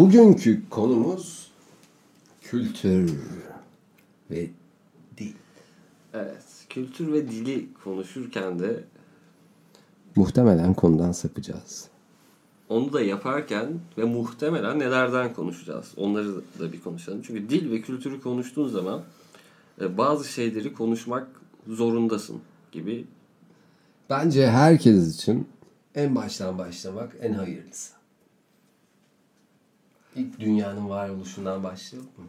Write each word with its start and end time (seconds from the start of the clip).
Bugünkü 0.00 0.68
konumuz 0.70 1.50
kültür 2.42 3.20
ve 4.30 4.50
dil. 5.18 5.32
Evet. 6.14 6.44
Kültür 6.68 7.12
ve 7.12 7.30
dili 7.30 7.68
konuşurken 7.84 8.58
de 8.58 8.84
Muhtemelen 10.16 10.74
konudan 10.74 11.12
sapacağız. 11.12 11.88
onu 12.68 12.92
da 12.92 13.00
yaparken 13.00 13.68
ve 13.98 14.04
muhtemelen 14.04 14.78
nelerden 14.78 15.34
konuşacağız. 15.34 15.92
Onları 15.96 16.42
da 16.58 16.72
bir 16.72 16.80
konuşalım. 16.80 17.22
Çünkü 17.26 17.50
dil 17.50 17.70
ve 17.70 17.80
kültürü 17.80 18.20
konuştuğun 18.20 18.68
zaman 18.68 19.02
e, 19.80 19.98
bazı 19.98 20.28
şeyleri 20.28 20.72
konuşmak 20.72 21.28
zorundasın 21.68 22.40
gibi. 22.72 23.04
Bence 24.10 24.46
herkes 24.50 25.14
için 25.14 25.48
en 25.94 26.14
baştan 26.14 26.58
başlamak 26.58 27.16
en 27.20 27.32
hayırlısı. 27.32 27.99
İlk 30.16 30.40
dünyanın 30.40 30.88
varoluşundan 30.88 31.62
başlayalım 31.62 32.10
mı? 32.16 32.24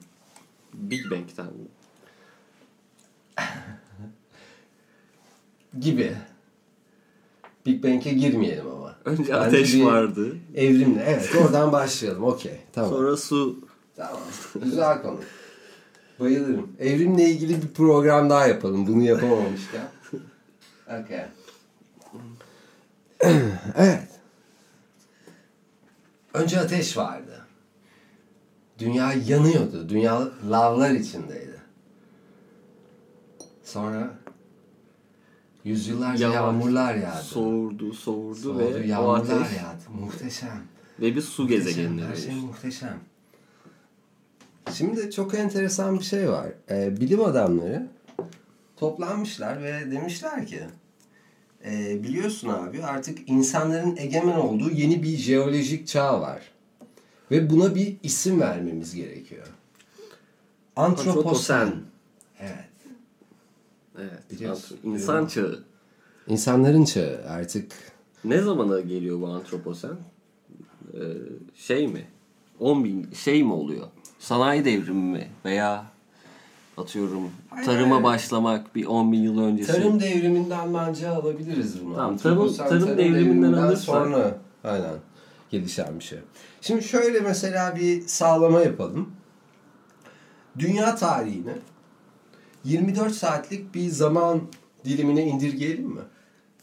Big 0.73 1.11
Bang'ten 1.11 1.47
Gibi. 5.79 6.17
Big 7.65 7.83
Bang'e 7.83 8.13
girmeyelim 8.13 8.67
ama. 8.67 8.95
Önce 9.05 9.21
Bence 9.23 9.35
ateş 9.35 9.73
bir 9.73 9.83
vardı. 9.83 10.35
Evrimle. 10.55 11.03
Evet 11.07 11.35
oradan 11.41 11.71
başlayalım. 11.71 12.23
Okey. 12.23 12.59
Tamam. 12.73 12.89
Sonra 12.89 13.17
su. 13.17 13.59
Tamam. 13.95 14.19
Güzel 14.63 15.01
konu. 15.01 15.19
Bayılırım. 16.19 16.71
Evrimle 16.79 17.29
ilgili 17.29 17.61
bir 17.61 17.67
program 17.67 18.29
daha 18.29 18.47
yapalım. 18.47 18.87
Bunu 18.87 19.03
yapamamışken. 19.03 19.87
Okay. 21.01 21.25
evet. 23.77 24.07
Önce 26.33 26.59
ateş 26.59 26.97
vardı. 26.97 27.40
Dünya 28.81 29.13
yanıyordu. 29.13 29.89
Dünya 29.89 30.27
lavlar 30.49 30.91
içindeydi. 30.91 31.61
Sonra 33.63 34.13
yüzyıllarca 35.63 36.23
Yavaş, 36.23 36.35
yağmurlar 36.35 36.95
yağdı. 36.95 37.23
Soğurdu, 37.23 37.93
soğurdu, 37.93 38.35
Soğudu, 38.35 38.59
ve 38.59 38.87
yağmurlar 38.87 39.41
ateş 39.41 39.57
yağdı. 39.57 39.99
Muhteşem. 40.01 40.61
ve 40.99 41.15
bir 41.15 41.21
su 41.21 41.41
Muhteşem, 41.41 41.65
gezegenine 41.65 42.05
Her 42.05 42.15
şey 42.15 42.35
muhteşem. 42.35 42.99
Şimdi 44.73 45.11
çok 45.11 45.33
enteresan 45.33 45.99
bir 45.99 46.03
şey 46.03 46.29
var. 46.29 46.47
Ee, 46.69 47.01
bilim 47.01 47.21
adamları 47.21 47.87
toplanmışlar 48.77 49.63
ve 49.63 49.91
demişler 49.91 50.47
ki 50.47 50.59
e, 51.65 52.03
biliyorsun 52.03 52.49
abi 52.49 52.83
artık 52.83 53.29
insanların 53.29 53.97
egemen 53.97 54.37
olduğu 54.37 54.71
yeni 54.71 55.03
bir 55.03 55.17
jeolojik 55.17 55.87
çağ 55.87 56.21
var. 56.21 56.50
Ve 57.31 57.49
buna 57.49 57.75
bir 57.75 57.95
isim 58.03 58.41
vermemiz 58.41 58.95
gerekiyor. 58.95 59.47
Antroposen. 60.75 61.17
Antroposen. 61.17 61.73
Evet. 62.39 62.65
Evet. 63.99 64.31
Biliyorsun, 64.31 64.77
İnsan 64.83 65.27
çağı. 65.27 65.59
İnsanların 66.27 66.85
çağı 66.85 67.21
artık 67.29 67.71
Ne 68.25 68.41
zamana 68.41 68.79
geliyor 68.79 69.21
bu 69.21 69.27
antroposen? 69.27 69.91
Ee, 70.93 70.99
şey 71.55 71.87
mi? 71.87 72.05
10 72.59 72.83
bin 72.83 73.09
şey 73.13 73.43
mi 73.43 73.53
oluyor? 73.53 73.87
Sanayi 74.19 74.65
devrimi 74.65 75.11
mi? 75.11 75.27
Veya 75.45 75.85
atıyorum 76.77 77.31
tarıma 77.65 77.95
hayır. 77.95 78.03
başlamak 78.03 78.75
bir 78.75 78.85
10 78.85 79.11
bin 79.11 79.19
yıl 79.23 79.41
öncesi. 79.41 79.71
Tarım 79.71 79.99
devriminden 79.99 80.73
bence 80.73 81.07
alabiliriz 81.09 81.85
bunu. 81.85 81.95
Tamam, 81.95 82.17
tarım- 82.17 82.39
Antroposen 82.41 82.69
tarım 82.69 82.97
devriminden 82.97 83.53
alırsak- 83.53 83.77
sonra 83.85 84.37
aynen 84.63 84.93
gelişen 85.51 85.99
bir 85.99 86.03
şey. 86.03 86.19
Şimdi 86.61 86.83
şöyle 86.83 87.19
mesela 87.19 87.75
bir 87.75 88.07
sağlama 88.07 88.61
yapalım. 88.61 89.15
Dünya 90.59 90.95
tarihini 90.95 91.53
24 92.63 93.13
saatlik 93.13 93.75
bir 93.75 93.89
zaman 93.89 94.41
dilimine 94.85 95.25
indirgeyelim 95.25 95.87
mi? 95.87 96.01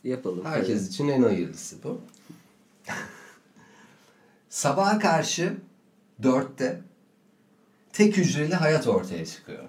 Yapalım. 0.05 0.45
Herkes 0.45 0.89
için 0.89 1.09
en 1.09 1.23
hayırlısı 1.23 1.77
bu. 1.85 2.01
Sabaha 4.49 4.99
karşı 4.99 5.57
4'te 6.23 6.81
tek 7.93 8.17
hücreli 8.17 8.55
hayat 8.55 8.87
ortaya 8.87 9.27
çıkıyor. 9.27 9.65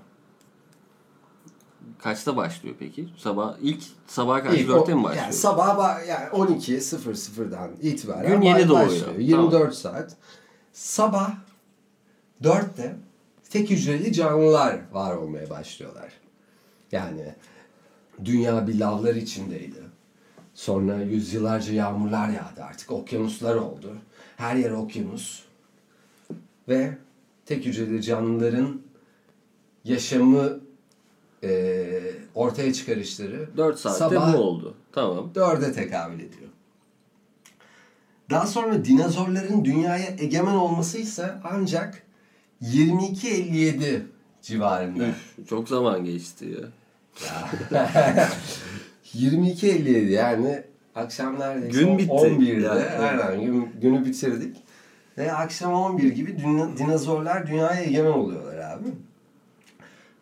Kaçta 2.04 2.36
başlıyor 2.36 2.76
peki? 2.80 3.08
Sabah 3.18 3.56
ilk 3.62 3.84
sabaha 4.08 4.44
karşı 4.44 4.58
İlk 4.62 4.70
4'te 4.70 4.94
o- 4.94 4.98
mi 4.98 5.04
başlıyor? 5.04 5.24
Yani 5.24 5.34
sabah 5.34 5.68
ba- 5.78 6.06
yani 6.06 6.30
12.00'dan 6.30 7.72
itibaren 7.82 8.32
Gün 8.32 8.42
yeni 8.42 8.68
doğuyor. 8.70 8.86
başlıyor. 8.88 9.16
24 9.20 9.76
saat. 9.76 10.16
Sabah 10.74 11.32
4'te 12.44 12.96
tek 13.50 13.70
hücreli 13.70 14.14
canlılar 14.14 14.80
var 14.92 15.16
olmaya 15.16 15.50
başlıyorlar. 15.50 16.12
Yani 16.92 17.36
dünya 18.26 18.68
bir 18.68 18.80
lavlar 18.80 19.16
içindeydi. 19.16 19.84
Sonra 20.54 21.02
yüzyıllarca 21.02 21.74
yağmurlar 21.74 22.30
yağdı 22.30 22.64
artık. 22.64 22.92
Okyanuslar 22.92 23.56
oldu. 23.56 23.96
Her 24.38 24.56
yer 24.56 24.72
okyanus. 24.72 25.44
Ve 26.68 26.98
tek 27.46 27.66
hücreli 27.66 28.02
canlıların 28.02 28.82
yaşamı 29.84 30.60
eee, 31.44 32.02
ortaya 32.36 32.74
çıkarışları 32.74 33.50
4 33.58 33.80
saatte 33.80 34.00
sabah 34.00 34.34
bu 34.34 34.38
oldu. 34.38 34.76
Tamam. 34.92 35.32
dörde 35.36 35.74
tekabül 35.74 36.16
ediyor. 36.16 36.50
Daha 38.30 38.48
sonra 38.48 38.86
dinozorların 38.86 39.66
dünyaya 39.66 40.08
egemen 40.20 40.56
olması 40.56 40.98
ise 40.98 41.32
ancak 41.44 42.04
22.57 42.64 44.00
civarında. 44.42 45.04
Üf, 45.08 45.48
çok 45.50 45.70
zaman 45.70 46.06
geçti 46.06 46.46
ya. 46.46 46.68
22.57 49.16 50.10
yani 50.12 50.64
akşam 50.96 51.40
neredeyse 51.40 51.80
Gün 51.80 51.98
bitti. 51.98 52.12
11'de 52.12 52.66
Yani, 52.66 53.22
aynen 53.24 53.42
gün, 53.46 53.70
günü 53.82 54.06
bitirdik. 54.06 54.58
Ve 55.18 55.34
akşam 55.34 55.74
11 55.74 56.12
gibi 56.12 56.38
din- 56.38 56.78
dinozorlar 56.78 57.48
dünyaya 57.48 57.82
egemen 57.84 58.12
oluyorlar 58.12 58.58
abi. 58.58 58.88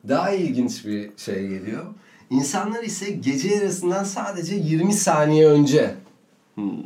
Daha 0.08 0.32
ilginç 0.32 0.86
bir 0.86 1.10
şey 1.18 1.48
geliyor. 1.48 1.86
İnsanlar 2.30 2.84
ise 2.84 3.12
gece 3.12 3.50
yarısından 3.50 4.04
sadece 4.04 4.56
20 4.56 4.94
saniye 4.94 5.48
önce 5.48 5.96
Hmm, 6.56 6.82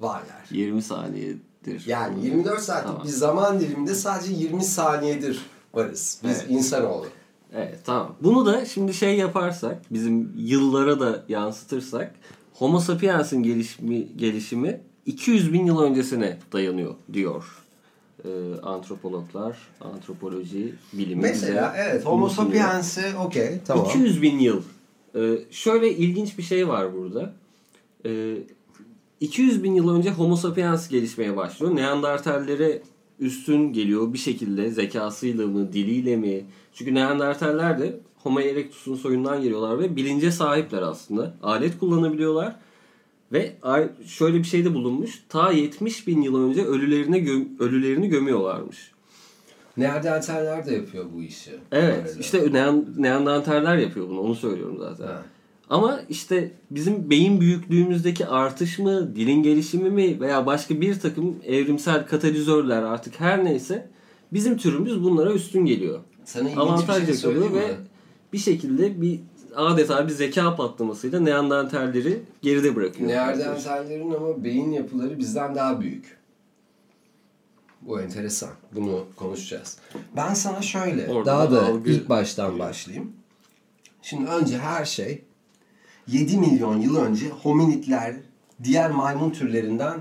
varlar. 0.00 0.44
20 0.50 0.82
saniyedir. 0.82 1.86
Yani 1.86 2.26
24 2.26 2.60
saatlik 2.60 2.86
Tamam. 2.86 3.02
bir 3.04 3.08
zaman 3.08 3.60
diliminde 3.60 3.94
sadece 3.94 4.32
20 4.32 4.64
saniyedir 4.64 5.40
varız. 5.74 6.20
Biz 6.24 6.30
Evet. 6.38 6.46
insanoğlu. 6.50 7.06
Evet 7.54 7.78
tamam. 7.84 8.14
Bunu 8.22 8.46
da 8.46 8.64
şimdi 8.64 8.94
şey 8.94 9.16
yaparsak, 9.16 9.92
bizim 9.92 10.32
yıllara 10.36 11.00
da 11.00 11.24
yansıtırsak 11.28 12.14
Homo 12.52 12.80
sapiens'in 12.80 13.42
gelişimi, 13.42 14.16
gelişimi 14.16 14.80
200 15.06 15.52
bin 15.52 15.66
yıl 15.66 15.80
öncesine 15.82 16.38
dayanıyor 16.52 16.94
diyor. 17.12 17.44
Ee, 18.26 18.60
antropologlar, 18.62 19.56
antropoloji 19.80 20.74
bilimi 20.92 21.22
Mesela 21.22 21.74
bize 21.74 21.82
evet 21.82 22.04
Homo 22.06 22.28
sapiens'i 22.28 23.16
okey 23.26 23.60
tamam. 23.66 23.86
200 23.86 24.22
bin 24.22 24.38
yıl. 24.38 24.62
Ee, 25.14 25.38
şöyle 25.50 25.96
ilginç 25.96 26.38
bir 26.38 26.42
şey 26.42 26.68
var 26.68 26.94
burada. 26.94 27.32
Ee, 28.06 28.36
200 29.20 29.62
bin 29.62 29.74
yıl 29.74 29.96
önce 29.96 30.10
Homo 30.10 30.36
sapiens 30.36 30.88
gelişmeye 30.88 31.36
başlıyor. 31.36 31.76
Neandertallere 31.76 32.82
üstün 33.20 33.72
geliyor 33.72 34.12
bir 34.12 34.18
şekilde 34.18 34.70
zekasıyla 34.70 35.46
mı, 35.46 35.72
diliyle 35.72 36.16
mi? 36.16 36.44
Çünkü 36.74 36.94
Neandertaller 36.94 37.78
de 37.78 38.00
Homo 38.16 38.40
erectus'un 38.40 38.94
soyundan 38.94 39.42
geliyorlar 39.42 39.78
ve 39.78 39.96
bilince 39.96 40.30
sahipler 40.30 40.82
aslında. 40.82 41.34
Alet 41.42 41.78
kullanabiliyorlar. 41.78 42.56
Ve 43.32 43.56
şöyle 44.06 44.38
bir 44.38 44.44
şey 44.44 44.64
de 44.64 44.74
bulunmuş. 44.74 45.22
Ta 45.28 45.52
70 45.52 46.06
bin 46.06 46.22
yıl 46.22 46.48
önce 46.48 46.64
ölülerine 46.64 47.18
göm- 47.18 47.48
ölülerini 47.60 48.08
gömüyorlarmış. 48.08 48.92
Neandertaller 49.76 50.66
de 50.66 50.74
yapıyor 50.74 51.04
bu 51.14 51.22
işi. 51.22 51.50
Evet. 51.72 52.06
arada. 52.08 52.20
işte 52.20 52.52
Nean- 52.52 52.84
Neandertaller 52.96 53.76
yapıyor 53.76 54.08
bunu. 54.08 54.20
Onu 54.20 54.34
söylüyorum 54.34 54.76
zaten. 54.78 55.06
Ha. 55.06 55.22
Ama 55.70 56.00
işte 56.08 56.50
bizim 56.70 57.10
beyin 57.10 57.40
büyüklüğümüzdeki 57.40 58.26
artış 58.26 58.78
mı, 58.78 59.16
dilin 59.16 59.42
gelişimi 59.42 59.90
mi 59.90 60.20
veya 60.20 60.46
başka 60.46 60.80
bir 60.80 61.00
takım 61.00 61.36
evrimsel 61.46 62.06
katalizörler 62.06 62.82
artık 62.82 63.20
her 63.20 63.44
neyse 63.44 63.88
bizim 64.32 64.56
türümüz 64.56 65.02
bunlara 65.02 65.32
üstün 65.32 65.64
geliyor. 65.66 66.00
Sana 66.24 66.44
ilginç 66.48 66.58
Avantaj 66.58 67.08
bir 67.08 67.14
şey 67.14 67.30
yakalıyor 67.30 67.54
ve 67.54 67.74
bir 68.32 68.38
şekilde 68.38 69.00
bir 69.00 69.20
adeta 69.56 70.08
bir 70.08 70.12
zeka 70.12 70.56
patlamasıyla 70.56 71.20
Neandertalleri 71.20 72.22
geride 72.42 72.76
bırakıyor. 72.76 73.08
Neandertallerin 73.08 74.14
ama 74.14 74.44
beyin 74.44 74.70
yapıları 74.70 75.18
bizden 75.18 75.54
daha 75.54 75.80
büyük. 75.80 76.16
Bu 77.82 78.00
enteresan. 78.00 78.50
Bunu 78.72 79.04
konuşacağız. 79.16 79.78
Ben 80.16 80.34
sana 80.34 80.62
şöyle 80.62 81.08
Orada 81.12 81.30
daha 81.30 81.50
da 81.50 81.66
algı 81.66 81.90
ilk 81.90 82.08
baştan 82.08 82.58
başlayayım. 82.58 83.12
Şimdi 84.02 84.30
önce 84.30 84.58
her 84.58 84.84
şey 84.84 85.24
7 86.06 86.38
milyon 86.38 86.80
yıl 86.80 86.96
önce 86.96 87.28
hominidler 87.28 88.16
diğer 88.64 88.90
maymun 88.90 89.30
türlerinden 89.30 90.00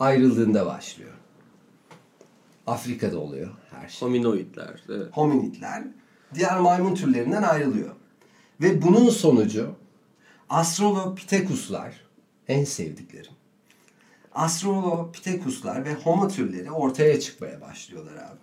ayrıldığında 0.00 0.66
başlıyor. 0.66 1.10
Afrika'da 2.66 3.18
oluyor 3.18 3.50
her 3.70 3.88
şey. 3.88 4.08
Hominoidler. 4.08 4.82
Evet. 4.88 5.06
Hominidler 5.12 5.84
diğer 6.34 6.58
maymun 6.58 6.94
türlerinden 6.94 7.42
ayrılıyor. 7.42 7.90
Ve 8.60 8.82
bunun 8.82 9.10
sonucu 9.10 9.74
Australopithecus'lar 10.48 12.00
en 12.48 12.64
sevdiklerim. 12.64 13.32
Australopithecus'lar 14.34 15.84
ve 15.84 15.94
Homo 15.94 16.28
türleri 16.28 16.70
ortaya 16.70 17.20
çıkmaya 17.20 17.60
başlıyorlar 17.60 18.14
abi. 18.14 18.40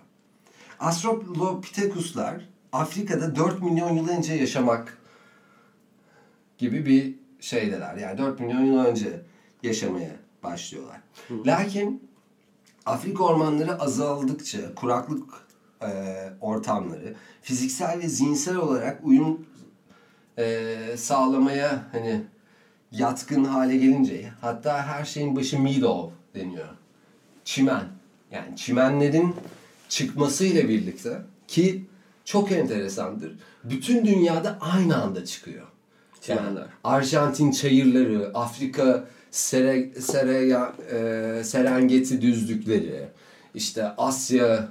Australopithecus'lar 0.79 2.47
Afrika'da 2.71 3.35
4 3.35 3.61
milyon 3.61 3.93
yıl 3.93 4.09
önce 4.09 4.33
yaşamak 4.33 4.97
gibi 6.57 6.85
bir 6.85 7.15
şeydeler. 7.39 7.97
Yani 7.97 8.17
4 8.17 8.39
milyon 8.39 8.65
yıl 8.65 8.85
önce 8.85 9.21
yaşamaya 9.63 10.15
başlıyorlar. 10.43 11.01
Lakin 11.45 12.09
Afrika 12.85 13.23
ormanları 13.23 13.81
azaldıkça 13.81 14.75
kuraklık 14.75 15.33
e, 15.83 15.89
ortamları 16.41 17.15
fiziksel 17.41 17.99
ve 17.99 18.09
zihinsel 18.09 18.55
olarak 18.55 18.99
uyum 19.03 19.45
e, 20.41 20.97
sağlamaya 20.97 21.83
hani 21.91 22.21
yatkın 22.91 23.43
hale 23.43 23.77
gelince 23.77 24.31
hatta 24.41 24.87
her 24.87 25.05
şeyin 25.05 25.35
başı 25.35 25.59
meadow 25.59 26.15
deniyor. 26.35 26.67
Çimen. 27.45 27.83
Yani 28.31 28.55
çimenlerin 28.55 29.35
çıkmasıyla 29.89 30.69
birlikte 30.69 31.21
ki 31.47 31.85
çok 32.25 32.51
enteresandır. 32.51 33.35
Bütün 33.63 34.05
dünyada 34.05 34.57
aynı 34.61 35.03
anda 35.03 35.25
çıkıyor. 35.25 35.67
Çimenler. 36.21 36.65
Arjantin 36.83 37.51
çayırları, 37.51 38.31
Afrika 38.33 39.03
Sere, 39.31 40.01
Sere, 40.01 40.57
e, 40.91 41.43
Serengeti 41.43 42.21
düzlükleri, 42.21 43.07
işte 43.53 43.87
Asya 43.97 44.67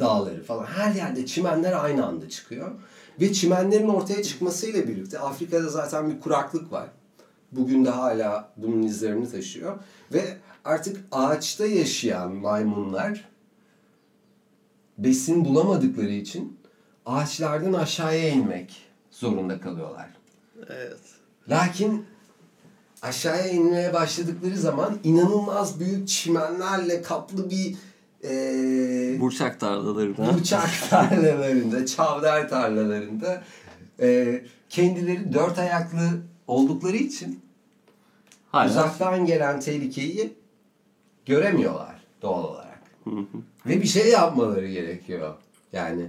dağları 0.00 0.42
falan 0.44 0.64
her 0.64 0.94
yerde 0.94 1.26
çimenler 1.26 1.84
aynı 1.84 2.06
anda 2.06 2.28
çıkıyor. 2.28 2.70
Ve 3.20 3.32
çimenlerin 3.32 3.88
ortaya 3.88 4.22
çıkmasıyla 4.22 4.88
birlikte 4.88 5.18
Afrika'da 5.18 5.68
zaten 5.68 6.10
bir 6.10 6.20
kuraklık 6.20 6.72
var. 6.72 6.88
Bugün 7.52 7.84
de 7.84 7.90
hala 7.90 8.52
bunun 8.56 8.82
izlerini 8.82 9.30
taşıyor. 9.30 9.78
Ve 10.12 10.36
artık 10.64 11.04
ağaçta 11.12 11.66
yaşayan 11.66 12.32
maymunlar 12.32 13.28
besin 14.98 15.44
bulamadıkları 15.44 16.10
için 16.12 16.58
ağaçlardan 17.06 17.72
aşağıya 17.72 18.28
inmek 18.28 18.82
zorunda 19.10 19.60
kalıyorlar. 19.60 20.08
Evet. 20.68 21.00
Lakin 21.48 22.06
aşağıya 23.02 23.48
inmeye 23.48 23.92
başladıkları 23.92 24.56
zaman 24.56 24.98
inanılmaz 25.04 25.80
büyük 25.80 26.08
çimenlerle 26.08 27.02
kaplı 27.02 27.50
bir 27.50 27.76
e, 28.24 29.16
Burçak 29.20 29.60
tarlalarına. 29.60 30.34
burçak 30.34 30.70
tarlalarında, 30.90 31.86
çavdar 31.86 32.48
tarlalarında 32.48 33.42
e, 34.00 34.40
kendileri 34.68 35.32
dört 35.32 35.58
ayaklı 35.58 36.08
oldukları 36.46 36.96
için 36.96 37.40
Hala. 38.52 38.70
uzaktan 38.70 39.26
gelen 39.26 39.60
tehlikeyi 39.60 40.32
göremiyorlar 41.26 41.94
doğal 42.22 42.44
olarak. 42.44 42.80
Ve 43.66 43.82
bir 43.82 43.86
şey 43.86 44.08
yapmaları 44.10 44.66
gerekiyor. 44.68 45.34
Yani 45.72 46.02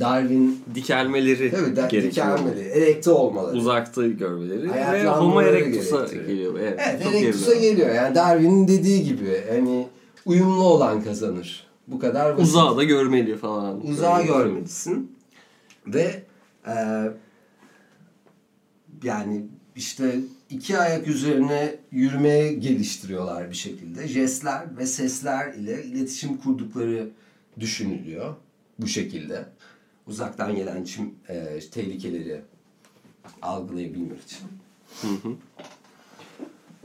Darwin 0.00 0.64
Dikelmeleri 0.74 1.50
tabii 1.50 1.76
da, 1.76 1.86
gerekiyor. 1.86 2.38
dikelmeli, 2.38 2.68
erekte 2.68 3.10
olmaları. 3.10 3.56
Uzakta 3.56 4.06
görmeleri 4.06 4.70
ve 4.72 5.06
Homo 5.06 5.42
erectus'a 5.42 6.06
geliyor. 6.06 6.54
Evet, 6.60 6.80
Evet, 6.90 7.06
Erectus'a 7.06 7.54
geliyor. 7.54 7.94
Yani 7.94 8.14
Darwin'in 8.14 8.68
dediği 8.68 9.04
gibi 9.04 9.44
hani 9.50 9.86
uyumlu 10.26 10.62
olan 10.62 11.04
kazanır. 11.04 11.66
Bu 11.86 11.98
kadar 11.98 12.38
basit. 12.38 12.48
Uzağı 12.48 12.76
da 12.76 12.84
görmeli 12.84 13.36
falan. 13.36 13.86
Uzağı 13.86 14.26
görmelisin. 14.26 15.16
Ve 15.86 16.22
e, 16.66 16.74
yani 19.02 19.44
işte 19.76 20.20
iki 20.50 20.78
ayak 20.78 21.08
üzerine 21.08 21.74
yürümeye 21.90 22.52
geliştiriyorlar 22.52 23.50
bir 23.50 23.54
şekilde. 23.56 24.08
Jestler 24.08 24.76
ve 24.78 24.86
sesler 24.86 25.54
ile 25.54 25.84
iletişim 25.84 26.36
kurdukları 26.36 27.10
düşünülüyor 27.60 28.34
bu 28.78 28.86
şekilde. 28.86 29.46
Uzaktan 30.06 30.56
gelen 30.56 30.84
çim, 30.84 31.14
e, 31.28 31.60
tehlikeleri 31.72 32.40
algılayabilmek 33.42 34.20
için. 34.22 34.38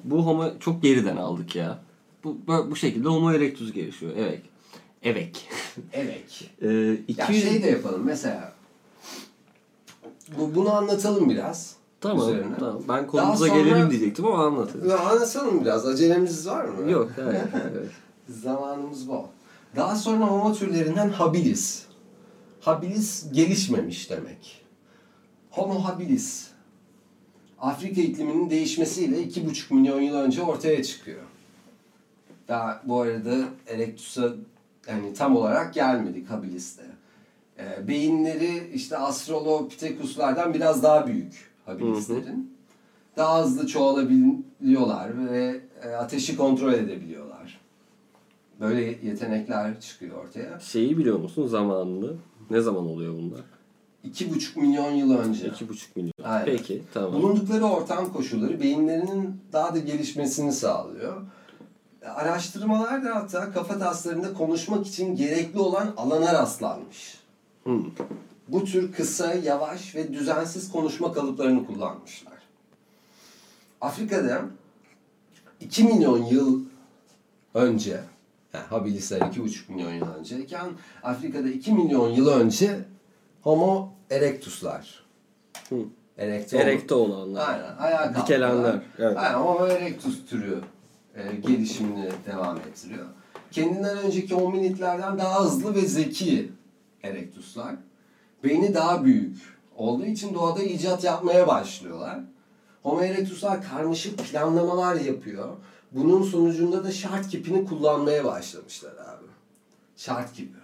Bu 0.03 0.25
Homo 0.25 0.59
çok 0.59 0.83
geriden 0.83 1.17
aldık 1.17 1.55
ya. 1.55 1.79
Bu 2.47 2.71
bu, 2.71 2.75
şekilde 2.75 3.09
Homo 3.09 3.31
erectus 3.31 3.73
gelişiyor. 3.73 4.11
Evet. 4.17 4.41
Evet. 5.03 5.45
Evet. 5.93 6.43
Ee, 6.61 6.67
Ya 6.67 7.25
200 7.27 7.43
şey 7.43 7.63
de 7.63 7.67
yapalım 7.69 8.01
mesela. 8.05 8.53
Bu, 10.37 10.55
bunu 10.55 10.73
anlatalım 10.73 11.29
biraz. 11.29 11.75
Tamam, 12.01 12.29
üzerine. 12.29 12.55
tamam. 12.59 12.81
Ben 12.89 13.07
konumuza 13.07 13.47
sonra- 13.47 13.59
gelelim 13.59 13.89
diyecektim 13.89 14.25
ama 14.25 14.45
anlatın. 14.45 14.89
Ya 14.89 14.99
anlatalım 14.99 15.61
biraz. 15.61 15.85
Acelemiz 15.85 16.47
var 16.47 16.65
mı? 16.65 16.91
Yok, 16.91 17.11
hayır. 17.15 17.31
evet. 17.71 17.89
Zamanımız 18.29 19.07
bol. 19.09 19.23
Daha 19.75 19.95
sonra 19.95 20.25
homo 20.25 20.53
türlerinden 20.53 21.09
habilis. 21.09 21.83
Habilis 22.61 23.31
gelişmemiş 23.31 24.09
demek. 24.09 24.65
Homo 25.49 25.83
habilis. 25.83 26.47
Afrika 27.59 28.01
ikliminin 28.01 28.49
değişmesiyle 28.49 29.23
2,5 29.23 29.73
milyon 29.73 30.01
yıl 30.01 30.15
önce 30.15 30.41
ortaya 30.41 30.83
çıkıyor. 30.83 31.21
Daha 32.47 32.81
bu 32.83 33.01
arada 33.01 33.35
Erectus'a 33.67 34.33
yani 34.87 35.13
tam 35.13 35.35
olarak 35.35 35.73
gelmedik 35.73 36.29
habiliste. 36.29 36.83
Ee, 37.59 37.87
beyinleri 37.87 38.71
işte 38.73 38.97
Australopithecus'lardan 38.97 40.53
biraz 40.53 40.83
daha 40.83 41.07
büyük 41.07 41.51
habilislerin. 41.65 42.57
Daha 43.17 43.43
hızlı 43.43 43.67
çoğalabiliyorlar 43.67 45.31
ve 45.31 45.61
e, 45.83 45.89
ateşi 45.89 46.37
kontrol 46.37 46.73
edebiliyorlar. 46.73 47.61
Böyle 48.59 48.81
yetenekler 48.81 49.81
çıkıyor 49.81 50.23
ortaya. 50.25 50.59
Şeyi 50.59 50.97
biliyor 50.97 51.19
musun 51.19 51.47
zamanını? 51.47 52.13
Ne 52.49 52.61
zaman 52.61 52.85
oluyor 52.85 53.13
bunlar? 53.13 53.41
2,5 54.05 54.59
milyon 54.59 54.91
yıl 54.91 55.17
önce. 55.17 55.47
2,5 55.47 55.85
milyon. 55.95 56.11
Aynen. 56.23 56.45
Peki, 56.45 56.83
tamam. 56.93 57.13
Bulundukları 57.13 57.65
ortam 57.65 58.13
koşulları 58.13 58.59
beyinlerinin 58.59 59.41
daha 59.53 59.75
da 59.75 59.79
gelişmesini 59.79 60.51
sağlıyor. 60.51 61.21
Araştırmalar 62.15 63.05
da 63.05 63.15
hatta 63.15 63.51
kafa 63.51 63.79
taslarında 63.79 64.33
konuşmak 64.33 64.87
için 64.87 65.15
gerekli 65.15 65.59
olan 65.59 65.93
alana 65.97 66.33
rastlanmış. 66.33 67.17
Hmm. 67.63 67.85
Bu 68.47 68.65
tür 68.65 68.93
kısa, 68.93 69.33
yavaş 69.33 69.95
ve 69.95 70.13
düzensiz 70.13 70.71
konuşma 70.71 71.13
kalıplarını 71.13 71.65
kullanmışlar. 71.67 72.33
Afrika'da 73.81 74.41
2 75.59 75.83
milyon 75.83 76.23
yıl 76.23 76.61
önce, 77.53 77.99
yani 78.53 78.65
habilisler 78.65 79.21
2,5 79.21 79.73
milyon 79.73 79.93
yıl 79.93 80.13
önceyken 80.19 80.69
Afrika'da 81.03 81.49
2 81.49 81.73
milyon 81.73 82.09
yıl 82.09 82.27
önce 82.27 82.79
Homo 83.41 83.89
erectus'lar. 84.09 85.03
Hı. 85.69 85.75
Erekte, 86.17 86.57
Erekte 86.57 86.95
olanlar. 86.95 87.49
Aynen. 87.49 87.77
Ayağa 87.77 87.97
kalktılar. 87.97 88.25
Dikelenler, 88.25 88.81
evet. 88.99 89.17
Aynen. 89.17 89.39
Homo 89.39 89.67
erectus 89.67 90.25
türü 90.29 90.61
e, 91.17 91.35
gelişimini 91.35 92.09
devam 92.25 92.57
ettiriyor. 92.57 93.05
Kendinden 93.51 93.97
önceki 93.97 94.35
hominidlerden 94.35 95.17
daha 95.17 95.43
hızlı 95.45 95.75
ve 95.75 95.81
zeki 95.81 96.51
erectuslar. 97.03 97.75
Beyni 98.43 98.73
daha 98.73 99.05
büyük 99.05 99.37
olduğu 99.75 100.05
için 100.05 100.33
doğada 100.33 100.63
icat 100.63 101.03
yapmaya 101.03 101.47
başlıyorlar. 101.47 102.19
Homo 102.83 103.01
erectuslar 103.01 103.63
karmaşık 103.63 104.17
planlamalar 104.17 104.95
yapıyor. 104.95 105.49
Bunun 105.91 106.23
sonucunda 106.23 106.83
da 106.83 106.91
şart 106.91 107.27
kipini 107.27 107.65
kullanmaya 107.65 108.25
başlamışlar 108.25 108.91
abi. 108.91 109.27
Şart 109.97 110.33
kipi. 110.33 110.57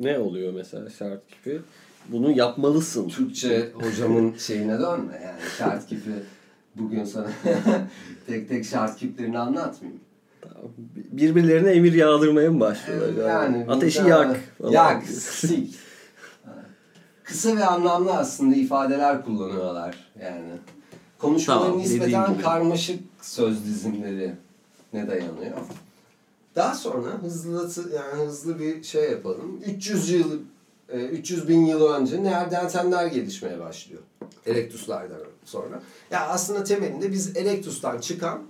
Ne 0.00 0.18
oluyor 0.18 0.52
mesela 0.52 0.90
şart 0.90 1.22
gibi? 1.44 1.60
Bunu 2.08 2.30
yapmalısın. 2.30 3.08
Türkçe 3.08 3.72
hocamın 3.74 4.34
şeyine 4.38 4.78
dönme 4.78 5.20
yani 5.24 5.40
şart 5.58 5.86
kipi 5.86 6.10
bugün 6.78 7.04
sana 7.04 7.28
tek 8.26 8.48
tek 8.48 8.66
şart 8.66 8.96
kiplerini 8.96 9.38
anlatmayayım. 9.38 10.00
Birbirlerine 10.96 11.70
emir 11.70 11.92
yağdırmaya 11.92 12.50
mı 12.50 12.60
başlıyorlar? 12.60 13.28
Yani 13.28 13.66
Ateşi 13.68 14.04
burada- 14.04 14.24
yak. 14.24 14.36
falan. 14.58 14.72
Yak, 14.72 15.06
sik. 15.06 15.74
Kısa 17.24 17.56
ve 17.56 17.64
anlamlı 17.64 18.12
aslında 18.12 18.56
ifadeler 18.56 19.24
kullanıyorlar 19.24 20.08
yani. 20.22 20.50
Konuşmaların 21.18 21.66
Tamam, 21.66 21.78
nispeten 21.78 22.38
karmaşık 22.38 23.00
söz 23.20 23.64
dizimleri 23.64 24.34
ne 24.92 25.08
dayanıyor. 25.08 25.56
Daha 26.56 26.74
sonra 26.74 27.08
hızlı 27.22 27.70
yani 27.94 28.26
hızlı 28.26 28.58
bir 28.58 28.82
şey 28.82 29.10
yapalım. 29.10 29.60
300 29.66 30.10
yıl 30.10 30.38
e, 30.88 31.04
300 31.04 31.48
bin 31.48 31.66
yıl 31.66 31.92
önce 31.92 32.24
Neandertaller 32.24 33.06
gelişmeye 33.06 33.60
başlıyor. 33.60 34.02
Erectuslardan 34.46 35.18
sonra. 35.48 35.82
Ya 36.10 36.28
aslında 36.28 36.64
temelinde 36.64 37.12
biz 37.12 37.36
Erectus'tan 37.36 37.98
çıkan 37.98 38.42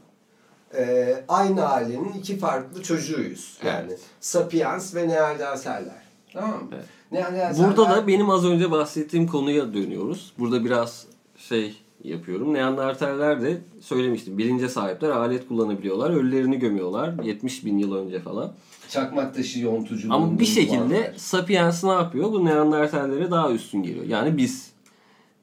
e, 0.74 1.24
aynı 1.28 1.68
ailenin 1.68 2.12
iki 2.12 2.38
farklı 2.38 2.82
çocuğuyuz. 2.82 3.58
Yani 3.64 3.92
Sapiens 4.20 4.94
ve 4.94 5.08
Neandertaller. 5.08 6.02
Tamam 6.32 6.50
mı? 6.50 6.68
Evet. 6.74 6.84
Neandertaller... 7.12 7.68
Burada 7.68 7.96
da 7.96 8.06
benim 8.06 8.30
az 8.30 8.44
önce 8.44 8.70
bahsettiğim 8.70 9.26
konuya 9.26 9.74
dönüyoruz. 9.74 10.32
Burada 10.38 10.64
biraz 10.64 11.06
şey 11.36 11.76
yapıyorum. 12.04 12.54
Neandertaller 12.54 13.42
de 13.42 13.60
söylemiştim. 13.80 14.38
Bilince 14.38 14.68
sahipler, 14.68 15.10
alet 15.10 15.48
kullanabiliyorlar. 15.48 16.10
Ölülerini 16.10 16.58
gömüyorlar. 16.58 17.14
70 17.22 17.64
bin 17.64 17.78
yıl 17.78 17.94
önce 17.94 18.20
falan. 18.20 18.52
Çakmak 18.88 19.34
taşı 19.34 19.60
yontuculuğunun 19.60 20.22
Ama 20.22 20.40
bir 20.40 20.46
şekilde. 20.46 21.14
Sapiens 21.16 21.84
ne 21.84 21.92
yapıyor? 21.92 22.32
Bu 22.32 22.44
Neandertallere 22.44 23.30
daha 23.30 23.52
üstün 23.52 23.82
geliyor. 23.82 24.04
Yani 24.04 24.36
biz 24.36 24.70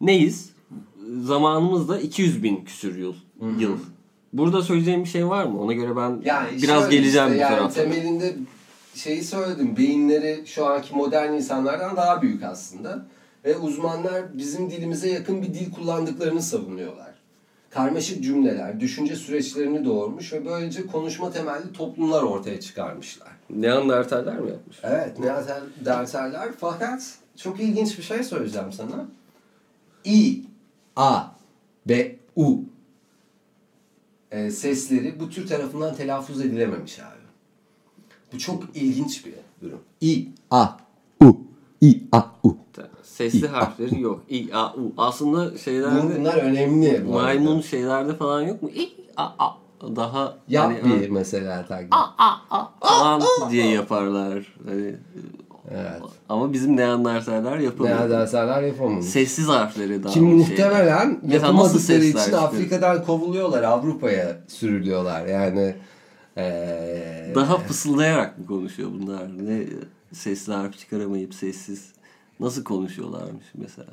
neyiz? 0.01 0.52
Zamanımızda 1.22 2.00
200 2.00 2.43
bin 2.43 2.65
küsür 2.65 2.98
yıl. 2.98 3.13
yıl. 3.60 3.77
Burada 4.34 4.62
söyleyeceğim 4.62 5.03
bir 5.03 5.10
şey 5.10 5.27
var 5.27 5.46
mı? 5.46 5.62
Ona 5.62 5.74
göre 5.74 5.96
ben 5.96 6.22
Yani 6.25 6.62
biraz 6.62 6.89
geleceğim 6.89 7.27
işte, 7.27 7.38
bu 7.38 7.41
yani 7.41 7.55
tarafa. 7.55 7.74
Temelinde 7.74 8.36
şeyi 8.96 9.24
söyledim. 9.24 9.77
Beyinleri 9.77 10.43
şu 10.46 10.65
anki 10.65 10.96
modern 10.96 11.34
insanlardan 11.34 11.96
daha 11.96 12.22
büyük 12.22 12.43
aslında. 12.43 13.05
Ve 13.46 13.58
uzmanlar 13.58 14.38
bizim 14.38 14.72
dilimize 14.72 15.10
yakın 15.10 15.41
bir 15.41 15.53
dil 15.53 15.72
kullandıklarını 15.72 16.41
savunuyorlar. 16.41 17.13
Karmaşık 17.70 18.24
cümleler, 18.24 18.79
düşünce 18.79 19.15
süreçlerini 19.15 19.86
doğurmuş 19.86 20.34
ve 20.34 20.46
böylece 20.46 20.88
konuşma 20.88 21.32
temelli 21.32 21.74
toplumlar 21.74 22.24
ortaya 22.24 22.60
çıkarmışlar. 22.60 23.27
Neandertaller 23.50 24.39
mi 24.39 24.50
yapmış? 24.50 24.77
Evet, 24.84 25.20
Neandertaller 25.20 26.50
fakat 26.60 27.17
çok 27.38 27.60
ilginç 27.60 27.98
bir 27.98 28.03
şey 28.03 28.24
söyleyeceğim 28.24 28.72
sana. 28.72 29.05
İ, 30.05 30.43
A, 30.95 31.23
B, 31.85 32.15
U 32.35 32.59
e, 34.31 34.51
sesleri 34.51 35.19
bu 35.19 35.29
tür 35.29 35.47
tarafından 35.47 35.95
telaffuz 35.95 36.41
edilememiş 36.41 37.00
abi. 37.00 37.23
Bu 38.33 38.38
çok 38.39 38.63
ilginç 38.75 39.25
bir 39.25 39.33
durum. 39.62 39.79
I, 40.01 40.27
A, 40.51 40.67
U. 41.23 41.38
I, 41.81 42.03
A, 42.12 42.21
U. 42.43 42.57
Sesli 43.03 43.47
harfleri 43.47 44.01
yok. 44.01 44.23
İ, 44.29 44.53
A, 44.53 44.73
U. 44.75 44.93
Aslında 44.97 45.57
şeylerde 45.57 46.19
Bunlar 46.19 46.38
önemli. 46.38 47.05
bu 47.07 47.19
arada. 47.19 47.23
maymun 47.23 47.62
şeylerde 47.62 48.15
falan 48.15 48.41
yok 48.41 48.62
mu? 48.62 48.69
İ, 48.69 48.89
A, 49.17 49.23
A. 49.23 49.57
Daha 49.95 50.38
Yap 50.47 50.73
hani, 50.83 51.01
bir 51.01 51.09
mesela 51.09 51.65
taklit. 51.65 51.93
falan 52.79 53.21
diye 53.51 53.67
yaparlar. 53.67 54.55
Hani, 54.65 54.95
Evet. 55.72 56.01
Ama 56.29 56.53
bizim 56.53 56.77
Neandertaller 56.77 57.58
yapamıyor. 57.58 57.98
Neandertaller 57.98 58.62
yapamamış. 58.63 59.05
Sessiz 59.05 59.48
harfleri 59.48 60.03
daha 60.03 60.13
Ki 60.13 60.20
şey. 60.20 60.27
muhtemelen 60.27 61.20
nasıl 61.24 61.34
yapamadıkları 61.34 62.03
için 62.03 62.17
çıkıyor? 62.17 62.43
Afrika'dan 62.43 63.03
kovuluyorlar, 63.05 63.63
Avrupa'ya 63.63 64.38
sürülüyorlar. 64.48 65.25
Yani 65.25 65.75
eee 66.38 67.32
Daha 67.36 67.58
fısıldayarak 67.58 68.39
mı 68.39 68.46
konuşuyor 68.46 68.89
bunlar? 69.01 69.24
Ne 69.48 69.63
sesli 70.13 70.53
harf 70.53 70.77
çıkaramayıp 70.79 71.34
sessiz 71.34 71.91
nasıl 72.39 72.63
konuşuyorlarmış 72.63 73.46
mesela? 73.53 73.89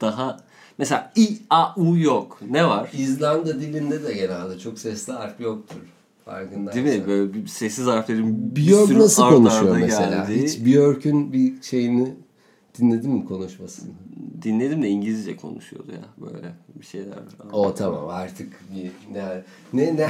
Daha 0.00 0.36
mesela 0.78 1.12
i 1.16 1.28
a 1.50 1.74
u 1.76 1.98
yok. 1.98 2.38
Ne 2.50 2.68
var? 2.68 2.90
İzlanda 2.92 3.60
dilinde 3.60 4.02
de 4.02 4.12
genelde 4.12 4.58
çok 4.58 4.78
sesli 4.78 5.12
harf 5.12 5.40
yoktur. 5.40 5.76
Farkındaysan. 6.24 6.84
Değil 6.84 7.00
mi? 7.00 7.06
Böyle 7.06 7.34
bir 7.34 7.46
sessiz 7.46 7.86
harflerin 7.86 8.56
bir 8.56 8.66
Björk 8.66 8.88
sürü 8.88 8.98
nasıl 8.98 9.22
art 9.22 9.34
konuşuyor 9.34 9.76
mesela? 9.76 10.26
geldiği. 10.26 10.42
Hiç 10.44 10.64
Björk'ün 10.64 11.32
bir 11.32 11.62
şeyini 11.62 12.14
dinledin 12.78 13.10
mi 13.10 13.24
konuşmasını? 13.24 13.90
Dinledim 14.42 14.82
de 14.82 14.88
İngilizce 14.88 15.36
konuşuyordu 15.36 15.92
ya 15.92 16.26
böyle 16.26 16.52
bir 16.80 16.86
şeyler. 16.86 17.18
O 17.52 17.74
tamam 17.74 18.08
artık 18.08 18.60
bir 18.74 19.14
ne 19.14 19.42
ne 19.72 19.96
ne 19.96 20.08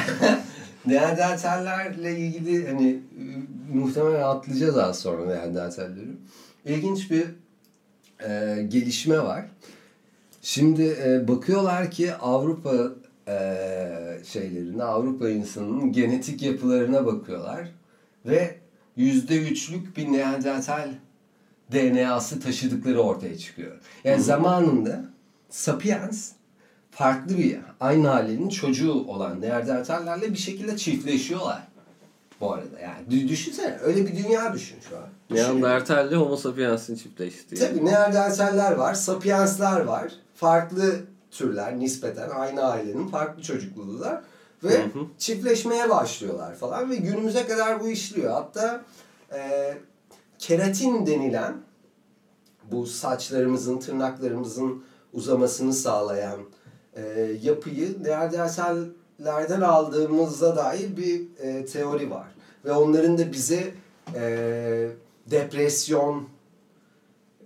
Neandertallerle 0.87 2.19
ilgili 2.19 2.69
hani 2.69 2.91
e, 2.91 3.25
muhtemelen 3.75 4.23
atlayacağız 4.23 4.79
az 4.79 4.99
sonra 4.99 5.27
Neandertalleri. 5.27 6.11
İlginç 6.65 7.11
bir 7.11 7.25
e, 8.29 8.63
gelişme 8.63 9.19
var. 9.19 9.45
Şimdi 10.43 10.97
e, 11.07 11.29
bakıyorlar 11.29 11.91
ki 11.91 12.15
Avrupa 12.15 12.73
e, 13.29 14.19
şeylerine, 14.27 14.83
Avrupa 14.85 15.29
insanının 15.29 15.93
genetik 15.93 16.43
yapılarına 16.43 17.07
bakıyorlar 17.07 17.69
ve 18.27 18.57
yüzde 18.97 19.49
üçlük 19.51 19.97
bir 19.97 20.13
Neandertal 20.13 20.89
DNA'sı 21.73 22.41
taşıdıkları 22.41 23.01
ortaya 23.01 23.39
çıkıyor. 23.39 23.77
Yani 24.05 24.23
zamanında 24.23 25.05
Sapiens 25.51 26.31
farklı 26.91 27.39
bir 27.39 27.59
aynı 27.81 28.11
ailenin 28.11 28.49
çocuğu 28.49 28.93
olan 28.93 29.41
Neandertallerle 29.41 30.33
bir 30.33 30.39
şekilde 30.39 30.77
çiftleşiyorlar. 30.77 31.63
Bu 32.41 32.53
arada 32.53 32.81
yani 32.83 32.99
Dü- 33.11 33.29
düşünsene 33.29 33.79
öyle 33.83 34.07
bir 34.07 34.25
dünya 34.25 34.55
düşün 34.55 34.77
şu 34.89 34.97
an. 34.97 35.05
Neandertal 35.31 36.09
ile 36.09 36.17
Homo 36.17 36.37
sapiens'in 36.37 36.97
çiftleştiği. 36.97 37.61
Tabii 37.61 37.85
Neandertaller 37.85 38.73
var, 38.73 38.95
Sapiensler 38.95 39.81
var. 39.81 40.13
Farklı 40.35 40.95
türler 41.35 41.79
nispeten 41.79 42.31
aynı 42.31 42.65
ailenin 42.65 43.09
farklı 43.09 43.43
çocukluğular. 43.43 44.23
Ve 44.65 44.79
Hı 44.79 44.83
hı. 44.83 45.07
çiftleşmeye 45.19 45.91
başlıyorlar 45.91 46.55
falan 46.55 46.91
ve 46.91 46.97
günümüze 46.97 47.47
kadar 47.47 47.81
bu 47.81 47.89
işliyor. 47.89 48.33
Hatta 48.33 48.85
e, 49.33 49.75
keratin 50.39 51.07
denilen 51.07 51.55
bu 52.73 52.87
saçlarımızın, 52.87 53.79
tırnaklarımızın 53.79 54.85
uzamasını 55.13 55.73
sağlayan 55.73 56.41
e, 56.97 57.03
yapıyı 57.43 58.05
Neandertallerden 58.05 59.61
aldığımıza 59.61 60.57
dair 60.57 60.97
bir 60.97 61.23
e, 61.41 61.67
teori 61.67 62.11
var. 62.11 62.27
Ve 62.65 62.73
onların 62.73 63.19
da 63.19 63.33
bize 63.33 63.75
e, 64.15 64.89
depresyon, 65.31 66.29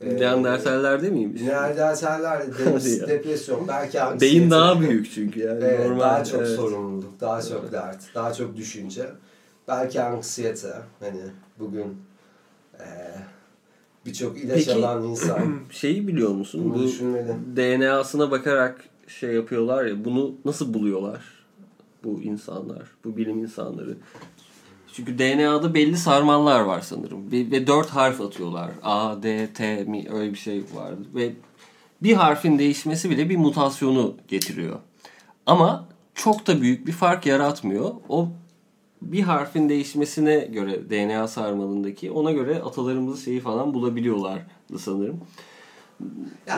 Neandertaller 0.03 1.03
değil 1.03 1.13
miymiş? 1.13 1.43
Neandertaller 1.43 2.47
de 2.57 3.09
depresyon, 3.09 3.69
belki 3.69 4.03
anksiyete. 4.03 4.39
Beyin 4.39 4.51
daha 4.51 4.81
büyük 4.81 5.13
çünkü 5.13 5.41
yani. 5.41 5.65
Evet, 5.65 5.87
Normal, 5.87 6.01
daha 6.01 6.25
çok 6.25 6.41
evet. 6.41 6.57
sorumluluk, 6.57 7.21
daha 7.21 7.43
çok 7.43 7.73
dert, 7.73 8.15
daha 8.15 8.33
çok 8.33 8.57
düşünce. 8.57 9.07
Belki 9.69 10.03
anksiyete. 10.03 10.75
Hani 11.01 11.21
bugün 11.59 11.97
e, 12.81 12.87
birçok 14.07 14.39
ilaç 14.39 14.57
Peki, 14.67 14.75
alan 14.75 15.05
insan 15.05 15.61
Şeyi 15.71 16.09
biliyor 16.09 16.31
musun? 16.31 16.75
Bu 16.75 16.83
düşünmeli. 16.83 17.33
DNA'sına 17.57 18.31
bakarak 18.31 18.85
şey 19.09 19.35
yapıyorlar 19.35 19.85
ya 19.85 20.05
bunu 20.05 20.35
nasıl 20.45 20.75
buluyorlar 20.75 21.39
bu 22.05 22.23
insanlar, 22.23 22.83
bu 23.05 23.17
bilim 23.17 23.39
insanları? 23.39 23.97
Çünkü 24.93 25.19
DNA'da 25.19 25.75
belli 25.75 25.97
sarmallar 25.97 26.61
var 26.61 26.81
sanırım. 26.81 27.33
Ve, 27.33 27.51
ve 27.51 27.67
dört 27.67 27.89
harf 27.89 28.21
atıyorlar. 28.21 28.71
A, 28.83 29.23
D, 29.23 29.53
T 29.53 29.85
mi 29.85 30.07
öyle 30.13 30.33
bir 30.33 30.39
şey 30.39 30.63
vardı. 30.75 31.03
Ve 31.15 31.33
bir 32.03 32.15
harfin 32.15 32.59
değişmesi 32.59 33.11
bile 33.11 33.31
bir 33.31 33.37
mutasyonu 33.37 34.15
getiriyor. 34.29 34.79
Ama 35.47 35.89
çok 36.15 36.47
da 36.47 36.61
büyük 36.61 36.87
bir 36.87 36.93
fark 36.93 37.27
yaratmıyor. 37.27 37.91
O 38.09 38.29
bir 39.03 39.23
harfin 39.23 39.69
değişmesine 39.69 40.39
göre 40.39 40.91
DNA 40.91 41.29
sarmalındaki 41.29 42.11
ona 42.11 42.33
göre 42.33 42.63
atalarımızı 42.63 43.23
şeyi 43.23 43.41
falan 43.41 43.75
bulabiliyorlardı 43.75 44.79
sanırım. 44.79 45.21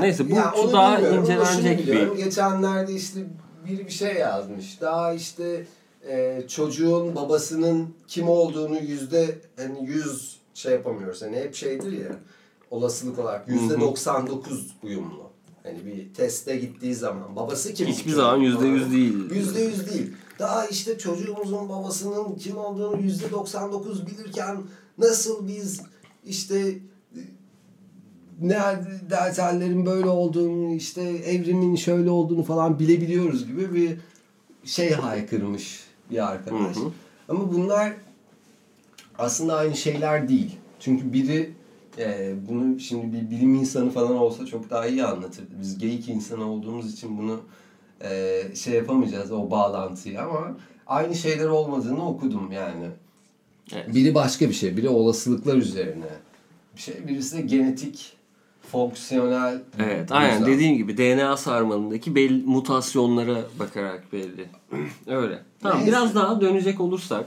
Neyse, 0.01 0.31
bu 0.31 0.35
onu 0.61 0.73
daha 0.73 0.99
bilmiyorum 0.99 1.21
incelenecek 1.21 1.79
biliyorum. 1.79 2.17
Geçenlerde 2.17 2.95
işte 2.95 3.21
biri 3.67 3.87
bir 3.87 3.93
şey 3.93 4.15
yazmış. 4.15 4.81
Daha 4.81 5.13
işte 5.13 5.67
e, 6.09 6.43
çocuğun 6.49 7.15
babasının 7.15 7.95
kim 8.09 8.29
olduğunu 8.29 8.79
yüzde 8.79 9.39
hani 9.57 9.87
yüz 9.87 10.41
şey 10.55 10.73
yapamıyoruz. 10.73 11.23
Hani 11.23 11.37
hep 11.37 11.55
şeydir 11.55 11.93
ya 11.93 12.17
olasılık 12.71 13.19
olarak 13.19 13.49
yüzde 13.49 13.81
99 13.81 14.77
uyumlu. 14.83 15.31
Hani 15.63 15.87
bir 15.87 16.15
teste 16.15 16.57
gittiği 16.57 16.95
zaman 16.95 17.37
babası 17.37 17.75
kim? 17.75 17.87
Hiçbir 17.87 18.11
zaman 18.11 18.37
yüzde 18.37 18.67
yüz 18.67 18.93
değil. 18.93 19.31
Yüzde 19.31 19.61
yüz 19.61 19.91
değil. 19.91 20.13
Daha 20.39 20.67
işte 20.67 20.99
çocuğumuzun 20.99 21.69
babasının 21.69 22.35
kim 22.35 22.57
olduğunu 22.57 23.03
yüzde 23.03 23.31
99 23.31 24.07
bilirken 24.07 24.57
nasıl 24.99 25.49
biz 25.49 25.81
işte 26.27 26.79
Neandertallerin 28.41 29.87
böyle 29.87 30.09
olduğunu, 30.09 30.75
işte 30.75 31.03
evrimin 31.03 31.77
şöyle 31.77 32.11
olduğunu 32.11 32.43
falan 32.43 32.79
bilebiliyoruz 32.79 33.47
gibi 33.47 33.75
bir 33.75 33.99
şey 34.65 34.91
haykırmış 34.91 35.90
bir 36.11 36.31
arkadaş. 36.33 36.77
Hı 36.77 36.81
hı. 36.81 36.91
Ama 37.29 37.53
bunlar 37.53 37.93
aslında 39.19 39.57
aynı 39.57 39.77
şeyler 39.77 40.29
değil. 40.29 40.57
Çünkü 40.81 41.13
biri 41.13 41.53
e, 41.99 42.35
bunu 42.49 42.81
şimdi 42.81 43.13
bir 43.13 43.31
bilim 43.31 43.55
insanı 43.55 43.91
falan 43.91 44.17
olsa 44.17 44.47
çok 44.47 44.71
daha 44.71 44.87
iyi 44.87 45.05
anlatır. 45.05 45.45
Biz 45.61 45.79
geyik 45.79 46.09
insanı 46.09 46.45
olduğumuz 46.45 46.93
için 46.93 47.19
bunu 47.19 47.41
e, 48.05 48.43
şey 48.55 48.75
yapamayacağız 48.75 49.33
o 49.33 49.51
bağlantıyı 49.51 50.23
ama 50.23 50.57
aynı 50.87 51.15
şeyler 51.15 51.47
olmadığını 51.47 52.09
okudum 52.09 52.53
yani. 52.53 52.87
Evet. 53.73 53.95
Biri 53.95 54.15
başka 54.15 54.49
bir 54.49 54.55
şey, 54.55 54.77
biri 54.77 54.89
olasılıklar 54.89 55.57
üzerine 55.57 56.07
bir 56.77 56.81
şey. 56.81 56.95
Birisi 57.09 57.37
de 57.39 57.41
genetik 57.41 58.13
fonksiyonel 58.73 59.63
Evet 59.79 60.13
aynen 60.13 60.41
düzen. 60.41 60.53
dediğim 60.53 60.77
gibi 60.77 60.97
DNA 60.97 61.37
sarmalındaki 61.37 62.15
belli 62.15 62.43
mutasyonlara 62.47 63.43
bakarak 63.59 64.13
belli. 64.13 64.47
Öyle. 65.07 65.43
Tamam 65.63 65.79
Neyse. 65.79 65.93
biraz 65.93 66.15
daha 66.15 66.41
dönecek 66.41 66.81
olursak 66.81 67.27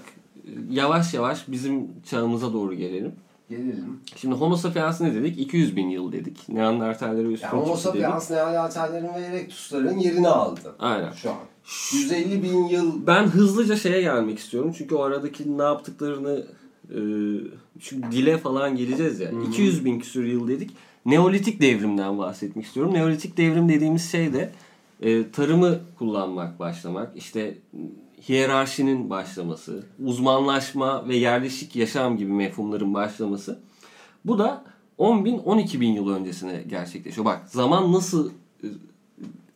yavaş 0.72 1.14
yavaş 1.14 1.48
bizim 1.48 1.88
çağımıza 2.10 2.54
doğru 2.54 2.74
gelelim. 2.74 3.12
Gelelim. 3.50 4.00
Şimdi 4.16 4.36
Homo 4.36 4.56
sapiens 4.56 5.02
ne 5.02 5.16
dedik? 5.16 5.40
200 5.40 5.76
bin 5.76 5.90
yıl 5.90 6.12
dedik. 6.12 6.50
Neandertallere 6.50 7.28
üstün 7.28 7.48
Yani 7.48 7.62
Homo 7.62 7.76
sapiens 7.76 8.32
Neandertallerin 8.32 9.14
ve 9.14 9.20
Erectus'ların 9.20 9.98
yerini 9.98 10.28
aldı. 10.28 10.76
Aynen. 10.80 11.12
Şu 11.12 11.30
an. 11.30 11.38
150 11.94 12.44
bin 12.44 12.68
yıl 12.68 13.08
Ben 13.08 13.24
hızlıca 13.24 13.76
şeye 13.76 14.02
gelmek 14.02 14.40
istiyorum. 14.40 14.74
Çünkü 14.78 14.96
o 14.96 15.04
aradaki 15.04 15.58
ne 15.58 15.64
yaptıklarını 15.64 16.46
e, 16.90 17.00
çünkü 17.80 18.12
dile 18.12 18.38
falan 18.38 18.76
geleceğiz 18.76 19.20
ya. 19.20 19.32
200 19.50 19.86
bin 19.86 20.00
küsur 20.00 20.24
yıl 20.24 20.48
dedik. 20.48 20.72
Neolitik 21.06 21.62
devrimden 21.62 22.18
bahsetmek 22.18 22.66
istiyorum. 22.66 22.94
Neolitik 22.94 23.38
devrim 23.38 23.70
dediğimiz 23.70 24.12
şey 24.12 24.34
de 24.34 24.52
e, 25.02 25.32
tarımı 25.32 25.80
kullanmak 25.98 26.60
başlamak. 26.60 27.18
işte 27.18 27.58
hiyerarşinin 28.30 29.10
başlaması, 29.10 29.84
uzmanlaşma 30.06 31.08
ve 31.08 31.16
yerleşik 31.16 31.76
yaşam 31.76 32.18
gibi 32.18 32.32
mefhumların 32.32 32.94
başlaması. 32.94 33.60
Bu 34.26 34.40
da 34.40 34.64
10 34.98 35.26
bin 35.26 35.38
12 35.38 35.82
bin 35.82 35.94
yıl 35.94 36.10
öncesine 36.10 36.64
gerçekleşiyor. 36.70 37.26
Bak 37.26 37.50
zaman 37.50 37.94
nasıl 37.94 38.32
e, 38.64 38.68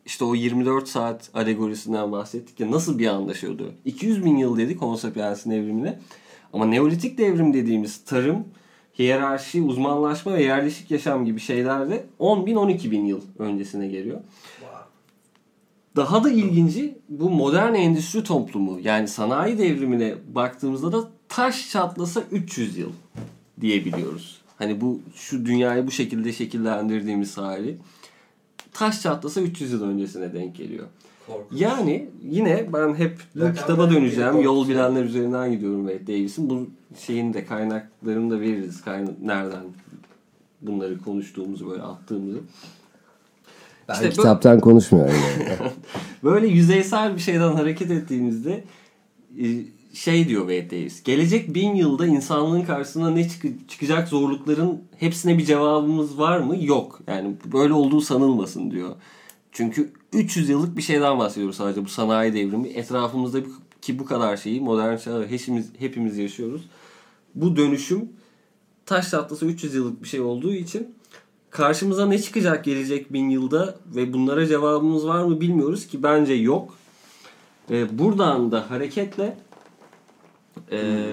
işte 0.06 0.26
o 0.26 0.36
24 0.36 0.88
saat 0.88 1.30
alegorisinden 1.34 2.12
bahsettik 2.12 2.60
ya 2.60 2.72
nasıl 2.72 3.00
bir 3.00 3.08
anda 3.08 3.34
şey 3.34 3.50
oluyor. 3.50 3.70
200 3.86 4.26
bin 4.26 4.38
yıl 4.38 4.58
dedik 4.58 4.82
Homo 4.82 4.98
sapiens'in 4.98 5.52
evrimine. 5.52 6.00
Ama 6.54 6.66
Neolitik 6.66 7.18
devrim 7.18 7.54
dediğimiz 7.54 8.04
tarım, 8.06 8.46
hiyerarşi, 9.00 9.62
uzmanlaşma 9.62 10.34
ve 10.34 10.44
yerleşik 10.44 10.92
yaşam 10.92 11.26
gibi 11.26 11.40
şeyler 11.40 11.90
de 11.90 12.06
10 12.20 12.46
bin 12.46 12.56
12 12.56 12.92
bin 12.92 13.06
yıl 13.06 13.22
öncesine 13.40 13.88
geliyor. 13.88 14.22
Daha 15.98 16.24
da 16.24 16.30
ilginci 16.30 16.98
bu 17.10 17.30
modern 17.30 17.74
endüstri 17.74 18.24
toplumu 18.24 18.80
yani 18.84 19.08
sanayi 19.08 19.58
devrimine 19.58 20.16
baktığımızda 20.36 20.92
da 20.92 21.08
taş 21.30 21.72
çatlasa 21.72 22.24
300 22.32 22.78
yıl 22.78 22.92
diyebiliyoruz. 23.62 24.42
Hani 24.58 24.82
bu 24.82 25.00
şu 25.16 25.46
dünyayı 25.46 25.88
bu 25.88 25.92
şekilde 25.92 26.34
şekillendirdiğimiz 26.34 27.38
hali 27.38 27.78
taş 28.74 29.02
çatlasa 29.02 29.42
300 29.42 29.72
yıl 29.72 29.84
öncesine 29.84 30.34
denk 30.34 30.56
geliyor. 30.56 30.88
korkunç. 31.28 31.62
Yani 31.62 32.10
yine 32.30 32.74
ben 32.74 32.96
hep 32.96 33.18
bu 33.36 33.54
kitaba 33.54 33.90
döneceğim. 33.92 34.36
Yol 34.36 34.44
korkutucu. 34.44 34.70
bilenler 34.70 35.04
üzerinden 35.04 35.52
gidiyorum 35.52 35.88
Wade 35.88 36.08
Davis'in. 36.08 36.50
Bu 36.50 36.68
şeyin 37.06 37.34
de 37.34 37.46
kaynaklarını 37.46 38.32
da 38.32 38.40
veririz. 38.40 38.82
Kayna 38.82 39.10
nereden 39.22 39.64
bunları 40.62 41.00
konuştuğumuzu 41.00 41.70
böyle 41.70 41.82
attığımızı. 41.82 42.40
Ben 43.88 43.94
İşte 43.94 44.10
kitaptan 44.10 44.60
konuşmuyorum 44.60 45.16
yani. 45.16 45.72
Böyle 46.24 46.48
yüzeysel 46.48 47.16
bir 47.16 47.22
şeyden 47.22 47.54
hareket 47.54 47.92
ettiğimizde 47.92 48.64
e, 49.42 49.46
şey 49.94 50.28
diyor 50.28 50.50
Wade 50.50 50.70
Davis. 50.70 51.04
Gelecek 51.04 51.56
bin 51.56 51.76
yılda 51.76 52.06
insanlığın 52.06 52.62
karşısına 52.62 53.10
ne 53.10 53.30
çık- 53.30 53.70
çıkacak 53.70 54.08
zorlukların 54.08 54.82
hepsine 54.98 55.38
bir 55.38 55.46
cevabımız 55.46 56.20
var 56.20 56.40
mı? 56.40 56.56
Yok. 56.60 57.00
Yani 57.08 57.36
böyle 57.54 57.74
olduğu 57.74 58.02
sanılmasın 58.02 58.72
diyor. 58.72 58.96
Çünkü 59.52 59.92
300 60.14 60.50
yıllık 60.50 60.78
bir 60.78 60.82
şeyden 60.82 61.20
bahsediyoruz 61.20 61.56
sadece 61.56 61.86
bu 61.86 61.90
sanayi 61.90 62.34
devrimi. 62.34 62.68
Etrafımızda 62.68 63.40
ki 63.82 64.00
bu 64.00 64.06
kadar 64.06 64.38
şeyi 64.38 64.62
modern 64.62 64.98
çağda 64.98 65.26
hepimiz, 65.26 65.70
hepimiz 65.80 66.18
yaşıyoruz. 66.18 66.62
Bu 67.36 67.56
dönüşüm 67.56 68.10
taş 68.86 69.10
çatlasa 69.10 69.46
300 69.46 69.76
yıllık 69.76 70.04
bir 70.04 70.08
şey 70.08 70.20
olduğu 70.20 70.54
için 70.54 70.96
karşımıza 71.50 72.06
ne 72.06 72.22
çıkacak 72.22 72.66
gelecek 72.66 73.14
bin 73.14 73.30
yılda 73.30 73.76
ve 73.86 74.14
bunlara 74.14 74.48
cevabımız 74.48 75.08
var 75.08 75.24
mı 75.24 75.42
bilmiyoruz 75.42 75.88
ki 75.88 76.04
bence 76.04 76.34
yok. 76.34 76.78
Ee, 77.72 78.00
buradan 78.00 78.52
da 78.52 78.70
hareketle 78.70 79.38
e, 80.72 81.06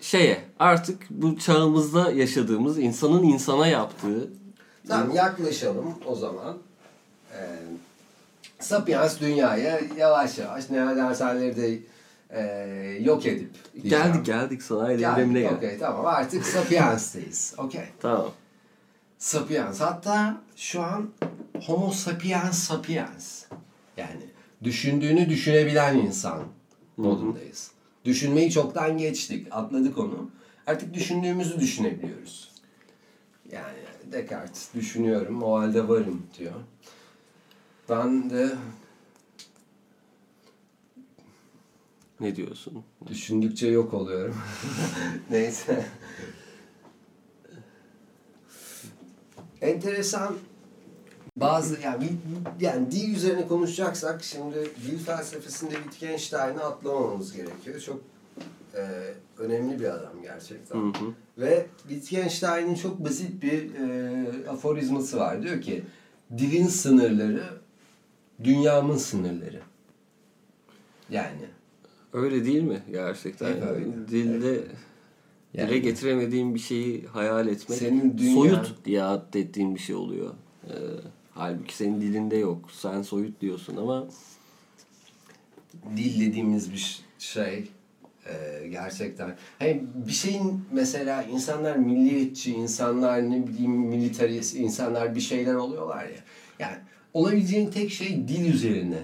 şeye 0.00 0.44
artık 0.58 1.06
bu 1.10 1.38
çağımızda 1.38 2.10
yaşadığımız 2.12 2.78
insanın 2.78 3.22
insana 3.22 3.66
yaptığı 3.66 4.30
Tamam 4.88 5.14
yaklaşalım 5.14 5.94
o 6.06 6.14
zaman. 6.14 6.58
Ee, 7.32 7.58
Sapiens 8.58 9.20
dünyaya 9.20 9.80
yavaş 9.96 10.38
yavaş 10.38 10.70
Neandertalleri 10.70 11.56
de 11.56 11.78
e, 12.30 12.40
yok 13.00 13.26
edip 13.26 13.50
diyeceğim. 13.74 14.04
geldik 14.04 14.26
geldik 14.26 14.62
sanayi 14.62 14.98
devrimine 14.98 15.40
Geldik, 15.40 15.56
okey 15.56 15.78
tamam 15.78 16.06
artık 16.06 16.46
Sapiens'teyiz. 16.46 17.54
Okey. 17.58 17.84
Tamam. 18.00 18.30
Sapiens. 19.18 19.80
Hatta 19.80 20.40
şu 20.56 20.82
an 20.82 21.10
Homo 21.66 21.90
sapiens 21.90 22.58
sapiens. 22.58 23.44
Yani 23.96 24.22
düşündüğünü 24.64 25.28
düşünebilen 25.28 25.96
insan 25.96 26.42
modundayız. 26.96 27.70
Düşünmeyi 28.04 28.50
çoktan 28.50 28.98
geçtik. 28.98 29.46
Atladık 29.50 29.98
onu. 29.98 30.30
Artık 30.66 30.94
düşündüğümüzü 30.94 31.60
düşünebiliyoruz. 31.60 32.52
Yani 33.52 33.78
Descartes 34.12 34.74
düşünüyorum 34.74 35.42
o 35.42 35.58
halde 35.58 35.88
varım 35.88 36.26
diyor. 36.38 36.52
Ben 37.88 38.30
de 38.30 38.48
Ne 42.20 42.36
diyorsun? 42.36 42.84
Düşündükçe 43.06 43.66
yok 43.66 43.94
oluyorum. 43.94 44.36
Neyse. 45.30 45.84
Enteresan 49.60 50.36
bazı 51.36 51.80
yani 51.80 52.08
yani 52.60 52.90
dil 52.90 53.14
üzerine 53.14 53.48
konuşacaksak 53.48 54.24
şimdi 54.24 54.70
dil 54.86 54.98
felsefesinde 54.98 55.74
Wittgenstein'i 55.74 56.60
atlamamamız 56.60 57.32
gerekiyor. 57.32 57.80
Çok 57.80 58.00
e, 58.74 59.14
önemli 59.38 59.80
bir 59.80 59.84
adam 59.84 60.22
gerçekten. 60.22 60.78
Hı 60.78 60.86
hı. 60.86 61.14
Ve 61.38 61.66
Wittgenstein'in 61.88 62.74
çok 62.74 63.04
basit 63.04 63.42
bir 63.42 63.74
e, 63.74 64.48
aforizması 64.48 65.18
var. 65.18 65.42
Diyor 65.42 65.60
ki 65.60 65.84
dilin 66.38 66.66
sınırları 66.66 67.60
dünyamın 68.44 68.96
sınırları. 68.96 69.60
Yani 71.10 71.48
Öyle 72.12 72.44
değil 72.44 72.62
mi 72.62 72.82
gerçekten? 72.90 73.54
Hep 73.56 73.62
öyle. 73.62 73.84
Dilde 74.08 74.62
Yani- 75.54 75.70
dile 75.70 75.78
getiremediğin 75.78 76.54
bir 76.54 76.60
şeyi 76.60 77.06
hayal 77.06 77.48
etmek 77.48 77.78
Senin 77.78 78.18
dünya- 78.18 78.34
soyut 78.34 78.84
diye 78.84 79.02
adettiğin 79.02 79.74
bir 79.74 79.80
şey 79.80 79.96
oluyor. 79.96 80.34
Ee, 80.66 80.72
halbuki 81.34 81.76
senin 81.76 82.00
dilinde 82.00 82.36
yok. 82.36 82.68
Sen 82.72 83.02
soyut 83.02 83.40
diyorsun 83.40 83.76
ama 83.76 84.06
dil 85.96 86.20
dediğimiz 86.20 86.72
bir 86.72 87.00
şey 87.18 87.68
e, 88.26 88.68
gerçekten. 88.68 89.36
Hani 89.58 89.84
bir 90.06 90.12
şeyin 90.12 90.64
mesela 90.72 91.22
insanlar 91.22 91.76
milliyetçi, 91.76 92.52
insanlar 92.54 93.30
ne 93.30 93.46
bileyim 93.46 93.70
militarist, 93.72 94.56
insanlar 94.56 95.14
bir 95.14 95.20
şeyler 95.20 95.54
oluyorlar 95.54 96.04
ya. 96.04 96.18
Yani 96.58 96.76
olabileceğin 97.14 97.70
tek 97.70 97.90
şey 97.90 98.28
dil 98.28 98.54
üzerine. 98.54 98.98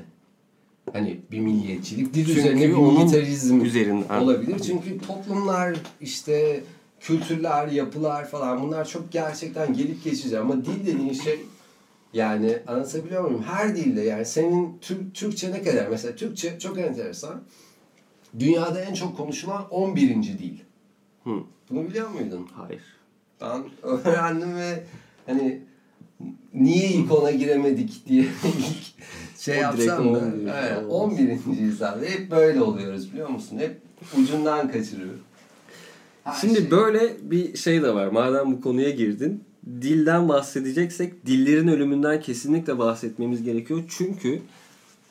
Hani 0.92 1.20
bir 1.30 1.38
milliyetçilik, 1.38 2.14
dil 2.14 2.26
Çünkü 2.26 2.40
üzerine 2.40 2.60
bir 2.68 2.74
militarizm 2.74 3.60
üzerinden- 3.64 4.20
olabilir. 4.20 4.58
Çünkü 4.58 4.98
toplumlar 4.98 5.76
işte 6.00 6.64
kültürler, 7.00 7.68
yapılar 7.68 8.28
falan 8.28 8.62
bunlar 8.62 8.84
çok 8.88 9.12
gerçekten 9.12 9.74
gelip 9.74 10.04
geçici 10.04 10.38
ama 10.38 10.64
dil 10.64 10.86
dediğin 10.86 11.12
şey 11.12 11.40
yani 12.12 12.58
anlatabiliyor 12.66 13.24
muyum? 13.24 13.42
Her 13.42 13.76
dilde 13.76 14.00
yani 14.00 14.24
senin 14.24 14.78
Türk, 14.80 15.14
Türkçe 15.14 15.52
ne 15.52 15.62
kadar? 15.62 15.88
Mesela 15.88 16.16
Türkçe 16.16 16.58
çok 16.58 16.78
enteresan. 16.78 17.42
Dünyada 18.38 18.80
en 18.80 18.94
çok 18.94 19.16
konuşulan 19.16 19.68
11. 19.70 20.08
dil. 20.38 20.58
Hı. 21.24 21.30
Bunu 21.70 21.88
biliyor 21.88 22.10
muydun? 22.10 22.48
hayır. 22.54 22.82
Ben 23.40 23.62
öğrendim 23.82 24.56
ve 24.56 24.84
hani 25.26 25.60
niye 26.54 26.88
ilk 26.88 27.12
ona 27.12 27.30
giremedik 27.30 28.06
diye 28.08 28.24
şey 29.44 29.58
O 29.58 29.60
yapsam 29.60 30.14
da 30.14 30.20
evet, 30.62 30.84
Olmaz. 30.88 31.18
11. 31.18 31.38
abi. 31.80 32.06
Hep 32.06 32.30
böyle 32.30 32.62
oluyoruz 32.62 33.12
biliyor 33.12 33.28
musun? 33.28 33.58
Hep 33.58 33.80
ucundan 34.18 34.72
kaçırıyoruz. 34.72 35.20
Her 36.24 36.34
Şimdi 36.40 36.54
şey. 36.58 36.70
böyle 36.70 37.16
bir 37.22 37.56
şey 37.56 37.82
de 37.82 37.94
var. 37.94 38.06
Madem 38.06 38.52
bu 38.52 38.60
konuya 38.60 38.90
girdin. 38.90 39.44
Dilden 39.66 40.28
bahsedeceksek 40.28 41.26
dillerin 41.26 41.68
ölümünden 41.68 42.20
kesinlikle 42.20 42.78
bahsetmemiz 42.78 43.42
gerekiyor. 43.42 43.80
Çünkü 43.88 44.40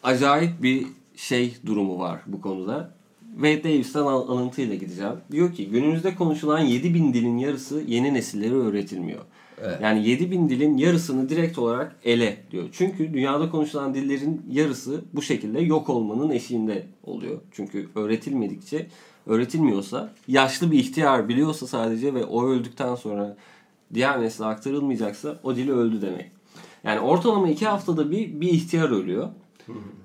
acayip 0.04 0.64
bir 0.64 0.86
şey 1.16 1.58
durumu 1.66 2.00
var 2.00 2.20
bu 2.28 2.42
konuda. 2.42 2.92
Wade 3.34 3.64
Davis'ten 3.64 4.00
al- 4.02 4.30
alıntıyla 4.30 4.76
gideceğim. 4.76 5.14
Diyor 5.32 5.54
ki 5.54 5.70
günümüzde 5.70 6.16
konuşulan 6.16 6.60
7000 6.60 7.14
dilin 7.14 7.38
yarısı 7.38 7.82
yeni 7.88 8.14
nesillere 8.14 8.54
öğretilmiyor. 8.54 9.22
Evet. 9.62 9.80
Yani 9.82 10.08
7000 10.08 10.50
dilin 10.50 10.78
yarısını 10.78 11.30
direkt 11.30 11.58
olarak 11.58 11.96
ele 12.04 12.38
diyor. 12.52 12.70
Çünkü 12.72 13.14
dünyada 13.14 13.50
konuşulan 13.50 13.94
dillerin 13.94 14.42
yarısı 14.52 15.02
bu 15.14 15.22
şekilde 15.22 15.60
yok 15.60 15.90
olmanın 15.90 16.30
eşiğinde 16.30 16.86
oluyor. 17.04 17.42
Çünkü 17.52 17.90
öğretilmedikçe, 17.96 18.88
öğretilmiyorsa, 19.26 20.14
yaşlı 20.28 20.72
bir 20.72 20.80
ihtiyar 20.80 21.30
biliyorsa 21.30 21.68
sadece 21.68 22.14
ve 22.14 22.26
o 22.26 22.48
öldükten 22.48 22.96
sonra 22.96 23.38
diğer 23.94 24.22
nesle 24.22 24.46
aktarılmayacaksa 24.46 25.40
o 25.44 25.56
dil 25.56 25.70
öldü 25.70 26.02
demek. 26.02 26.32
Yani 26.84 27.00
ortalama 27.00 27.50
iki 27.50 27.66
haftada 27.66 28.12
bir 28.12 28.42
bir 28.42 28.50
ihtiyar 28.50 28.90
ölüyor. 28.90 29.30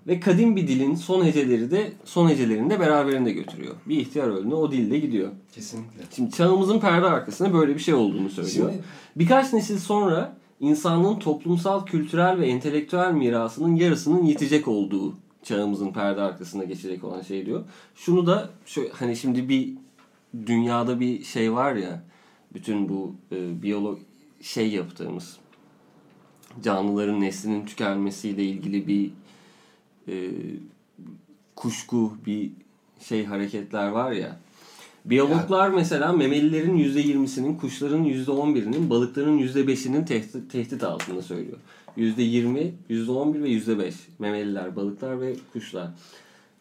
Ve 0.06 0.20
kadim 0.20 0.56
bir 0.56 0.68
dilin 0.68 0.94
son 0.94 1.24
heceleri 1.24 1.70
de 1.70 1.92
son 2.04 2.28
hecelerini 2.28 2.70
de 2.70 2.80
beraberinde 2.80 3.32
götürüyor. 3.32 3.74
Bir 3.86 3.96
ihtiyar 3.98 4.28
öldüğünde 4.28 4.54
o 4.54 4.72
dil 4.72 4.90
de 4.90 4.98
gidiyor. 4.98 5.30
Kesinlikle. 5.52 6.02
Şimdi 6.16 6.30
çağımızın 6.30 6.80
perde 6.80 7.06
arkasında 7.06 7.52
böyle 7.52 7.74
bir 7.74 7.80
şey 7.80 7.94
olduğunu 7.94 8.30
söylüyor. 8.30 8.70
Şimdi- 8.70 8.84
Birkaç 9.16 9.52
nesil 9.52 9.78
sonra 9.78 10.36
insanlığın 10.60 11.18
toplumsal, 11.18 11.86
kültürel 11.86 12.38
ve 12.40 12.46
entelektüel 12.46 13.12
mirasının 13.12 13.74
yarısının 13.76 14.22
yetecek 14.24 14.68
olduğu 14.68 15.14
çağımızın 15.42 15.92
perde 15.92 16.20
arkasında 16.20 16.64
geçecek 16.64 17.04
olan 17.04 17.22
şey 17.22 17.46
diyor. 17.46 17.64
Şunu 17.94 18.26
da 18.26 18.50
şöyle, 18.66 18.88
hani 18.92 19.16
şimdi 19.16 19.48
bir 19.48 19.72
dünyada 20.46 21.00
bir 21.00 21.24
şey 21.24 21.52
var 21.52 21.74
ya 21.74 22.02
bütün 22.54 22.88
bu 22.88 23.14
e, 23.32 23.62
biyolog 23.62 23.98
şey 24.40 24.68
yaptığımız 24.70 25.36
canlıların 26.62 27.20
neslinin 27.20 27.66
tükenmesiyle 27.66 28.44
ilgili 28.44 28.86
bir 28.86 29.10
e, 30.08 30.30
kuşku 31.56 32.12
bir 32.26 32.50
şey 33.00 33.24
hareketler 33.24 33.88
var 33.88 34.12
ya. 34.12 34.36
Biyologlar 35.04 35.68
mesela 35.68 36.12
memelilerin 36.12 36.78
%20'sinin, 36.78 37.56
kuşların 37.56 38.04
%11'inin, 38.04 38.90
balıkların 38.90 39.38
%5'inin 39.38 40.04
tehdit, 40.04 40.52
tehdit 40.52 40.84
altında 40.84 41.22
söylüyor. 41.22 41.58
%20, 41.96 42.70
%11 42.90 43.42
ve 43.42 43.48
%5 43.48 43.94
memeliler, 44.18 44.76
balıklar 44.76 45.20
ve 45.20 45.36
kuşlar. 45.52 45.88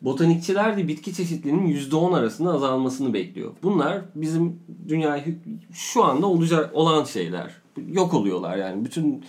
Botanikçiler 0.02 0.78
de 0.78 0.88
bitki 0.88 1.14
çeşitliliğinin 1.14 1.68
%10 1.68 2.18
arasında 2.18 2.54
azalmasını 2.54 3.14
bekliyor. 3.14 3.52
Bunlar 3.64 4.02
bizim 4.16 4.60
dünyayı 4.88 5.38
şu 5.74 6.04
anda 6.04 6.26
olacak 6.26 6.70
olan 6.74 7.04
şeyler. 7.04 7.52
Yok 7.92 8.14
oluyorlar 8.14 8.58
yani. 8.58 8.86
Bütün 8.86 9.24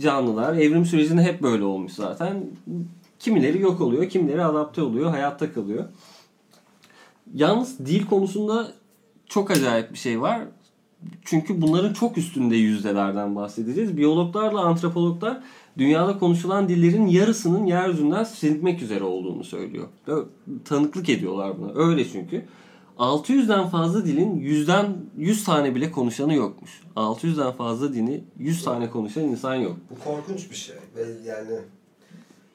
canlılar 0.00 0.54
evrim 0.54 0.86
sürecinde 0.86 1.22
hep 1.22 1.42
böyle 1.42 1.64
olmuş 1.64 1.92
zaten. 1.92 2.44
Kimileri 3.18 3.60
yok 3.60 3.80
oluyor, 3.80 4.08
kimileri 4.08 4.44
adapte 4.44 4.82
oluyor, 4.82 5.10
hayatta 5.10 5.52
kalıyor. 5.52 5.84
Yalnız 7.34 7.78
dil 7.78 8.06
konusunda 8.06 8.72
çok 9.26 9.50
acayip 9.50 9.92
bir 9.92 9.98
şey 9.98 10.20
var. 10.20 10.40
Çünkü 11.24 11.62
bunların 11.62 11.92
çok 11.92 12.18
üstünde 12.18 12.56
yüzdelerden 12.56 13.36
bahsedeceğiz. 13.36 13.96
Biyologlarla 13.96 14.60
antropologlar 14.60 15.42
dünyada 15.78 16.18
konuşulan 16.18 16.68
dillerin 16.68 17.06
yarısının 17.06 17.66
yeryüzünden 17.66 18.24
silinmek 18.24 18.82
üzere 18.82 19.04
olduğunu 19.04 19.44
söylüyor. 19.44 19.86
Tanıklık 20.64 21.08
ediyorlar 21.08 21.58
buna. 21.58 21.72
Öyle 21.74 22.08
çünkü. 22.08 22.44
600'den 22.98 23.68
fazla 23.68 24.04
dilin 24.06 24.40
100'den 24.40 24.96
100 25.16 25.44
tane 25.44 25.74
bile 25.74 25.90
konuşanı 25.90 26.34
yokmuş. 26.34 26.82
600'den 26.96 27.52
fazla 27.52 27.94
dini 27.94 28.24
100 28.38 28.64
tane 28.64 28.90
konuşan 28.90 29.24
insan 29.24 29.54
yok. 29.54 29.76
Bu 29.90 30.04
korkunç 30.04 30.50
bir 30.50 30.56
şey 30.56 30.76
yani 31.26 31.58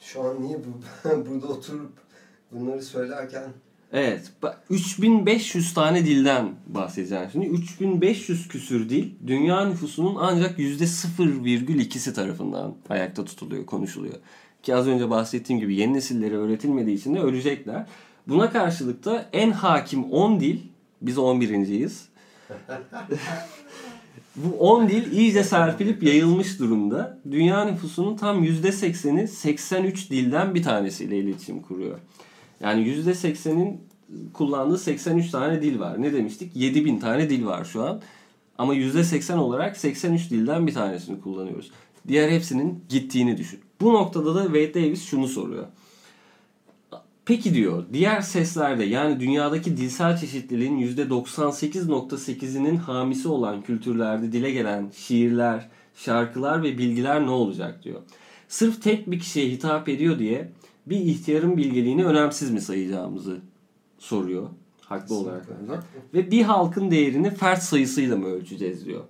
şu 0.04 0.24
an 0.24 0.44
niye 0.44 0.58
bu, 0.58 0.82
burada 1.30 1.48
oturup 1.48 1.92
bunları 2.52 2.84
söylerken 2.84 3.44
Evet. 3.94 4.32
bak, 4.42 4.64
3500 4.70 5.74
tane 5.74 6.06
dilden 6.06 6.52
bahsedeceğim. 6.68 7.30
Şimdi 7.32 7.46
3500 7.46 8.48
küsür 8.48 8.90
dil 8.90 9.12
dünya 9.28 9.66
nüfusunun 9.66 10.16
ancak 10.20 10.60
%0,2'si 10.60 12.14
tarafından 12.14 12.76
ayakta 12.90 13.26
tutuluyor, 13.26 13.66
konuşuluyor. 13.66 14.16
Ki 14.64 14.76
az 14.76 14.88
önce 14.88 15.10
bahsettiğim 15.10 15.60
gibi 15.60 15.76
yeni 15.76 15.94
nesillere 15.94 16.38
öğretilmediği 16.38 16.98
için 16.98 17.16
de 17.16 17.20
ölecekler. 17.20 17.88
Buna 18.28 18.52
karşılık 18.52 19.06
da 19.06 19.26
en 19.34 19.52
hakim 19.52 20.12
10 20.12 20.40
dil, 20.40 20.60
biz 21.02 21.18
11.yiz. 21.18 22.10
Bu 24.36 24.58
10 24.60 24.90
dil 24.90 25.12
iyice 25.12 25.44
serpilip 25.44 26.04
yayılmış 26.04 26.60
durumda. 26.60 27.20
Dünya 27.32 27.66
nüfusunun 27.66 28.16
tam 28.16 28.44
%80'i 28.44 29.28
83 29.28 30.10
dilden 30.10 30.56
bir 30.56 30.64
tanesiyle 30.64 31.18
iletişim 31.18 31.62
kuruyor. 31.62 32.00
Yani 32.60 32.88
%80'in 32.88 33.82
kullandığı 34.34 34.78
83 34.78 35.32
tane 35.32 35.62
dil 35.62 35.80
var. 35.80 36.02
Ne 36.02 36.14
demiştik? 36.14 36.56
7000 36.56 37.00
tane 37.00 37.30
dil 37.30 37.46
var 37.46 37.66
şu 37.66 37.84
an. 37.84 38.02
Ama 38.58 38.76
%80 38.76 39.36
olarak 39.36 39.78
83 39.78 40.32
dilden 40.32 40.68
bir 40.68 40.74
tanesini 40.74 41.22
kullanıyoruz. 41.22 41.72
Diğer 42.08 42.30
hepsinin 42.30 42.84
gittiğini 42.90 43.38
düşün. 43.38 43.60
Bu 43.82 43.94
noktada 43.94 44.36
da 44.36 44.44
Wade 44.44 44.74
Davis 44.74 45.06
şunu 45.06 45.28
soruyor. 45.28 45.66
Peki 47.26 47.54
diyor 47.54 47.86
diğer 47.94 48.22
seslerde 48.22 48.84
yani 48.84 49.20
dünyadaki 49.20 49.78
dilsel 49.78 50.18
çeşitliliğin 50.18 50.96
%98.8'inin 50.96 52.76
hamisi 52.76 53.28
olan 53.28 53.62
kültürlerde 53.62 54.32
dile 54.32 54.52
gelen 54.52 54.92
şiirler, 54.96 55.70
şarkılar 55.96 56.64
ve 56.64 56.78
bilgiler 56.78 57.26
ne 57.26 57.30
olacak 57.30 57.84
diyor. 57.84 58.02
Sırf 58.48 58.82
tek 58.82 59.12
bir 59.12 59.20
kişiye 59.20 59.50
hitap 59.50 59.90
ediyor 59.90 60.20
diye 60.20 60.52
bir 60.86 61.00
ihtiyarın 61.00 61.58
bilgeliğini 61.58 62.06
önemsiz 62.06 62.52
mi 62.52 62.62
sayacağımızı 62.62 63.38
soruyor. 64.00 64.50
Haklı 64.82 65.16
olarak 65.16 65.48
bence. 65.50 65.80
Ve 66.14 66.32
bir 66.32 66.42
halkın 66.42 66.92
değerini 66.92 67.32
fert 67.32 67.64
sayısıyla 67.64 68.18
mı 68.18 68.28
ölçeceğiz 68.28 68.86
diyor. 68.86 69.04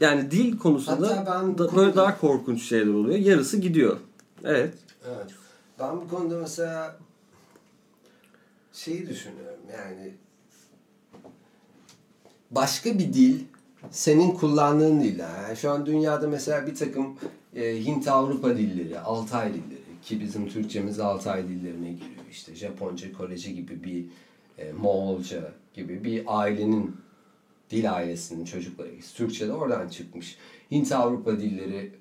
Yani 0.00 0.30
dil 0.30 0.58
konusunda 0.58 1.26
da 1.58 1.76
böyle 1.76 1.96
daha 1.96 2.20
korkunç 2.20 2.62
şeyler 2.62 2.92
oluyor. 2.94 3.18
Yarısı 3.18 3.56
gidiyor. 3.56 3.96
Evet. 4.44 4.74
Evet. 5.06 5.37
Ben 5.78 5.96
bu 5.96 6.08
konuda 6.08 6.38
mesela 6.38 6.98
şeyi 8.72 9.08
düşünüyorum 9.08 9.60
yani 9.72 10.12
başka 12.50 12.98
bir 12.98 13.12
dil 13.12 13.44
senin 13.90 14.30
kullandığın 14.30 15.00
dil. 15.00 15.18
Yani 15.18 15.56
şu 15.56 15.70
an 15.70 15.86
dünyada 15.86 16.28
mesela 16.28 16.66
bir 16.66 16.74
takım 16.74 17.16
e, 17.56 17.84
Hint-Avrupa 17.84 18.56
dilleri, 18.56 19.00
Altay 19.00 19.54
dilleri 19.54 20.00
ki 20.02 20.20
bizim 20.20 20.48
Türkçemiz 20.48 21.00
Altay 21.00 21.48
dillerine 21.48 21.92
giriyor. 21.92 22.24
İşte 22.30 22.54
Japonca, 22.54 23.12
Korece 23.12 23.52
gibi 23.52 23.84
bir 23.84 24.04
e, 24.58 24.72
Moğolca 24.72 25.52
gibi 25.74 26.04
bir 26.04 26.24
ailenin 26.26 26.96
dil 27.70 27.92
ailesinin 27.92 28.44
çocuklarıyız. 28.44 29.12
Türkçe 29.12 29.48
de 29.48 29.52
oradan 29.52 29.88
çıkmış. 29.88 30.38
Hint-Avrupa 30.70 31.40
dilleri 31.40 31.92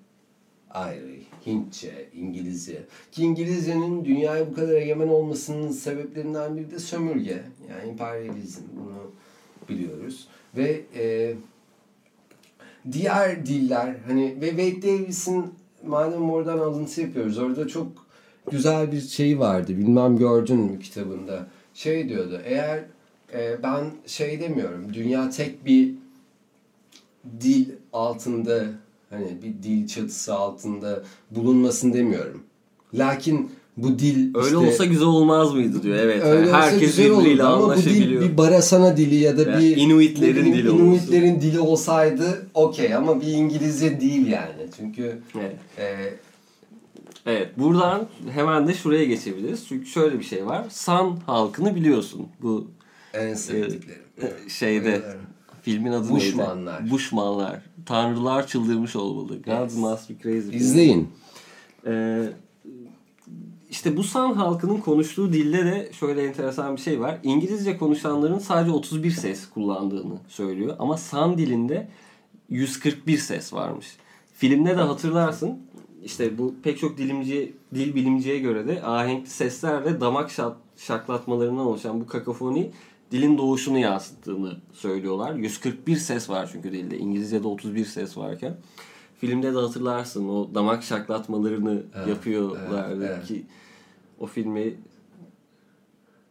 ayrı. 0.69 1.15
Hintçe, 1.47 2.09
İngilizce. 2.13 2.83
Ki 3.11 3.23
İngilizcenin 3.23 4.05
dünyaya 4.05 4.51
bu 4.51 4.53
kadar 4.55 4.73
egemen 4.73 5.07
olmasının 5.07 5.71
sebeplerinden 5.71 6.57
biri 6.57 6.71
de 6.71 6.79
sömürge. 6.79 7.43
Yani 7.69 7.89
emperyalizm. 7.89 8.61
Bunu 8.75 9.11
biliyoruz. 9.69 10.27
Ve 10.57 10.81
e, 10.95 11.33
diğer 12.91 13.45
diller 13.45 13.95
hani 14.07 14.35
ve 14.41 14.49
Wade 14.49 14.81
Davis'in 14.81 15.45
madem 15.85 16.29
oradan 16.29 16.57
alıntı 16.57 17.01
yapıyoruz 17.01 17.37
orada 17.37 17.67
çok 17.67 17.87
güzel 18.51 18.91
bir 18.91 19.01
şey 19.01 19.39
vardı. 19.39 19.77
Bilmem 19.77 20.17
gördün 20.17 20.59
mü 20.59 20.79
kitabında. 20.79 21.47
Şey 21.73 22.09
diyordu. 22.09 22.41
Eğer 22.45 22.83
e, 23.33 23.63
ben 23.63 23.85
şey 24.05 24.39
demiyorum. 24.39 24.93
Dünya 24.93 25.29
tek 25.29 25.65
bir 25.65 25.93
dil 27.41 27.69
altında 27.93 28.63
hani 29.09 29.27
bir 29.43 29.63
dil 29.63 29.87
çatısı 29.87 30.33
altında 30.35 31.03
bulunmasın 31.31 31.93
demiyorum. 31.93 32.43
Lakin 32.93 33.51
bu 33.77 33.99
dil 33.99 34.35
Öyle 34.35 34.45
işte, 34.45 34.57
olsa 34.57 34.85
güzel 34.85 35.07
olmaz 35.07 35.53
mıydı 35.53 35.83
diyor. 35.83 35.97
Evet. 35.97 36.23
öyle 36.23 36.47
Yani 36.49 36.57
olsa 36.57 36.71
herkes 36.71 36.97
birbiriyle 36.99 37.43
ama 37.43 37.57
bu 37.57 37.63
dil 37.65 37.71
anlaşabiliyor. 37.71 38.21
bir 38.21 38.37
Barasana 38.37 38.97
dili 38.97 39.15
ya 39.15 39.37
da 39.37 39.45
Veya 39.45 39.59
bir 39.59 39.77
Inuitlerin 39.77 40.35
bileyim, 40.35 40.57
dili. 40.57 40.69
Inuitlerin 40.69 41.41
dili 41.41 41.59
olsaydı 41.59 42.47
okey 42.53 42.95
ama 42.95 43.21
bir 43.21 43.27
İngilizce 43.27 44.01
değil 44.01 44.27
yani. 44.27 44.67
Çünkü 44.77 45.19
Evet. 45.39 45.55
e, 45.77 46.13
Evet. 47.25 47.49
Buradan 47.57 48.07
hemen 48.33 48.67
de 48.67 48.73
şuraya 48.73 49.05
geçebiliriz. 49.05 49.65
Çünkü 49.67 49.85
şöyle 49.85 50.19
bir 50.19 50.23
şey 50.23 50.45
var. 50.45 50.65
San 50.69 51.17
halkını 51.25 51.75
biliyorsun. 51.75 52.27
Bu 52.41 52.67
en 53.13 53.33
sevdiklerim. 53.33 54.01
e, 54.21 54.49
şeyde 54.49 54.85
Bayılırım. 54.85 55.21
Filmin 55.71 55.91
adı 55.91 56.09
Bushmanlar. 56.09 56.81
neydi? 56.83 56.91
Bushmanlar. 56.91 57.61
Tanrılar 57.85 58.47
çıldırmış 58.47 58.95
olmalı. 58.95 59.27
Gods 59.41 59.47
Evet. 59.49 59.75
must 59.77 60.09
be 60.09 60.13
crazy. 60.23 60.57
İzleyin. 60.57 61.09
Ee, 61.85 62.23
işte 63.69 63.97
bu 63.97 64.03
San 64.03 64.33
halkının 64.33 64.77
konuştuğu 64.77 65.33
dilde 65.33 65.65
de 65.65 65.89
şöyle 65.93 66.23
enteresan 66.27 66.75
bir 66.75 66.81
şey 66.81 66.99
var. 66.99 67.17
İngilizce 67.23 67.77
konuşanların 67.77 68.39
sadece 68.39 68.71
31 68.71 69.11
ses 69.11 69.49
kullandığını 69.49 70.17
söylüyor. 70.27 70.75
Ama 70.79 70.97
San 70.97 71.37
dilinde 71.37 71.87
141 72.49 73.17
ses 73.17 73.53
varmış. 73.53 73.87
Filmde 74.33 74.77
de 74.77 74.81
hatırlarsın. 74.81 75.59
İşte 76.03 76.37
bu 76.37 76.55
pek 76.63 76.79
çok 76.79 76.97
dilimci, 76.97 77.53
dil 77.75 77.95
bilimciye 77.95 78.39
göre 78.39 78.67
de 78.67 78.83
ahenkli 78.83 79.29
seslerle 79.29 80.01
damak 80.01 80.31
şaklatmalarından 80.77 81.65
oluşan 81.65 82.01
bu 82.01 82.07
kakafoni 82.07 82.71
dilin 83.11 83.37
doğuşunu 83.37 83.77
yansıttığını 83.77 84.57
söylüyorlar. 84.73 85.33
141 85.35 85.95
ses 85.95 86.29
var 86.29 86.49
çünkü 86.51 86.71
dilde. 86.71 86.97
İngilizce'de 86.97 87.47
31 87.47 87.85
ses 87.85 88.17
varken. 88.17 88.55
Filmde 89.19 89.53
de 89.53 89.57
hatırlarsın 89.57 90.29
o 90.29 90.49
damak 90.55 90.83
şaklatmalarını 90.83 91.83
Evet, 91.95 92.07
yapıyorlardı 92.07 93.05
evet, 93.05 93.15
evet. 93.17 93.27
ki 93.27 93.45
o 94.19 94.25
filmi 94.25 94.73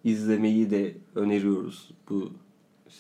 izlemeyi 0.05 0.71
de 0.71 0.95
öneriyoruz. 1.15 1.91
Bu 2.11 2.31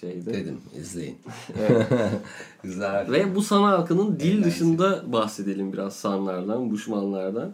şeyde. 0.01 0.35
Dedim 0.35 0.61
izleyin. 0.81 1.17
Güzel. 2.63 3.13
Ve 3.13 3.35
bu 3.35 3.43
San 3.43 3.63
halkının 3.63 4.21
dil 4.21 4.25
Eğlenceli. 4.25 4.45
dışında 4.45 5.13
bahsedelim 5.13 5.73
biraz 5.73 5.97
Sanlardan, 5.97 6.71
Buşmanlardan. 6.71 7.53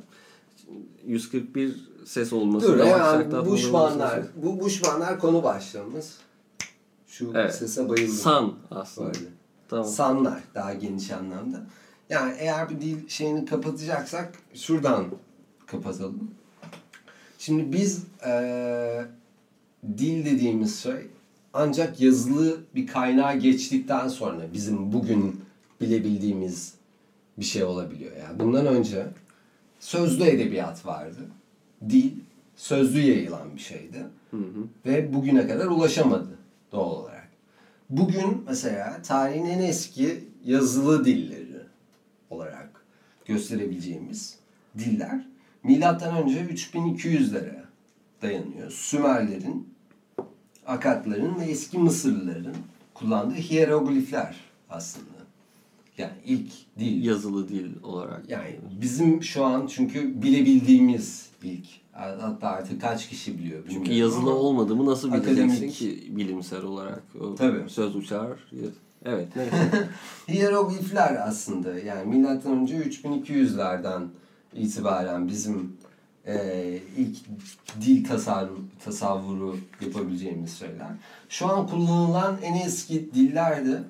141 1.07 1.92
ses 2.07 2.33
olması. 2.33 2.67
Dur 2.67 2.79
Buşmanlar. 3.47 4.17
olması. 4.17 4.31
Bu 4.37 4.61
Buşmanlar 4.61 5.19
konu 5.21 5.43
başlığımız. 5.43 6.17
Şu 7.07 7.33
Evet. 7.35 7.55
sese 7.55 7.89
bayıldım. 7.89 8.15
San 8.15 8.53
aslında. 8.71 9.15
Böyle. 9.15 9.27
Tamam. 9.69 9.85
Sanlar 9.87 10.41
daha 10.55 10.75
geniş 10.75 11.11
anlamda. 11.11 11.67
Yani 12.09 12.35
eğer 12.39 12.71
bir 12.71 12.81
dil 12.81 13.09
şeyini 13.09 13.45
kapatacaksak 13.47 14.33
şuradan 14.55 15.05
kapatalım. 15.67 16.31
Şimdi 17.39 17.73
biz 17.73 18.03
eee, 18.27 19.07
dil 19.99 20.25
dediğimiz 20.25 20.79
şey 20.83 21.07
ancak 21.53 22.01
yazılı 22.01 22.61
bir 22.75 22.87
kaynağa 22.87 23.35
geçtikten 23.35 24.09
sonra 24.09 24.41
bizim 24.53 24.93
bugün 24.93 25.41
bilebildiğimiz 25.81 26.75
bir 27.39 27.45
şey 27.45 27.65
olabiliyor. 27.65 28.17
Yani 28.17 28.41
bundan 28.41 28.67
önce 28.67 29.07
sözlü 29.81 30.25
edebiyat 30.25 30.87
vardı. 30.87 31.21
Dil 31.91 32.11
sözlü 32.57 33.01
yayılan 33.01 33.57
bir 33.57 33.61
şeydi. 33.61 34.07
Ve 34.87 35.15
bugüne 35.15 35.47
kadar 35.47 35.67
ulaşamadı 35.67 36.39
doğal 36.73 36.91
olarak. 36.91 37.29
Bugün 37.91 38.45
mesela 38.49 39.03
tarihin 39.03 39.47
en 39.47 39.59
eski 39.59 40.25
yazılı 40.45 41.05
dilleri 41.05 41.63
olarak 42.31 42.85
gösterebileceğimiz 43.25 44.39
diller 44.79 45.27
milattan 45.63 46.23
önce 46.23 46.41
3200'lere 46.41 47.63
dayanıyor. 48.23 48.71
Sümerlerin, 48.71 49.69
Akatların 50.67 51.41
ve 51.41 51.45
eski 51.45 51.79
Mısırlıların 51.79 52.57
kullandığı 52.95 53.35
hieroglifler 53.35 54.37
aslında. 54.71 55.12
Yani 55.99 56.13
ilk 56.27 56.53
dil 56.79 57.05
Yazılı 57.05 57.49
dil 57.49 57.71
olarak. 57.83 58.31
yani 58.31 58.57
bizim 58.81 59.23
şu 59.23 59.45
an 59.45 59.67
çünkü 59.67 60.23
bilebildiğimiz 60.23 61.27
ilk. 61.43 61.67
Hatta 61.93 62.49
artık 62.49 62.81
kaç 62.81 63.09
kişi 63.09 63.39
biliyor 63.39 63.59
bilmiyorum 63.65 63.85
Çünkü 63.87 63.99
yazılı 63.99 64.31
ama 64.31 64.39
olmadı 64.39 64.77
mı 64.77 64.87
nasıl 64.87 65.13
bileceksin 65.13 65.43
Akademik. 65.43 65.75
ki 65.75 66.09
bilimsel 66.11 66.63
olarak? 66.63 67.03
O 67.21 67.35
Tabii. 67.35 67.71
Söz 67.71 67.97
uçar. 67.97 68.39
Evet. 69.05 69.29
Hieroglifler 70.29 71.29
aslında 71.29 71.79
yani 71.79 72.17
milattan 72.17 72.53
önce 72.53 72.77
3200'lerden 72.77 74.03
itibaren 74.55 75.29
bizim 75.29 75.77
e, 76.27 76.79
ilk 76.97 77.17
dil 77.81 78.05
tasarruf, 78.05 78.59
tasavvuru 78.85 79.57
yapabileceğimiz 79.81 80.59
şeyler. 80.59 80.89
Şu 81.29 81.47
an 81.47 81.67
kullanılan 81.67 82.37
en 82.43 82.55
eski 82.55 83.15
diller 83.15 83.67
de 83.67 83.83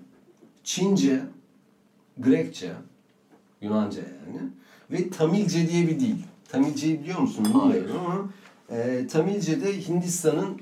Çince, 0.65 1.21
Grekçe, 2.19 2.73
Yunanca 3.61 4.03
yani 4.03 4.49
ve 4.91 5.11
Tamilce 5.11 5.69
diye 5.69 5.89
bir 5.89 6.01
dil. 6.01 6.17
Tamilceyi 6.49 7.03
biliyor 7.03 7.19
musun 7.19 7.45
bilmiyorum 7.45 8.01
ama 8.07 8.31
e, 8.79 9.07
Tamilce'de 9.07 9.89
Hindistan'ın 9.89 10.61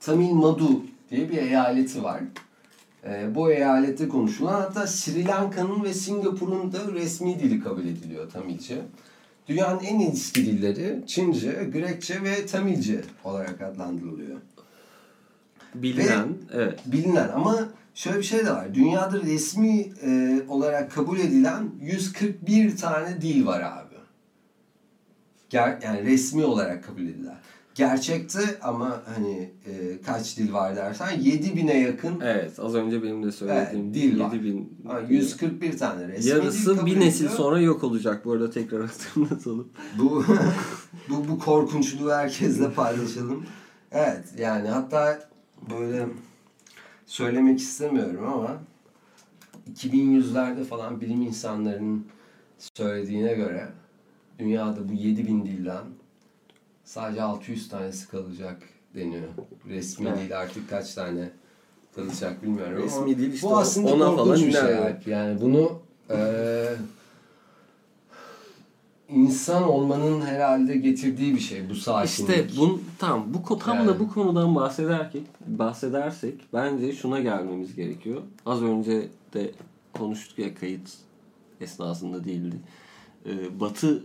Tamil 0.00 0.36
Nadu 0.36 0.82
diye 1.10 1.30
bir 1.30 1.36
eyaleti 1.36 2.02
var. 2.02 2.22
E, 3.04 3.34
bu 3.34 3.50
eyalette 3.50 4.08
konuşulan 4.08 4.52
hatta 4.52 4.86
Sri 4.86 5.24
Lanka'nın 5.24 5.84
ve 5.84 5.94
Singapur'un 5.94 6.72
da 6.72 6.92
resmi 6.92 7.38
dili 7.38 7.62
kabul 7.62 7.84
ediliyor 7.84 8.30
Tamilce. 8.30 8.82
Dünyanın 9.48 9.80
en 9.80 10.00
eski 10.00 10.46
dilleri 10.46 11.00
Çince, 11.06 11.70
Grekçe 11.72 12.22
ve 12.22 12.46
Tamilce 12.46 13.00
olarak 13.24 13.60
adlandırılıyor. 13.60 14.36
Bilinen. 15.74 16.28
Evet. 16.52 16.80
Bilinen 16.86 17.28
ama 17.28 17.68
şöyle 17.94 18.18
bir 18.18 18.22
şey 18.22 18.46
de 18.46 18.50
var. 18.50 18.74
Dünyada 18.74 19.20
resmi 19.20 19.92
e, 20.02 20.40
olarak 20.48 20.92
kabul 20.92 21.18
edilen 21.18 21.70
141 21.80 22.76
tane 22.76 23.20
dil 23.22 23.46
var 23.46 23.60
abi. 23.60 23.94
Ger 25.50 25.78
yani 25.84 26.02
resmi 26.06 26.44
olarak 26.44 26.84
kabul 26.84 27.02
edilen. 27.02 27.36
Gerçekte 27.74 28.40
ama 28.62 29.02
hani 29.14 29.50
e, 29.66 30.02
kaç 30.06 30.36
dil 30.38 30.52
var 30.52 30.76
dersen 30.76 31.08
7000'e 31.20 31.78
yakın 31.78 32.20
Evet. 32.20 32.58
Az 32.60 32.74
önce 32.74 33.02
benim 33.02 33.22
de 33.24 33.32
söylediğim 33.32 33.84
Evet, 33.84 33.94
dil 33.94 34.20
var. 34.20 34.32
7000 34.32 34.78
ama 34.88 35.00
141 35.00 35.78
tane 35.78 36.08
resmi 36.08 36.22
dil 36.24 36.28
Yarısı 36.28 36.86
bir 36.86 37.00
nesil 37.00 37.16
ediliyor. 37.24 37.30
sonra 37.36 37.60
yok 37.60 37.84
olacak. 37.84 38.24
Bu 38.24 38.32
arada 38.32 38.50
tekrar 38.50 38.80
hatırlatalım. 38.86 39.68
Bu 39.98 40.24
bu 41.08 41.28
bu 41.28 41.38
korkunçluğu 41.38 42.10
herkesle 42.12 42.70
paylaşalım. 42.72 43.44
Evet 43.92 44.24
yani 44.38 44.68
hatta 44.68 45.29
böyle 45.70 46.06
söylemek 47.06 47.58
istemiyorum 47.58 48.26
ama 48.32 48.58
2100'lerde 49.74 50.64
falan 50.64 51.00
bilim 51.00 51.22
insanlarının 51.22 52.06
söylediğine 52.76 53.34
göre 53.34 53.68
dünyada 54.38 54.88
bu 54.88 54.92
7000 54.92 55.44
dilden 55.44 55.84
sadece 56.84 57.22
600 57.22 57.68
tanesi 57.68 58.08
kalacak 58.08 58.62
deniyor. 58.94 59.28
Resmi 59.68 60.08
Evet. 60.08 60.18
değil 60.18 60.40
artık 60.40 60.70
kaç 60.70 60.94
tane 60.94 61.30
kalacak 61.94 62.42
bilmiyorum 62.42 62.74
ama 62.76 62.84
Resmi 62.84 63.18
dil 63.18 63.32
işte 63.32 63.46
bu 63.46 63.58
aslında 63.58 63.94
ona 63.94 64.16
falan 64.16 64.36
bir 64.36 64.52
şey. 64.52 64.96
Yani 65.06 65.40
bunu 65.40 65.78
eee 66.10 66.76
insan 69.14 69.62
olmanın 69.62 70.20
herhalde 70.20 70.76
getirdiği 70.76 71.34
bir 71.34 71.40
şey 71.40 71.70
bu 71.70 71.74
sakinlik. 71.74 72.30
İşte 72.30 72.46
bun, 72.60 72.82
tam 72.98 73.34
bu 73.34 73.38
ko- 73.38 73.58
tam 73.58 73.76
Yani. 73.76 73.88
da 73.88 74.00
bu 74.00 74.08
konudan 74.12 74.54
bahsederken 74.54 75.22
bahsedersek 75.46 76.34
bence 76.52 76.92
şuna 76.92 77.20
gelmemiz 77.20 77.74
gerekiyor. 77.74 78.22
Az 78.46 78.62
önce 78.62 79.08
de 79.34 79.50
konuştuk 79.92 80.38
ya 80.38 80.54
kayıt 80.54 80.90
esnasında 81.60 82.24
değildi. 82.24 82.56
Ee, 83.26 83.60
batı 83.60 84.04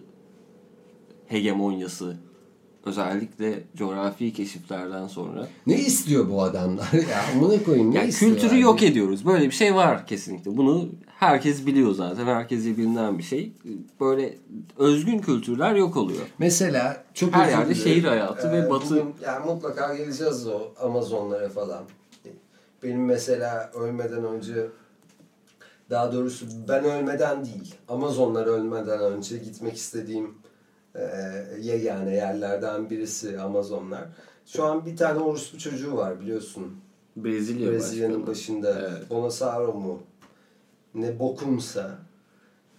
hegemonyası 1.27 2.17
özellikle 2.85 3.63
coğrafi 3.75 4.33
keşiflerden 4.33 5.07
sonra 5.07 5.47
Ne 5.67 5.79
istiyor 5.79 6.29
bu 6.29 6.43
adamlar 6.43 6.93
ya? 7.11 7.23
Amına 7.35 7.63
koyayım 7.63 7.91
ne 7.91 7.97
yani 7.97 8.09
istiyor 8.09 8.31
kültürü 8.31 8.49
abi? 8.51 8.59
yok 8.59 8.83
ediyoruz. 8.83 9.25
Böyle 9.25 9.45
bir 9.45 9.51
şey 9.51 9.75
var 9.75 10.07
kesinlikle. 10.07 10.57
Bunu 10.57 10.89
herkes 11.07 11.65
biliyor 11.65 11.91
zaten. 11.93 12.25
Herkese 12.25 12.77
bilinen 12.77 13.17
bir 13.17 13.23
şey. 13.23 13.51
Böyle 13.99 14.37
özgün 14.77 15.19
kültürler 15.19 15.75
yok 15.75 15.97
oluyor. 15.97 16.21
Mesela 16.39 17.03
çok 17.13 17.33
Her 17.33 17.49
yerde 17.49 17.65
dilerim. 17.75 17.81
şehir 17.83 18.03
hayatı 18.03 18.51
ve 18.51 18.69
batı- 18.69 18.89
bugün- 18.89 19.13
yani 19.25 19.45
mutlaka 19.45 19.95
geleceğiz 19.95 20.47
o 20.47 20.61
Amazonlara 20.85 21.49
falan. 21.49 21.83
Benim 22.83 23.05
mesela 23.05 23.71
ölmeden 23.73 24.23
önce 24.23 24.67
daha 25.89 26.13
doğrusu 26.13 26.45
ben 26.67 26.83
ölmeden 26.83 27.45
değil 27.45 27.75
Amazonlar 27.87 28.45
ölmeden 28.45 28.99
önce 28.99 29.37
gitmek 29.37 29.75
istediğim 29.75 30.33
yegane 31.61 32.15
yerlerden 32.15 32.89
birisi 32.89 33.39
Amazonlar. 33.39 34.03
Şu 34.45 34.63
an 34.63 34.85
bir 34.85 34.97
tane 34.97 35.19
orospu 35.19 35.57
çocuğu 35.57 35.97
var 35.97 36.21
biliyorsun. 36.21 36.75
Brezilya 37.17 37.71
Brezilya'nın 37.71 38.27
başında 38.27 38.79
Evet. 38.79 39.09
Bonasauro 39.09 39.73
mu 39.73 39.99
ne 40.95 41.19
bokumsa 41.19 41.97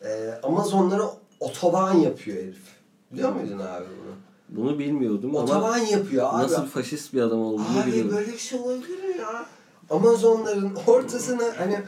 e, 0.05 0.31
Amazonlara 0.43 1.11
otoban 1.41 1.95
yapıyor 1.95 2.37
herif. 2.43 2.63
Biliyor 3.13 3.33
muydun 3.33 3.59
abi 3.59 3.85
bunu? 4.03 4.15
Bunu 4.49 4.79
bilmiyordum 4.79 5.37
ama 5.37 5.45
Otoban 5.45 5.79
yapıyor 5.79 6.27
abi. 6.31 6.43
nasıl 6.43 6.67
faşist 6.67 7.15
bir 7.15 7.21
adam 7.23 7.41
olduğunu 7.41 7.79
Abi 7.83 7.87
biliyorum. 7.91 8.11
böyle 8.17 8.33
bir 8.33 8.39
şey 8.39 8.61
olabilir 8.61 9.05
mi 9.05 9.19
ya? 9.21 9.47
Amazonların 9.91 10.73
ortasına 10.87 11.45
hani 11.59 11.81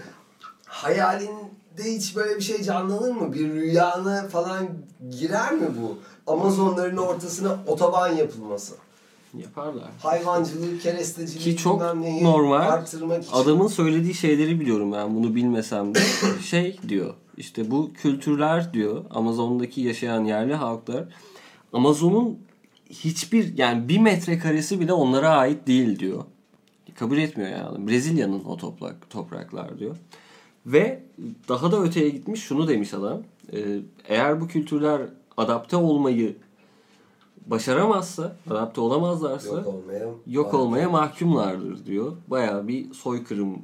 hayalinde 0.66 1.84
hiç 1.84 2.16
böyle 2.16 2.36
bir 2.36 2.40
şey 2.40 2.62
canlanır 2.62 3.10
mı? 3.12 3.32
Bir 3.32 3.52
rüyana 3.52 4.28
falan 4.28 4.68
girer 5.10 5.52
mi 5.52 5.66
bu? 5.82 5.98
Amazonların 6.28 6.96
ortasına 6.96 7.58
otoban 7.66 8.08
yapılması. 8.08 8.74
Yaparlar. 9.38 9.88
Hayvancılığı, 10.02 10.78
keresteciliği 10.78 11.56
Ki 11.56 11.62
çok 11.62 11.80
normal. 12.22 12.72
arttırmak 12.72 13.24
için. 13.24 13.32
Adamın 13.32 13.66
söylediği 13.66 14.14
şeyleri 14.14 14.60
biliyorum 14.60 14.92
ben 14.92 15.14
bunu 15.14 15.34
bilmesem 15.34 15.94
de. 15.94 15.98
şey 16.42 16.78
diyor 16.88 17.14
işte 17.36 17.70
bu 17.70 17.92
kültürler 17.92 18.72
diyor 18.72 19.04
Amazon'daki 19.10 19.80
yaşayan 19.80 20.24
yerli 20.24 20.54
halklar 20.54 21.04
Amazon'un 21.72 22.38
hiçbir 22.90 23.58
yani 23.58 23.88
bir 23.88 23.98
metrekaresi 23.98 24.80
bile 24.80 24.92
onlara 24.92 25.28
ait 25.28 25.66
değil 25.66 25.98
diyor. 25.98 26.24
Kabul 26.94 27.18
etmiyor 27.18 27.50
yani. 27.50 27.88
Brezilya'nın 27.88 28.44
o 28.44 28.56
toprak, 28.56 29.10
topraklar 29.10 29.78
diyor. 29.78 29.96
Ve 30.66 31.02
daha 31.48 31.72
da 31.72 31.82
öteye 31.82 32.08
gitmiş 32.08 32.42
şunu 32.42 32.68
demiş 32.68 32.94
adam. 32.94 33.22
e, 33.52 33.58
eğer 34.08 34.40
bu 34.40 34.48
kültürler 34.48 35.00
adapte 35.38 35.76
olmayı 35.76 36.36
başaramazsa, 37.46 38.36
adapte 38.50 38.80
olamazlarsa 38.80 39.48
yok 39.48 39.66
olmaya. 39.66 40.08
yok 40.26 40.54
olmaya 40.54 40.88
mahkumlardır 40.90 41.86
diyor. 41.86 42.12
Bayağı 42.28 42.68
bir 42.68 42.94
soykırım 42.94 43.62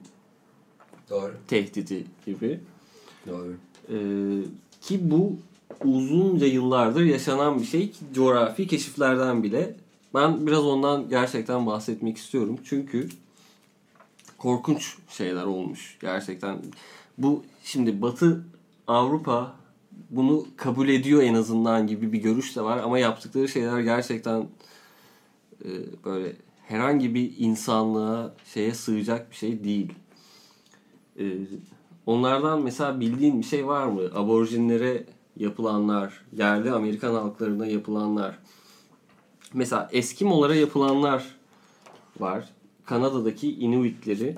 Doğru. 1.10 1.32
tehdidi 1.48 2.04
gibi. 2.26 2.60
Doğru. 3.26 3.54
Ee, 3.88 3.94
ki 4.80 5.10
bu 5.10 5.36
uzunca 5.84 6.46
yıllardır 6.46 7.02
yaşanan 7.02 7.58
bir 7.58 7.64
şey 7.64 7.90
ki 7.90 7.98
coğrafi 8.14 8.66
keşiflerden 8.66 9.42
bile. 9.42 9.76
Ben 10.14 10.46
biraz 10.46 10.64
ondan 10.64 11.08
gerçekten 11.08 11.66
bahsetmek 11.66 12.16
istiyorum. 12.16 12.58
Çünkü 12.64 13.08
korkunç 14.38 14.96
şeyler 15.08 15.44
olmuş 15.44 15.98
gerçekten. 16.00 16.58
Bu 17.18 17.42
şimdi 17.64 18.02
Batı 18.02 18.44
Avrupa 18.86 19.54
bunu 20.10 20.46
kabul 20.56 20.88
ediyor 20.88 21.22
en 21.22 21.34
azından 21.34 21.86
gibi 21.86 22.12
bir 22.12 22.18
görüş 22.18 22.56
de 22.56 22.60
var 22.62 22.78
ama 22.78 22.98
yaptıkları 22.98 23.48
şeyler 23.48 23.80
gerçekten 23.80 24.48
e, 25.64 25.68
böyle 26.04 26.32
herhangi 26.66 27.14
bir 27.14 27.32
insanlığa 27.38 28.34
şeye 28.54 28.74
sığacak 28.74 29.30
bir 29.30 29.36
şey 29.36 29.64
değil. 29.64 29.92
E, 31.18 31.24
onlardan 32.06 32.62
mesela 32.62 33.00
bildiğin 33.00 33.40
bir 33.40 33.46
şey 33.46 33.66
var 33.66 33.86
mı? 33.86 34.02
Aborjinlere 34.14 35.04
yapılanlar, 35.36 36.24
yerli 36.36 36.70
Amerikan 36.70 37.14
halklarına 37.14 37.66
yapılanlar. 37.66 38.38
Mesela 39.54 39.88
Eskimolara 39.92 40.54
yapılanlar 40.54 41.24
var. 42.20 42.48
Kanada'daki 42.84 43.54
Inuitleri. 43.54 44.36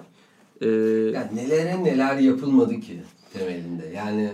E, 0.61 0.66
Ya 1.14 1.31
nelere 1.35 1.85
neler 1.85 2.16
yapılmadı 2.16 2.81
ki 2.81 3.02
temelinde. 3.33 3.87
Yani 3.87 4.33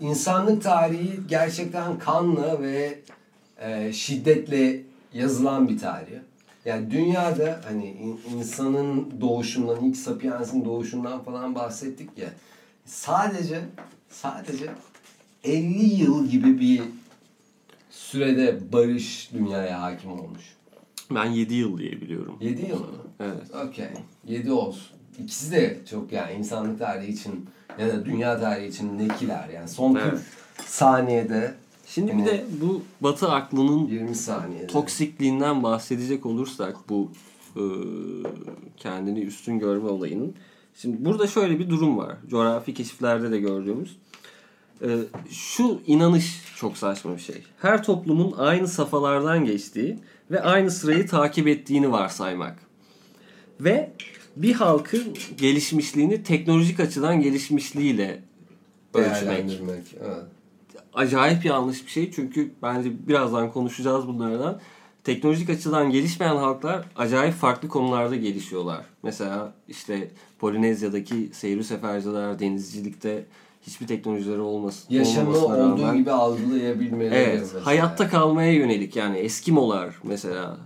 insanlık 0.00 0.62
tarihi 0.62 1.20
gerçekten 1.28 1.98
kanla 1.98 2.62
ve 2.62 2.98
e, 3.60 3.92
şiddetle 3.92 4.82
yazılan 5.14 5.68
bir 5.68 5.78
tarih. 5.78 6.18
Yani 6.64 6.90
dünyada 6.90 7.60
hani 7.64 7.86
in- 7.90 8.20
insanın 8.36 9.20
doğuşundan, 9.20 9.84
ilk 9.84 9.96
sapiensin 9.96 10.64
doğuşundan 10.64 11.22
falan 11.22 11.54
bahsettik 11.54 12.10
ya. 12.18 12.28
Sadece 12.84 13.60
sadece 14.10 14.70
50 15.44 15.84
yıl 15.84 16.26
gibi 16.28 16.60
bir 16.60 16.82
sürede 17.90 18.72
barış 18.72 19.30
dünyaya 19.34 19.82
hakim 19.82 20.12
olmuş. 20.12 20.42
ben 21.10 21.24
7 21.24 21.54
yıl 21.54 21.78
diye 21.78 21.92
biliyorum. 22.00 22.36
7 22.40 22.66
yıl 22.66 22.80
mı? 22.80 22.86
Evet. 23.20 23.54
Okey. 23.68 23.86
7 24.26 24.52
olsun. 24.52 24.96
İkisi 25.18 25.52
de 25.52 25.78
çok 25.90 26.12
yani 26.12 26.32
insanlık 26.32 26.78
tarihi 26.78 27.12
için 27.12 27.46
ya 27.78 27.88
da 27.88 28.04
dünya 28.04 28.40
tarihi 28.40 28.66
için 28.68 28.98
nekiler 28.98 29.48
yani. 29.48 29.68
Son 29.68 29.94
40 29.94 30.04
Evet. 30.08 30.20
saniyede 30.66 31.54
Şimdi 31.86 32.12
Hani- 32.12 32.24
bir 32.24 32.30
de 32.30 32.44
bu 32.60 32.82
Batı 33.00 33.28
aklının 33.30 33.86
20 33.86 34.14
saniyede. 34.14 34.66
toksikliğinden 34.66 35.62
bahsedecek 35.62 36.26
olursak 36.26 36.76
bu 36.88 37.10
e, 37.56 37.62
kendini 38.76 39.20
üstün 39.20 39.58
görme 39.58 39.88
olayının. 39.88 40.34
Şimdi 40.74 41.04
burada 41.04 41.26
şöyle 41.26 41.58
bir 41.58 41.70
durum 41.70 41.98
var. 41.98 42.16
Coğrafi 42.28 42.74
keşiflerde 42.74 43.30
de 43.30 43.38
gördüğümüz. 43.40 43.96
E, 44.82 44.88
şu 45.30 45.80
inanış 45.86 46.42
çok 46.56 46.76
saçma 46.76 47.14
bir 47.16 47.20
şey. 47.20 47.42
Her 47.58 47.82
toplumun 47.82 48.34
aynı 48.38 48.68
safhalardan 48.68 49.44
geçtiği 49.44 49.98
ve 50.30 50.42
aynı 50.42 50.70
sırayı 50.70 51.06
takip 51.06 51.46
ettiğini 51.48 51.92
varsaymak. 51.92 52.58
Ve 53.60 53.92
bir 54.36 54.52
halkın 54.52 55.02
gelişmişliğini 55.38 56.22
teknolojik 56.22 56.80
açıdan 56.80 57.20
gelişmişliğiyle 57.20 58.22
ölçmek. 58.94 59.50
Evet. 60.04 60.24
acayip 60.94 61.44
yanlış 61.44 61.86
bir 61.86 61.90
şey. 61.90 62.10
Çünkü 62.12 62.50
bence 62.62 63.08
birazdan 63.08 63.52
konuşacağız 63.52 64.06
bunlardan. 64.06 64.60
Teknolojik 65.04 65.50
açıdan 65.50 65.90
gelişmeyen 65.90 66.36
halklar 66.36 66.84
acayip 66.96 67.34
farklı 67.34 67.68
konularda 67.68 68.16
gelişiyorlar. 68.16 68.84
Mesela 69.02 69.52
işte 69.68 70.10
Polinezya'daki 70.38 71.30
seyri 71.32 71.64
seferciler, 71.64 72.38
denizcilikte 72.38 73.24
hiçbir 73.62 73.86
teknolojileri 73.86 74.40
olmasın, 74.40 74.94
Yaşamı 74.94 75.38
olduğu 75.38 75.82
rağmen- 75.82 75.96
gibi 75.96 76.10
algılayabilmeleri. 76.10 77.14
Evet, 77.14 77.38
mesela. 77.40 77.66
hayatta 77.66 78.08
kalmaya 78.08 78.52
yönelik 78.52 78.96
yani 78.96 79.18
Eskimolar 79.18 79.94
mesela 80.02 80.56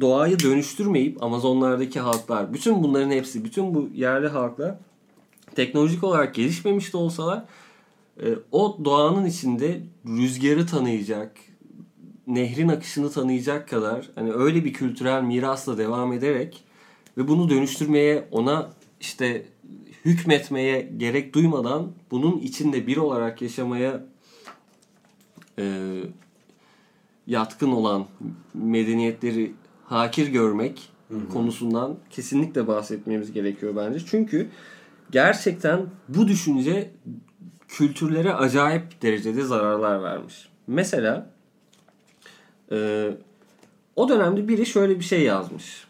doğayı 0.00 0.38
dönüştürmeyip 0.38 1.22
Amazonlardaki 1.22 2.00
halklar, 2.00 2.54
bütün 2.54 2.82
bunların 2.82 3.10
hepsi, 3.10 3.44
bütün 3.44 3.74
bu 3.74 3.88
yerli 3.94 4.28
halklar 4.28 4.74
teknolojik 5.54 6.04
olarak 6.04 6.34
gelişmemiş 6.34 6.92
de 6.92 6.96
olsalar 6.96 7.44
e, 8.22 8.26
o 8.52 8.78
doğanın 8.84 9.26
içinde 9.26 9.80
rüzgarı 10.06 10.66
tanıyacak, 10.66 11.36
nehrin 12.26 12.68
akışını 12.68 13.10
tanıyacak 13.10 13.68
kadar 13.68 14.10
hani 14.14 14.32
öyle 14.32 14.64
bir 14.64 14.72
kültürel 14.72 15.22
mirasla 15.22 15.78
devam 15.78 16.12
ederek 16.12 16.64
ve 17.18 17.28
bunu 17.28 17.50
dönüştürmeye, 17.50 18.28
ona 18.30 18.70
işte 19.00 19.46
hükmetmeye 20.04 20.92
gerek 20.96 21.34
duymadan 21.34 21.92
bunun 22.10 22.38
içinde 22.38 22.86
bir 22.86 22.96
olarak 22.96 23.42
yaşamaya 23.42 24.04
e, 25.58 25.64
yatkın 27.26 27.72
olan 27.72 28.06
medeniyetleri 28.54 29.52
hakir 29.92 30.26
görmek 30.26 30.92
konusundan 31.32 31.96
kesinlikle 32.10 32.66
bahsetmemiz 32.66 33.32
gerekiyor 33.32 33.76
bence. 33.76 33.98
Çünkü 34.06 34.48
gerçekten 35.10 35.86
bu 36.08 36.28
düşünce 36.28 36.90
kültürlere 37.68 38.34
acayip 38.34 39.02
derecede 39.02 39.42
zararlar 39.42 40.02
vermiş. 40.02 40.48
Mesela 40.66 41.30
e, 42.72 43.10
o 43.96 44.08
dönemde 44.08 44.48
biri 44.48 44.66
şöyle 44.66 44.98
bir 44.98 45.04
şey 45.04 45.22
yazmış. 45.22 45.84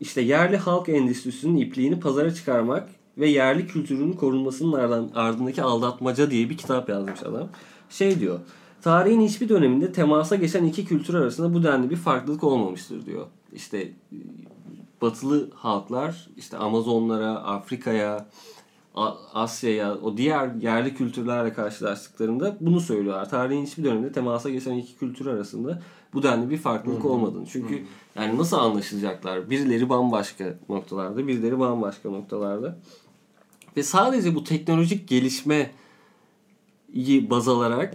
İşte 0.00 0.20
yerli 0.20 0.56
halk 0.56 0.88
endüstrisinin 0.88 1.56
ipliğini 1.56 2.00
pazara 2.00 2.34
çıkarmak 2.34 2.88
ve 3.18 3.28
yerli 3.28 3.66
kültürün 3.66 4.12
korunmasının 4.12 5.12
ardındaki 5.14 5.62
aldatmaca 5.62 6.30
diye 6.30 6.50
bir 6.50 6.56
kitap 6.56 6.88
yazmış 6.88 7.22
adam. 7.22 7.48
Şey 7.90 8.20
diyor. 8.20 8.40
Tarihin 8.84 9.20
hiçbir 9.20 9.48
döneminde 9.48 9.92
temasa 9.92 10.36
geçen 10.36 10.64
iki 10.64 10.84
kültür 10.84 11.14
arasında 11.14 11.54
bu 11.54 11.62
denli 11.62 11.90
bir 11.90 11.96
farklılık 11.96 12.44
olmamıştır 12.44 13.06
diyor. 13.06 13.26
İşte 13.52 13.78
e, 13.78 13.92
batılı 15.02 15.50
halklar 15.54 16.28
işte 16.36 16.56
Amazonlara, 16.56 17.30
Afrika'ya, 17.30 18.26
Asya'ya, 19.34 19.94
o 19.94 20.16
diğer 20.16 20.54
yerli 20.54 20.94
kültürlerle 20.94 21.52
karşılaştıklarında 21.52 22.56
bunu 22.60 22.80
söylüyorlar. 22.80 23.30
Tarihin 23.30 23.66
hiçbir 23.66 23.84
döneminde 23.84 24.12
temasa 24.12 24.50
geçen 24.50 24.76
iki 24.76 24.96
kültür 24.96 25.26
arasında 25.26 25.82
bu 26.14 26.22
denli 26.22 26.50
bir 26.50 26.58
farklılık 26.58 27.04
olmadığını. 27.04 27.46
Çünkü 27.46 27.84
yani 28.16 28.38
nasıl 28.38 28.56
anlaşılacaklar? 28.56 29.50
Birileri 29.50 29.88
bambaşka 29.88 30.54
noktalarda, 30.68 31.28
birileri 31.28 31.58
bambaşka 31.58 32.10
noktalarda. 32.10 32.78
Ve 33.76 33.82
sadece 33.82 34.34
bu 34.34 34.44
teknolojik 34.44 35.08
gelişmeyi 35.08 35.70
baz 37.30 37.48
alarak 37.48 37.94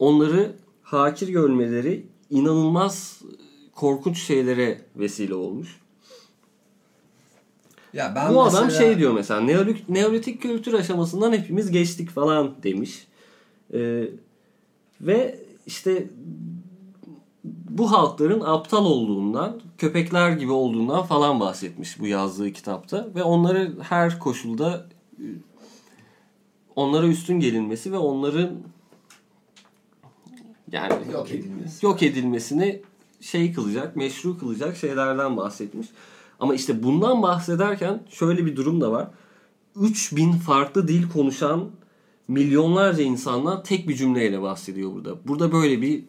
onları 0.00 0.52
hakir 0.82 1.28
görmeleri 1.28 2.06
inanılmaz 2.30 3.20
korkunç 3.74 4.22
şeylere 4.22 4.80
vesile 4.96 5.34
olmuş. 5.34 5.80
Ya 7.92 8.12
ben 8.16 8.34
Bu 8.34 8.42
adam 8.42 8.64
mesela- 8.64 8.84
şey 8.84 8.98
diyor 8.98 9.12
mesela 9.12 9.40
neolitik, 9.40 9.88
neolitik 9.88 10.42
kültür 10.42 10.72
aşamasından 10.74 11.32
hepimiz 11.32 11.70
geçtik 11.70 12.10
falan 12.10 12.54
demiş. 12.62 13.06
Ee, 13.74 14.08
ve 15.00 15.38
işte 15.66 16.08
bu 17.44 17.92
halkların 17.92 18.40
aptal 18.40 18.86
olduğundan, 18.86 19.60
köpekler 19.78 20.30
gibi 20.30 20.52
olduğundan 20.52 21.02
falan 21.02 21.40
bahsetmiş 21.40 22.00
bu 22.00 22.06
yazdığı 22.06 22.52
kitapta. 22.52 23.08
Ve 23.14 23.22
onları 23.22 23.72
her 23.82 24.18
koşulda 24.18 24.86
e, 25.18 25.24
onlara 26.76 27.06
üstün 27.06 27.40
gelinmesi 27.40 27.92
ve 27.92 27.98
onların 27.98 28.50
yani 30.72 30.94
Yok 31.12 31.30
edilmesi. 31.30 31.86
yok 31.86 32.02
edilmesini 32.02 32.82
şey 33.20 33.52
kılacak, 33.52 33.96
meşru 33.96 34.38
kılacak 34.38 34.76
şeylerden 34.76 35.36
bahsetmiş. 35.36 35.86
Ama 36.40 36.54
işte 36.54 36.82
bundan 36.82 37.22
bahsederken 37.22 38.02
şöyle 38.10 38.46
bir 38.46 38.56
durum 38.56 38.80
da 38.80 38.92
var. 38.92 39.08
3000 39.76 40.32
farklı 40.32 40.88
dil 40.88 41.10
konuşan 41.10 41.70
milyonlarca 42.28 43.02
insandan 43.02 43.62
tek 43.62 43.88
bir 43.88 43.94
cümleyle 43.96 44.42
bahsediyor 44.42 44.94
burada. 44.94 45.28
Burada 45.28 45.52
böyle 45.52 45.82
bir 45.82 46.04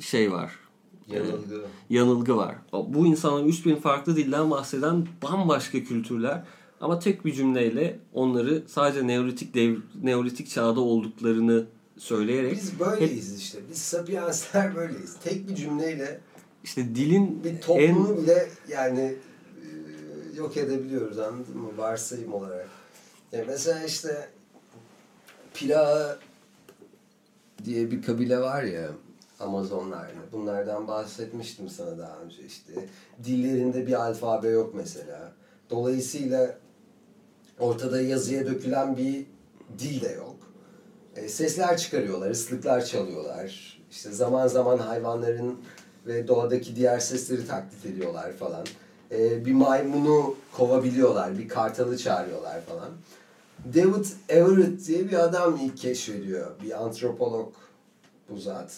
şey 0.00 0.32
var. 0.32 0.50
Yanılgı. 1.12 1.64
Yanılgı 1.90 2.36
var. 2.36 2.54
Bu 2.72 3.06
insanlar 3.06 3.44
3000 3.44 3.76
farklı 3.76 4.16
dilden 4.16 4.50
bahseden 4.50 5.06
bambaşka 5.22 5.84
kültürler 5.84 6.42
ama 6.80 6.98
tek 6.98 7.24
bir 7.24 7.32
cümleyle 7.32 7.98
onları 8.12 8.62
sadece 8.66 9.06
neolitik 9.06 9.54
dev, 9.54 9.76
neolitik 10.02 10.48
çağda 10.50 10.80
olduklarını 10.80 11.66
söyleyerek 11.98 12.52
Biz 12.52 12.80
böyleyiz 12.80 13.38
işte. 13.38 13.58
Biz 13.70 13.78
sapiensler 13.78 14.76
böyleyiz. 14.76 15.16
Tek 15.24 15.48
bir 15.48 15.54
cümleyle 15.54 16.20
işte 16.64 16.94
dilin 16.94 17.44
bir 17.44 17.50
en 17.50 17.60
toplumu 17.60 18.22
bile 18.22 18.48
yani 18.68 19.14
e, 19.62 20.36
yok 20.36 20.56
edebiliyoruz 20.56 21.18
anladın 21.18 21.58
mı? 21.58 21.68
Varsayım 21.76 22.34
olarak. 22.34 22.68
Yani 23.32 23.44
mesela 23.48 23.84
işte 23.84 24.28
Pira 25.54 26.18
diye 27.64 27.90
bir 27.90 28.02
kabile 28.02 28.40
var 28.40 28.62
ya 28.62 28.88
Amazonlarda. 29.40 30.32
Bunlardan 30.32 30.88
bahsetmiştim 30.88 31.68
sana 31.68 31.98
daha 31.98 32.18
önce 32.18 32.42
işte. 32.46 32.72
Dillerinde 33.24 33.86
bir 33.86 34.04
alfabe 34.06 34.48
yok 34.48 34.74
mesela. 34.74 35.32
Dolayısıyla 35.70 36.58
ortada 37.58 38.00
yazıya 38.00 38.46
dökülen 38.46 38.96
bir 38.96 39.26
dil 39.78 40.00
de 40.00 40.08
yok. 40.08 40.33
E, 41.16 41.28
sesler 41.28 41.76
çıkarıyorlar, 41.78 42.30
ıslıklar 42.30 42.84
çalıyorlar. 42.84 43.78
İşte 43.90 44.10
zaman 44.12 44.46
zaman 44.46 44.78
hayvanların 44.78 45.60
ve 46.06 46.28
doğadaki 46.28 46.76
diğer 46.76 46.98
sesleri 46.98 47.46
taklit 47.46 47.86
ediyorlar 47.86 48.32
falan. 48.32 48.66
e, 49.10 49.44
bir 49.44 49.52
maymunu 49.52 50.34
kovabiliyorlar, 50.52 51.38
bir 51.38 51.48
kartalı 51.48 51.98
çağırıyorlar 51.98 52.60
falan. 52.60 52.88
David 53.74 54.04
Everett 54.28 54.86
diye 54.86 55.08
bir 55.08 55.24
adam 55.24 55.58
ilk 55.62 55.76
keşfediyor. 55.76 56.50
Bir 56.62 56.84
antropolog 56.84 57.52
bu 58.30 58.38
zat. 58.38 58.72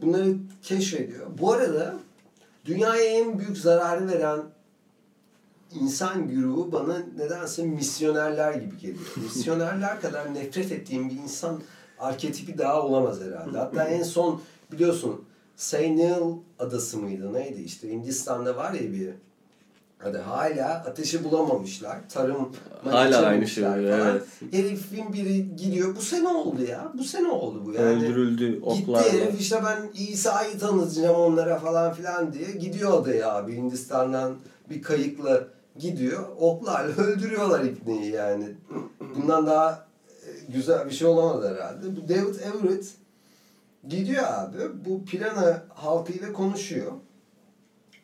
Bunları 0.00 0.36
keşfediyor. 0.62 1.26
Bu 1.38 1.52
arada 1.52 1.94
dünyaya 2.64 3.04
en 3.04 3.38
büyük 3.38 3.58
zararı 3.58 4.08
veren 4.08 4.40
insan 5.74 6.28
güruhu 6.28 6.72
bana 6.72 6.98
nedense 7.16 7.62
misyonerler 7.62 8.54
gibi 8.54 8.78
geliyor. 8.78 9.06
Misyonerler 9.16 10.00
kadar 10.00 10.34
nefret 10.34 10.72
ettiğim 10.72 11.10
bir 11.10 11.16
insan 11.16 11.62
arketipi 11.98 12.58
daha 12.58 12.82
olamaz 12.82 13.20
herhalde. 13.20 13.58
Hatta 13.58 13.84
en 13.84 14.02
son 14.02 14.40
biliyorsun 14.72 15.24
Seynil 15.56 16.36
adası 16.58 16.98
mıydı 16.98 17.32
neydi 17.32 17.62
işte 17.62 17.90
Hindistan'da 17.90 18.56
var 18.56 18.72
ya 18.72 18.92
bir 18.92 19.10
Hadi 19.98 20.18
hala 20.18 20.68
ateşi 20.68 21.24
bulamamışlar. 21.24 21.98
Tarım 22.08 22.52
Hala 22.84 23.26
aynı 23.26 23.46
şey 23.46 23.64
evet. 23.64 24.22
Herifin 24.50 25.12
biri 25.12 25.56
gidiyor. 25.56 25.96
Bu 25.96 26.00
sene 26.00 26.28
oldu 26.28 26.62
ya. 26.62 26.92
Bu 26.98 27.04
sene 27.04 27.28
oldu 27.28 27.62
bu 27.66 27.72
yani. 27.72 27.86
Öldürüldü 27.86 28.52
Gitti 28.52 28.64
oklarla. 28.64 29.12
herif 29.12 29.40
işte 29.40 29.60
ben 29.64 29.90
İsa'yı 29.94 30.58
tanıtacağım 30.58 31.16
onlara 31.16 31.58
falan 31.58 31.92
filan 31.92 32.32
diye. 32.32 32.50
Gidiyor 32.50 33.02
adaya 33.02 33.34
abi 33.34 33.56
Hindistan'dan 33.56 34.36
bir 34.70 34.82
kayıkla 34.82 35.48
gidiyor. 35.78 36.28
Oklarla 36.38 36.92
öldürüyorlar 37.02 37.64
ipneyi 37.64 38.12
yani. 38.12 38.54
Bundan 39.16 39.46
daha 39.46 39.86
e, 40.26 40.52
güzel 40.52 40.86
bir 40.86 40.90
şey 40.90 41.08
olamaz 41.08 41.44
herhalde. 41.44 41.96
Bu 41.96 42.08
David 42.08 42.34
Everett 42.34 42.94
gidiyor 43.88 44.24
abi. 44.24 44.58
Bu 44.84 45.04
Pirana 45.04 45.64
halkıyla 45.68 46.32
konuşuyor. 46.32 46.92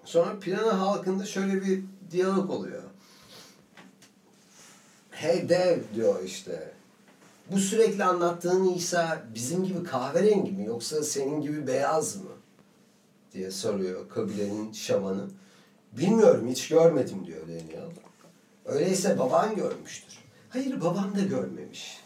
Sonra 0.04 0.38
Pirana 0.38 0.80
halkında 0.80 1.24
şöyle 1.24 1.62
bir 1.62 1.84
diyalog 2.10 2.50
oluyor. 2.50 2.82
Hey 5.10 5.48
dev 5.48 5.78
diyor 5.94 6.24
işte. 6.24 6.72
Bu 7.50 7.58
sürekli 7.58 8.04
anlattığın 8.04 8.74
İsa 8.74 9.22
bizim 9.34 9.64
gibi 9.64 9.84
kahverengi 9.84 10.52
mi 10.52 10.64
yoksa 10.64 11.02
senin 11.02 11.40
gibi 11.40 11.66
beyaz 11.66 12.16
mı? 12.16 12.30
diye 13.34 13.50
soruyor 13.50 14.08
kabilenin 14.08 14.72
şamanı. 14.72 15.26
Bilmiyorum 15.98 16.48
hiç 16.48 16.68
görmedim 16.68 17.26
diyor 17.26 17.42
Daniel. 17.42 17.90
Öyleyse 18.64 19.18
baban 19.18 19.56
görmüştür. 19.56 20.18
Hayır 20.48 20.80
babam 20.80 21.14
da 21.16 21.20
görmemiş. 21.20 22.00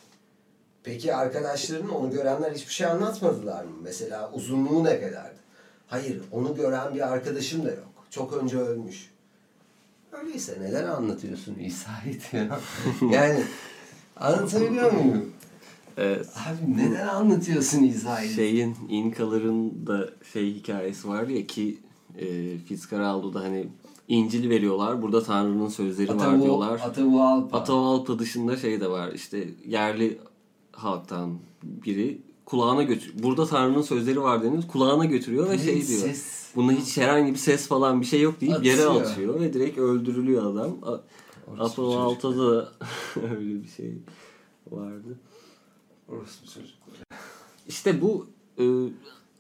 Peki 0.83 1.15
arkadaşların 1.15 1.91
onu 1.91 2.11
görenler 2.11 2.53
hiçbir 2.53 2.73
şey 2.73 2.87
anlatmadılar 2.87 3.65
mı? 3.65 3.77
Mesela 3.83 4.33
uzunluğu 4.33 4.85
ne 4.85 5.01
kadardı? 5.01 5.39
Hayır 5.87 6.23
onu 6.33 6.57
gören 6.57 6.95
bir 6.95 7.13
arkadaşım 7.13 7.65
da 7.65 7.71
yok. 7.71 7.89
Çok 8.11 8.33
önce 8.33 8.59
ölmüş. 8.59 9.11
Öyleyse 10.13 10.59
neden 10.61 10.85
anlatıyorsun 10.85 11.55
İsa'yı 11.55 12.19
diyor. 12.33 12.61
yani 13.13 13.45
anlatabiliyor 14.17 14.93
muyum? 14.93 15.33
Evet. 15.97 16.27
Abi 16.37 16.77
neden 16.77 17.09
anlatıyorsun 17.09 17.83
İsa'yı? 17.83 18.31
Şeyin 18.31 18.77
İnkaların 18.89 19.87
da 19.87 20.11
şey 20.33 20.55
hikayesi 20.55 21.09
var 21.09 21.29
ya 21.29 21.47
ki 21.47 21.79
e, 22.19 22.59
Fitzcarraldo'da 22.59 23.41
hani 23.41 23.67
İncil 24.09 24.51
veriyorlar. 24.51 25.03
Burada 25.03 25.23
Tanrı'nın 25.23 25.69
sözleri 25.69 26.17
var 26.17 26.43
diyorlar. 26.43 26.81
Atahualpa. 26.85 27.59
Atahualpa 27.59 28.19
dışında 28.19 28.57
şey 28.57 28.81
de 28.81 28.91
var. 28.91 29.13
İşte 29.13 29.49
yerli 29.67 30.19
halktan 30.73 31.39
biri 31.63 32.19
kulağına 32.45 32.83
götür. 32.83 33.13
Burada 33.23 33.47
Tanrı'nın 33.47 33.83
sözleri 33.83 34.23
var 34.23 34.43
deniz 34.43 34.67
kulağına 34.67 35.05
götürüyor 35.05 35.51
ve 35.51 35.59
şey 35.59 35.87
diyor. 35.89 36.01
ses- 36.01 36.39
Bunda 36.57 36.73
hiç 36.73 36.97
herhangi 36.97 37.33
bir 37.33 37.39
ses 37.39 37.69
falan 37.69 38.01
bir 38.01 38.07
şey 38.07 38.21
yok 38.21 38.41
deyip 38.41 38.65
yere 38.65 38.85
Atıyor. 38.87 39.03
atıyor 39.11 39.41
ve 39.41 39.53
direkt 39.53 39.79
öldürülüyor 39.79 40.53
adam. 40.53 40.71
Atahualpa'da 41.59 42.53
da 42.57 42.73
öyle 43.23 43.63
bir 43.63 43.69
şey 43.69 43.95
vardı. 44.71 45.19
Orası 46.09 46.43
bir 46.43 46.49
çocuk. 46.49 46.71
İşte 47.69 48.01
bu 48.01 48.27
e, 48.59 48.65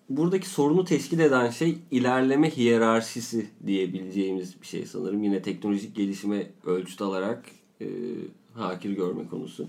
buradaki 0.08 0.48
sorunu 0.48 0.84
teşkil 0.84 1.18
eden 1.18 1.50
şey 1.50 1.78
ilerleme 1.90 2.50
hiyerarşisi 2.50 3.46
diyebileceğimiz 3.66 4.60
bir 4.62 4.66
şey 4.66 4.86
sanırım. 4.86 5.22
Yine 5.22 5.42
teknolojik 5.42 5.96
gelişime 5.96 6.46
ölçüt 6.66 7.02
alarak 7.02 7.44
e, 7.80 7.86
hakir 8.54 8.90
görme 8.90 9.28
konusu. 9.30 9.66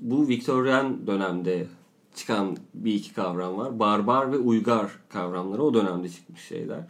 Bu 0.00 0.28
Viktoryen 0.28 1.06
dönemde 1.06 1.66
çıkan 2.14 2.56
bir 2.74 2.94
iki 2.94 3.14
kavram 3.14 3.56
var. 3.56 3.78
Barbar 3.78 4.32
ve 4.32 4.36
uygar 4.38 4.90
kavramları 5.08 5.62
o 5.62 5.74
dönemde 5.74 6.08
çıkmış 6.08 6.40
şeyler. 6.40 6.80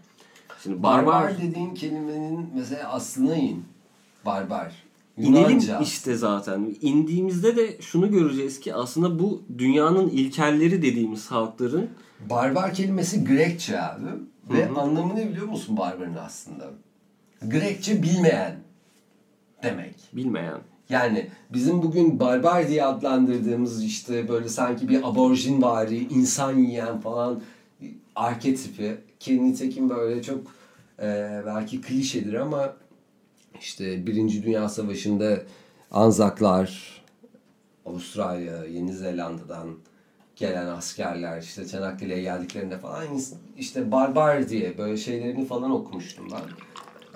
Şimdi 0.62 0.82
barbar, 0.82 1.06
Barbar 1.06 1.42
dediğin 1.42 1.74
kelimenin 1.74 2.46
mesela 2.54 2.92
aslına 2.92 3.36
in. 3.36 3.64
Barbar. 4.26 4.82
İnelim 5.18 5.50
Yunanca. 5.50 5.80
işte 5.80 6.14
zaten. 6.14 6.74
İndiğimizde 6.80 7.56
de 7.56 7.76
şunu 7.80 8.10
göreceğiz 8.10 8.60
ki 8.60 8.74
aslında 8.74 9.18
bu 9.18 9.42
dünyanın 9.58 10.08
ilkelleri 10.08 10.82
dediğimiz 10.82 11.30
halkların 11.30 11.90
Barbar 12.30 12.74
kelimesi 12.74 13.24
Grekçe 13.24 13.80
abi. 13.80 14.06
Ve 14.50 14.68
anlamı 14.68 15.16
ne 15.16 15.28
biliyor 15.28 15.46
musun 15.46 15.76
barbarın 15.76 16.14
aslında? 16.14 16.70
Grekçe 17.42 18.02
bilmeyen 18.02 18.56
demek. 19.62 19.94
bilmeyen 20.12 20.58
Yani 20.88 21.30
bizim 21.52 21.82
bugün 21.82 22.20
barbar 22.20 22.68
diye 22.68 22.84
adlandırdığımız 22.84 23.84
işte 23.84 24.28
böyle 24.28 24.48
sanki 24.48 24.88
bir 24.88 25.08
aborjin 25.08 25.62
vari, 25.62 25.98
insan 25.98 26.58
yiyen 26.58 27.00
falan 27.00 27.42
arketipi 28.16 28.96
ki 29.20 29.44
nitekim 29.44 29.90
böyle 29.90 30.22
çok 30.22 30.40
e, 30.98 31.42
belki 31.46 31.80
klişedir 31.80 32.34
ama 32.34 32.76
işte 33.60 34.06
Birinci 34.06 34.42
Dünya 34.42 34.68
Savaşı'nda 34.68 35.38
Anzaklar, 35.90 37.02
Avustralya, 37.86 38.64
Yeni 38.64 38.92
Zelanda'dan 38.92 39.68
gelen 40.42 40.66
askerler 40.66 41.42
işte 41.42 41.68
Çanakkale'ye 41.68 42.22
geldiklerinde 42.22 42.78
falan 42.78 43.04
işte 43.58 43.92
barbar 43.92 44.48
diye 44.48 44.78
böyle 44.78 44.96
şeylerini 44.96 45.46
falan 45.46 45.70
okumuştum 45.70 46.28
ben. 46.32 46.42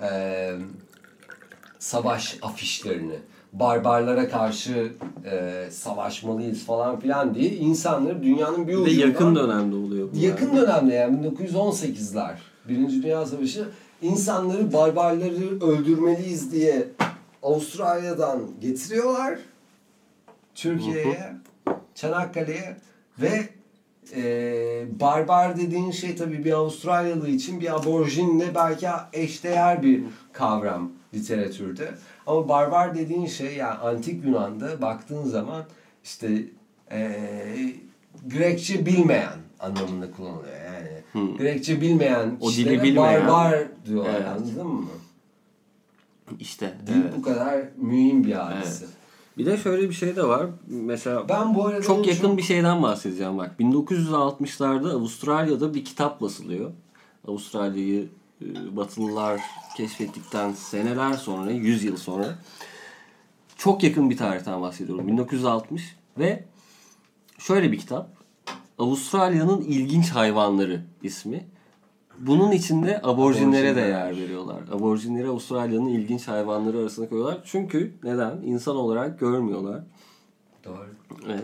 Eee 0.05 0.55
savaş 1.79 2.37
afişlerini 2.41 3.19
barbarlara 3.53 4.29
karşı 4.29 4.91
e, 5.25 5.65
savaşmalıyız 5.71 6.65
falan 6.65 6.99
filan 6.99 7.35
diye 7.35 7.49
insanları 7.49 8.23
dünyanın 8.23 8.67
bir 8.67 8.73
ve 8.73 8.77
ucundan 8.77 9.07
yakın 9.07 9.35
dönemde 9.35 9.75
oluyor 9.75 10.09
bu. 10.13 10.17
yakın 10.17 10.57
dönemde 10.57 10.93
yani 10.93 11.27
1918'ler 11.27 12.35
Birinci 12.67 13.03
Dünya 13.03 13.25
Savaşı 13.25 13.69
insanları 14.01 14.73
barbarları 14.73 15.65
öldürmeliyiz 15.65 16.51
diye 16.51 16.87
Avustralya'dan 17.43 18.39
getiriyorlar 18.61 19.39
Türkiye'ye 20.55 21.33
Çanakkale'ye 21.95 22.77
ve 23.21 23.49
e, 24.15 24.99
barbar 24.99 25.57
dediğin 25.57 25.91
şey 25.91 26.15
tabii 26.15 26.45
bir 26.45 26.51
Avustralyalı 26.51 27.29
için 27.29 27.59
bir 27.61 27.75
aborjinle 27.75 28.55
belki 28.55 28.87
eşdeğer 29.13 29.83
bir 29.83 30.03
kavram 30.33 30.91
literatürde. 31.13 31.91
Ama 32.27 32.49
barbar 32.49 32.95
dediğin 32.95 33.25
şey 33.25 33.55
yani 33.55 33.73
antik 33.77 34.25
Yunan'da 34.25 34.81
baktığın 34.81 35.23
zaman 35.23 35.65
işte 36.03 36.43
e, 36.91 37.17
Grekçe 38.27 38.85
bilmeyen 38.85 39.33
anlamında 39.59 40.11
kullanılıyor 40.11 40.55
yani. 40.65 41.37
Grekçe 41.37 41.81
bilmeyen 41.81 42.37
O 42.41 42.51
dili 42.51 42.83
bilmeyen. 42.83 42.97
barbar 43.27 43.59
diyorlar 43.85 44.13
Evet. 44.15 44.27
anladın 44.27 44.67
mı? 44.67 44.85
İşte. 46.39 46.73
Dil 46.87 46.93
evet. 47.01 47.13
bu 47.17 47.21
kadar 47.21 47.61
mühim 47.77 48.23
bir 48.23 48.31
hadise. 48.33 48.85
Bir 49.37 49.45
de 49.45 49.57
şöyle 49.57 49.89
bir 49.89 49.93
şey 49.93 50.15
de 50.15 50.27
var. 50.27 50.45
Mesela 50.67 51.29
Ben 51.29 51.55
bu 51.55 51.65
arada 51.65 51.81
çok 51.81 52.07
yakın 52.07 52.37
bir 52.37 52.43
şeyden 52.43 52.83
bahsedeceğim 52.83 53.37
bak. 53.37 53.55
1960'larda 53.59 54.91
Avustralya'da 54.91 55.73
bir 55.73 55.85
kitap 55.85 56.21
basılıyor. 56.21 56.71
Avustralya'yı 57.27 58.09
e, 58.41 58.75
Batılılar 58.75 59.41
keşfettikten 59.77 60.51
seneler 60.51 61.13
sonra, 61.13 61.51
100 61.51 61.83
yıl 61.83 61.97
sonra 61.97 62.35
çok 63.57 63.83
yakın 63.83 64.09
bir 64.09 64.17
tarihten 64.17 64.61
bahsediyorum. 64.61 65.07
1960 65.07 65.95
ve 66.17 66.43
şöyle 67.39 67.71
bir 67.71 67.77
kitap. 67.77 68.17
Avustralya'nın 68.79 69.61
ilginç 69.61 70.09
hayvanları 70.09 70.81
ismi. 71.03 71.47
Bunun 72.19 72.51
içinde 72.51 73.01
aborjinlere 73.03 73.75
de 73.75 73.79
yer 73.79 74.17
veriyorlar. 74.17 74.61
Aborjinleri 74.71 75.27
Avustralya'nın 75.27 75.87
ilginç 75.87 76.27
hayvanları 76.27 76.77
arasına 76.77 77.09
koyuyorlar. 77.09 77.41
Çünkü 77.45 77.93
neden? 78.03 78.37
İnsan 78.43 78.75
olarak 78.75 79.19
görmüyorlar. 79.19 79.83
Doğru. 80.65 80.89
Ee, 81.27 81.39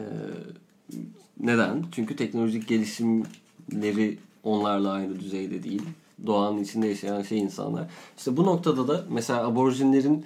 neden? 1.40 1.86
Çünkü 1.92 2.16
teknolojik 2.16 2.68
gelişimleri 2.68 4.18
onlarla 4.44 4.92
aynı 4.92 5.20
düzeyde 5.20 5.64
değil. 5.64 5.82
Doğanın 6.26 6.64
içinde 6.64 6.88
yaşayan 6.88 7.22
şey 7.22 7.40
insanlar. 7.40 7.88
İşte 8.18 8.38
bu 8.38 8.46
noktada 8.46 8.88
da 8.88 9.06
mesela 9.10 9.48
aborjinlerin 9.48 10.26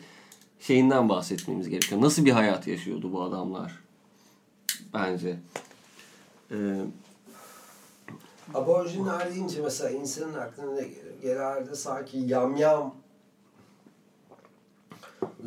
şeyinden 0.59 1.09
bahsetmemiz 1.09 1.69
gerekiyor. 1.69 2.01
Nasıl 2.01 2.25
bir 2.25 2.31
hayat 2.31 2.67
yaşıyordu 2.67 3.13
bu 3.13 3.21
adamlar? 3.21 3.71
Bence. 4.93 5.37
Ee, 6.51 6.55
Aborjinler 8.53 9.33
deyince 9.35 9.61
mesela 9.61 9.89
insanın 9.89 10.33
aklına 10.33 10.71
ne 10.71 10.81
gelir? 10.81 11.13
Genelde 11.21 11.75
sanki 11.75 12.17
yamyam 12.17 12.95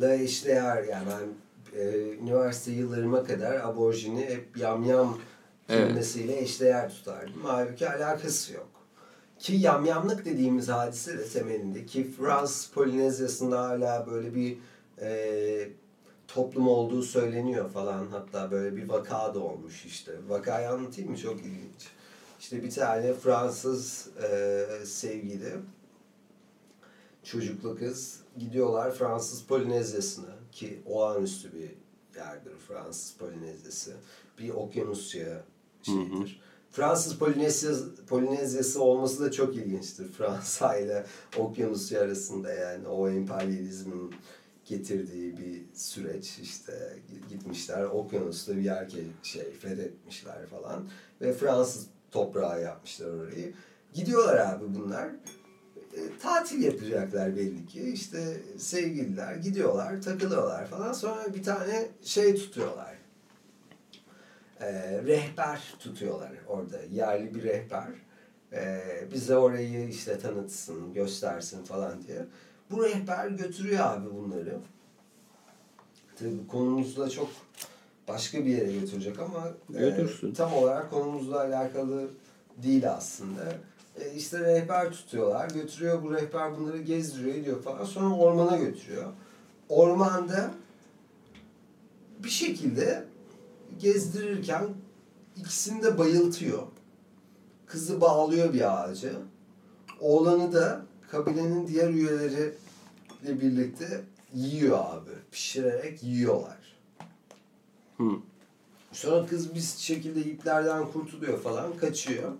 la 0.01 0.13
eşdeğer 0.13 0.83
yani 0.83 1.05
ben 1.09 1.27
e, 1.79 2.09
üniversite 2.13 2.71
yıllarıma 2.71 3.23
kadar 3.23 3.55
aborjini 3.55 4.25
hep 4.25 4.57
yamyam 4.57 5.17
Evet. 5.69 5.83
kelimesiyle 5.83 6.39
eşdeğer 6.39 6.89
tutardım. 6.89 7.41
Halbuki 7.43 7.89
alakası 7.89 8.53
yok. 8.53 8.67
Ki 9.39 9.53
yamyamlık 9.55 10.25
dediğimiz 10.25 10.69
hadise 10.69 11.17
de 11.17 11.27
temelinde 11.29 11.85
ki 11.85 12.11
Fransız 12.11 12.71
Polinezyası'nda 12.71 13.59
hala 13.63 14.07
böyle 14.11 14.35
bir 14.35 14.57
e, 15.01 15.69
toplum 16.27 16.67
olduğu 16.67 17.03
söyleniyor 17.03 17.69
falan. 17.69 18.07
Hatta 18.11 18.51
böyle 18.51 18.75
bir 18.75 18.89
vaka 18.89 19.35
da 19.35 19.39
olmuş 19.39 19.85
işte. 19.85 20.11
Vakayı 20.27 20.69
anlatayım 20.69 21.11
mı? 21.11 21.17
Çok 21.17 21.39
ilginç. 21.39 21.87
İşte 22.41 22.63
bir 22.63 22.71
tane 22.71 23.13
Fransız 23.13 24.09
e, 24.23 24.65
sevgili 24.85 25.53
çocuklu 27.23 27.77
kız 27.77 28.19
gidiyorlar 28.37 28.91
Fransız 28.91 29.43
Polinezyası'na 29.43 30.35
ki 30.51 30.81
olağanüstü 30.85 31.53
bir 31.53 31.71
yerdir 32.19 32.53
Fransız 32.67 33.13
Polinezyası. 33.17 33.93
Bir 34.39 34.49
okyanusya 34.49 35.43
şeyidir. 35.83 36.41
Fransız 36.71 37.17
Polinezyası, 37.17 38.05
Polinezyası 38.05 38.83
olması 38.83 39.23
da 39.23 39.31
çok 39.31 39.55
ilginçtir. 39.55 40.11
Fransa 40.11 40.77
ile 40.77 41.05
Okyanusya 41.37 42.01
arasında 42.01 42.53
yani 42.53 42.87
o 42.87 43.09
emperyalizmin 43.09 44.13
getirdiği 44.65 45.37
bir 45.37 45.61
süreç 45.73 46.39
işte 46.39 46.97
gitmişler 47.29 47.83
okyanusta 47.83 48.55
bir 48.55 48.61
yer 48.61 48.89
şey 49.23 49.51
fethetmişler 49.51 50.45
falan 50.45 50.89
ve 51.21 51.33
Fransız 51.33 51.87
toprağı 52.11 52.61
yapmışlar 52.61 53.09
orayı. 53.09 53.53
Gidiyorlar 53.93 54.37
abi 54.37 54.75
bunlar 54.75 55.09
e, 55.93 56.17
tatil 56.21 56.63
yapacaklar 56.63 57.35
belli 57.35 57.65
ki. 57.65 57.81
İşte 57.81 58.37
sevgililer 58.57 59.35
gidiyorlar, 59.35 60.01
takılıyorlar 60.01 60.67
falan. 60.67 60.93
Sonra 60.93 61.33
bir 61.33 61.43
tane 61.43 61.87
şey 62.03 62.35
tutuyorlar. 62.35 62.97
E, 64.59 64.71
rehber 65.03 65.73
tutuyorlar 65.79 66.31
orada. 66.47 66.77
Yerli 66.91 67.35
bir 67.35 67.43
rehber. 67.43 67.87
E, 68.53 68.83
bize 69.13 69.37
orayı 69.37 69.89
işte 69.89 70.19
tanıtsın, 70.19 70.93
göstersin 70.93 71.63
falan 71.63 72.03
diye. 72.07 72.25
Bu 72.71 72.83
rehber 72.83 73.27
götürüyor 73.27 73.85
abi 73.85 74.11
bunları. 74.11 74.59
Tabii 76.15 76.47
konumuz 76.47 76.97
da 76.97 77.09
çok 77.09 77.29
başka 78.13 78.45
bir 78.45 78.57
yere 78.57 78.71
götürecek 78.73 79.19
ama 79.19 79.47
e, 79.75 79.79
Götürsün. 79.79 80.33
tam 80.33 80.53
olarak 80.53 80.89
konumuzla 80.91 81.39
alakalı 81.39 82.07
değil 82.63 82.91
aslında. 82.91 83.53
E, 83.99 84.13
işte 84.15 84.39
rehber 84.39 84.91
tutuyorlar. 84.91 85.49
Götürüyor 85.49 86.03
bu 86.03 86.13
rehber 86.13 86.57
bunları 86.57 86.81
gezdiriyor 86.81 87.35
ediyor 87.35 87.61
falan. 87.63 87.85
Sonra 87.85 88.15
ormana 88.15 88.57
götürüyor. 88.57 89.05
Ormanda 89.69 90.51
bir 92.23 92.29
şekilde 92.29 93.03
gezdirirken 93.79 94.63
ikisini 95.37 95.83
de 95.83 95.97
bayıltıyor. 95.97 96.63
Kızı 97.65 98.01
bağlıyor 98.01 98.53
bir 98.53 98.83
ağaca. 98.83 99.11
Oğlanı 99.99 100.53
da 100.53 100.81
kabilenin 101.11 101.67
diğer 101.67 101.89
üyeleriyle 101.89 102.51
birlikte 103.23 104.01
yiyor 104.33 104.77
abi. 104.79 105.09
Pişirerek 105.31 106.03
yiyorlar. 106.03 106.57
Hı. 108.01 108.19
Sonra 108.91 109.25
kız 109.25 109.55
bir 109.55 109.59
şekilde 109.59 110.21
iplerden 110.21 110.91
kurtuluyor 110.91 111.39
falan, 111.39 111.77
kaçıyor. 111.77 112.31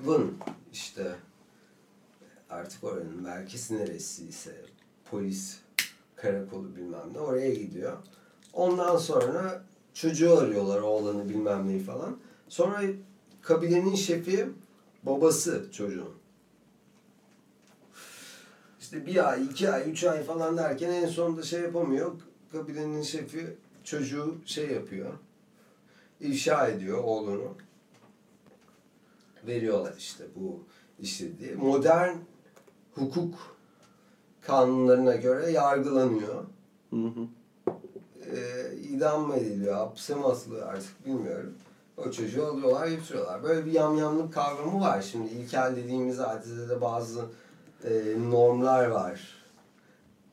Vın 0.00 0.34
işte 0.72 1.16
artık 2.50 2.84
oranın 2.84 3.22
merkezi 3.22 3.76
neresiyse 3.76 4.64
polis 5.10 5.58
karakolu 6.16 6.76
bilmem 6.76 7.12
ne 7.12 7.18
oraya 7.18 7.54
gidiyor. 7.54 7.96
Ondan 8.52 8.96
sonra 8.96 9.62
çocuğu 9.94 10.38
arıyorlar 10.38 10.80
oğlanı 10.80 11.28
bilmem 11.28 11.68
neyi 11.68 11.80
falan. 11.80 12.16
Sonra 12.48 12.82
kabilenin 13.42 13.94
şefi 13.94 14.48
babası 15.02 15.72
çocuğun. 15.72 16.14
İşte 18.80 19.06
bir 19.06 19.30
ay, 19.30 19.44
iki 19.44 19.70
ay, 19.70 19.90
üç 19.90 20.04
ay 20.04 20.22
falan 20.22 20.56
derken 20.56 20.90
en 20.90 21.06
sonunda 21.06 21.42
şey 21.42 21.60
yapamıyor. 21.60 22.12
Kabilenin 22.52 23.02
şefi 23.02 23.56
çocuğu 23.86 24.34
şey 24.46 24.70
yapıyor. 24.70 25.12
İfşa 26.20 26.68
ediyor 26.68 27.04
oğlunu. 27.04 27.54
Veriyorlar 29.46 29.94
işte 29.98 30.24
bu 30.36 30.64
işte 31.00 31.38
diye. 31.38 31.54
Modern 31.54 32.16
hukuk 32.94 33.56
kanunlarına 34.40 35.16
göre 35.16 35.50
yargılanıyor. 35.50 36.44
Hı 36.90 36.96
hı. 36.96 37.28
Ee, 38.32 38.76
idam 38.76 39.26
mı 39.26 39.36
ediliyor, 39.36 39.74
hapse 39.74 40.14
mi 40.14 40.24
asılıyor 40.24 40.66
artık 40.66 41.06
bilmiyorum. 41.06 41.54
O 41.96 42.10
çocuğu 42.10 42.46
alıyorlar, 42.46 42.88
götürüyorlar. 42.88 43.42
Böyle 43.42 43.66
bir 43.66 43.72
yamyamlık 43.72 44.34
kavramı 44.34 44.80
var. 44.80 45.02
Şimdi 45.02 45.28
ilkel 45.28 45.76
dediğimiz 45.76 46.18
hadisede 46.18 46.68
de 46.68 46.80
bazı 46.80 47.24
e, 47.84 47.90
normlar 48.30 48.86
var. 48.86 49.20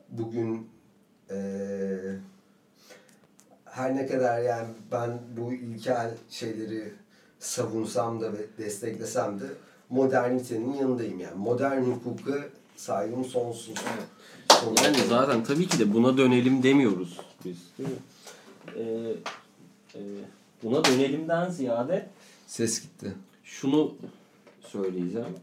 Bugün 0.08 0.68
e, 1.30 1.36
her 3.74 3.96
ne 3.96 4.06
kadar 4.06 4.42
yani 4.42 4.68
ben 4.92 5.18
bu 5.36 5.52
ilkel 5.52 6.10
şeyleri 6.30 6.92
savunsam 7.38 8.20
da 8.20 8.32
ve 8.32 8.38
desteklesem 8.58 9.40
de 9.40 9.44
modernitenin 9.90 10.74
yanındayım 10.74 11.20
yani. 11.20 11.36
Modern 11.36 11.82
hukuka 11.82 12.44
saygım 12.76 13.24
sonsuz. 13.24 13.74
Yani 14.84 14.96
zaten 15.08 15.44
tabii 15.44 15.68
ki 15.68 15.78
de 15.78 15.94
buna 15.94 16.16
dönelim 16.18 16.62
demiyoruz 16.62 17.20
biz. 17.44 17.56
Değil 17.78 17.88
mi? 17.88 17.96
Ee, 18.76 19.98
e, 19.98 20.00
buna 20.62 20.84
dönelimden 20.84 21.50
ziyade 21.50 22.08
Ses 22.46 22.82
gitti. 22.82 23.12
şunu 23.44 23.94
söyleyeceğim. 24.66 25.36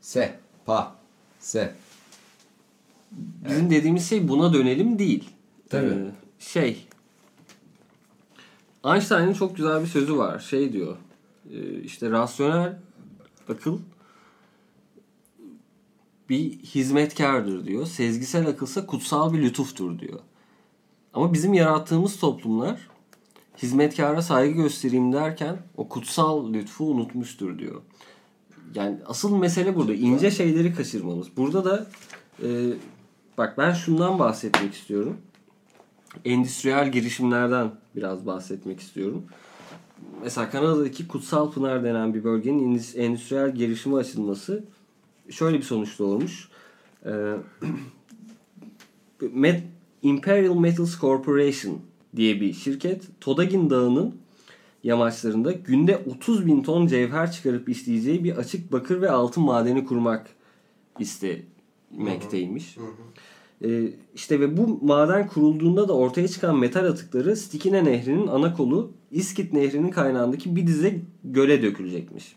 Se. 0.00 0.38
Pa. 0.66 0.94
Se. 1.40 1.74
Bizim 3.48 3.70
dediğimiz 3.70 4.08
şey 4.08 4.28
buna 4.28 4.52
dönelim 4.52 4.98
değil. 4.98 5.30
Tabii. 5.70 5.86
Ee, 5.86 6.19
şey 6.40 6.86
Einstein'ın 8.84 9.32
çok 9.32 9.56
güzel 9.56 9.82
bir 9.82 9.86
sözü 9.86 10.16
var. 10.16 10.38
Şey 10.38 10.72
diyor. 10.72 10.96
e, 11.52 11.80
işte 11.80 12.10
rasyonel 12.10 12.78
akıl 13.48 13.78
bir 16.28 16.58
hizmetkardır 16.58 17.66
diyor. 17.66 17.86
Sezgisel 17.86 18.48
akılsa 18.48 18.86
kutsal 18.86 19.32
bir 19.32 19.42
lütuftur 19.42 19.98
diyor. 19.98 20.20
Ama 21.14 21.32
bizim 21.32 21.54
yarattığımız 21.54 22.16
toplumlar 22.18 22.88
hizmetkara 23.62 24.22
saygı 24.22 24.62
göstereyim 24.62 25.12
derken 25.12 25.58
o 25.76 25.88
kutsal 25.88 26.52
lütfu 26.52 26.84
unutmuştur 26.84 27.58
diyor. 27.58 27.82
Yani 28.74 28.98
asıl 29.06 29.36
mesele 29.36 29.76
burada. 29.76 29.94
ince 29.94 30.30
şeyleri 30.30 30.74
kaçırmamız. 30.74 31.36
Burada 31.36 31.64
da 31.64 31.86
e, 32.42 32.48
bak 33.38 33.58
ben 33.58 33.72
şundan 33.72 34.18
bahsetmek 34.18 34.74
istiyorum. 34.74 35.16
Endüstriyel 36.24 36.92
girişimlerden 36.92 37.70
biraz 37.96 38.26
bahsetmek 38.26 38.80
istiyorum. 38.80 39.24
Mesela 40.24 40.50
Kanada'daki 40.50 41.08
Kutsal 41.08 41.52
Pınar 41.52 41.84
denen 41.84 42.14
bir 42.14 42.24
bölgenin 42.24 42.76
endüs- 42.76 42.98
endüstriyel 42.98 43.54
girişime 43.54 43.96
açılması 43.96 44.64
şöyle 45.30 45.58
bir 45.58 45.62
sonuç 45.62 45.98
doğurmuş. 45.98 46.48
Ee, 47.06 47.10
Met- 49.20 49.62
Imperial 50.02 50.54
Metals 50.54 51.00
Corporation 51.00 51.78
diye 52.16 52.40
bir 52.40 52.52
şirket 52.52 53.02
Todagin 53.20 53.70
Dağı'nın 53.70 54.14
yamaçlarında 54.84 55.52
günde 55.52 55.96
30 55.96 56.46
bin 56.46 56.62
ton 56.62 56.86
cevher 56.86 57.32
çıkarıp 57.32 57.68
işleyeceği 57.68 58.24
bir 58.24 58.36
açık 58.36 58.72
bakır 58.72 59.00
ve 59.00 59.10
altın 59.10 59.42
madeni 59.42 59.84
kurmak 59.84 60.26
istemekteymiş. 60.98 62.76
Ee, 63.64 63.88
işte 64.14 64.40
ve 64.40 64.56
bu 64.56 64.78
maden 64.82 65.26
kurulduğunda 65.26 65.88
da 65.88 65.92
ortaya 65.92 66.28
çıkan 66.28 66.58
metal 66.58 66.84
atıkları 66.84 67.36
Stikine 67.36 67.84
Nehri'nin 67.84 68.26
ana 68.26 68.54
kolu 68.54 68.92
İskit 69.10 69.52
Nehri'nin 69.52 69.90
kaynağındaki 69.90 70.56
bir 70.56 70.66
dize 70.66 71.00
göle 71.24 71.62
dökülecekmiş. 71.62 72.36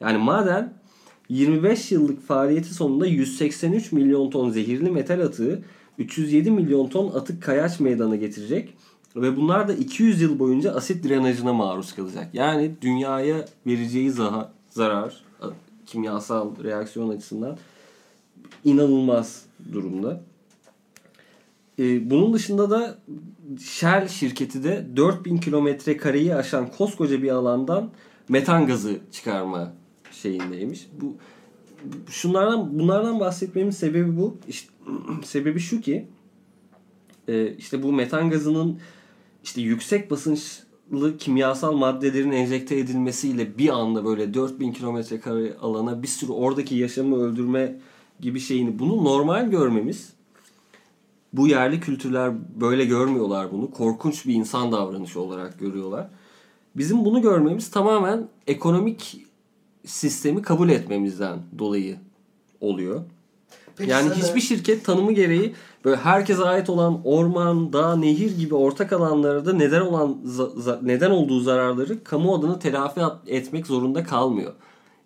Yani 0.00 0.18
maden 0.18 0.74
25 1.28 1.92
yıllık 1.92 2.26
faaliyeti 2.26 2.74
sonunda 2.74 3.06
183 3.06 3.92
milyon 3.92 4.30
ton 4.30 4.50
zehirli 4.50 4.90
metal 4.90 5.20
atığı 5.20 5.62
307 5.98 6.50
milyon 6.50 6.88
ton 6.88 7.08
atık 7.14 7.42
kayaç 7.42 7.80
meydana 7.80 8.16
getirecek 8.16 8.74
ve 9.16 9.36
bunlar 9.36 9.68
da 9.68 9.72
200 9.72 10.20
yıl 10.20 10.38
boyunca 10.38 10.74
asit 10.74 11.08
drenajına 11.08 11.52
maruz 11.52 11.94
kalacak. 11.94 12.28
Yani 12.32 12.74
dünyaya 12.82 13.44
vereceği 13.66 14.12
zarar 14.70 15.24
kimyasal 15.86 16.64
reaksiyon 16.64 17.08
açısından 17.08 17.58
inanılmaz 18.64 19.42
durumda. 19.72 20.20
Ee, 21.78 22.10
bunun 22.10 22.32
dışında 22.32 22.70
da 22.70 22.98
Shell 23.60 24.08
şirketi 24.08 24.64
de 24.64 24.86
4000 24.96 25.38
kilometre 25.38 25.96
kareyi 25.96 26.34
aşan 26.34 26.70
koskoca 26.70 27.22
bir 27.22 27.28
alandan 27.28 27.90
metan 28.28 28.66
gazı 28.66 28.96
çıkarma 29.12 29.72
şeyindeymiş. 30.12 30.88
Bu 31.00 31.16
şunlardan 32.10 32.78
bunlardan 32.78 33.20
bahsetmemin 33.20 33.70
sebebi 33.70 34.16
bu. 34.16 34.36
İşte, 34.48 34.72
sebebi 35.24 35.60
şu 35.60 35.80
ki 35.80 36.06
e, 37.28 37.56
işte 37.56 37.82
bu 37.82 37.92
metan 37.92 38.30
gazının 38.30 38.80
işte 39.44 39.60
yüksek 39.60 40.10
basınçlı 40.10 41.16
kimyasal 41.18 41.72
maddelerin 41.72 42.32
enjekte 42.32 42.78
edilmesiyle 42.78 43.58
bir 43.58 43.68
anda 43.68 44.04
böyle 44.04 44.34
4000 44.34 44.72
kilometre 44.72 45.20
kare 45.20 45.56
alana 45.56 46.02
bir 46.02 46.08
sürü 46.08 46.32
oradaki 46.32 46.74
yaşamı 46.74 47.16
öldürme 47.16 47.78
gibi 48.20 48.40
şeyini 48.40 48.78
bunu 48.78 49.04
normal 49.04 49.50
görmemiz 49.50 50.17
bu 51.32 51.48
yerli 51.48 51.80
kültürler 51.80 52.32
böyle 52.60 52.84
görmüyorlar 52.84 53.52
bunu. 53.52 53.70
Korkunç 53.70 54.26
bir 54.26 54.34
insan 54.34 54.72
davranışı 54.72 55.20
olarak 55.20 55.58
görüyorlar. 55.60 56.08
Bizim 56.76 57.04
bunu 57.04 57.22
görmemiz 57.22 57.70
tamamen 57.70 58.28
ekonomik 58.46 59.26
sistemi 59.86 60.42
kabul 60.42 60.68
etmemizden 60.68 61.38
dolayı 61.58 61.96
oluyor. 62.60 63.00
Peki 63.76 63.90
yani 63.90 64.08
sana- 64.08 64.18
hiçbir 64.22 64.40
şirket 64.40 64.84
tanımı 64.84 65.12
gereği 65.12 65.54
böyle 65.84 65.96
herkese 65.96 66.42
ait 66.44 66.70
olan 66.70 67.00
orman, 67.04 67.72
dağ, 67.72 67.96
nehir 67.96 68.38
gibi 68.38 68.54
ortak 68.54 68.92
alanlara 68.92 69.46
da 69.46 69.52
neden 69.52 69.80
olan 69.80 70.18
neden 70.82 71.10
olduğu 71.10 71.40
zararları 71.40 72.04
kamu 72.04 72.34
adına 72.34 72.58
telafi 72.58 73.00
etmek 73.26 73.66
zorunda 73.66 74.04
kalmıyor. 74.04 74.52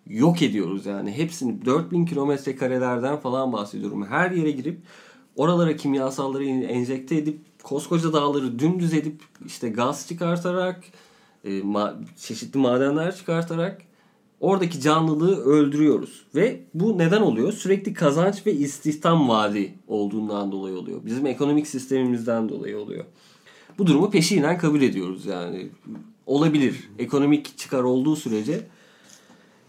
Yok 0.07 0.41
ediyoruz 0.41 0.85
yani. 0.85 1.11
Hepsini 1.11 1.65
4000 1.65 2.05
kilometre 2.05 2.55
karelerden 2.55 3.17
falan 3.17 3.53
bahsediyorum. 3.53 4.05
Her 4.05 4.31
yere 4.31 4.51
girip 4.51 4.79
oralara 5.35 5.75
kimyasalları 5.75 6.45
enjekte 6.45 7.15
edip 7.15 7.39
koskoca 7.63 8.13
dağları 8.13 8.59
dümdüz 8.59 8.93
edip 8.93 9.21
işte 9.45 9.69
gaz 9.69 10.07
çıkartarak 10.07 10.83
e, 11.43 11.49
ma- 11.49 11.95
çeşitli 12.17 12.57
madenler 12.57 13.15
çıkartarak 13.15 13.81
oradaki 14.39 14.81
canlılığı 14.81 15.43
öldürüyoruz. 15.43 16.25
Ve 16.35 16.61
bu 16.73 16.97
neden 16.97 17.21
oluyor? 17.21 17.51
Sürekli 17.53 17.93
kazanç 17.93 18.45
ve 18.45 18.53
istihdam 18.53 19.29
vaadi 19.29 19.73
olduğundan 19.87 20.51
dolayı 20.51 20.77
oluyor. 20.77 21.05
Bizim 21.05 21.25
ekonomik 21.25 21.67
sistemimizden 21.67 22.49
dolayı 22.49 22.77
oluyor. 22.77 23.05
Bu 23.77 23.87
durumu 23.87 24.11
peşinen 24.11 24.57
kabul 24.57 24.81
ediyoruz 24.81 25.25
yani. 25.25 25.69
Olabilir. 26.25 26.89
Ekonomik 26.99 27.57
çıkar 27.57 27.83
olduğu 27.83 28.15
sürece 28.15 28.67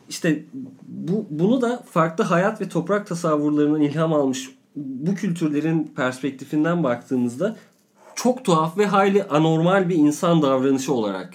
işte 0.08 0.44
bu 0.82 1.26
bunu 1.30 1.62
da 1.62 1.84
farklı 1.90 2.24
hayat 2.24 2.60
ve 2.60 2.68
toprak 2.68 3.06
tasavvurlarından 3.06 3.80
ilham 3.80 4.12
almış 4.12 4.50
bu 4.77 5.14
kültürlerin 5.14 5.93
perspektifinden 5.97 6.83
baktığımızda 6.83 7.57
çok 8.14 8.45
tuhaf 8.45 8.79
ve 8.79 8.87
hayli 8.87 9.25
anormal 9.25 9.89
bir 9.89 9.95
insan 9.95 10.43
davranışı 10.43 10.95
olarak 10.95 11.35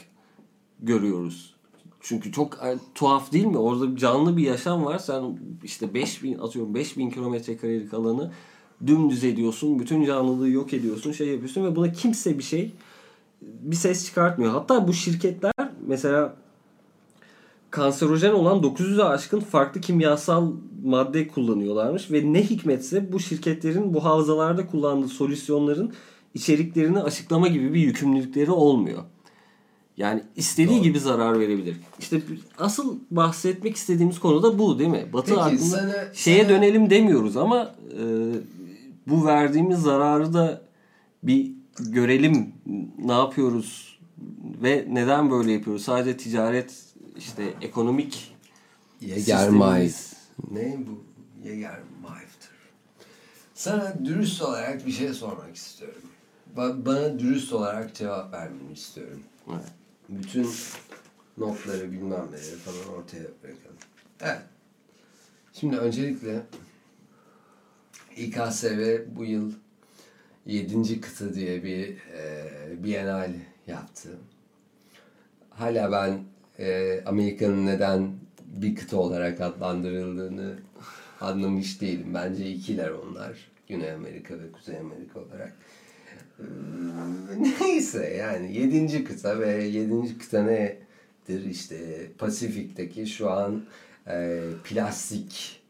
görüyoruz. 0.79 1.55
Çünkü 2.01 2.31
çok 2.31 2.53
e, 2.53 2.77
tuhaf 2.95 3.31
değil 3.31 3.45
mi? 3.45 3.57
Orada 3.57 3.97
canlı 3.97 4.37
bir 4.37 4.43
yaşam 4.43 4.85
var. 4.85 4.97
Sen 4.97 5.39
işte 5.63 5.93
5000 5.93 6.37
atıyorum 6.37 6.75
5000 6.75 7.09
kilometre 7.09 7.57
karelik 7.57 7.93
alanı 7.93 8.31
dümdüz 8.87 9.23
ediyorsun. 9.23 9.79
Bütün 9.79 10.05
canlılığı 10.05 10.49
yok 10.49 10.73
ediyorsun. 10.73 11.11
Şey 11.11 11.27
yapıyorsun 11.27 11.65
ve 11.65 11.75
buna 11.75 11.91
kimse 11.91 12.37
bir 12.37 12.43
şey 12.43 12.71
bir 13.41 13.75
ses 13.75 14.05
çıkartmıyor. 14.05 14.51
Hatta 14.51 14.87
bu 14.87 14.93
şirketler 14.93 15.53
mesela 15.87 16.35
kanserojen 17.71 18.31
olan 18.33 18.57
900'e 18.57 19.03
aşkın 19.03 19.39
farklı 19.39 19.81
kimyasal 19.81 20.51
madde 20.83 21.27
kullanıyorlarmış 21.27 22.11
ve 22.11 22.33
ne 22.33 22.43
hikmetse 22.43 23.13
bu 23.13 23.19
şirketlerin 23.19 23.93
bu 23.93 24.03
havzalarda 24.03 24.67
kullandığı 24.67 25.07
solüsyonların 25.07 25.93
içeriklerini 26.33 26.99
açıklama 26.99 27.47
gibi 27.47 27.73
bir 27.73 27.79
yükümlülükleri 27.79 28.51
olmuyor. 28.51 29.03
Yani 29.97 30.23
istediği 30.35 30.75
Doğru. 30.75 30.83
gibi 30.83 30.99
zarar 30.99 31.39
verebilir. 31.39 31.75
İşte 31.99 32.21
asıl 32.57 32.97
bahsetmek 33.11 33.75
istediğimiz 33.75 34.19
konu 34.19 34.43
da 34.43 34.59
bu 34.59 34.79
değil 34.79 34.89
mi? 34.89 35.05
Batı 35.13 35.29
Peki, 35.29 35.41
aklında 35.41 35.59
sana- 35.59 36.13
şeye 36.13 36.43
sana- 36.43 36.49
dönelim 36.49 36.89
demiyoruz 36.89 37.37
ama 37.37 37.75
e, 37.91 38.03
bu 39.07 39.25
verdiğimiz 39.25 39.79
zararı 39.79 40.33
da 40.33 40.61
bir 41.23 41.51
görelim 41.79 42.53
ne 43.05 43.13
yapıyoruz 43.13 43.99
ve 44.63 44.87
neden 44.91 45.31
böyle 45.31 45.51
yapıyoruz. 45.51 45.81
Sadece 45.81 46.17
ticaret 46.17 46.83
işte 47.19 47.53
ekonomik 47.61 48.35
sistemimiz- 49.01 50.13
Ne 50.51 50.77
bu? 50.87 51.03
Jägermeister. 51.43 52.49
Sana 53.53 54.05
dürüst 54.05 54.41
olarak 54.41 54.85
bir 54.85 54.91
şey 54.91 55.13
sormak 55.13 55.55
istiyorum. 55.55 56.01
Ba- 56.57 56.85
bana 56.85 57.19
dürüst 57.19 57.53
olarak 57.53 57.95
cevap 57.95 58.33
vermeni 58.33 58.73
istiyorum. 58.73 59.23
Evet. 59.49 59.65
Bütün 60.09 60.49
notları 61.37 61.91
bilmem 61.91 62.27
neleri 62.31 62.55
falan 62.55 62.97
ortaya 62.99 63.23
bırakalım. 63.43 63.77
Evet. 64.21 64.41
Şimdi 65.53 65.77
öncelikle 65.77 66.41
İKSV 68.17 68.99
bu 69.15 69.25
yıl 69.25 69.51
7. 70.45 71.01
kıta 71.01 71.33
diye 71.33 71.63
bir 71.63 71.97
e, 71.97 72.83
bienal 72.83 73.31
yaptı. 73.67 74.09
Hala 75.49 75.91
ben 75.91 76.23
e, 76.59 77.01
Amerika'nın 77.05 77.65
neden 77.65 78.11
bir 78.45 78.75
kıta 78.75 78.97
olarak 78.97 79.41
adlandırıldığını 79.41 80.55
anlamış 81.21 81.81
değilim. 81.81 82.13
Bence 82.13 82.51
ikiler 82.51 82.89
onlar. 82.89 83.49
Güney 83.67 83.91
Amerika 83.91 84.39
ve 84.39 84.51
Kuzey 84.51 84.77
Amerika 84.77 85.19
olarak. 85.19 85.55
Ee, 86.39 86.43
Neyse 87.61 88.13
yani 88.19 88.57
yedinci 88.57 89.03
kıta 89.03 89.39
ve 89.39 89.63
yedinci 89.63 90.17
kıta 90.17 90.43
nedir 90.43 91.45
işte 91.45 92.07
Pasifik'teki 92.17 93.07
şu 93.07 93.31
an 93.31 93.65
e, 94.07 94.41
plastik 94.63 95.61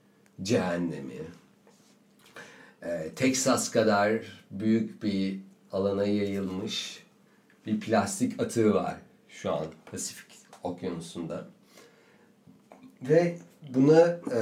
cehennemi. 0.42 1.22
E, 2.84 3.10
Texas 3.16 3.72
kadar 3.72 4.22
büyük 4.52 5.04
bir 5.04 5.40
alana 5.72 6.06
yayılmış 6.06 7.04
bir 7.66 7.80
plastik 7.80 8.42
atığı 8.42 8.74
var 8.74 8.96
şu 9.30 9.54
an 9.54 9.66
Pasifik 9.92 10.39
okyanusunda. 10.64 11.48
Ve 13.02 13.38
buna 13.74 14.20
e, 14.34 14.42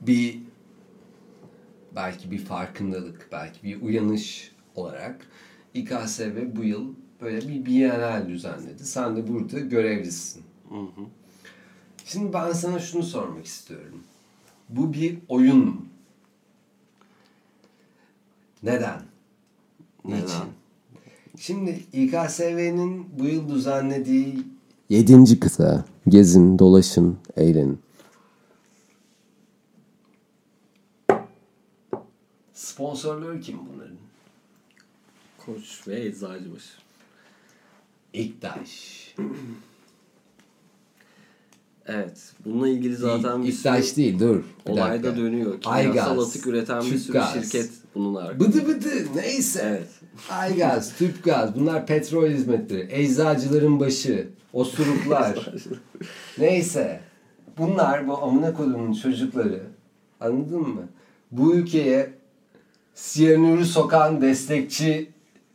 bir 0.00 0.38
belki 1.94 2.30
bir 2.30 2.38
farkındalık, 2.38 3.28
belki 3.32 3.62
bir 3.62 3.82
uyanış 3.82 4.52
olarak 4.74 5.26
İKSV 5.74 6.56
bu 6.56 6.64
yıl 6.64 6.94
böyle 7.20 7.48
bir 7.48 7.66
bienal 7.66 8.28
düzenledi. 8.28 8.84
Sen 8.84 9.16
de 9.16 9.28
burada 9.28 9.58
görevlisin. 9.58 10.42
Şimdi 12.04 12.32
ben 12.32 12.52
sana 12.52 12.78
şunu 12.78 13.02
sormak 13.02 13.44
istiyorum. 13.46 14.02
Bu 14.68 14.92
bir 14.92 15.18
oyun 15.28 15.58
mu? 15.58 15.86
Neden? 18.62 19.02
Neden? 20.04 20.22
Niçin? 20.22 20.52
Şimdi 21.38 21.80
İKSV'nin 21.92 23.06
bu 23.18 23.24
yıl 23.24 23.48
düzenlediği 23.48 24.38
Yedinci 24.90 25.40
kıta. 25.40 25.84
Gezin, 26.08 26.58
dolaşın, 26.58 27.18
eğlenin. 27.36 27.78
sponsorları 32.54 33.40
kim 33.40 33.58
bunların? 33.74 33.96
Koç 35.46 35.88
ve 35.88 36.00
Eczacıbaşı. 36.06 36.72
İktaş. 38.12 39.14
Evet. 41.88 42.32
Bununla 42.44 42.68
ilgili 42.68 42.96
zaten 42.96 43.42
bir 43.44 43.48
İktaş 43.48 43.84
sürü 43.84 43.96
değil 43.96 44.18
dur. 44.18 44.42
Bir 44.66 44.70
olay 44.72 44.90
dakika. 44.90 45.12
da 45.12 45.16
dönüyor. 45.16 45.60
Kimyasal 45.60 46.18
atık 46.18 46.46
üreten 46.46 46.80
bir 46.80 46.98
sürü 46.98 47.20
şirket 47.32 47.70
bunun 47.94 48.14
arkasında. 48.14 48.40
Bıdı 48.48 48.68
bıdı 48.68 49.16
neyse. 49.16 49.60
Evet. 49.64 49.88
Aygaz, 50.30 50.96
tüpgaz 50.96 51.54
bunlar 51.54 51.86
petrol 51.86 52.28
hizmetleri. 52.28 52.88
Eczacıların 52.90 53.80
başı, 53.80 54.28
osuruklar. 54.52 55.52
neyse. 56.38 57.00
Bunlar 57.58 58.08
bu 58.08 58.22
amına 58.22 58.54
kodumun 58.54 58.92
çocukları. 58.92 59.60
Anladın 60.20 60.60
mı? 60.60 60.82
Bu 61.30 61.54
ülkeye 61.54 62.10
siyanürü 62.94 63.64
sokan 63.64 64.20
destekçi 64.20 65.10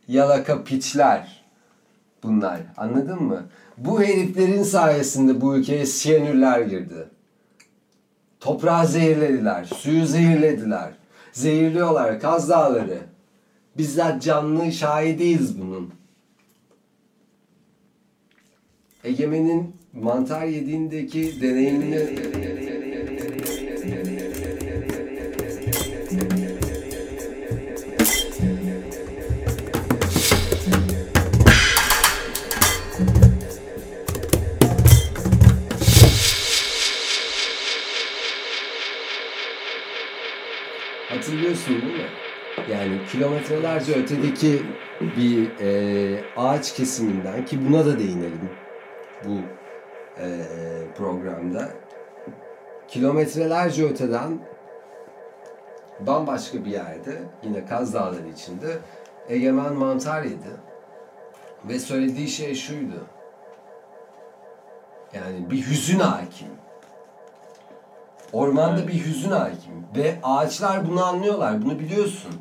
yalaka 0.08 0.64
piçler. 0.64 1.44
Bunlar. 2.22 2.60
Anladın 2.76 3.22
mı? 3.22 3.46
Bu 3.78 4.02
heriflerin 4.02 4.62
sayesinde 4.62 5.40
bu 5.40 5.56
ülkeye 5.56 5.86
siyanürler 5.86 6.60
girdi. 6.60 7.08
Toprağı 8.40 8.86
zehirlediler, 8.86 9.64
suyu 9.64 10.06
zehirlediler. 10.06 10.92
Zehirliyorlar 11.32 12.20
Kaz 12.20 12.48
Dağları. 12.48 12.98
Bizzat 13.78 14.22
canlı 14.22 14.72
şahidiyiz 14.72 15.60
bunun. 15.60 15.90
Egemen'in 19.04 19.76
mantar 19.92 20.46
yediğindeki 20.46 21.40
deneyimini 21.40 21.98
kilometrelerce 43.12 43.94
ötedeki 43.94 44.62
bir 45.00 45.60
e, 45.60 46.24
ağaç 46.36 46.74
kesiminden 46.74 47.44
ki 47.44 47.68
buna 47.68 47.86
da 47.86 47.98
değinelim 47.98 48.50
bu 49.24 49.38
e, 50.20 50.28
programda 50.96 51.68
kilometrelerce 52.88 53.84
öteden 53.84 54.38
bambaşka 56.00 56.64
bir 56.64 56.70
yerde 56.70 57.22
yine 57.42 57.66
Kaz 57.66 57.94
Dağları 57.94 58.28
içinde 58.28 58.78
Egemen 59.28 59.72
mantar 59.72 60.22
yedi. 60.22 60.56
Ve 61.64 61.78
söylediği 61.78 62.28
şey 62.28 62.54
şuydu. 62.54 63.06
Yani 65.14 65.50
bir 65.50 65.66
hüzün 65.66 65.98
hakim. 65.98 66.48
Ormanda 68.32 68.88
bir 68.88 69.04
hüzün 69.04 69.30
hakim. 69.30 69.86
Ve 69.96 70.14
ağaçlar 70.22 70.88
bunu 70.88 71.04
anlıyorlar. 71.04 71.62
Bunu 71.62 71.78
biliyorsun. 71.78 72.32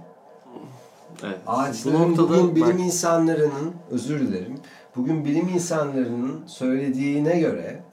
Evet. 1.24 1.38
Ağaçların 1.48 2.00
Bu 2.00 2.10
noktada 2.10 2.30
bugün 2.44 2.56
bilim 2.56 2.68
bak- 2.68 2.80
insanlarının, 2.80 3.74
özür 3.92 4.20
dilerim, 4.20 4.58
bugün 4.96 5.26
bilim 5.26 5.48
insanlarının 5.50 6.42
söylediğine 6.48 7.40
göre 7.40 7.84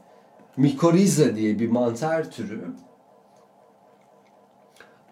mikoriza 0.56 1.36
diye 1.36 1.58
bir 1.58 1.68
mantar 1.68 2.30
türü 2.30 2.60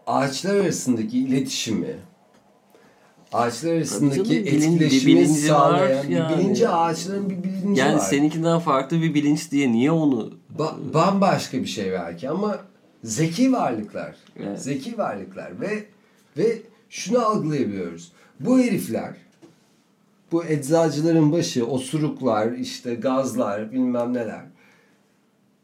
ağaçlar 0.07 0.55
arasındaki 0.55 1.19
iletişimi, 1.19 1.97
ağaçlar 3.33 3.73
arasındaki 3.73 4.45
canım, 4.45 4.57
etkileşimi 4.57 5.12
bilinci 5.17 5.53
var 5.53 5.59
sağlayan 5.59 6.09
bir 6.09 6.17
yani. 6.17 6.39
bilinci 6.39 6.69
ağaçların 6.69 7.31
bir 7.31 7.43
bilinci 7.45 7.81
yani 7.81 7.95
var. 7.95 8.01
seninkinden 8.01 8.59
farklı 8.59 9.03
bir 9.03 9.14
bilinç 9.14 9.51
diye 9.51 9.73
niye 9.73 9.91
onu 9.91 10.31
Ba- 10.59 10.95
bambaşka 10.95 11.59
bir 11.59 11.67
şey 11.67 11.93
belki 11.93 12.29
ama 12.31 12.59
zeki 13.05 13.53
varlıklar. 13.53 14.17
Evet. 14.37 14.62
Zeki 14.62 14.99
varlıklar 14.99 15.61
ve 15.61 15.85
ve 16.37 16.62
şunu 16.91 17.26
algılayabiliyoruz. 17.26 18.12
Bu 18.41 18.59
herifler 18.59 19.16
bu 20.32 20.45
eczacıların 20.45 21.32
başı, 21.32 21.66
osuruklar, 21.66 22.53
işte 22.53 22.95
gazlar, 22.95 23.72
bilmem 23.72 24.14
neler. 24.14 24.45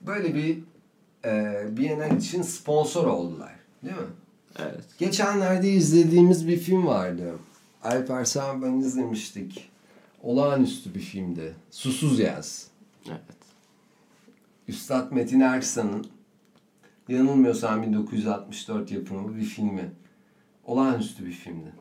Böyle 0.00 0.34
bir 0.34 0.58
e, 1.24 1.64
Bienal 1.76 2.16
için 2.16 2.42
sponsor 2.42 3.06
oldular. 3.06 3.52
Değil 3.84 3.96
mi? 3.96 4.02
evet 4.58 4.84
Geçenlerde 4.98 5.70
izlediğimiz 5.70 6.48
bir 6.48 6.56
film 6.56 6.86
vardı. 6.86 7.34
Alper 7.84 8.24
sen 8.24 8.62
ben 8.62 8.72
izlemiştik. 8.72 9.70
Olağanüstü 10.22 10.94
bir 10.94 11.00
filmdi. 11.00 11.54
Susuz 11.70 12.18
Yaz. 12.18 12.66
evet 13.08 13.20
Üstad 14.68 15.12
Metin 15.12 15.40
Erksan'ın 15.40 16.06
yanılmıyorsam 17.08 17.82
1964 17.82 18.92
yapımı 18.92 19.36
bir 19.36 19.44
filmi. 19.44 19.90
Olağanüstü 20.64 21.26
bir 21.26 21.32
filmdi. 21.32 21.72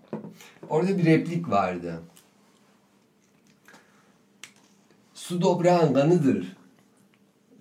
Orada 0.69 0.97
bir 0.97 1.05
replik 1.05 1.49
vardı. 1.49 2.01
Su 5.13 5.41
dobrağın 5.41 5.93
kanıdır. 5.93 6.57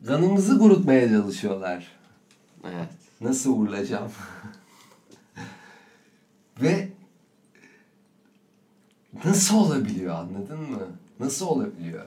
Kanımızı 0.06 0.58
kurutmaya 0.58 1.08
çalışıyorlar. 1.08 1.92
evet 2.64 2.88
Nasıl 3.20 3.52
vurulacağım? 3.52 4.12
Ve 6.62 6.88
nasıl 9.24 9.56
olabiliyor 9.56 10.14
anladın 10.14 10.60
mı? 10.60 10.86
Nasıl 11.20 11.46
olabiliyor? 11.46 12.04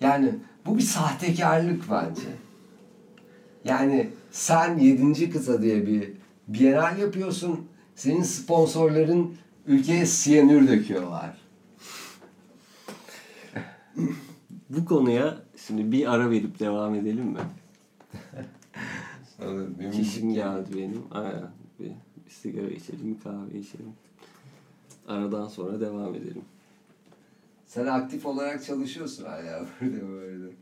Yani 0.00 0.34
bu 0.66 0.78
bir 0.78 0.82
sahtekarlık 0.82 1.90
bence. 1.90 2.28
Yani 3.64 4.10
sen 4.30 4.78
7. 4.78 5.30
kıta 5.30 5.62
diye 5.62 5.86
bir 5.86 6.12
bienal 6.48 6.98
yapıyorsun. 6.98 7.71
Senin 8.02 8.22
sponsorların 8.22 9.34
ülkeye 9.66 10.06
siyanür 10.06 10.68
döküyorlar. 10.68 11.36
bu 14.70 14.84
konuya 14.84 15.38
şimdi 15.66 15.92
bir 15.92 16.14
ara 16.14 16.30
verip 16.30 16.58
devam 16.58 16.94
edelim 16.94 17.24
mi? 17.24 17.40
Çişim 19.92 20.34
geldi 20.34 20.70
benim. 20.76 21.02
Aynen. 21.10 21.50
Bir, 21.78 21.92
bir 22.26 22.30
sigara 22.30 22.70
içelim, 22.70 23.14
bir 23.14 23.20
kahve 23.20 23.58
içelim. 23.58 23.92
Aradan 25.08 25.48
sonra 25.48 25.80
devam 25.80 26.14
edelim. 26.14 26.44
Sen 27.66 27.86
aktif 27.86 28.26
olarak 28.26 28.64
çalışıyorsun 28.64 29.24
hala 29.24 29.66
burada 29.80 30.08
böyle. 30.08 30.52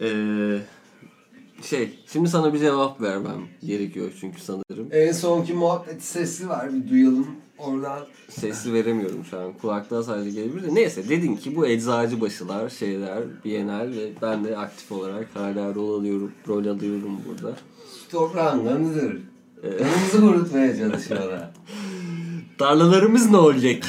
Ee, 0.00 0.58
şey, 1.62 1.98
şimdi 2.12 2.28
sana 2.28 2.54
bir 2.54 2.58
cevap 2.58 3.00
vermem 3.00 3.40
gerekiyor 3.64 4.10
çünkü 4.20 4.40
sanırım. 4.40 4.88
En 4.90 5.12
sonki 5.12 5.52
muhabbet 5.52 6.02
sesi 6.02 6.48
var 6.48 6.74
bir 6.74 6.90
duyalım 6.90 7.26
oradan. 7.58 8.06
Sesli 8.28 8.72
veremiyorum 8.74 9.24
şu 9.30 9.40
an. 9.40 9.52
Kulaklığa 9.52 10.02
sadece 10.02 10.30
gelebilir 10.30 10.62
de. 10.62 10.74
Neyse 10.74 11.08
dedin 11.08 11.36
ki 11.36 11.56
bu 11.56 11.66
eczacı 11.66 12.20
başılar, 12.20 12.68
şeyler, 12.68 13.22
Bienal 13.44 13.88
ve 13.92 14.12
ben 14.22 14.44
de 14.44 14.56
aktif 14.56 14.92
olarak 14.92 15.28
hala 15.34 15.74
rol 15.74 16.00
alıyorum, 16.00 16.32
rol 16.48 16.66
alıyorum 16.66 17.20
burada. 17.28 17.56
Toprağın 18.10 18.64
kanıdır. 18.64 19.16
Kanımızı 19.62 20.20
kurutmaya 20.20 20.76
çalışıyorlar. 20.76 21.50
Tarlalarımız 22.58 23.30
ne 23.30 23.36
olacak? 23.36 23.82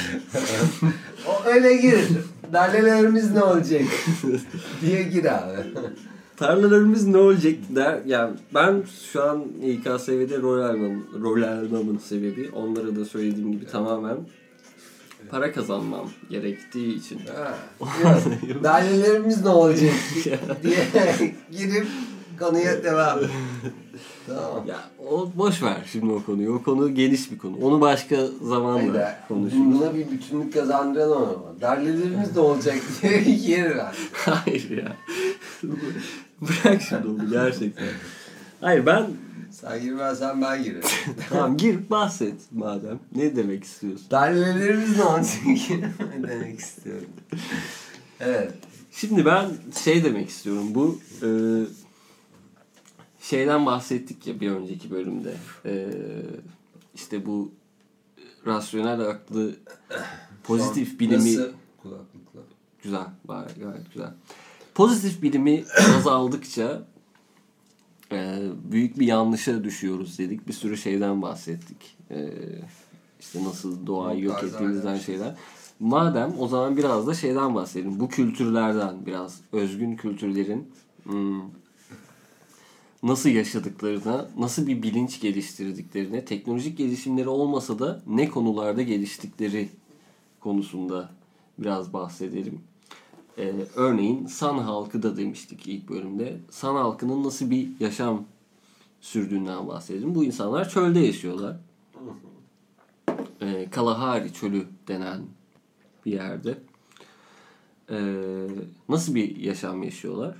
O 1.28 1.48
öyle 1.48 1.76
gir. 1.76 1.98
Darlelerimiz 2.52 3.32
ne 3.34 3.42
olacak? 3.42 3.82
diye 4.80 5.02
gir 5.02 5.24
abi. 5.24 5.56
Tarlalarımız 6.36 7.06
ne 7.06 7.18
olacak 7.18 7.54
der. 7.68 8.00
Yani 8.06 8.36
ben 8.54 8.82
şu 9.12 9.22
an 9.22 9.44
İKSV'de 9.62 10.42
rol 10.42 10.62
almam, 10.62 11.04
rol 11.22 11.42
almamın 11.42 11.98
sebebi 11.98 12.50
onlara 12.54 12.96
da 12.96 13.04
söylediğim 13.04 13.52
gibi 13.52 13.66
tamamen 13.66 14.16
para 15.30 15.52
kazanmam 15.52 16.10
gerektiği 16.30 16.96
için. 16.96 17.20
Ha, 17.36 17.54
ne 19.42 19.48
olacak? 19.48 19.92
diye 20.62 21.34
girip 21.50 21.86
konuya 22.38 22.84
devam. 22.84 23.18
Tamam. 24.26 24.66
Ya 24.68 24.76
o 25.10 25.30
boş 25.36 25.62
ver 25.62 25.76
şimdi 25.92 26.12
o 26.12 26.22
konuyu. 26.22 26.54
O 26.54 26.62
konu 26.62 26.94
geniş 26.94 27.30
bir 27.32 27.38
konu. 27.38 27.56
Onu 27.62 27.80
başka 27.80 28.16
zamanla 28.42 29.18
konuşuruz. 29.28 29.64
buna 29.80 29.94
bir 29.94 30.10
bütünlük 30.10 30.52
kazandıralım 30.52 31.22
ama. 31.22 31.60
Darlelerimiz 31.60 32.36
ne 32.36 32.40
olacak 32.40 32.76
diye 33.02 33.22
yer 33.38 33.76
ver. 33.76 33.96
Hayır 34.12 34.70
ya. 34.70 34.96
Bırak 36.40 36.82
şimdi 36.88 37.08
onu 37.08 37.30
gerçekten. 37.30 37.86
Hayır 38.60 38.86
ben 38.86 39.06
Sen 39.50 39.80
girmezsen 39.82 40.42
ben 40.42 40.62
girerim. 40.62 40.88
tamam 41.30 41.56
gir 41.56 41.90
bahset 41.90 42.34
madem. 42.52 42.98
Ne 43.16 43.36
demek 43.36 43.64
istiyorsun? 43.64 44.06
Darlelerimiz 44.10 44.96
ne 44.96 45.04
olacak? 45.04 45.34
demek 46.22 46.60
istiyorum. 46.60 47.08
Evet. 48.20 48.52
Şimdi 48.92 49.26
ben 49.26 49.46
şey 49.84 50.04
demek 50.04 50.28
istiyorum. 50.28 50.66
Bu 50.74 50.98
e, 51.22 51.28
şeyden 53.22 53.66
bahsettik 53.66 54.26
ya 54.26 54.40
bir 54.40 54.50
önceki 54.50 54.90
bölümde. 54.90 55.34
E, 55.64 55.88
işte 56.94 57.26
bu 57.26 57.52
rasyonel 58.46 59.00
aklı 59.00 59.56
pozitif 60.44 61.00
bilimi 61.00 61.36
Nasıl? 61.36 61.52
Kulaklıkla. 61.82 62.40
güzel, 62.82 63.06
gayet, 63.28 63.60
gayet 63.60 63.92
güzel. 63.92 64.10
Pozitif 64.74 65.22
bilimi 65.22 65.64
baz 65.96 66.06
aldıkça 66.06 66.82
e, 68.12 68.38
büyük 68.72 68.98
bir 68.98 69.06
yanlışa 69.06 69.64
düşüyoruz 69.64 70.18
dedik. 70.18 70.48
Bir 70.48 70.52
sürü 70.52 70.76
şeyden 70.76 71.22
bahsettik. 71.22 71.96
E, 72.10 72.30
işte 73.20 73.44
nasıl 73.44 73.86
doğayı 73.86 74.22
yok 74.22 74.44
ettiğimizden 74.44 74.86
aynen. 74.86 75.00
şeyler. 75.00 75.34
Madem 75.80 76.34
o 76.38 76.48
zaman 76.48 76.76
biraz 76.76 77.06
da 77.06 77.14
şeyden 77.14 77.54
bahsedelim. 77.54 78.00
Bu 78.00 78.08
kültürlerden 78.08 79.06
biraz 79.06 79.40
özgün 79.52 79.96
kültürlerin 79.96 80.70
hmm, 81.04 81.42
nasıl 83.02 83.28
yaşadıklarına, 83.28 84.28
nasıl 84.38 84.66
bir 84.66 84.82
bilinç 84.82 85.20
geliştirdiklerine, 85.20 86.24
teknolojik 86.24 86.78
gelişimleri 86.78 87.28
olmasa 87.28 87.78
da 87.78 88.02
ne 88.06 88.28
konularda 88.28 88.82
geliştikleri 88.82 89.68
konusunda 90.40 91.10
biraz 91.58 91.92
bahsedelim. 91.92 92.60
Ee, 93.38 93.52
örneğin 93.76 94.26
San 94.26 94.58
halkı 94.58 95.02
da 95.02 95.16
demiştik 95.16 95.66
ilk 95.66 95.88
bölümde. 95.88 96.36
San 96.50 96.74
halkının 96.74 97.24
nasıl 97.24 97.50
bir 97.50 97.68
yaşam 97.80 98.24
sürdüğünden 99.00 99.68
bahsedelim. 99.68 100.14
Bu 100.14 100.24
insanlar 100.24 100.68
çölde 100.68 101.00
yaşıyorlar. 101.00 101.56
Ee, 103.40 103.70
Kalahari 103.70 104.32
çölü 104.32 104.66
denen 104.88 105.20
bir 106.06 106.12
yerde. 106.12 106.58
Ee, 107.90 108.46
nasıl 108.88 109.14
bir 109.14 109.36
yaşam 109.36 109.82
yaşıyorlar? 109.82 110.36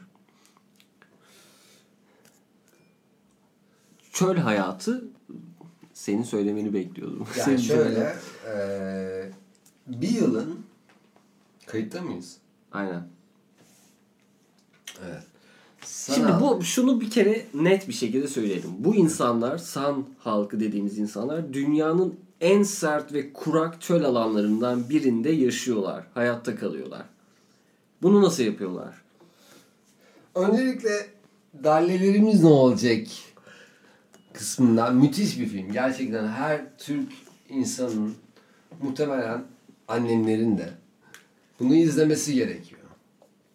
Çöl 4.12 4.36
hayatı 4.36 5.04
senin 5.94 6.22
söylemeni 6.22 6.74
bekliyordum. 6.74 7.26
Senin 7.34 7.46
Yani 7.56 7.60
söylemen- 7.66 7.94
şöyle 7.94 8.14
eee 8.46 9.30
bir 9.86 10.08
yılın 10.08 10.60
kayıtta 11.66 12.02
mıyız? 12.02 12.36
Aynen. 12.72 13.02
Evet. 15.06 15.22
Şimdi 15.86 16.20
Sanal. 16.20 16.40
bu 16.58 16.62
şunu 16.62 17.00
bir 17.00 17.10
kere 17.10 17.46
net 17.54 17.88
bir 17.88 17.92
şekilde 17.92 18.28
söyleyelim. 18.28 18.70
Bu 18.78 18.94
insanlar, 18.94 19.58
San 19.58 20.06
halkı 20.18 20.60
dediğimiz 20.60 20.98
insanlar 20.98 21.52
dünyanın 21.52 22.14
en 22.40 22.62
sert 22.62 23.12
ve 23.12 23.32
kurak 23.32 23.80
çöl 23.80 24.04
alanlarından 24.04 24.88
birinde 24.88 25.30
yaşıyorlar. 25.30 26.04
Hayatta 26.14 26.56
kalıyorlar. 26.56 27.02
Bunu 28.02 28.22
nasıl 28.22 28.42
yapıyorlar? 28.42 29.02
Öncelikle 30.34 31.06
dallelerimiz 31.64 32.42
ne 32.42 32.48
olacak 32.48 33.06
kısmından 34.34 34.96
müthiş 34.96 35.40
bir 35.40 35.46
film. 35.46 35.72
Gerçekten 35.72 36.28
her 36.28 36.78
Türk 36.78 37.12
insanın 37.48 38.14
muhtemelen 38.82 39.44
annenlerin 39.88 40.58
de 40.58 40.70
bunu 41.60 41.74
izlemesi 41.74 42.34
gerekiyor. 42.34 42.80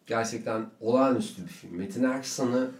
Gerçekten 0.07 0.65
olağanüstü 0.81 1.43
bir 1.43 1.47
film. 1.47 1.75
Metin 1.75 2.03
Erksan'ı 2.03 2.71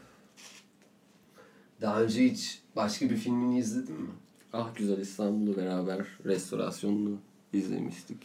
daha 1.82 2.02
önce 2.02 2.32
hiç 2.32 2.62
başka 2.76 3.10
bir 3.10 3.16
filmini 3.16 3.60
izledin 3.60 4.02
mi? 4.02 4.10
Ah 4.54 4.76
Güzel 4.76 4.98
İstanbul'u 4.98 5.58
beraber 5.58 6.00
restorasyonunu 6.26 7.18
izlemiştik. 7.54 8.18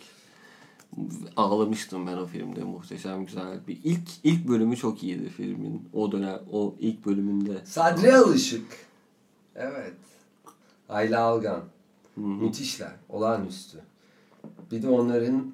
Ağlamıştım 1.37 2.07
ben 2.07 2.16
o 2.16 2.27
filmde. 2.27 2.64
Muhteşem 2.64 3.27
güzel 3.27 3.66
bir 3.68 3.79
ilk 3.85 4.09
ilk 4.25 4.49
bölümü 4.49 4.77
çok 4.77 5.03
iyiydi 5.03 5.29
filmin. 5.29 5.89
O 5.93 6.12
dönem 6.12 6.39
o 6.53 6.75
ilk 6.81 7.07
bölümünde. 7.07 7.61
Sadri 7.64 8.14
Alışık. 8.14 8.91
Evet. 9.57 9.94
Ayla 10.88 11.20
Algan. 11.20 11.62
Müthişler. 12.16 12.92
Olağanüstü. 13.09 13.78
Bir 14.70 14.82
de 14.82 14.88
onların 14.88 15.53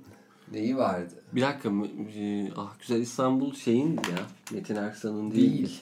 neyi 0.53 0.77
vardı? 0.77 1.15
Bir 1.33 1.43
dakika 1.43 1.69
e, 2.17 2.49
Ah 2.57 2.79
Güzel 2.81 3.01
İstanbul 3.01 3.55
şeyin 3.55 3.97
ya 3.97 4.27
Metin 4.53 4.77
Erksan'ın 4.77 5.31
değil. 5.31 5.53
Değil. 5.53 5.81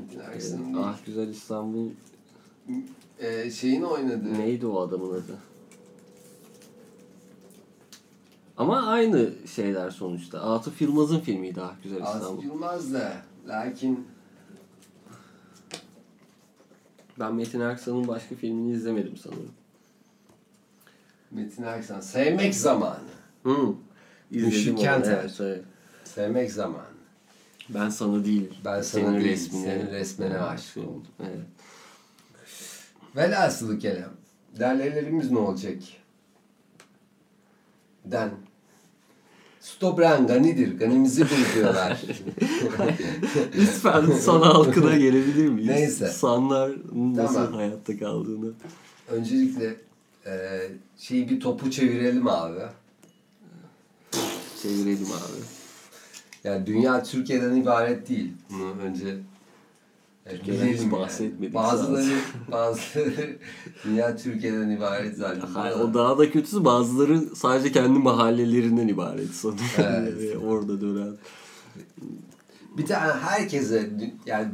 Metin 0.00 0.20
Erksan'ın 0.20 0.64
değil. 0.64 0.76
Ah 0.80 0.98
Güzel 1.06 1.28
İstanbul 1.28 1.90
Ee, 3.18 3.50
şeyin 3.50 3.82
oynadığı. 3.82 4.34
neydi 4.34 4.66
o 4.66 4.80
adamın 4.80 5.10
adı? 5.14 5.38
Ama 8.56 8.82
aynı 8.86 9.30
şeyler 9.54 9.90
sonuçta. 9.90 10.40
Atıf 10.40 10.80
Yılmaz'ın 10.80 11.20
filmiydi 11.20 11.60
Ah 11.62 11.74
Güzel 11.82 12.02
İstanbul. 12.02 12.42
Yılmaz 12.42 12.92
da. 12.94 13.12
Lakin 13.48 14.06
Ben 17.18 17.34
Metin 17.34 17.60
Erksan'ın 17.60 18.08
başka 18.08 18.34
filmini 18.34 18.72
izlemedim 18.72 19.16
sanırım. 19.16 19.52
Metin 21.30 21.62
Erksan. 21.62 22.00
Sevmek 22.00 22.54
zamanı. 22.54 22.98
Hı. 23.42 23.74
İzledim 24.30 24.74
onu, 24.74 24.82
Kenter. 24.82 25.18
evet, 25.20 25.40
evet. 25.40 25.64
Sevmek 26.04 26.52
zamanı. 26.52 26.98
Ben 27.68 27.88
sana 27.88 28.24
değil. 28.24 28.54
Ben 28.64 28.82
sana 28.82 29.20
değil, 29.20 29.36
senin 29.36 29.86
resmine 29.90 30.38
aşık 30.38 30.76
oldum. 30.76 31.06
Evet. 31.20 31.46
Velhasılı 33.16 33.78
kelam. 33.78 34.10
Derlelerimiz 34.58 35.30
ne 35.30 35.38
olacak? 35.38 35.76
Den. 38.04 38.30
Stopren 39.76 40.26
ganidir. 40.26 40.78
Ganimizi 40.78 41.22
bul 41.22 41.54
diyorlar. 41.54 42.02
Lütfen 43.56 44.10
sana 44.20 44.46
halkına 44.54 44.96
gelebilir 44.96 45.48
miyiz? 45.48 45.68
Neyse. 45.70 46.06
Sanlar 46.08 46.72
nasıl 46.94 47.34
Tamam. 47.34 47.52
hayatta 47.52 47.98
kaldığını. 47.98 48.52
Öncelikle 49.10 49.76
e, 50.26 50.60
şeyi 50.98 51.28
bir 51.28 51.40
topu 51.40 51.70
çevirelim 51.70 52.28
abi. 52.28 52.60
Çevirelim 54.62 55.06
abi. 55.06 55.40
Yani 56.44 56.66
dünya 56.66 57.02
Türkiye'den 57.02 57.56
ibaret 57.56 58.08
değil. 58.08 58.32
Bunu 58.50 58.74
önce 58.82 59.16
Türkiye'den 60.30 60.66
hiç 60.66 60.92
bahsetmedik 60.92 61.54
Bazıları, 61.54 62.10
bazıları 62.52 63.36
dünya 63.84 64.16
Türkiye'den 64.16 64.70
ibaret 64.70 65.16
zannediyor. 65.16 65.48
Hayır, 65.48 65.76
o 65.76 65.94
daha 65.94 66.18
da 66.18 66.30
kötüsü 66.30 66.64
bazıları 66.64 67.20
sadece 67.20 67.72
kendi 67.72 67.98
mahallelerinden 67.98 68.88
ibaret 68.88 69.30
sanıyor. 69.30 69.68
Evet. 69.78 70.14
Ve 70.18 70.38
Orada 70.38 70.80
dönen. 70.80 71.16
Bir 72.78 72.86
tane 72.86 73.12
herkese 73.12 73.90
yani 74.26 74.48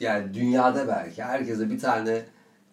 yani 0.00 0.34
dünyada 0.34 0.88
belki 0.88 1.22
herkese 1.22 1.70
bir 1.70 1.78
tane 1.78 2.22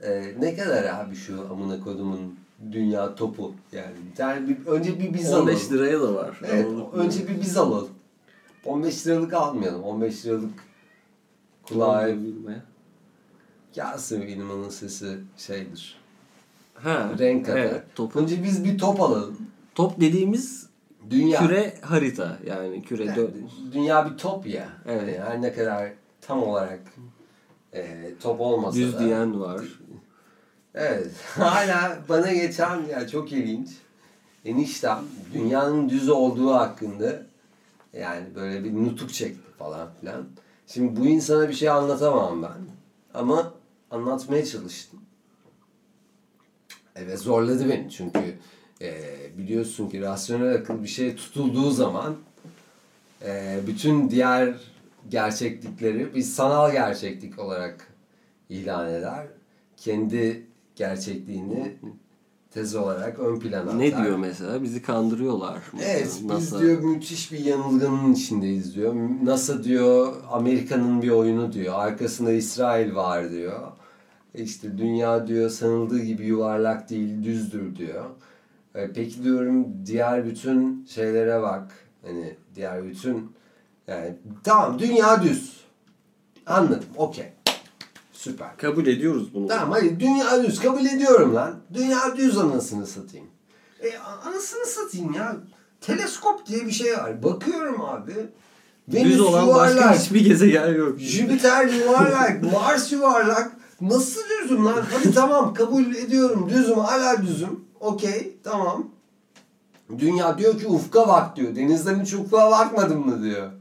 e, 0.02 0.34
ne 0.40 0.56
kadar 0.56 0.84
abi 0.84 1.16
şu 1.16 1.48
amına 1.52 1.80
kodumun 1.80 2.36
dünya 2.72 3.16
topu 3.16 3.54
yani 3.72 3.92
bir 4.12 4.16
tane 4.16 4.48
bir, 4.48 4.66
önce 4.66 5.00
bir 5.00 5.14
biz 5.14 5.34
15 5.34 5.56
alalım. 5.56 5.78
liraya 5.78 6.02
da 6.02 6.14
var. 6.16 6.40
Evet, 6.48 6.68
önce 6.94 7.28
bir 7.28 7.42
biz 7.42 7.58
alalım. 7.58 7.90
15 8.66 9.08
liralık 9.08 9.34
almayalım. 9.34 9.84
15 9.84 10.26
liralık 10.26 10.69
kulağa 11.70 12.08
bilmeye. 12.08 12.62
onun 14.50 14.70
sesi 14.70 15.18
şeydir. 15.38 16.00
Ha, 16.74 17.12
Renk 17.20 17.46
katar. 17.46 17.60
evet, 17.60 17.84
topun, 17.96 18.24
Önce 18.24 18.44
biz 18.44 18.64
bir 18.64 18.78
top 18.78 19.02
alalım. 19.02 19.38
top 19.76 20.02
dediğimiz 20.02 20.70
Dünya. 21.10 21.40
küre 21.40 21.74
harita. 21.82 22.38
Yani 22.46 22.84
küre 22.84 23.06
Yani 23.06 23.18
dö- 23.20 23.32
dünya 23.74 24.12
bir 24.12 24.18
top 24.18 24.48
ya. 24.48 24.70
Evet. 24.86 25.16
Yani 25.18 25.30
her 25.30 25.42
ne 25.42 25.54
kadar 25.54 25.92
tam 26.22 26.44
olarak 26.44 26.80
e, 27.74 28.12
top 28.22 28.42
olmasa 28.42 28.78
düz 28.78 28.94
da. 28.94 29.00
diyen 29.00 29.40
var. 29.40 29.62
Evet. 30.76 31.12
Hala 31.36 31.98
bana 32.10 32.34
geçen 32.34 32.86
ya 32.86 33.08
çok 33.08 33.32
ilginç. 33.32 33.70
Eniştem 34.46 35.00
dünyanın 35.34 35.90
düz 35.90 36.10
olduğu 36.10 36.54
hakkında 36.54 37.22
yani 37.94 38.36
böyle 38.36 38.64
bir 38.64 38.74
nutuk 38.76 39.14
çekti 39.14 39.42
falan 39.60 39.88
filan. 40.00 40.26
Şimdi 40.74 41.02
bu 41.02 41.06
insana 41.06 41.50
bir 41.50 41.54
şey 41.54 41.70
anlatamam 41.70 42.44
ben. 42.44 42.62
Ama 43.14 43.54
anlatmaya 43.92 44.46
çalıştım. 44.46 45.00
Evet 46.96 47.20
zorladı 47.20 47.70
beni 47.70 47.92
çünkü 47.92 48.36
e, 48.82 49.02
biliyorsun 49.38 49.90
ki 49.90 50.02
rasyonel 50.02 50.56
akıl 50.56 50.84
bir 50.84 50.88
şey 50.88 51.16
tutulduğu 51.16 51.72
zaman 51.72 52.16
e, 53.26 53.60
bütün 53.68 54.10
diğer 54.10 54.56
gerçeklikleri 55.10 56.16
bir 56.16 56.22
sanal 56.22 56.72
gerçeklik 56.72 57.40
olarak 57.40 57.88
ilan 58.50 58.94
eder. 58.94 59.28
Kendi 59.78 60.48
gerçekliğini 60.76 61.76
tez 62.54 62.76
olarak 62.76 63.20
ön 63.20 63.40
plana 63.40 63.62
atar. 63.62 63.80
Ne 63.80 63.98
diyor 63.98 64.18
mesela? 64.18 64.64
Bizi 64.64 64.82
kandırıyorlar. 64.82 65.58
Evet, 65.82 66.06
biz 66.06 66.26
NASA. 66.26 66.60
diyor 66.60 66.80
müthiş 66.80 67.32
bir 67.32 67.40
yanılgının 67.40 68.14
içindeyiz 68.14 68.76
diyor. 68.76 68.96
NASA 69.24 69.64
diyor 69.64 70.14
Amerika'nın 70.32 71.02
bir 71.02 71.10
oyunu 71.10 71.54
diyor. 71.54 71.74
Arkasında 71.78 72.32
İsrail 72.32 72.96
var 72.96 73.32
diyor. 73.32 73.60
İşte 74.36 74.78
dünya 74.78 75.28
diyor 75.28 75.50
sanıldığı 75.50 76.00
gibi 76.00 76.26
yuvarlak 76.26 76.90
değil 76.90 77.24
düzdür 77.24 77.76
diyor. 77.76 78.06
E, 78.76 78.92
Peki 78.92 79.24
diyorum 79.24 79.68
diğer 79.86 80.26
bütün 80.26 80.86
şeylere 80.90 81.42
bak. 81.42 81.72
Hani 82.06 82.36
diğer 82.56 82.88
bütün 82.88 83.32
yani 83.88 84.16
tamam 84.44 84.80
dünya 84.80 85.24
düz. 85.24 85.60
Anladım. 86.46 86.84
Okey. 86.98 87.26
Süper. 88.20 88.58
Kabul 88.58 88.88
ediyoruz 88.88 89.34
bunu. 89.34 89.48
Tamam 89.48 89.72
hadi 89.72 90.00
dünya 90.00 90.44
düz 90.44 90.60
kabul 90.60 90.86
ediyorum 90.86 91.36
lan. 91.36 91.56
Dünya 91.74 92.18
düz 92.18 92.38
anasını 92.38 92.88
satayım. 92.88 93.28
E 93.84 93.98
anasını 93.98 94.66
satayım 94.66 95.14
ya. 95.14 95.38
Teleskop 95.82 96.46
diye 96.46 96.66
bir 96.66 96.72
şey 96.72 96.94
var. 96.94 97.24
Bakıyorum 97.24 97.82
abi. 97.82 98.14
Venüs 98.88 99.14
Düz 99.14 99.20
olan 99.20 99.44
yuvarlak. 99.44 99.78
başka 99.78 99.94
hiçbir 99.96 100.26
gezegen 100.26 100.74
yok. 100.74 101.00
Jüpiter 101.00 101.68
yuvarlak. 101.68 102.44
Mars 102.54 102.92
yuvarlak. 102.92 103.52
Nasıl 103.82 104.22
düzüm 104.44 104.66
lan? 104.66 104.84
Hadi 104.94 105.14
tamam 105.14 105.54
kabul 105.54 105.96
ediyorum. 105.96 106.50
Düzüm 106.50 106.80
hala 106.80 107.22
düzüm. 107.22 107.66
Okey 107.80 108.38
tamam. 108.44 108.88
Dünya 110.00 110.38
diyor 110.38 110.60
ki 110.60 110.68
ufka 110.68 111.08
bak 111.08 111.36
diyor. 111.36 111.56
Denizden 111.56 112.00
hiç 112.04 112.14
ufka 112.14 112.52
bakmadın 112.52 113.00
mı 113.00 113.24
diyor. 113.24 113.52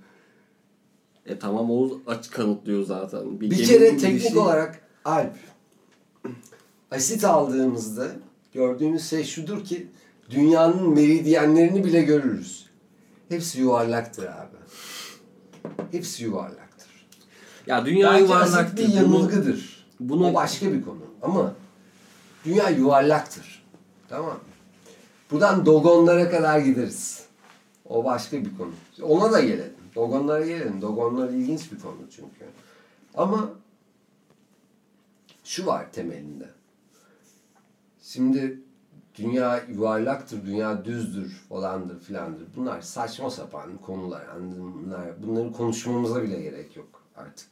E 1.28 1.38
tamam 1.38 1.70
o 1.70 1.90
aç 2.06 2.30
kanıtlıyor 2.30 2.84
zaten. 2.84 3.40
Bir 3.40 3.50
geminin 3.50 3.66
kere 3.66 3.96
teknik 3.96 4.36
olarak 4.36 4.80
Alp 5.04 5.32
asit 6.90 7.24
aldığımızda 7.24 8.06
gördüğümüz 8.54 9.10
şey 9.10 9.24
şudur 9.24 9.64
ki 9.64 9.86
dünyanın 10.30 10.88
meridyenlerini 10.94 11.84
bile 11.84 12.02
görürüz. 12.02 12.66
Hepsi 13.28 13.60
yuvarlaktır 13.60 14.24
abi. 14.24 14.56
Hepsi 15.92 16.24
yuvarlaktır. 16.24 16.88
Ya 17.66 17.86
dünya 17.86 18.10
Belki 18.10 18.22
yuvarlaktır. 18.22 18.76
bir 18.76 18.92
yanılgıdır. 18.92 19.86
bunu- 20.00 20.30
O 20.30 20.34
başka 20.34 20.72
bir 20.72 20.82
konu. 20.82 20.98
Ama 21.22 21.54
dünya 22.44 22.70
yuvarlaktır. 22.70 23.62
Tamam 24.08 24.30
mı? 24.32 24.38
Buradan 25.30 25.66
dogonlara 25.66 26.30
kadar 26.30 26.58
gideriz. 26.58 27.22
O 27.88 28.04
başka 28.04 28.36
bir 28.44 28.50
konu. 28.58 28.70
Ona 29.02 29.32
da 29.32 29.40
gelelim. 29.40 29.72
Dogonlara 29.98 30.46
gelelim. 30.46 30.82
Dogonlar 30.82 31.28
ilginç 31.28 31.72
bir 31.72 31.78
konu 31.78 31.96
çünkü. 32.10 32.44
Ama 33.14 33.50
şu 35.44 35.66
var 35.66 35.92
temelinde. 35.92 36.48
Şimdi 38.02 38.60
dünya 39.14 39.64
yuvarlaktır, 39.68 40.46
dünya 40.46 40.84
düzdür 40.84 41.30
falandır 41.48 42.00
filandır. 42.00 42.46
Bunlar 42.56 42.80
saçma 42.80 43.30
sapan 43.30 43.76
konular. 43.76 44.26
Yani 44.26 44.52
bunlar, 44.58 45.22
bunları 45.22 45.52
konuşmamıza 45.52 46.22
bile 46.22 46.42
gerek 46.42 46.76
yok 46.76 47.02
artık. 47.16 47.48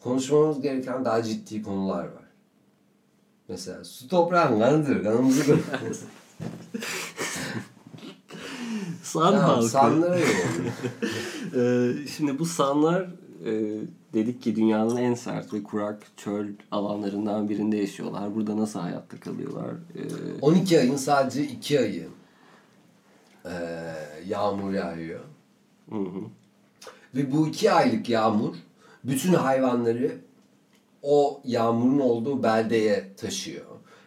Konuşmamız 0.00 0.60
gereken 0.60 1.04
daha 1.04 1.22
ciddi 1.22 1.62
konular 1.62 2.04
var. 2.04 2.24
Mesela 3.48 3.84
su 3.84 4.08
toprağın 4.08 4.60
kanıdır. 4.60 5.02
Kanımızı 5.02 5.44
görmez. 5.44 6.04
San 9.02 9.22
tamam, 9.32 9.40
halkı. 9.40 9.68
sanlara. 9.68 10.18
Ee, 11.56 11.92
şimdi 12.16 12.38
bu 12.38 12.46
sanlar 12.46 13.02
e, 13.44 13.52
dedik 14.14 14.42
ki 14.42 14.56
dünyanın 14.56 14.96
en 14.96 15.14
sert 15.14 15.52
ve 15.54 15.62
kurak 15.62 16.02
çöl 16.16 16.46
alanlarından 16.70 17.48
birinde 17.48 17.76
yaşıyorlar. 17.76 18.34
Burada 18.34 18.56
nasıl 18.56 18.80
hayatta 18.80 19.20
kalıyorlar? 19.20 19.70
Ee, 19.94 20.00
12 20.40 20.78
ayın 20.80 20.96
sadece 20.96 21.44
2 21.44 21.80
ayı 21.80 22.08
eee, 23.44 23.52
yağmur 24.28 24.72
yağıyor. 24.72 25.20
hı 25.90 25.96
hı. 25.96 26.20
Ve 27.14 27.32
bu 27.32 27.48
iki 27.48 27.72
aylık 27.72 28.08
yağmur 28.08 28.54
bütün 29.04 29.32
hayvanları 29.32 30.12
o 31.02 31.40
yağmurun 31.44 31.98
olduğu 31.98 32.42
beldeye 32.42 33.14
taşıyor. 33.16 33.64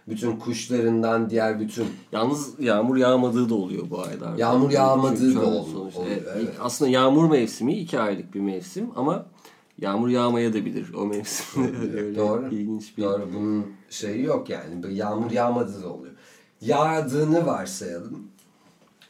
Bütün 0.08 0.36
kuşlarından 0.36 1.30
diğer 1.30 1.60
bütün 1.60 1.88
Yalnız 2.12 2.60
yağmur 2.60 2.97
yağmadığı 2.97 3.49
da 3.49 3.55
oluyor 3.55 3.89
bu 3.89 4.01
aylarda. 4.01 4.38
Yağmur 4.38 4.72
yağmadığı 4.72 5.36
da 5.36 5.45
oluyor, 5.45 5.91
Evet. 6.36 6.49
Aslında 6.62 6.91
yağmur 6.91 7.30
mevsimi 7.30 7.74
iki 7.74 7.99
aylık 7.99 8.34
bir 8.34 8.39
mevsim 8.39 8.89
ama 8.95 9.26
yağmur 9.78 10.10
yağmaya 10.10 10.53
da 10.53 10.66
bilir 10.66 10.93
o 10.93 11.05
mevsim. 11.05 11.64
Öyle 11.97 12.16
Doğru. 12.16 12.47
ilginç 12.47 12.97
bir 12.97 13.03
Doğru 13.03 13.28
bunun 13.34 13.66
şeyi 13.89 14.24
yok 14.24 14.49
yani. 14.49 14.93
Yağmur 14.93 15.32
yağmadığı 15.32 15.84
da 15.84 15.89
oluyor. 15.93 16.14
Yağdığını 16.62 17.45
varsayalım. 17.45 18.28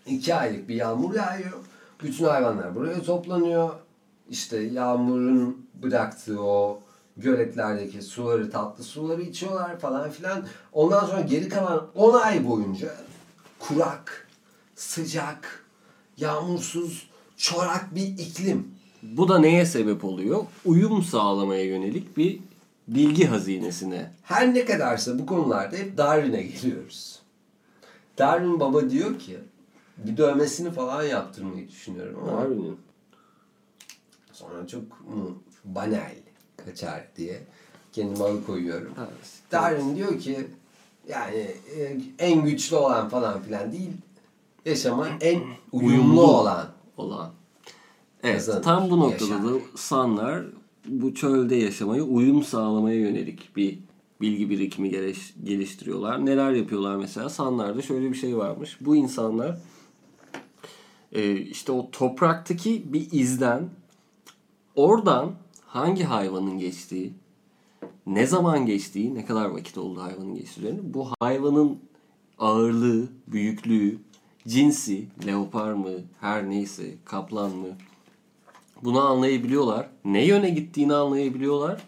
İki 0.05 0.35
aylık 0.35 0.69
bir 0.69 0.75
yağmur 0.75 1.15
yağıyor. 1.15 1.57
Bütün 2.03 2.25
hayvanlar 2.25 2.75
buraya 2.75 3.01
toplanıyor. 3.01 3.69
İşte 4.29 4.57
yağmurun 4.57 5.67
bıraktığı 5.83 6.41
o 6.41 6.79
göletlerdeki 7.17 8.01
suları, 8.01 8.51
tatlı 8.51 8.83
suları 8.83 9.21
içiyorlar 9.21 9.79
falan 9.79 10.09
filan. 10.09 10.45
Ondan 10.73 11.05
sonra 11.05 11.21
geri 11.21 11.49
kalan 11.49 11.87
10 11.95 12.19
ay 12.19 12.47
boyunca 12.47 12.95
kurak, 13.59 14.27
sıcak, 14.75 15.65
yağmursuz, 16.17 17.09
çorak 17.37 17.95
bir 17.95 18.07
iklim. 18.07 18.67
Bu 19.03 19.29
da 19.29 19.39
neye 19.39 19.65
sebep 19.65 20.05
oluyor? 20.05 20.45
Uyum 20.65 21.03
sağlamaya 21.03 21.65
yönelik 21.65 22.17
bir 22.17 22.39
bilgi 22.87 23.27
hazinesine. 23.27 24.11
Her 24.23 24.53
ne 24.53 24.65
kadarsa 24.65 25.19
bu 25.19 25.25
konularda 25.25 25.77
hep 25.77 25.97
Darwin'e 25.97 26.41
geliyoruz. 26.41 27.19
Darwin 28.17 28.59
baba 28.59 28.89
diyor 28.89 29.19
ki 29.19 29.37
bir 29.97 30.17
dövmesini 30.17 30.71
falan 30.71 31.03
yaptırmayı 31.03 31.67
düşünüyorum 31.67 32.19
ama 32.23 32.41
Darwin'in. 32.41 32.77
sonra 34.31 34.67
çok 34.67 34.83
banal 35.65 36.11
kaçar 36.69 37.03
diye 37.17 37.43
kendimi 37.93 38.23
alıkoyuyorum. 38.23 38.93
Ha, 38.95 39.07
Darwin 39.51 39.95
diyor 39.95 40.19
ki 40.19 40.47
yani 41.09 41.37
e, 41.77 41.97
en 42.19 42.43
güçlü 42.45 42.75
olan 42.75 43.09
falan 43.09 43.41
filan 43.41 43.71
değil 43.71 43.89
yaşama 44.65 45.07
en 45.21 45.41
uyumlu, 45.71 45.93
Uyumlu. 45.93 46.21
olan. 46.21 46.67
olan. 46.97 47.31
Evet, 48.23 48.35
Kazanır, 48.35 48.63
tam 48.63 48.89
bu 48.89 48.99
noktada 48.99 49.33
yaşar. 49.33 49.43
da 49.45 49.49
sanlar 49.75 50.43
bu 50.87 51.13
çölde 51.15 51.55
yaşamaya 51.55 52.03
uyum 52.03 52.43
sağlamaya 52.43 52.99
yönelik 52.99 53.55
bir 53.55 53.79
bilgi 54.21 54.49
birikimi 54.49 54.89
geliş- 54.91 55.33
geliştiriyorlar. 55.43 56.25
Neler 56.25 56.51
yapıyorlar 56.51 56.95
mesela? 56.95 57.29
Sanlarda 57.29 57.81
şöyle 57.81 58.09
bir 58.11 58.15
şey 58.17 58.37
varmış. 58.37 58.77
Bu 58.81 58.95
insanlar 58.95 59.57
e, 61.11 61.35
işte 61.37 61.71
o 61.71 61.91
topraktaki 61.91 62.93
bir 62.93 63.11
izden 63.11 63.69
oradan 64.75 65.31
hangi 65.77 66.03
hayvanın 66.03 66.57
geçtiği, 66.57 67.13
ne 68.07 68.27
zaman 68.27 68.65
geçtiği, 68.65 69.15
ne 69.15 69.25
kadar 69.25 69.45
vakit 69.45 69.77
oldu 69.77 70.01
hayvanın 70.01 70.35
geçtiğini, 70.35 70.93
bu 70.93 71.07
hayvanın 71.19 71.79
ağırlığı, 72.39 73.07
büyüklüğü, 73.27 73.97
cinsi, 74.47 75.07
leopar 75.25 75.73
mı, 75.73 75.91
her 76.21 76.49
neyse, 76.49 76.93
kaplan 77.05 77.51
mı, 77.51 77.67
bunu 78.83 78.99
anlayabiliyorlar. 79.01 79.89
Ne 80.05 80.25
yöne 80.25 80.49
gittiğini 80.49 80.93
anlayabiliyorlar. 80.93 81.81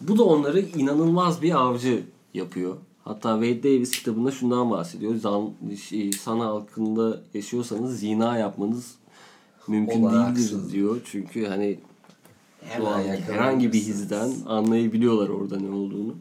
Bu 0.00 0.18
da 0.18 0.24
onları 0.24 0.60
inanılmaz 0.60 1.42
bir 1.42 1.60
avcı 1.60 2.02
yapıyor. 2.34 2.76
Hatta 3.04 3.42
Wade 3.42 3.62
Davis 3.62 3.90
kitabında 3.90 4.30
şundan 4.30 4.70
bahsediyor. 4.70 5.14
Zan, 5.14 5.50
şey, 5.88 6.12
san 6.12 6.38
halkında 6.38 7.22
yaşıyorsanız 7.34 8.00
zina 8.00 8.38
yapmanız 8.38 8.94
mümkün 9.68 10.02
Olanaksız. 10.02 10.52
değildir 10.52 10.72
diyor. 10.72 11.00
Çünkü 11.04 11.46
hani 11.46 11.78
Yakalanırsınız. 12.70 13.28
herhangi 13.28 13.72
bir 13.72 13.78
hizden 13.78 14.30
anlayabiliyorlar 14.46 15.28
orada 15.28 15.60
ne 15.60 15.70
olduğunu. 15.70 16.14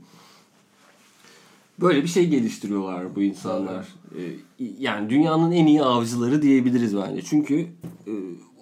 Böyle 1.79 2.03
bir 2.03 2.07
şey 2.07 2.27
geliştiriyorlar 2.27 3.15
bu 3.15 3.21
insanlar. 3.21 3.87
Ee, 4.17 4.65
yani 4.79 5.09
dünyanın 5.09 5.51
en 5.51 5.65
iyi 5.65 5.83
avcıları 5.83 6.41
diyebiliriz 6.41 6.97
bence. 6.97 7.21
Çünkü 7.21 7.59
e, 8.07 8.13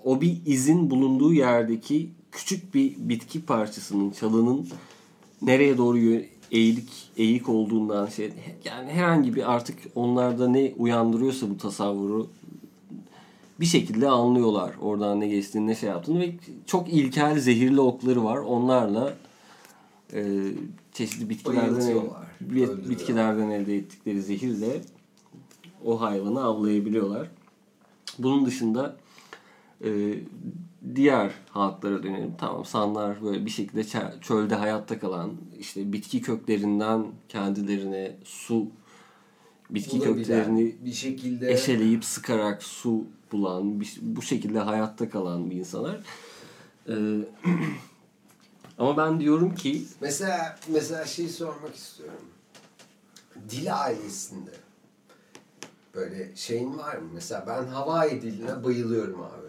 o 0.04 0.22
bir 0.22 0.38
izin 0.46 0.90
bulunduğu 0.90 1.34
yerdeki 1.34 2.10
küçük 2.32 2.74
bir 2.74 2.96
bitki 2.98 3.46
parçasının, 3.46 4.12
çalının 4.12 4.68
nereye 5.42 5.78
doğru 5.78 5.98
eğilik 6.52 6.90
eğik 7.18 7.50
olduğundan 7.50 8.06
şey 8.06 8.32
yani 8.66 8.92
herhangi 8.92 9.36
bir 9.36 9.54
artık 9.54 9.78
onlarda 9.96 10.50
ne 10.50 10.74
uyandırıyorsa 10.78 11.50
bu 11.50 11.58
tasavvuru 11.58 12.28
bir 13.60 13.66
şekilde 13.66 14.10
anlıyorlar 14.10 14.74
oradan 14.82 15.20
ne 15.20 15.28
geçtiğini 15.28 15.68
ne 15.68 15.76
şey 15.76 15.90
yaptığını 15.90 16.20
ve 16.20 16.36
çok 16.66 16.94
ilkel 16.94 17.40
zehirli 17.40 17.82
okları 17.82 18.24
var. 18.24 18.38
Onlarla 18.38 19.14
e, 20.14 20.52
çeşitli 20.92 21.30
bitkilerden 21.30 21.76
öldürüyorlar. 21.76 22.28
bitkilerden 22.90 23.50
elde 23.50 23.78
ettikleri 23.78 24.22
zehirle 24.22 24.82
o 25.86 26.02
hayvanı 26.02 26.44
avlayabiliyorlar. 26.44 27.28
Bunun 28.20 28.46
dışında 28.46 28.96
e, 29.84 30.14
diğer 30.96 31.32
halklara 31.50 32.04
dönelim. 32.04 32.34
Tamam 32.38 32.66
sanlar 32.66 33.24
böyle 33.24 33.46
bir 33.46 33.50
şekilde 33.50 33.82
çö- 33.82 34.22
çölde 34.22 34.56
hayatta 34.56 35.00
kalan 35.00 35.32
işte 35.60 35.94
bitki 35.94 36.22
köklerinden 36.22 37.06
kendilerine 37.30 38.16
su 38.24 38.68
bitki 39.70 40.00
Bulabilen, 40.00 40.16
köklerini 40.16 40.76
bir 40.86 40.94
şekilde 40.94 41.52
eşeleyip 41.52 42.06
sıkarak 42.06 42.64
su 42.64 43.04
bulan, 43.32 43.80
bir- 43.82 44.00
bu 44.02 44.22
şekilde 44.22 44.60
hayatta 44.60 45.10
kalan 45.10 45.52
bir 45.52 45.56
insanlar. 45.56 46.00
Ee, 46.90 46.94
ama 48.78 48.98
ben 48.98 49.20
diyorum 49.20 49.56
ki 49.56 49.86
Mesela 50.02 50.60
mesela 50.68 51.06
şey 51.06 51.28
sormak 51.30 51.76
istiyorum. 51.76 52.26
Dil 53.50 53.82
ailesinde 53.82 54.52
böyle 55.96 56.36
şeyin 56.36 56.78
var 56.78 56.96
mı? 56.96 57.10
Mesela 57.14 57.44
ben 57.48 57.68
Hawaii 57.68 58.22
diline 58.22 58.64
bayılıyorum 58.64 59.22
abi. 59.22 59.48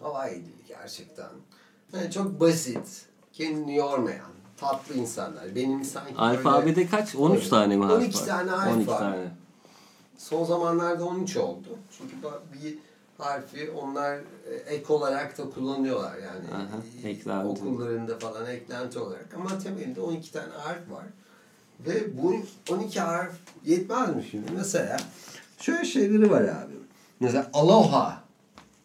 Hawaii 0.00 0.34
dili 0.44 0.66
gerçekten. 0.68 1.28
Yani 1.92 2.10
çok 2.10 2.40
basit, 2.40 3.06
kendini 3.32 3.76
yormayan, 3.76 4.30
tatlı 4.56 4.94
insanlar. 4.94 5.54
Benim 5.54 5.84
sanki 5.84 6.12
böyle- 6.14 6.20
alfabede 6.22 6.86
kaç? 6.86 7.16
13 7.16 7.38
Öyle. 7.38 7.48
tane 7.50 7.76
mi 7.76 7.84
harf 7.84 7.96
12 8.02 8.18
var? 8.20 8.26
tane 8.26 8.50
harf 8.50 8.74
12 8.76 8.90
var. 8.90 8.98
tane. 8.98 9.30
Son 10.20 10.44
zamanlarda 10.44 11.04
13 11.04 11.36
oldu. 11.36 11.78
Çünkü 11.98 12.16
bir 12.52 12.78
harfi 13.18 13.70
onlar 13.70 14.16
e, 14.16 14.54
ek 14.66 14.92
olarak 14.92 15.38
da 15.38 15.50
kullanıyorlar 15.50 16.14
yani. 16.18 16.54
Aha, 16.54 16.82
E, 17.04 17.08
eklenti. 17.08 17.46
Okullarında 17.48 18.18
falan 18.18 18.46
eklenti 18.46 18.98
olarak. 18.98 19.34
Ama 19.34 19.58
temelinde 19.58 20.00
12 20.00 20.32
tane 20.32 20.52
harf 20.52 20.90
var. 20.90 21.04
Ve 21.86 22.22
bu 22.22 22.34
12 22.70 23.00
harf 23.00 23.32
yetmez 23.64 24.16
mi 24.16 24.24
şimdi? 24.30 24.52
Mesela 24.56 24.96
şöyle 25.60 25.84
şeyleri 25.84 26.30
var 26.30 26.42
abi. 26.42 26.74
Mesela 27.20 27.50
aloha 27.52 28.24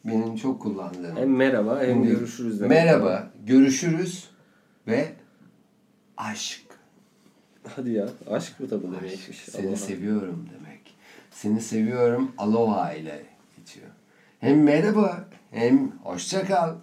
benim 0.06 0.36
çok 0.36 0.62
kullandığım. 0.62 1.16
Hem 1.16 1.36
merhaba 1.36 1.80
hem 1.80 1.90
Şimdi 1.94 2.08
görüşürüz 2.08 2.60
demek. 2.60 2.70
Merhaba, 2.78 3.32
görüşürüz 3.46 4.30
ve 4.88 5.14
aşk. 6.18 6.62
Hadi 7.76 7.92
ya. 7.92 8.10
Aşk 8.30 8.60
mı 8.60 8.70
tabi 8.70 8.84
demekmiş. 8.84 9.40
Seni 9.52 9.68
Aloha. 9.68 9.76
seviyorum 9.78 10.46
demek. 10.54 10.64
Seni 11.36 11.62
seviyorum 11.62 12.32
aloha 12.38 12.94
ile 12.94 13.26
geçiyor. 13.58 13.88
Hem 14.40 14.64
merhaba 14.64 15.28
hem 15.52 15.92
hoşça 16.04 16.46
kal 16.46 16.76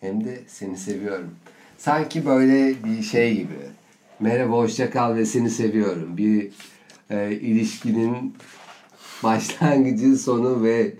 hem 0.00 0.24
de 0.24 0.42
seni 0.46 0.76
seviyorum. 0.76 1.34
Sanki 1.78 2.26
böyle 2.26 2.84
bir 2.84 3.02
şey 3.02 3.36
gibi. 3.36 3.58
Merhaba 4.20 4.52
hoşça 4.52 4.90
kal 4.90 5.14
ve 5.14 5.26
seni 5.26 5.50
seviyorum. 5.50 6.16
Bir 6.16 6.52
e, 7.10 7.32
ilişkinin 7.32 8.34
başlangıcı, 9.22 10.18
sonu 10.18 10.62
ve 10.62 10.94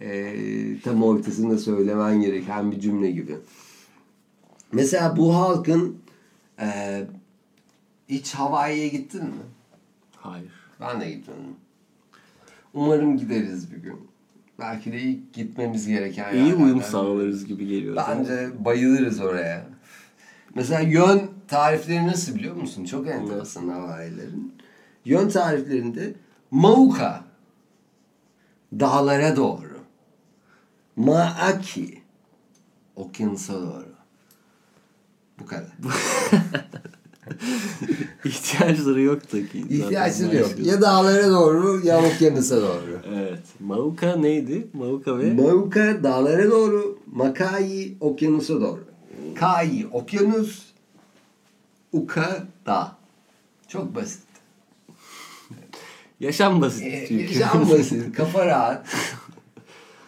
e, 0.00 0.34
tam 0.80 1.02
ortasında 1.02 1.58
söylemen 1.58 2.20
gereken 2.20 2.72
bir 2.72 2.80
cümle 2.80 3.10
gibi. 3.10 3.36
Mesela 4.72 5.16
bu 5.16 5.34
halkın 5.36 5.98
e, 6.60 7.00
hiç 8.08 8.34
Hawaii'ye 8.34 8.88
gittin 8.88 9.24
mi? 9.24 9.42
Hayır. 10.16 10.52
Ben 10.80 11.00
de 11.00 11.10
gitmedim. 11.10 11.56
Umarım 12.74 13.16
gideriz 13.16 13.72
bir 13.72 13.76
gün. 13.76 14.10
Belki 14.58 14.92
de 14.92 15.00
ilk 15.00 15.32
gitmemiz 15.32 15.86
gereken 15.88 16.34
İyi 16.34 16.54
uyum 16.54 16.82
sağlarız 16.82 17.46
gibi 17.46 17.66
geliyor. 17.66 17.96
Bence 17.96 18.64
bayılırız 18.64 19.20
oraya. 19.20 19.66
Mesela 20.54 20.80
yön 20.80 21.30
tarifleri 21.48 22.06
nasıl 22.06 22.34
biliyor 22.34 22.56
musun? 22.56 22.84
Çok 22.84 23.06
enteresan 23.06 23.68
Hawaii'lerin. 23.68 24.54
Yön 25.04 25.28
tariflerinde 25.28 26.14
Mauka 26.50 27.24
dağlara 28.80 29.36
doğru. 29.36 29.80
Maaki 30.96 32.02
okyanusa 32.96 33.54
doğru. 33.54 33.94
Bu 35.38 35.46
kadar. 35.46 35.72
İhtiyaçları 38.24 39.00
yok 39.00 39.32
da 39.32 39.46
ki. 39.46 39.58
İhtiyaçları 39.70 40.36
yok. 40.36 40.50
başka. 40.58 40.70
Ya 40.70 40.80
dağlara 40.80 41.30
doğru 41.30 41.80
ya 41.86 42.04
okyanusa 42.04 42.56
doğru. 42.56 43.00
Evet. 43.14 43.42
Mauka 43.60 44.16
neydi? 44.16 44.66
Mauka 44.72 45.18
ve 45.18 45.32
Mauka 45.34 46.02
dağlara 46.02 46.50
doğru, 46.50 46.98
Makai 47.12 47.94
okyanusa 48.00 48.60
doğru. 48.60 48.84
Kai 49.34 49.86
okyanus, 49.92 50.62
Uka 51.92 52.44
dağ. 52.66 52.96
Çok 53.68 53.94
basit. 53.94 54.22
yaşam 56.20 56.60
basit 56.60 56.82
Ee, 56.86 57.04
çünkü. 57.08 57.38
Yaşam 57.38 57.70
basit, 57.70 58.16
kafa 58.16 58.46
rahat. 58.46 58.86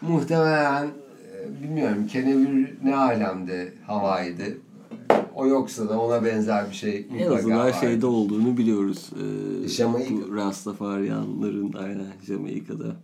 Muhtemelen 0.00 0.84
e, 0.86 1.62
bilmiyorum 1.62 2.06
kenevir 2.06 2.74
ne 2.84 2.96
alemde 2.96 3.72
Hawaii'de. 3.86 4.54
O 5.34 5.46
yoksa 5.46 5.88
da 5.88 6.00
ona 6.00 6.24
benzer 6.24 6.70
bir 6.70 6.74
şey 6.74 7.06
en 7.18 7.30
azından 7.30 7.58
vardır. 7.58 7.80
şeyde 7.80 8.06
olduğunu 8.06 8.56
biliyoruz. 8.56 9.10
Ee, 9.64 9.68
Jamaika. 9.68 10.14
Bu 10.14 10.36
Rastafarianların 10.36 11.72
aynen 11.72 12.12
Jamaika'da 12.26 12.96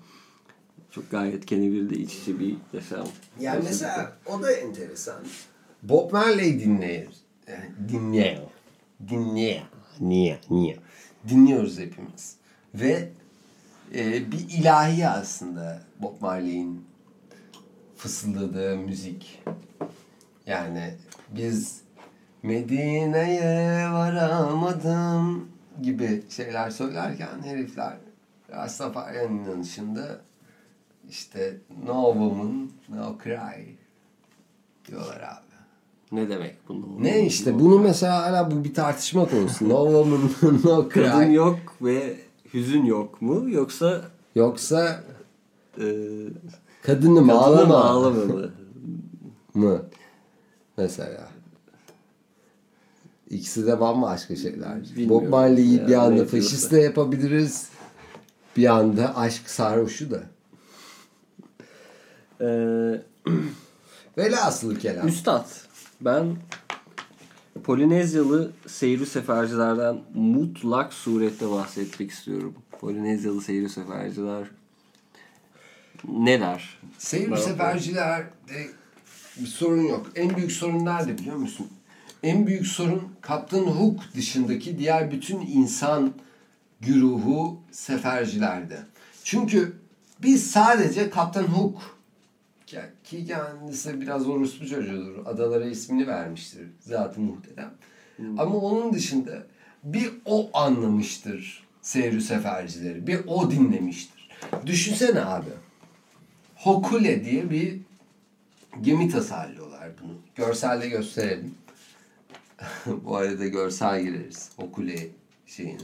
çok 0.91 1.11
gayet 1.11 1.47
kenevirle 1.47 1.97
iç 1.97 2.15
içe 2.15 2.39
bir 2.39 2.57
yaşam. 2.73 3.07
Yani 3.41 3.61
mesela 3.65 4.13
o 4.27 4.43
da 4.43 4.53
enteresan. 4.53 5.17
Bob 5.83 6.13
Marley 6.13 6.61
dinleyiz. 6.61 7.09
Yani 7.49 7.65
dinliyor. 7.89 8.37
Dinliyor. 9.09 9.61
Niye? 10.01 10.39
Niye? 10.51 10.77
Dinliyoruz 11.29 11.79
hepimiz. 11.79 12.37
Ve 12.75 13.09
e, 13.95 14.33
bir 14.33 14.47
ilahi 14.59 15.09
aslında 15.09 15.83
Bob 16.03 16.21
Marley'in 16.21 16.85
fısıldadığı 17.97 18.77
müzik. 18.77 19.43
Yani 20.47 20.95
biz 21.37 21.81
Medine'ye 22.43 23.89
varamadım 23.93 25.49
gibi 25.83 26.23
şeyler 26.31 26.71
söylerken 26.71 27.43
herifler 27.45 27.97
Rastafari'nin 28.51 29.45
inanışında 29.45 30.21
işte 31.11 31.57
no 31.87 32.13
woman, 32.13 32.71
no 32.89 33.17
cry 33.25 33.65
diyorlar 34.89 35.17
abi. 35.21 35.49
Ne 36.13 36.29
demek 36.29 36.69
bunu? 36.69 36.87
Ne 36.99 37.27
işte 37.27 37.59
bunu 37.61 37.79
mesela 37.79 38.23
hala 38.23 38.51
bu 38.51 38.65
bir 38.65 38.75
tartışma 38.75 39.29
konusu. 39.29 39.69
No 39.69 39.85
woman, 39.85 40.31
no 40.65 40.89
Kadın 40.89 41.27
cry. 41.27 41.35
yok 41.35 41.59
ve 41.83 42.17
hüzün 42.55 42.85
yok 42.85 43.23
mu? 43.23 43.51
Yoksa 43.51 44.03
Yoksa 44.35 45.05
e, 45.81 45.85
kadını 46.83 47.23
mı 47.23 47.33
ağlama 47.33 48.01
mı? 48.11 48.51
mı? 49.55 49.83
Mesela. 50.77 51.29
İkisi 53.31 53.67
de 53.67 53.81
bambaşka 53.81 54.37
şeyler. 54.37 54.83
Bilmiyorum. 54.97 55.27
Bob 55.27 55.29
Marley'i 55.29 55.75
Yani 55.75 55.89
bir 55.89 55.95
anda 55.95 56.27
faşist 56.27 56.73
de 56.73 56.81
yapabiliriz. 56.81 57.69
Bir 58.57 58.67
anda 58.67 59.17
aşk 59.17 59.51
sarhoşu 59.51 60.11
da. 60.11 60.23
E, 62.41 62.49
Velhasıl 64.19 64.77
kelam. 64.77 65.09
Üstad, 65.09 65.47
ben 66.01 66.37
Polinezyalı 67.65 68.53
seyri 68.67 69.07
sefercilerden 69.07 69.99
mutlak 70.15 70.93
surette 70.93 71.51
bahsetmek 71.51 72.11
istiyorum. 72.11 72.55
Polinezyalı 72.81 73.41
seyri 73.41 73.69
seferciler 73.69 74.45
neler? 76.09 76.79
Seyir 76.99 77.29
Merhaba. 77.29 77.47
sefercilerde 77.47 78.25
bir 79.41 79.47
sorun 79.47 79.83
yok. 79.83 80.07
En 80.15 80.37
büyük 80.37 80.53
sorun 80.53 80.85
nerede 80.85 81.19
biliyor 81.19 81.37
musun? 81.37 81.67
En 82.23 82.47
büyük 82.47 82.67
sorun 82.67 83.03
Kaptan 83.21 83.59
Hook 83.65 84.01
dışındaki 84.15 84.79
diğer 84.79 85.11
bütün 85.11 85.41
insan 85.41 86.13
güruhu 86.81 87.61
sefercilerde. 87.71 88.79
Çünkü 89.25 89.77
biz 90.23 90.51
sadece 90.51 91.11
Kaptan 91.11 91.43
Hook 91.45 91.99
ki- 93.05 93.27
kendisi 93.27 94.01
biraz 94.01 94.29
orospu 94.29 94.67
çocuğudur. 94.67 95.27
Adalara 95.27 95.65
ismini 95.67 96.07
vermiştir. 96.07 96.67
Zatı 96.81 97.21
muhterem. 97.21 97.71
Ama 98.39 98.55
onun 98.59 98.93
dışında 98.93 99.43
bir 99.85 100.11
o 100.25 100.51
anlamıştır 100.55 101.65
seyri 101.83 102.21
sefercileri. 102.21 103.07
Bir 103.07 103.21
o 103.27 103.51
dinlemiştir. 103.51 104.29
Düşünsene 104.67 105.21
abi. 105.25 105.51
Hokule 106.57 107.25
diye 107.25 107.51
bir 107.51 107.81
gemi 108.81 109.09
tasarlıyorlar 109.09 109.89
bunu. 110.03 110.13
Görselde 110.35 110.89
gösterelim. 110.89 111.55
Bu 112.87 113.17
arada 113.17 113.47
görsel 113.47 114.03
gireriz. 114.03 114.51
Hokule 114.57 115.09
şeyini. 115.47 115.81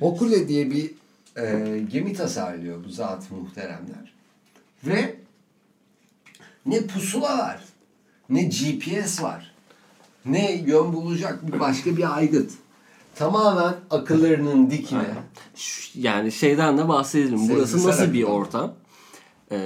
Hokule 0.00 0.48
diye 0.48 0.70
bir 0.70 0.90
e, 1.36 1.78
gemi 1.92 2.12
tasarlıyor 2.12 2.84
bu 2.84 2.88
zat 2.88 3.30
muhteremler. 3.30 4.12
Ve 4.84 5.16
ne 6.66 6.86
pusula 6.86 7.38
var, 7.38 7.64
ne 8.30 8.42
GPS 8.42 9.22
var, 9.22 9.54
ne 10.24 10.52
yön 10.52 10.92
bulacak 10.92 11.52
bir 11.52 11.60
başka 11.60 11.96
bir 11.96 12.16
aygıt. 12.16 12.52
Tamamen 13.14 13.74
akıllarının 13.90 14.70
dikine. 14.70 15.14
Yani 15.94 16.32
şeyden 16.32 16.78
de 16.78 16.88
bahsedelim. 16.88 17.48
Burası 17.48 17.88
nasıl 17.88 18.12
bir 18.12 18.22
ortam? 18.22 18.74
Ee, 19.52 19.56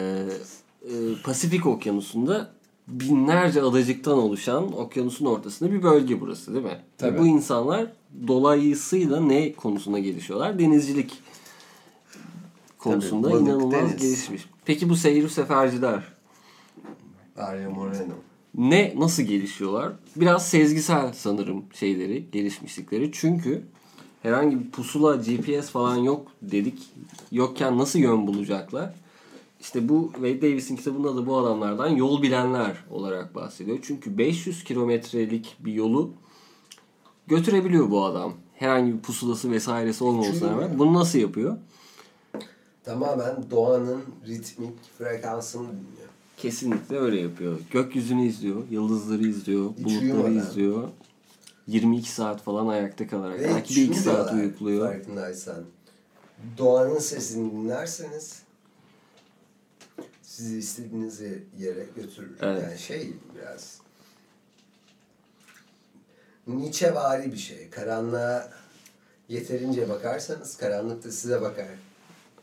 e, 0.82 0.92
Pasifik 1.24 1.66
Okyanusu'nda 1.66 2.53
binlerce 2.88 3.62
adacıktan 3.62 4.18
oluşan 4.18 4.72
okyanusun 4.78 5.26
ortasında 5.26 5.72
bir 5.72 5.82
bölge 5.82 6.20
burası 6.20 6.54
değil 6.54 6.64
mi? 6.64 6.78
Tabii. 6.98 7.14
Ve 7.14 7.20
Bu 7.20 7.26
insanlar 7.26 7.86
dolayısıyla 8.28 9.20
ne 9.20 9.52
konusunda 9.52 9.98
gelişiyorlar? 9.98 10.58
Denizcilik 10.58 11.12
konusunda 12.78 13.28
Tabii, 13.28 13.36
balık, 13.38 13.48
inanılmaz 13.48 13.72
deniz. 13.80 13.96
gelişmiş. 13.96 14.44
Peki 14.64 14.88
bu 14.88 14.96
seyir 14.96 15.28
seferciler 15.28 16.02
Dario 17.36 17.70
Moreno. 17.70 18.14
ne 18.54 18.94
nasıl 18.96 19.22
gelişiyorlar? 19.22 19.92
Biraz 20.16 20.48
sezgisel 20.48 21.12
sanırım 21.12 21.64
şeyleri, 21.74 22.24
gelişmişlikleri. 22.32 23.10
Çünkü 23.12 23.62
herhangi 24.22 24.60
bir 24.60 24.70
pusula, 24.70 25.16
GPS 25.16 25.70
falan 25.70 25.96
yok 25.96 26.26
dedik. 26.42 26.82
Yokken 27.32 27.78
nasıl 27.78 27.98
yön 27.98 28.26
bulacaklar? 28.26 28.94
İşte 29.64 29.88
bu 29.88 30.10
Wade 30.12 30.42
Davis'in 30.42 30.76
kitabında 30.76 31.16
da 31.16 31.26
bu 31.26 31.36
adamlardan 31.38 31.88
yol 31.88 32.22
bilenler 32.22 32.84
olarak 32.90 33.34
bahsediyor. 33.34 33.78
Çünkü 33.82 34.18
500 34.18 34.64
kilometrelik 34.64 35.56
bir 35.60 35.72
yolu 35.72 36.10
götürebiliyor 37.26 37.90
bu 37.90 38.04
adam. 38.04 38.32
Herhangi 38.54 38.92
bir 38.92 38.98
pusulası 39.00 39.50
vesairesi 39.50 40.04
olmamasına 40.04 40.50
rağmen. 40.50 40.78
Bunu 40.78 40.94
nasıl 40.94 41.18
yapıyor? 41.18 41.56
Tamamen 42.84 43.50
doğanın 43.50 44.02
ritmik 44.26 44.72
frekansını 44.98 45.66
dinliyor. 45.68 46.08
Kesinlikle 46.36 46.98
öyle 46.98 47.20
yapıyor. 47.20 47.58
Gökyüzünü 47.70 48.26
izliyor, 48.26 48.62
yıldızları 48.70 49.26
izliyor, 49.26 49.70
Hiç 49.78 49.84
bulutları 49.84 50.04
uyumadan. 50.04 50.36
izliyor. 50.36 50.88
22 51.66 52.10
saat 52.10 52.42
falan 52.42 52.66
ayakta 52.66 53.06
kalarak. 53.08 53.40
Ve 53.40 53.44
Belki 53.48 53.76
bir 53.76 53.82
iki 53.82 53.94
şunu 53.94 54.04
saat 54.04 54.30
diyorlar, 54.30 54.44
uykuluyor. 54.48 54.92
Farkındaysan. 54.92 55.64
Doğanın 56.58 56.98
sesini 56.98 57.52
dinlerseniz 57.52 58.43
sizi 60.34 60.58
istediğiniz 60.58 61.20
yere 61.58 61.86
götürür. 61.96 62.36
Evet. 62.42 62.62
Yani 62.62 62.78
şey 62.78 63.12
biraz 63.34 63.80
Nietzschevari 66.46 67.32
bir 67.32 67.36
şey. 67.36 67.70
Karanlığa 67.70 68.50
yeterince 69.28 69.88
bakarsanız 69.88 70.56
karanlık 70.56 71.04
da 71.04 71.10
size 71.10 71.40
bakar. 71.40 71.66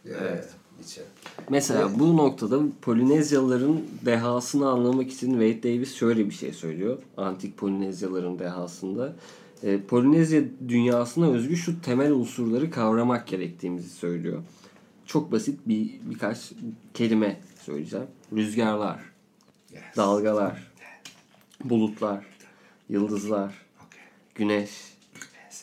Diyor 0.06 0.22
Evet. 0.22 0.50
Nietzsche. 0.78 1.02
Mesela 1.50 2.00
bu 2.00 2.18
noktada 2.18 2.60
Polinezyalıların 2.82 3.82
dehasını 4.06 4.70
anlamak 4.70 5.12
için 5.12 5.32
Wade 5.32 5.64
Davis 5.64 5.96
şöyle 5.96 6.26
bir 6.26 6.34
şey 6.34 6.54
söylüyor. 6.54 6.98
Antik 7.18 7.58
Polinezyalıların 7.58 8.40
dehasında. 8.40 9.16
E, 9.64 9.82
Polinezya 9.82 10.42
dünyasına 10.68 11.32
özgü 11.32 11.58
şu 11.58 11.82
temel 11.82 12.12
unsurları 12.12 12.72
kavramak 12.72 13.28
gerektiğimizi 13.28 13.90
söylüyor. 13.90 14.44
Çok 15.06 15.32
basit 15.32 15.60
bir 15.68 16.00
birkaç 16.10 16.52
kelime 16.94 17.40
söyleyeceğim. 17.62 18.08
Rüzgarlar, 18.34 19.00
Yes. 19.74 19.82
dalgalar, 19.98 20.72
bulutlar, 21.64 22.26
yıldızlar, 22.90 23.54
güneş, 24.36 24.70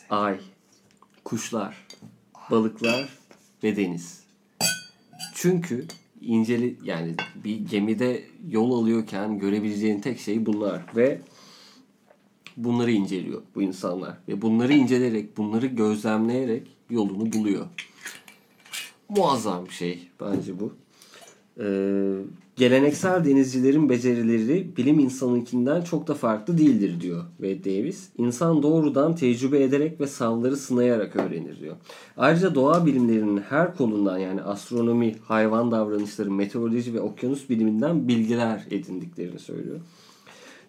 ay, 0.09 0.39
kuşlar, 1.23 1.85
balıklar 2.51 3.09
ve 3.63 3.75
deniz. 3.75 4.23
Çünkü 5.33 5.85
inceli 6.21 6.77
yani 6.83 7.15
bir 7.35 7.57
gemide 7.57 8.23
yol 8.49 8.83
alıyorken 8.83 9.39
görebileceğin 9.39 9.99
tek 9.99 10.19
şey 10.19 10.45
bunlar 10.45 10.81
ve 10.95 11.21
bunları 12.57 12.91
inceliyor 12.91 13.41
bu 13.55 13.61
insanlar 13.61 14.17
ve 14.27 14.41
bunları 14.41 14.73
inceleyerek, 14.73 15.37
bunları 15.37 15.65
gözlemleyerek 15.65 16.67
yolunu 16.89 17.33
buluyor. 17.33 17.65
Muazzam 19.09 19.65
bir 19.65 19.71
şey 19.71 20.09
bence 20.21 20.59
bu. 20.59 20.73
Ee, 21.59 22.15
geleneksel 22.55 23.25
denizcilerin 23.25 23.89
becerileri 23.89 24.77
bilim 24.77 24.99
insanınkinden 24.99 25.81
çok 25.81 26.07
da 26.07 26.13
farklı 26.13 26.57
değildir 26.57 27.01
diyor 27.01 27.23
Wade 27.37 27.63
Davis. 27.63 28.09
İnsan 28.17 28.63
doğrudan 28.63 29.15
tecrübe 29.15 29.63
ederek 29.63 29.99
ve 29.99 30.07
savları 30.07 30.57
sınayarak 30.57 31.15
öğrenir 31.15 31.59
diyor. 31.59 31.75
Ayrıca 32.17 32.55
doğa 32.55 32.85
bilimlerinin 32.85 33.37
her 33.37 33.75
kolundan 33.75 34.17
yani 34.17 34.41
astronomi, 34.41 35.15
hayvan 35.23 35.71
davranışları, 35.71 36.31
meteoroloji 36.31 36.93
ve 36.93 37.01
okyanus 37.01 37.49
biliminden 37.49 38.07
bilgiler 38.07 38.65
edindiklerini 38.71 39.39
söylüyor. 39.39 39.79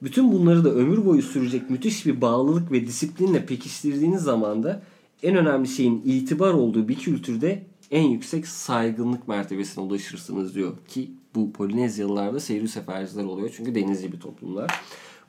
Bütün 0.02 0.32
bunları 0.32 0.64
da 0.64 0.70
ömür 0.70 1.04
boyu 1.04 1.22
sürecek 1.22 1.70
müthiş 1.70 2.06
bir 2.06 2.20
bağlılık 2.20 2.72
ve 2.72 2.86
disiplinle 2.86 3.46
pekiştirdiğiniz 3.46 4.22
zaman 4.22 4.62
da 4.62 4.82
en 5.22 5.36
önemli 5.36 5.68
şeyin 5.68 6.02
itibar 6.04 6.52
olduğu 6.54 6.88
bir 6.88 6.94
kültürde 6.94 7.62
en 7.90 8.02
yüksek 8.02 8.46
saygınlık 8.46 9.28
mertebesine 9.28 9.84
ulaşırsınız 9.84 10.54
diyor. 10.54 10.76
Ki 10.88 11.10
bu 11.34 11.52
Polinezyalılarda 11.52 12.40
seyri 12.40 12.68
seferciler 12.68 13.24
oluyor. 13.24 13.52
Çünkü 13.56 13.74
denizci 13.74 14.12
bir 14.12 14.20
toplumlar. 14.20 14.80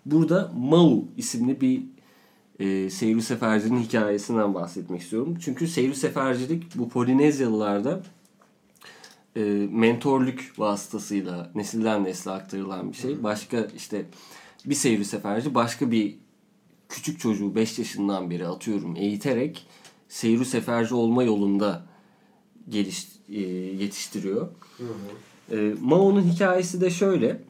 Burada 0.06 0.52
Mau 0.58 1.06
isimli 1.18 1.62
bir 1.62 1.84
e, 2.60 2.90
seyri 2.90 3.22
sefercinin 3.22 3.82
hikayesinden 3.82 4.54
bahsetmek 4.54 5.02
istiyorum. 5.02 5.38
Çünkü 5.42 5.68
seyri 5.68 5.96
sefercilik 5.96 6.64
bu 6.76 6.90
Polinezyalılarda 6.90 8.02
e, 9.36 9.42
mentorluk 9.72 10.40
vasıtasıyla 10.58 11.52
nesilden 11.56 12.04
nesle 12.04 12.32
aktarılan 12.32 12.92
bir 12.92 12.98
şey. 12.98 13.24
Başka 13.24 13.68
işte 13.76 14.06
bir 14.66 14.76
seyri 14.76 15.06
seferci 15.06 15.56
başka 15.56 15.92
bir 15.92 16.16
küçük 16.90 17.20
çocuğu 17.20 17.56
5 17.56 17.80
yaşından 17.80 18.30
beri 18.30 18.48
atıyorum 18.48 18.96
eğiterek 18.96 19.68
seyri 20.10 20.46
seferci 20.46 20.96
olma 20.96 21.24
yolunda 21.24 21.91
geliş, 22.72 23.08
e, 23.30 23.42
yetiştiriyor. 23.84 24.48
E, 25.52 25.74
Mao'nun 25.82 26.22
hikayesi 26.22 26.82
de 26.82 26.90
şöyle. 26.90 27.42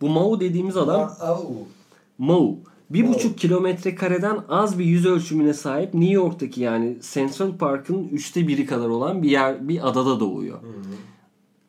Bu 0.00 0.08
Mao 0.08 0.40
dediğimiz 0.40 0.76
adam. 0.76 1.12
Mao. 2.18 2.54
Bir 2.90 3.04
Mao. 3.04 3.14
buçuk 3.14 3.38
kilometre 3.38 3.94
kareden 3.94 4.38
az 4.48 4.78
bir 4.78 4.84
yüz 4.84 5.06
ölçümüne 5.06 5.54
sahip 5.54 5.94
New 5.94 6.14
York'taki 6.14 6.60
yani 6.60 6.96
Central 7.12 7.56
Park'ın 7.56 8.08
üçte 8.08 8.48
biri 8.48 8.66
kadar 8.66 8.88
olan 8.88 9.22
bir 9.22 9.30
yer 9.30 9.68
bir 9.68 9.88
adada 9.88 10.20
doğuyor. 10.20 10.58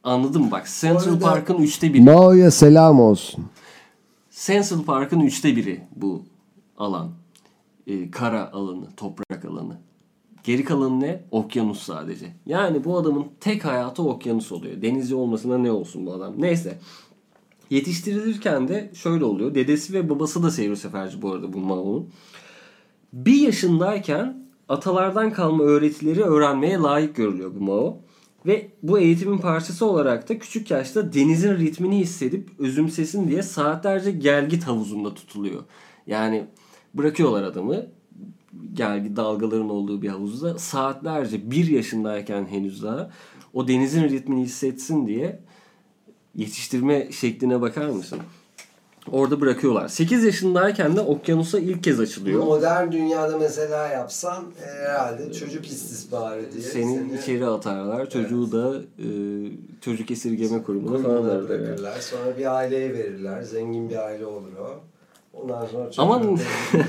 Anladın 0.04 0.42
mı 0.42 0.52
bak? 0.52 0.68
Central 0.82 1.20
Park'ın 1.20 1.58
üçte 1.58 1.94
biri. 1.94 2.02
Mao'ya 2.02 2.52
selam 2.52 3.00
olsun. 3.00 3.46
Central 4.32 4.84
Park'ın 4.84 5.20
üçte 5.20 5.56
biri 5.56 5.82
bu 5.96 6.24
alan. 6.78 7.10
Ee, 7.88 8.12
kara 8.12 8.52
alanı, 8.52 8.86
toprak 8.98 9.46
alanı. 9.46 9.78
Geri 10.44 10.64
kalanı 10.64 11.00
ne? 11.00 11.24
Okyanus 11.32 11.84
sadece. 11.84 12.26
Yani 12.46 12.84
bu 12.84 12.98
adamın 12.98 13.28
tek 13.40 13.66
hayatı 13.66 14.04
okyanus 14.04 14.52
oluyor. 14.52 14.82
Denizci 14.82 15.16
olmasına 15.16 15.58
ne 15.58 15.72
olsun 15.72 16.06
bu 16.06 16.14
adam. 16.14 16.34
Neyse. 16.38 16.80
Yetiştirilirken 17.70 18.68
de 18.68 18.92
şöyle 18.94 19.26
oluyor. 19.26 19.56
Dedesi 19.56 19.94
ve 19.94 20.10
babası 20.10 20.44
da 20.44 20.52
seyir 20.52 20.76
seferci 20.76 21.22
bu 21.22 21.32
arada 21.32 21.54
bu 21.54 21.58
Mao'nun. 21.58 22.10
Bir 23.14 23.42
yaşındayken 23.42 24.50
atalardan 24.70 25.34
kalma 25.34 25.64
öğretileri 25.64 26.24
öğrenmeye 26.24 26.78
layık 26.78 27.16
görülüyor 27.16 27.56
bu 27.56 27.64
Mao. 27.64 27.98
Ve 28.46 28.72
bu 28.84 29.00
eğitimin 29.00 29.38
parçası 29.38 29.86
olarak 29.86 30.30
da 30.30 30.40
küçük 30.40 30.72
yaşta 30.72 31.14
denizin 31.14 31.58
ritmini 31.58 32.00
hissedip 32.00 32.50
özümsesin 32.60 33.28
diye 33.28 33.44
saatlerce 33.44 34.12
gelgit 34.12 34.64
havuzunda 34.64 35.14
tutuluyor. 35.14 35.64
Yani 36.08 36.46
bırakıyorlar 36.94 37.44
adamı 37.44 37.86
gelgi 38.74 39.16
dalgaların 39.16 39.70
olduğu 39.70 40.02
bir 40.02 40.10
havuzda 40.10 40.60
saatlerce 40.60 41.52
bir 41.52 41.68
yaşındayken 41.68 42.46
henüz 42.46 42.84
daha 42.84 43.10
o 43.54 43.68
denizin 43.68 44.04
ritmini 44.04 44.42
hissetsin 44.42 45.08
diye 45.08 45.40
yetiştirme 46.36 47.12
şekline 47.12 47.62
bakar 47.62 47.90
mısın? 47.90 48.20
Orada 49.12 49.42
bırakıyorlar. 49.42 49.88
8 49.88 50.24
yaşındayken 50.24 50.96
de 50.96 51.02
okyanusa 51.02 51.60
ilk 51.60 51.84
kez 51.84 52.00
açılıyor. 52.00 52.44
Modern 52.44 52.92
dünyada 52.92 53.38
mesela 53.38 53.88
yapsan 53.88 54.46
e, 54.66 54.66
herhalde 54.66 55.34
çocuk 55.34 55.68
istismarı 55.68 56.52
diye. 56.52 56.64
Seni 56.64 57.18
içeri 57.22 57.46
atarlar. 57.46 58.10
Çocuğu 58.10 58.52
da 58.52 58.76
e, 58.78 59.08
çocuk 59.82 60.12
esirgeme 60.12 60.64
kurumuna 60.64 61.04
falan 61.04 61.24
bırakırlar. 61.24 62.00
Sonra 62.00 62.38
bir 62.38 62.56
aileye 62.56 62.94
verirler. 62.94 63.42
Zengin 63.42 63.90
bir 63.90 64.06
aile 64.06 64.26
olur 64.26 64.54
o. 64.60 64.80
Ondan 65.34 65.66
sonra 65.66 65.90
Aman-. 65.98 66.40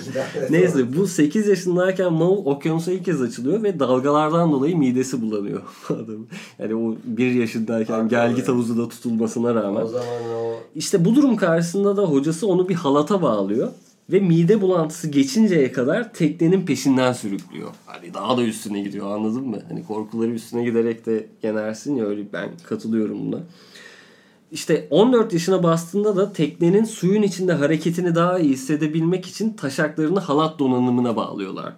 Neyse 0.50 0.96
bu 0.96 1.06
8 1.06 1.48
yaşındayken 1.48 2.12
Mao 2.12 2.34
okyanusa 2.36 2.92
ilk 2.92 3.04
kez 3.04 3.22
açılıyor 3.22 3.62
ve 3.62 3.78
dalgalardan 3.80 4.52
dolayı 4.52 4.76
midesi 4.76 5.22
bulanıyor 5.22 5.62
adamın. 5.88 6.28
Yani 6.58 6.74
o 6.74 6.96
1 7.04 7.32
yaşındayken 7.32 7.94
Haklı 7.94 8.08
gelgit 8.08 8.38
yani. 8.38 8.46
havuzunda 8.46 8.88
tutulmasına 8.88 9.54
rağmen. 9.54 9.82
O 9.82 9.86
zaman 9.86 10.06
o 10.34 10.52
İşte 10.74 11.04
bu 11.04 11.14
durum 11.14 11.36
karşısında 11.36 11.96
da 11.96 12.02
hocası 12.02 12.46
onu 12.46 12.68
bir 12.68 12.74
halata 12.74 13.22
bağlıyor 13.22 13.68
ve 14.12 14.20
mide 14.20 14.60
bulantısı 14.60 15.08
geçinceye 15.08 15.72
kadar 15.72 16.12
teknenin 16.12 16.66
peşinden 16.66 17.12
sürüklüyor. 17.12 17.68
Hani 17.86 18.14
daha 18.14 18.36
da 18.36 18.42
üstüne 18.42 18.80
gidiyor 18.80 19.06
anladın 19.10 19.48
mı? 19.48 19.58
Hani 19.68 19.86
korkuları 19.86 20.30
üstüne 20.30 20.64
giderek 20.64 21.06
de 21.06 21.26
yenersin 21.42 21.96
ya 21.96 22.04
öyle 22.06 22.32
ben 22.32 22.48
katılıyorum 22.68 23.18
buna. 23.32 23.40
İşte 24.52 24.86
14 24.90 25.32
yaşına 25.32 25.62
bastığında 25.62 26.16
da 26.16 26.32
teknenin 26.32 26.84
suyun 26.84 27.22
içinde 27.22 27.52
hareketini 27.52 28.14
daha 28.14 28.38
iyi 28.38 28.52
hissedebilmek 28.52 29.26
için 29.26 29.52
taşaklarını 29.52 30.20
halat 30.20 30.58
donanımına 30.58 31.16
bağlıyorlar. 31.16 31.72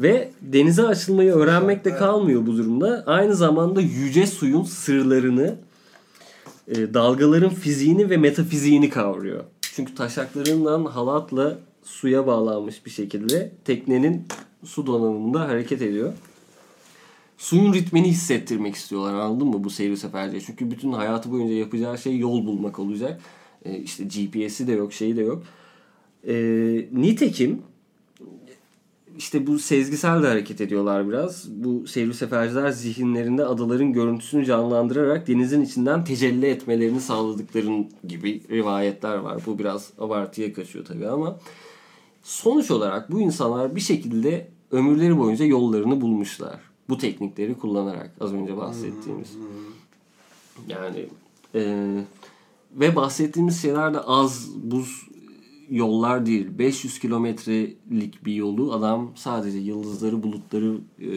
Ve 0.00 0.30
denize 0.40 0.86
açılmayı 0.86 1.32
öğrenmekte 1.32 1.90
Evet. 1.90 1.98
kalmıyor 1.98 2.46
bu 2.46 2.56
durumda. 2.56 3.04
Aynı 3.06 3.34
zamanda 3.34 3.80
yüce 3.80 4.26
suyun 4.26 4.62
sırlarını, 4.62 5.56
e, 6.68 6.94
dalgaların 6.94 7.50
fiziğini 7.50 8.10
ve 8.10 8.16
metafiziğini 8.16 8.90
kavruyor. 8.90 9.44
Çünkü 9.60 9.94
taşaklarından 9.94 10.84
halatla 10.84 11.58
suya 11.84 12.26
bağlanmış 12.26 12.86
bir 12.86 12.90
şekilde 12.90 13.52
teknenin 13.64 14.26
su 14.64 14.86
donanımında 14.86 15.40
hareket 15.40 15.82
ediyor. 15.82 16.12
Suyun 17.38 17.72
ritmini 17.72 18.08
hissettirmek 18.08 18.74
istiyorlar 18.74 19.14
anladın 19.14 19.48
mı 19.48 19.64
bu 19.64 19.70
seyir 19.70 19.96
seferciye? 19.96 20.40
Çünkü 20.40 20.70
bütün 20.70 20.92
hayatı 20.92 21.30
boyunca 21.30 21.54
yapacağı 21.54 21.98
şey 21.98 22.18
yol 22.18 22.46
bulmak 22.46 22.78
olacak. 22.78 23.20
E, 23.64 23.78
işte 23.78 24.04
GPS'i 24.04 24.66
de 24.66 24.72
yok, 24.72 24.92
şeyi 24.92 25.16
de 25.16 25.22
yok. 25.22 25.42
E, 26.28 26.34
nitekim 26.92 27.62
işte 29.18 29.46
bu 29.46 29.58
sezgisel 29.58 30.22
de 30.22 30.26
hareket 30.26 30.60
ediyorlar 30.60 31.08
biraz. 31.08 31.48
Bu 31.50 31.86
seyir 31.86 32.12
seferciler 32.12 32.70
zihinlerinde 32.70 33.44
adaların 33.44 33.92
görüntüsünü 33.92 34.44
canlandırarak 34.44 35.28
denizin 35.28 35.62
içinden 35.62 36.04
tecelli 36.04 36.46
etmelerini 36.46 37.00
sağladıkların 37.00 37.90
gibi 38.08 38.42
rivayetler 38.50 39.16
var. 39.16 39.42
Bu 39.46 39.58
biraz 39.58 39.90
abartıya 39.98 40.52
kaçıyor 40.52 40.84
tabii 40.84 41.08
ama 41.08 41.38
sonuç 42.22 42.70
olarak 42.70 43.12
bu 43.12 43.20
insanlar 43.20 43.76
bir 43.76 43.80
şekilde 43.80 44.48
ömürleri 44.70 45.18
boyunca 45.18 45.44
yollarını 45.44 46.00
bulmuşlar. 46.00 46.71
Bu 46.92 46.98
teknikleri 46.98 47.54
kullanarak 47.54 48.10
az 48.20 48.32
önce 48.34 48.56
bahsettiğimiz. 48.56 49.36
Yani 50.68 51.06
e, 51.54 51.60
ve 52.74 52.96
bahsettiğimiz 52.96 53.62
şeyler 53.62 53.94
de 53.94 54.00
az 54.00 54.48
buz 54.62 55.06
yollar 55.70 56.26
değil. 56.26 56.58
500 56.58 56.98
kilometrelik 56.98 58.24
bir 58.24 58.34
yolu 58.34 58.72
adam 58.72 59.12
sadece 59.14 59.58
yıldızları, 59.58 60.22
bulutları 60.22 60.74
e, 61.00 61.08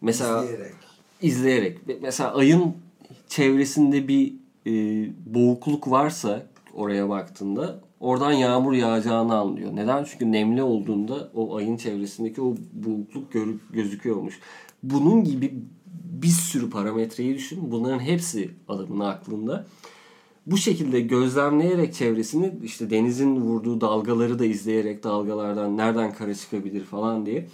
mesela 0.00 0.44
izleyerek. 0.44 0.74
izleyerek. 1.22 1.78
Mesela 2.02 2.34
ayın 2.34 2.74
çevresinde 3.28 4.08
bir 4.08 4.34
e, 4.66 4.72
boğukluk 5.34 5.90
varsa 5.90 6.46
oraya 6.74 7.08
baktığında 7.08 7.80
oradan 8.00 8.32
yağmur 8.32 8.72
yağacağını 8.72 9.34
anlıyor. 9.36 9.76
Neden? 9.76 10.04
Çünkü 10.04 10.32
nemli 10.32 10.62
olduğunda 10.62 11.30
o 11.34 11.56
ayın 11.56 11.76
çevresindeki 11.76 12.42
o 12.42 12.54
boğukluk 12.72 13.32
görü- 13.32 13.58
gözüküyormuş. 13.72 14.40
Bunun 14.90 15.24
gibi 15.24 15.54
bir 16.22 16.26
sürü 16.28 16.70
parametreyi 16.70 17.34
düşün. 17.34 17.70
Bunların 17.70 17.98
hepsi 17.98 18.50
adamın 18.68 19.00
aklında. 19.00 19.66
Bu 20.46 20.56
şekilde 20.56 21.00
gözlemleyerek 21.00 21.94
çevresini 21.94 22.52
işte 22.64 22.90
denizin 22.90 23.36
vurduğu 23.36 23.80
dalgaları 23.80 24.38
da 24.38 24.44
izleyerek 24.44 25.04
dalgalardan 25.04 25.76
nereden 25.76 26.14
kara 26.14 26.34
çıkabilir 26.34 26.84
falan 26.84 27.26
diye 27.26 27.46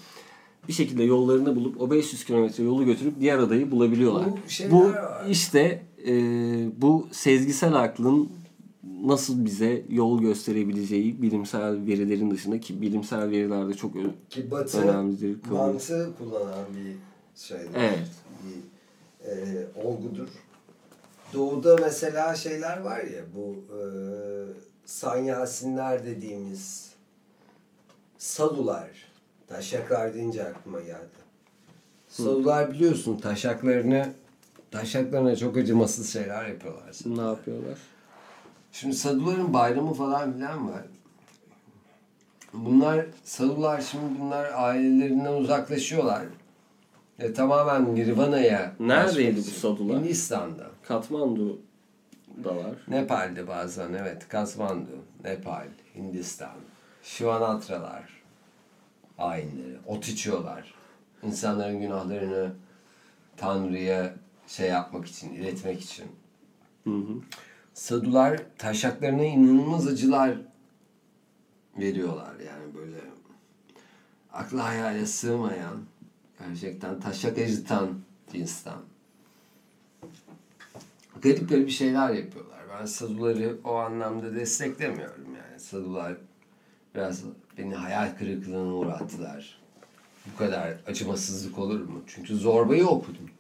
bir 0.69 0.73
şekilde 0.73 1.03
yollarını 1.03 1.57
bulup 1.57 1.81
o 1.81 1.91
500 1.91 2.25
kilometre 2.25 2.65
yolu 2.65 2.85
götürüp 2.85 3.21
diğer 3.21 3.39
adayı 3.39 3.71
bulabiliyorlar. 3.71 4.25
Bu 4.71 4.71
Bu 4.71 4.93
işte 5.31 5.83
e, 6.07 6.13
bu 6.83 7.09
sezgisel 7.13 7.75
aklın 7.75 8.29
nasıl 9.05 9.45
bize 9.45 9.83
yol 9.89 10.21
gösterebileceği 10.21 11.23
bilimsel 11.23 11.87
verilerin 11.87 12.31
dışında 12.31 12.61
ki 12.61 12.81
bilimsel 12.83 13.31
veriler 13.31 13.69
de 13.69 13.75
çok 13.75 13.95
Ki 14.31 14.51
Batı 14.51 14.81
önemlidir. 14.83 15.43
kabul- 15.43 15.57
mantığı 15.57 16.11
kullanan 16.19 16.65
bir 16.77 17.12
şeydir. 17.37 17.75
Evet. 17.77 18.09
Bir, 18.43 18.73
e, 19.31 19.67
olgudur. 19.85 20.29
Doğuda 21.33 21.77
mesela 21.77 22.35
şeyler 22.35 22.81
var 22.81 23.01
ya 23.01 23.23
bu 23.35 23.57
e, 23.77 23.83
sanyasinler 24.85 26.07
dediğimiz 26.07 26.93
salular. 28.19 28.89
Taşaklar 29.49 30.15
deyince 30.15 30.45
aklıma 30.45 30.81
geldi. 30.81 31.23
Salular 32.09 32.73
biliyorsun 32.73 33.17
taşaklarını 33.17 34.13
taşaklarına 34.71 35.37
çok 35.37 35.57
acımasız 35.57 36.13
şeyler 36.13 36.49
yapıyorlar. 36.49 36.97
Ne 37.07 37.23
yapıyorlar? 37.23 37.79
Şimdi 38.73 38.95
saduların 38.95 39.53
bayramı 39.53 39.95
falan 39.95 40.33
filan 40.33 40.69
var. 40.69 40.83
Bunlar 42.53 43.07
sadular 43.25 43.81
şimdi 43.81 44.21
bunlar 44.21 44.51
ailelerinden 44.55 45.33
uzaklaşıyorlar. 45.33 46.23
E, 47.23 47.33
tamamen 47.33 47.95
Nirvana'ya 47.95 48.73
Neredeydi 48.81 49.37
bu 49.37 49.43
sadular? 49.43 49.99
Hindistan'da. 49.99 50.67
Katmandu'da 50.83 52.57
var. 52.57 52.77
Nepal'de 52.89 53.49
bazen 53.49 53.93
evet. 53.93 54.29
Kathmandu, 54.29 54.91
Nepal, 55.25 55.67
Hindistan. 55.95 56.57
Şivanatralar. 57.03 58.23
Ayinleri. 59.19 59.77
Ot 59.87 60.09
içiyorlar. 60.09 60.75
İnsanların 61.23 61.81
günahlarını 61.81 62.53
Tanrı'ya 63.37 64.15
şey 64.47 64.69
yapmak 64.69 65.07
için, 65.07 65.35
iletmek 65.35 65.81
için. 65.81 66.07
Hı 66.85 66.91
hı. 66.91 67.15
Sadular 67.75 68.41
taşaklarına 68.59 69.25
inanılmaz 69.25 69.87
acılar 69.87 70.37
veriyorlar 71.79 72.35
yani 72.47 72.75
böyle 72.75 72.97
akla 74.33 74.65
hayale 74.65 75.07
sığmayan 75.07 75.92
gerçekten 76.49 77.01
taşak 77.01 77.39
acıtan 77.39 77.89
cinsten. 78.33 78.79
Garip 81.23 81.49
garip 81.49 81.71
şeyler 81.71 82.11
yapıyorlar. 82.11 82.61
Ben 82.81 82.87
saduları 82.87 83.57
o 83.65 83.75
anlamda 83.75 84.35
desteklemiyorum 84.35 85.27
yani. 85.27 85.61
Sadular 85.61 86.17
biraz 86.95 87.23
beni 87.59 87.75
hayal 87.75 88.17
kırıklığına 88.19 88.75
uğrattılar. 88.75 89.59
Bu 90.33 90.39
kadar 90.39 90.77
acımasızlık 90.87 91.59
olur 91.59 91.81
mu? 91.81 92.03
Çünkü 92.07 92.37
Zorba'yı 92.37 92.87
okudum. 92.87 93.31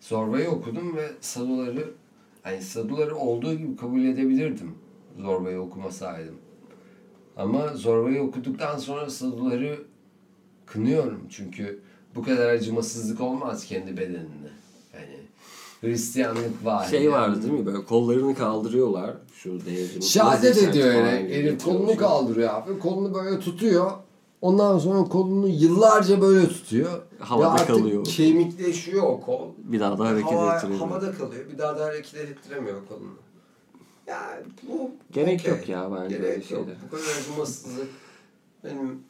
Zorba'yı 0.00 0.50
okudum 0.50 0.96
ve 0.96 1.10
saduları 1.20 1.90
hani 2.42 2.62
saduları 2.62 3.16
olduğu 3.16 3.54
gibi 3.54 3.76
kabul 3.76 4.04
edebilirdim. 4.04 4.74
Zorba'yı 5.18 5.60
okumasaydım. 5.60 6.38
Ama 7.36 7.68
Zorba'yı 7.68 8.22
okuduktan 8.22 8.78
sonra 8.78 9.10
saduları 9.10 9.78
kınıyorum. 10.72 11.20
Çünkü 11.30 11.80
bu 12.14 12.22
kadar 12.22 12.48
acımasızlık 12.48 13.20
olmaz 13.20 13.64
kendi 13.64 13.96
bedenine. 13.96 14.52
Yani 14.94 15.16
Hristiyanlık 15.80 16.64
var. 16.64 16.86
Şey 16.86 17.12
vardı 17.12 17.42
değil 17.42 17.52
mi? 17.52 17.66
Böyle 17.66 17.84
kollarını 17.84 18.34
kaldırıyorlar. 18.34 19.14
Şu 19.34 19.60
devrim. 19.66 20.02
Şehadet 20.02 20.62
ediyor 20.62 20.92
falan 20.92 21.06
herif. 21.06 21.64
kolunu 21.64 21.96
kaldırıyor 21.96 22.54
abi. 22.54 22.78
Kolunu 22.78 23.14
böyle 23.14 23.40
tutuyor. 23.40 23.90
Ondan 24.40 24.78
sonra 24.78 25.04
kolunu 25.08 25.48
yıllarca 25.48 26.20
böyle 26.20 26.48
tutuyor. 26.48 27.02
Havada 27.18 27.50
artık 27.52 27.66
kalıyor. 27.66 28.04
Kemikleşiyor 28.04 29.02
o 29.02 29.20
kol. 29.20 29.48
Bir 29.58 29.80
daha 29.80 29.98
da 29.98 30.04
hareket 30.04 30.32
Hava- 30.32 30.56
ettiremiyor. 30.56 30.80
Havada 30.88 31.12
kalıyor. 31.12 31.44
Bir 31.52 31.58
daha 31.58 31.78
da 31.78 31.84
hareket 31.84 32.14
ettiremiyor 32.14 32.76
kolunu. 32.88 33.14
Yani 34.06 34.42
bu 34.68 34.90
Gerek 35.12 35.40
okey. 35.40 35.52
yok 35.52 35.68
ya 35.68 35.90
bence 35.94 36.16
öyle 36.16 36.28
Gerek 36.28 36.50
yok. 36.50 36.66
Bu 36.86 36.96
kadar 36.96 37.20
acımasızlık. 37.20 37.88
Benim 38.64 39.02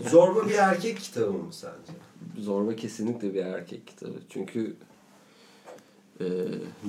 Zorba 0.00 0.48
bir 0.48 0.54
erkek 0.54 0.98
kitabı 0.98 1.32
mı 1.32 1.52
sence? 1.52 1.92
Zorba 2.38 2.76
kesinlikle 2.76 3.34
bir 3.34 3.44
erkek 3.44 3.86
kitabı. 3.86 4.14
Çünkü 4.28 4.76
e, 6.20 6.26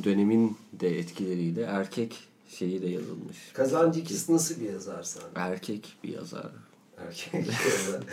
dönemin 0.03 0.57
de 0.73 0.99
etkileriyle 0.99 1.61
erkek 1.61 2.19
şeyi 2.49 2.81
de 2.81 2.87
yazılmış. 2.87 3.37
Kazancı 3.53 3.99
ikisi 3.99 4.33
nasıl 4.33 4.61
bir 4.61 4.69
yazar 4.69 5.03
sence? 5.03 5.25
Erkek 5.35 5.97
bir 6.03 6.09
yazar. 6.13 6.51
Erkek 6.97 7.33
yazar. 7.47 8.03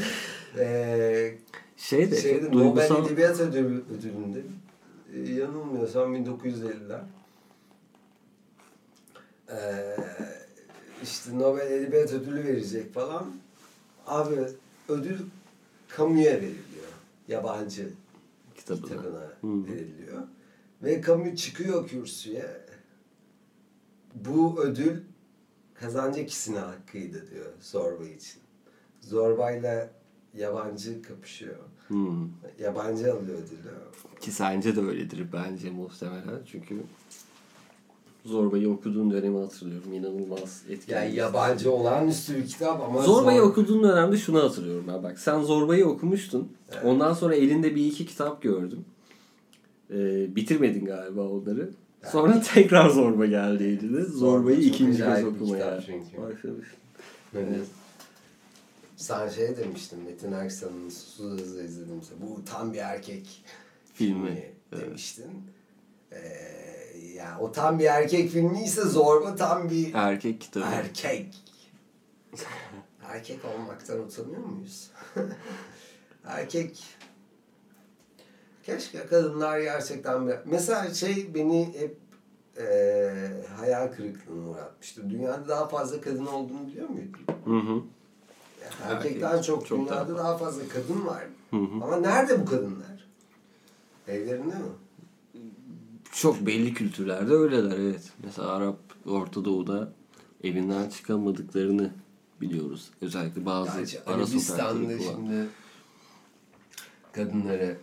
Ee, 0.59 1.35
Şey 1.77 2.11
de 2.11 2.21
şeyde 2.23 2.45
çok 2.45 2.55
Nobel 2.55 2.89
duygusal. 2.89 3.07
Edebiyat 3.07 3.41
Ödülü, 3.41 3.85
Ödülü'nde 3.99 4.43
e, 5.15 5.33
yanılmıyorsam 5.35 6.17
1950'ler 6.17 7.01
ee, 9.53 9.97
işte 11.03 11.39
Nobel 11.39 11.71
Edebiyat 11.71 12.13
Ödülü 12.13 12.45
verecek 12.45 12.95
falan. 12.95 13.33
Abi 14.09 14.35
ödül 14.89 15.19
kamuya 15.89 16.33
veriliyor. 16.33 16.89
Yabancı 17.29 17.91
kitabına. 18.55 18.87
kitabına 18.87 19.33
Hı. 19.41 19.67
veriliyor. 19.67 20.23
Ve 20.83 21.01
kamu 21.01 21.37
çıkıyor 21.37 21.89
kürsüye. 21.89 22.47
Bu 24.15 24.61
ödül 24.61 25.01
kazancı 25.75 26.21
ikisine 26.21 26.59
hakkıydı 26.59 27.31
diyor 27.31 27.53
Zorba 27.61 28.05
için. 28.05 28.41
Zorbayla 29.01 29.91
yabancı 30.35 31.03
kapışıyor. 31.03 31.57
Hmm. 31.89 32.29
Yabancı 32.59 33.15
alıyor 33.15 33.39
ödülü. 33.39 33.75
Ki 34.21 34.33
sence 34.33 34.77
de 34.77 34.81
öyledir 34.81 35.27
bence 35.33 35.71
muhtemelen. 35.71 36.41
Çünkü 36.47 36.83
Zorba'yı 38.25 38.71
okuduğun 38.71 39.11
dönemi 39.11 39.39
hatırlıyorum. 39.39 39.93
İnanılmaz 39.93 40.63
etkileyici. 40.69 40.93
Yani 41.07 41.15
yabancı 41.15 41.73
olağanüstü 41.73 42.37
bir 42.37 42.47
kitap 42.47 42.81
ama 42.83 43.03
Zorba'yı 43.03 43.41
zor- 43.41 43.47
okuduğun 43.51 43.83
dönemde 43.83 44.17
şunu 44.17 44.43
hatırlıyorum 44.43 44.85
ben. 44.89 45.03
Bak 45.03 45.19
sen 45.19 45.43
Zorba'yı 45.43 45.87
okumuştun. 45.87 46.49
Evet. 46.73 46.85
Ondan 46.85 47.13
sonra 47.15 47.35
elinde 47.35 47.75
bir 47.75 47.87
iki 47.87 48.07
kitap 48.07 48.43
gördüm. 48.43 48.85
Ee, 49.91 50.37
bitirmedin 50.37 50.85
galiba 50.85 51.29
onları. 51.29 51.71
Sonra 52.13 52.43
tekrar 52.55 52.89
Zorba 52.91 53.27
geldi 53.27 53.65
eline. 53.65 54.03
Zorba'yı 54.05 54.59
ikinci 54.61 54.99
kez 54.99 55.25
okumaya 55.25 55.65
kitap 55.65 55.83
çünkü. 55.87 56.23
başlamış. 56.23 56.69
Evet. 57.35 57.67
Sen 58.97 59.29
şey 59.29 59.57
demiştin 59.57 59.99
Metin 60.03 60.33
Erksan'ın 60.33 60.89
Susuz 60.89 61.41
Hızlı 61.41 61.63
izledimse 61.65 62.15
bu 62.21 62.45
tam 62.45 62.73
bir 62.73 62.79
erkek 62.79 63.45
Filmi. 63.95 64.45
Evet. 64.73 64.87
demiştin. 64.87 65.25
Ee, 66.13 66.19
yani 67.19 67.41
o 67.41 67.53
tam 67.53 67.79
bir 67.79 67.85
erkek 67.85 68.31
filmi 68.31 68.65
ise 68.65 68.83
Zorba 68.83 69.35
tam 69.37 69.71
bir 69.71 69.95
Erkek 69.95 70.41
kitabı. 70.41 70.65
erkek. 70.73 71.35
erkek 73.03 73.41
olmaktan 73.45 73.99
utanıyor 74.01 74.45
muyuz? 74.45 74.91
erkek 76.25 76.85
Keşke 78.63 79.07
kadınlar 79.07 79.61
gerçekten 79.61 80.29
bir... 80.29 80.35
Mesela 80.45 80.95
şey 80.95 81.35
beni 81.35 81.75
hep 81.79 81.97
eee 82.59 83.45
hayal 83.57 83.89
kırıklığına 83.93 84.49
uğratmıştı. 84.49 85.11
Dünyada 85.11 85.49
daha 85.49 85.69
fazla 85.69 86.01
kadın 86.01 86.27
olduğunu 86.27 86.67
biliyor 86.67 86.89
muydun? 86.89 87.21
Hı 87.45 87.51
hı. 87.73 87.83
Yani 88.63 88.93
erkekten 88.95 89.31
Erkek 89.31 89.45
çok, 89.45 89.67
çok 89.67 89.79
dünyada 89.79 90.09
daha 90.09 90.19
daha, 90.19 90.39
fazla 90.39 90.63
kadın 90.69 91.07
var. 91.07 91.25
Hı 91.51 91.57
hı. 91.57 91.85
Ama 91.85 91.97
nerede 91.97 92.41
bu 92.41 92.45
kadınlar? 92.51 93.09
Evlerinde 94.09 94.55
mi? 94.55 94.73
Çok 96.21 96.47
belli 96.47 96.75
kültürlerde 96.75 97.33
öyleler 97.33 97.79
evet. 97.79 98.13
Mesela 98.25 98.49
Arap 98.49 98.79
Orta 99.07 99.45
Doğu'da 99.45 99.93
evinden 100.45 100.89
çıkamadıklarını 100.91 101.91
biliyoruz. 102.41 102.91
Özellikle 103.01 103.47
bazı 103.47 103.79
Gerçi 103.79 104.01
ara 104.03 104.17
Arabistan'da 104.17 104.99
şimdi 104.99 105.47
kadınları 107.13 107.77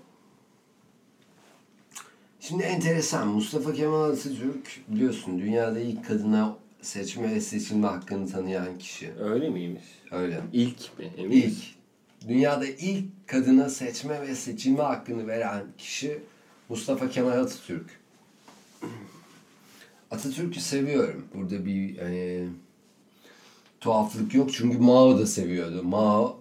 Şimdi 2.39 2.63
enteresan 2.63 3.27
Mustafa 3.27 3.73
Kemal 3.73 4.03
Atatürk 4.03 4.81
biliyorsun 4.87 5.39
dünyada 5.39 5.79
ilk 5.79 6.07
kadına 6.07 6.57
seçme 6.81 7.35
ve 7.35 7.41
seçilme 7.41 7.87
hakkını 7.87 8.27
tanıyan 8.31 8.77
kişi. 8.77 9.13
Öyle 9.19 9.49
miymiş? 9.49 9.83
Öyle. 10.11 10.41
İlk 10.53 10.99
mi? 10.99 11.13
Emin 11.17 11.31
İlk. 11.31 11.45
misin? 11.45 11.67
Dünyada 12.27 12.65
ilk 12.65 13.27
kadına 13.27 13.69
seçme 13.69 14.21
ve 14.21 14.35
seçilme 14.35 14.83
hakkını 14.83 15.27
veren 15.27 15.63
kişi 15.77 16.19
Mustafa 16.69 17.09
Kemal 17.09 17.31
Atatürk. 17.31 18.04
Atatürk'ü 20.11 20.59
seviyorum. 20.59 21.25
Burada 21.33 21.65
bir 21.65 21.97
hani, 21.97 22.49
tuhaflık 23.79 24.33
yok 24.33 24.53
çünkü 24.53 24.77
Mao 24.77 25.19
da 25.19 25.25
seviyordu. 25.25 25.83
Mao 25.83 26.39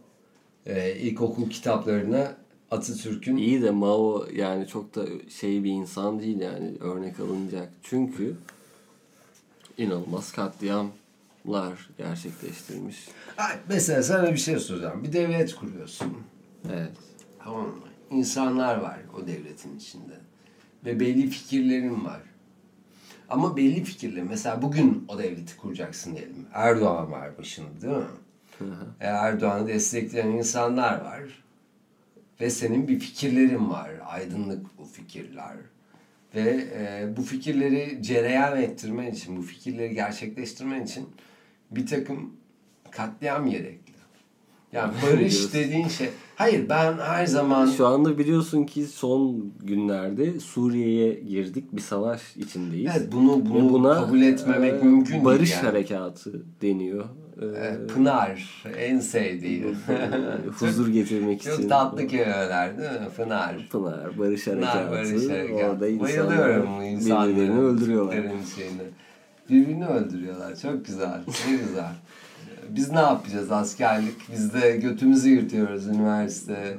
e, 0.66 0.96
ilkokul 0.96 1.50
kitaplarına 1.50 2.36
Atatürk'ün 2.70 3.36
İyi 3.36 3.62
de 3.62 3.70
Mao 3.70 4.26
yani 4.34 4.66
çok 4.66 4.94
da 4.94 5.06
şey 5.28 5.64
bir 5.64 5.70
insan 5.70 6.20
değil 6.20 6.40
yani 6.40 6.72
örnek 6.80 7.20
alınacak. 7.20 7.72
Çünkü 7.82 8.36
inanılmaz 9.78 10.32
katliamlar 10.32 11.90
gerçekleştirmiş. 11.98 13.08
Ay, 13.36 13.56
mesela 13.68 14.02
sana 14.02 14.32
bir 14.32 14.36
şey 14.36 14.58
soracağım. 14.58 15.04
Bir 15.04 15.12
devlet 15.12 15.54
kuruyorsun. 15.54 16.16
Evet. 16.72 16.92
Tamam 17.44 17.66
mı? 17.66 17.74
İnsanlar 18.10 18.76
var 18.76 18.98
o 19.18 19.26
devletin 19.26 19.76
içinde. 19.76 20.14
Ve 20.84 21.00
belli 21.00 21.30
fikirlerin 21.30 22.04
var. 22.04 22.20
Ama 23.28 23.56
belli 23.56 23.84
fikirler. 23.84 24.22
Mesela 24.22 24.62
bugün 24.62 25.05
o 25.09 25.18
devleti 25.18 25.56
kuracaksın 25.56 26.16
diyelim. 26.16 26.46
Erdoğan 26.52 27.12
var 27.12 27.38
başında 27.38 27.80
değil 27.82 27.96
mi? 27.96 28.05
Hı 28.59 28.64
hı. 28.64 28.86
E, 29.01 29.06
Erdoğan'ı 29.06 29.68
destekleyen 29.68 30.28
insanlar 30.28 31.01
var. 31.01 31.22
Ve 32.40 32.51
senin 32.51 32.88
bir 32.88 33.01
fikirlerin 33.01 33.70
var. 33.70 33.90
Aydınlık 34.06 34.78
bu 34.78 34.84
fikirler. 34.84 35.56
Ve 36.34 36.68
e, 36.74 37.16
bu 37.16 37.22
fikirleri 37.22 38.02
cereyan 38.02 38.62
ettirmen 38.62 39.12
için, 39.12 39.36
bu 39.36 39.42
fikirleri 39.42 39.94
gerçekleştirmen 39.94 40.84
için 40.84 41.09
bir 41.70 41.86
takım 41.86 42.32
katliam 42.90 43.51
gerekli. 43.51 43.94
Yani 44.72 44.94
barış 45.02 45.55
dediğin 45.55 45.88
şey... 45.88 46.10
Hayır 46.36 46.69
ben 46.69 46.93
her 46.98 47.27
zaman... 47.27 47.66
Şu 47.66 47.86
anda 47.86 48.19
biliyorsun 48.19 48.65
ki 48.65 48.85
son 48.86 49.52
günlerde 49.62 50.40
Suriye'ye 50.40 51.15
girdik. 51.15 51.73
Bir 51.73 51.81
savaş 51.81 52.36
içindeyiz. 52.36 52.90
Evet, 52.97 53.12
bunu, 53.12 53.39
Ve 53.39 53.51
bunu 53.51 53.73
buna 53.73 53.94
kabul 53.94 54.23
etmemek 54.23 54.73
e, 54.82 54.85
mümkün 54.86 55.12
değil. 55.12 55.24
Barış 55.24 55.52
yani. 55.52 55.62
harekatı 55.66 56.43
deniyor. 56.62 57.05
E, 57.43 57.47
E, 57.47 57.86
Pınar 57.86 58.65
en 58.78 58.98
sevdiği. 59.01 59.65
huzur 60.59 60.89
getirmek 60.89 61.40
için. 61.40 61.51
Çok 61.56 61.69
tatlı 61.69 62.06
kelimeler 62.06 62.78
değil 62.78 62.90
mi? 62.90 63.09
Pınar. 63.16 63.69
Pınar, 63.73 64.19
Barış 64.19 64.44
Pınar 64.44 64.65
Harekatı. 64.65 64.93
Barış 64.93 65.28
Harekatı. 65.31 65.66
Orada 65.66 66.01
Bayılıyorum 66.01 66.69
bu 66.78 66.82
insanların. 66.82 67.31
birbirlerini 67.36 67.61
öldürüyorlar. 67.61 68.15
Şeyini. 68.56 68.82
Birbirini 69.51 69.86
öldürüyorlar. 69.86 70.56
Çok 70.56 70.86
güzel. 70.86 71.20
Ne 71.48 71.56
güzel. 71.56 71.93
Biz 72.74 72.90
ne 72.90 73.01
yapacağız 73.01 73.52
askerlik? 73.52 74.14
Biz 74.32 74.55
de 74.55 74.76
götümüzü 74.76 75.28
yırtıyoruz 75.28 75.86
üniversite 75.86 76.76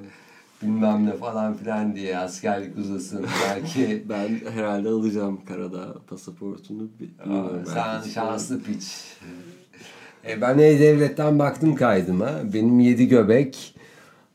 bilmem 0.61 1.05
ne 1.05 1.13
falan 1.13 1.53
filan 1.53 1.95
diye 1.95 2.17
askerlik 2.17 2.77
uzasın 2.77 3.26
belki. 3.49 4.03
Ben 4.09 4.30
herhalde 4.53 4.89
alacağım 4.89 5.41
Karadağ 5.47 5.95
pasaportunu. 6.07 6.88
Bilmiyorum, 6.99 7.63
Sen 7.73 7.85
belki 7.85 8.09
şanslı 8.09 8.63
piç. 8.63 9.03
E 10.27 10.41
ben 10.41 10.57
E-Devlet'ten 10.59 11.39
baktım 11.39 11.76
kaydıma. 11.76 12.30
Benim 12.53 12.80
yedi 12.80 13.07
göbek 13.07 13.76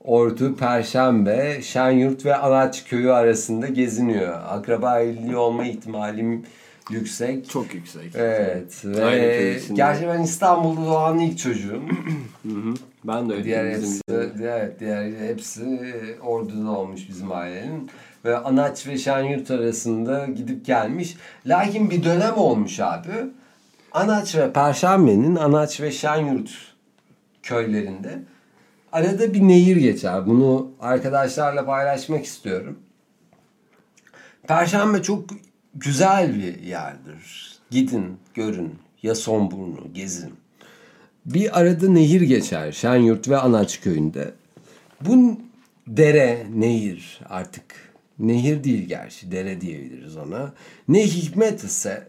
Ordu, 0.04 0.56
Perşembe, 0.56 1.62
Şenyurt 1.62 2.24
ve 2.24 2.36
Anaç 2.36 2.84
köyü 2.84 3.12
arasında 3.12 3.66
geziniyor. 3.66 4.38
Akraba 4.48 5.00
evliliği 5.00 5.36
olma 5.36 5.64
ihtimalim 5.64 6.42
yüksek. 6.90 7.50
Çok 7.50 7.74
yüksek. 7.74 8.12
Evet 8.14 8.82
Aynı 8.84 9.00
ve 9.00 9.56
içinde. 9.58 9.76
gerçi 9.76 10.06
ben 10.06 10.22
İstanbul'da 10.22 10.86
doğan 10.86 11.18
ilk 11.18 11.38
çocuğum. 11.38 11.82
Hı 12.42 12.48
hı. 12.48 12.74
Ben 13.04 13.28
de 13.28 13.32
öyle. 13.32 13.44
diğer 13.44 13.70
bizim 13.70 14.00
hepsi, 14.08 14.38
diğer, 14.38 14.80
diğer 14.80 15.28
hepsi 15.28 15.80
Ordu'da 16.22 16.70
olmuş 16.70 17.08
bizim 17.08 17.32
ailenin. 17.32 17.90
Ve 18.24 18.36
Anaç 18.38 18.86
ve 18.86 18.98
Şenyurt 18.98 19.50
arasında 19.50 20.26
gidip 20.26 20.66
gelmiş. 20.66 21.16
Lakin 21.46 21.90
bir 21.90 22.04
dönem 22.04 22.36
olmuş 22.36 22.80
abi. 22.80 23.10
Anaç 23.92 24.36
ve 24.36 24.52
Perşembe'nin 24.52 25.36
Anaç 25.36 25.80
ve 25.80 25.90
Şenyurt 25.90 26.50
köylerinde 27.42 28.18
arada 28.92 29.34
bir 29.34 29.40
nehir 29.40 29.76
geçer. 29.76 30.26
Bunu 30.26 30.70
arkadaşlarla 30.80 31.66
paylaşmak 31.66 32.24
istiyorum. 32.24 32.78
Perşembe 34.48 35.02
çok 35.02 35.24
güzel 35.74 36.34
bir 36.34 36.62
yerdir. 36.62 37.54
Gidin, 37.70 38.16
görün. 38.34 38.74
Yasonburnu, 39.02 39.94
gezin. 39.94 40.34
Bir 41.26 41.60
arada 41.60 41.88
nehir 41.88 42.20
geçer 42.20 42.72
Şenyurt 42.72 43.28
ve 43.28 43.36
Anaç 43.36 43.80
köyünde. 43.80 44.34
Bu 45.00 45.40
dere, 45.86 46.46
nehir 46.54 47.20
artık 47.28 47.90
nehir 48.18 48.64
değil 48.64 48.88
gerçi 48.88 49.32
dere 49.32 49.60
diyebiliriz 49.60 50.16
ona. 50.16 50.52
Ne 50.88 51.06
hikmet 51.06 51.64
ise 51.64 52.08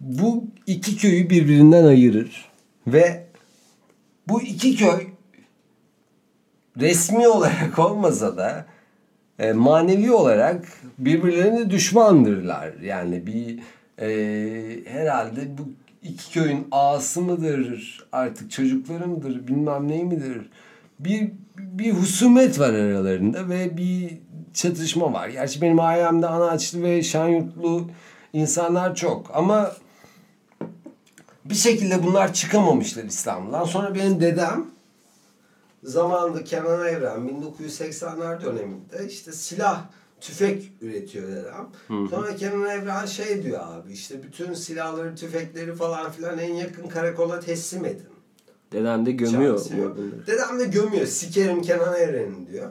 bu 0.00 0.44
iki 0.66 0.96
köyü 0.96 1.30
birbirinden 1.30 1.84
ayırır 1.84 2.50
ve 2.86 3.26
bu 4.28 4.42
iki 4.42 4.76
köy 4.76 5.06
resmi 6.80 7.28
olarak 7.28 7.78
olmasa 7.78 8.36
da 8.36 8.66
e, 9.38 9.52
manevi 9.52 10.12
olarak 10.12 10.68
birbirlerine 10.98 11.70
düşmandırlar. 11.70 12.72
Yani 12.82 13.26
bir 13.26 13.58
e, 14.00 14.08
herhalde 14.90 15.58
bu 15.58 15.68
iki 16.02 16.32
köyün 16.32 16.68
ağası 16.70 17.22
mıdır 17.22 17.98
artık 18.12 18.50
çocukları 18.50 19.08
mıdır 19.08 19.48
bilmem 19.48 19.88
ne 19.88 20.04
midir 20.04 20.50
bir 20.98 21.30
bir 21.58 21.92
husumet 21.92 22.60
var 22.60 22.74
aralarında 22.74 23.48
ve 23.48 23.76
bir 23.76 24.18
çatışma 24.54 25.12
var. 25.12 25.28
Gerçi 25.28 25.62
benim 25.62 25.80
ailemde 25.80 26.26
Anaçlı 26.26 26.82
ve 26.82 27.02
Şanyurtlu 27.02 27.90
insanlar 28.32 28.94
çok 28.94 29.30
ama 29.34 29.72
bir 31.44 31.54
şekilde 31.54 32.02
bunlar 32.02 32.32
çıkamamışlar 32.32 33.04
İstanbul'dan. 33.04 33.64
Sonra 33.64 33.94
benim 33.94 34.20
dedem 34.20 34.66
zamanında 35.82 36.44
Kenan 36.44 36.86
Evren 36.86 37.28
1980'ler 37.28 38.40
döneminde 38.40 39.06
işte 39.08 39.32
silah 39.32 39.84
tüfek 40.20 40.72
üretiyor 40.80 41.28
dedem. 41.28 41.68
Sonra 42.10 42.36
Kenan 42.36 42.70
Evren 42.70 43.06
şey 43.06 43.42
diyor 43.42 43.60
abi 43.62 43.92
işte 43.92 44.22
bütün 44.22 44.54
silahları 44.54 45.16
tüfekleri 45.16 45.74
falan 45.74 46.10
filan 46.10 46.38
en 46.38 46.54
yakın 46.54 46.88
karakola 46.88 47.40
teslim 47.40 47.84
edin. 47.84 48.06
Dedem 48.72 49.06
de 49.06 49.12
gömüyor? 49.12 49.58
Dedem 50.26 50.58
de 50.58 50.64
gömüyor. 50.64 51.06
Sikerim 51.06 51.62
Kenan 51.62 51.94
Evren'in 51.94 52.46
diyor. 52.46 52.70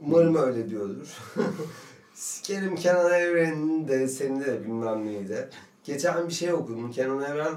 Umarım 0.00 0.36
öyle 0.36 0.70
diyordur. 0.70 1.08
Sikerim 2.14 2.76
Kenan 2.76 3.12
Evren'in 3.12 3.88
de 3.88 4.08
senin 4.08 4.40
de 4.40 4.64
bilmem 4.64 5.06
neydi. 5.06 5.48
Geçen 5.84 6.28
bir 6.28 6.32
şey 6.32 6.52
okudum. 6.52 6.90
Kenan 6.90 7.22
Evren 7.22 7.54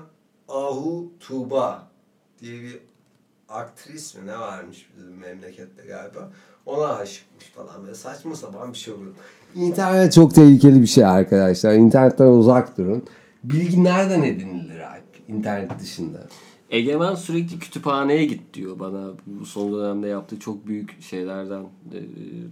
Ahu 0.49 1.11
Tuğba 1.19 1.91
diye 2.39 2.61
bir 2.61 2.79
aktris 3.49 4.15
mi 4.15 4.27
ne 4.27 4.39
varmış 4.39 4.89
bizim 4.97 5.17
memlekette 5.17 5.87
galiba. 5.87 6.31
Ona 6.65 6.87
aşıkmış 6.95 7.45
falan 7.45 7.83
böyle 7.83 7.95
saçma 7.95 8.35
sapan 8.35 8.73
bir 8.73 8.77
şey 8.77 8.93
oluyor. 8.93 9.11
İnternet 9.55 10.13
çok 10.13 10.35
tehlikeli 10.35 10.81
bir 10.81 10.87
şey 10.87 11.05
arkadaşlar. 11.05 11.73
İnternetten 11.73 12.25
uzak 12.25 12.77
durun. 12.77 13.03
Bilgi 13.43 13.83
nereden 13.83 14.23
edinilir 14.23 14.79
abi? 14.79 15.01
İnternet 15.27 15.79
dışında. 15.79 16.27
Egemen 16.69 17.15
sürekli 17.15 17.59
kütüphaneye 17.59 18.25
git 18.25 18.53
diyor 18.53 18.79
bana. 18.79 19.07
Bu 19.27 19.45
son 19.45 19.73
dönemde 19.73 20.07
yaptığı 20.07 20.39
çok 20.39 20.67
büyük 20.67 21.01
şeylerden, 21.01 21.61
e, 21.93 21.99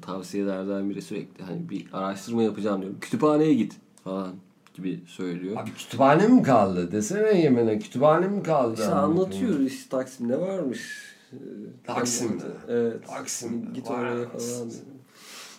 tavsiyelerden 0.02 0.90
biri 0.90 1.02
sürekli 1.02 1.44
hani 1.44 1.70
bir 1.70 1.86
araştırma 1.94 2.44
yapacağım 2.44 2.82
diyorum. 2.82 3.00
Kütüphaneye 3.02 3.54
git 3.54 3.74
falan 4.04 4.34
gibi 4.74 5.04
söylüyor. 5.08 5.58
Abi 5.58 5.74
kütüphane 5.74 6.28
mi 6.28 6.44
kaldı? 6.44 6.92
Desene 6.92 7.42
Yemen'e 7.42 7.80
kütüphane 7.80 8.28
mi 8.28 8.44
kaldı? 8.44 8.74
İşte 8.82 8.94
anlatıyor 8.94 9.60
işte 9.60 9.90
Taksim'de 9.90 10.40
varmış. 10.40 11.14
E, 11.32 11.38
Taksim'de. 11.88 12.44
Evet. 12.70 13.08
Taksim'de 13.08 13.72
Git 13.74 13.88
oraya 13.88 14.30
falan. 14.30 14.72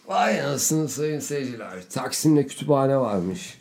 Vay 0.07 0.41
anasını 0.41 0.89
sayın 0.89 1.19
seyirciler. 1.19 1.89
Taksim'de 1.91 2.47
kütüphane 2.47 2.99
varmış. 2.99 3.59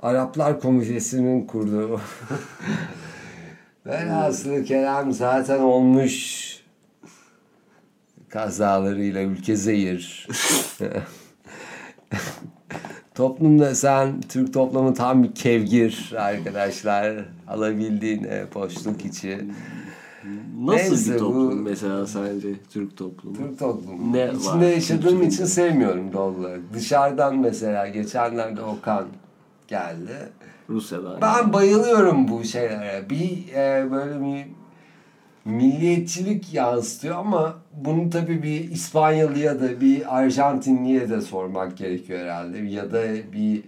Araplar 0.00 0.60
Komitesi'nin 0.60 1.46
kurduğu. 1.46 2.00
Velhasılı 3.86 4.64
kelam 4.64 5.12
zaten 5.12 5.58
olmuş 5.58 6.46
kazalarıyla 8.28 9.22
ülke 9.22 9.56
zehir. 9.56 10.28
Toplumda 13.16 13.74
sen 13.74 14.20
Türk 14.28 14.52
toplumu 14.54 14.94
tam 14.94 15.22
bir 15.22 15.32
kevgir 15.34 16.12
arkadaşlar. 16.18 17.16
Alabildiğin 17.48 18.24
e, 18.24 18.44
boşluk 18.54 19.04
içi. 19.04 19.38
Nasıl 20.64 20.90
Neyse, 20.90 21.14
bir 21.14 21.18
toplum 21.18 21.50
bu- 21.50 21.54
mesela 21.62 22.06
sence 22.06 22.48
Türk 22.72 22.96
toplumu? 22.96 23.36
Türk 23.36 23.58
toplumu. 23.58 24.12
Ne 24.12 24.30
İçinde 24.34 24.66
var? 24.66 24.70
yaşadığım 24.72 25.22
için 25.22 25.44
sevmiyorum 25.44 26.12
doğal 26.12 26.34
olarak. 26.34 26.60
Dışarıdan 26.74 27.38
mesela 27.38 27.88
geçenlerde 27.88 28.62
Okan 28.62 29.04
geldi. 29.68 30.16
Rusya'dan. 30.70 31.20
Ben 31.22 31.52
bayılıyorum 31.52 32.28
bu 32.28 32.44
şeylere. 32.44 33.10
Bir 33.10 33.48
e, 33.54 33.86
böyle 33.92 34.20
bir 34.20 34.44
milliyetçilik 35.46 36.54
yansıtıyor 36.54 37.16
ama 37.16 37.58
bunu 37.72 38.10
tabii 38.10 38.42
bir 38.42 38.70
İspanyalıya 38.70 39.60
da 39.60 39.80
bir 39.80 40.18
Arjantinliye 40.18 41.08
de 41.08 41.20
sormak 41.20 41.76
gerekiyor 41.78 42.18
herhalde. 42.20 42.58
Ya 42.58 42.92
da 42.92 43.32
bir 43.32 43.62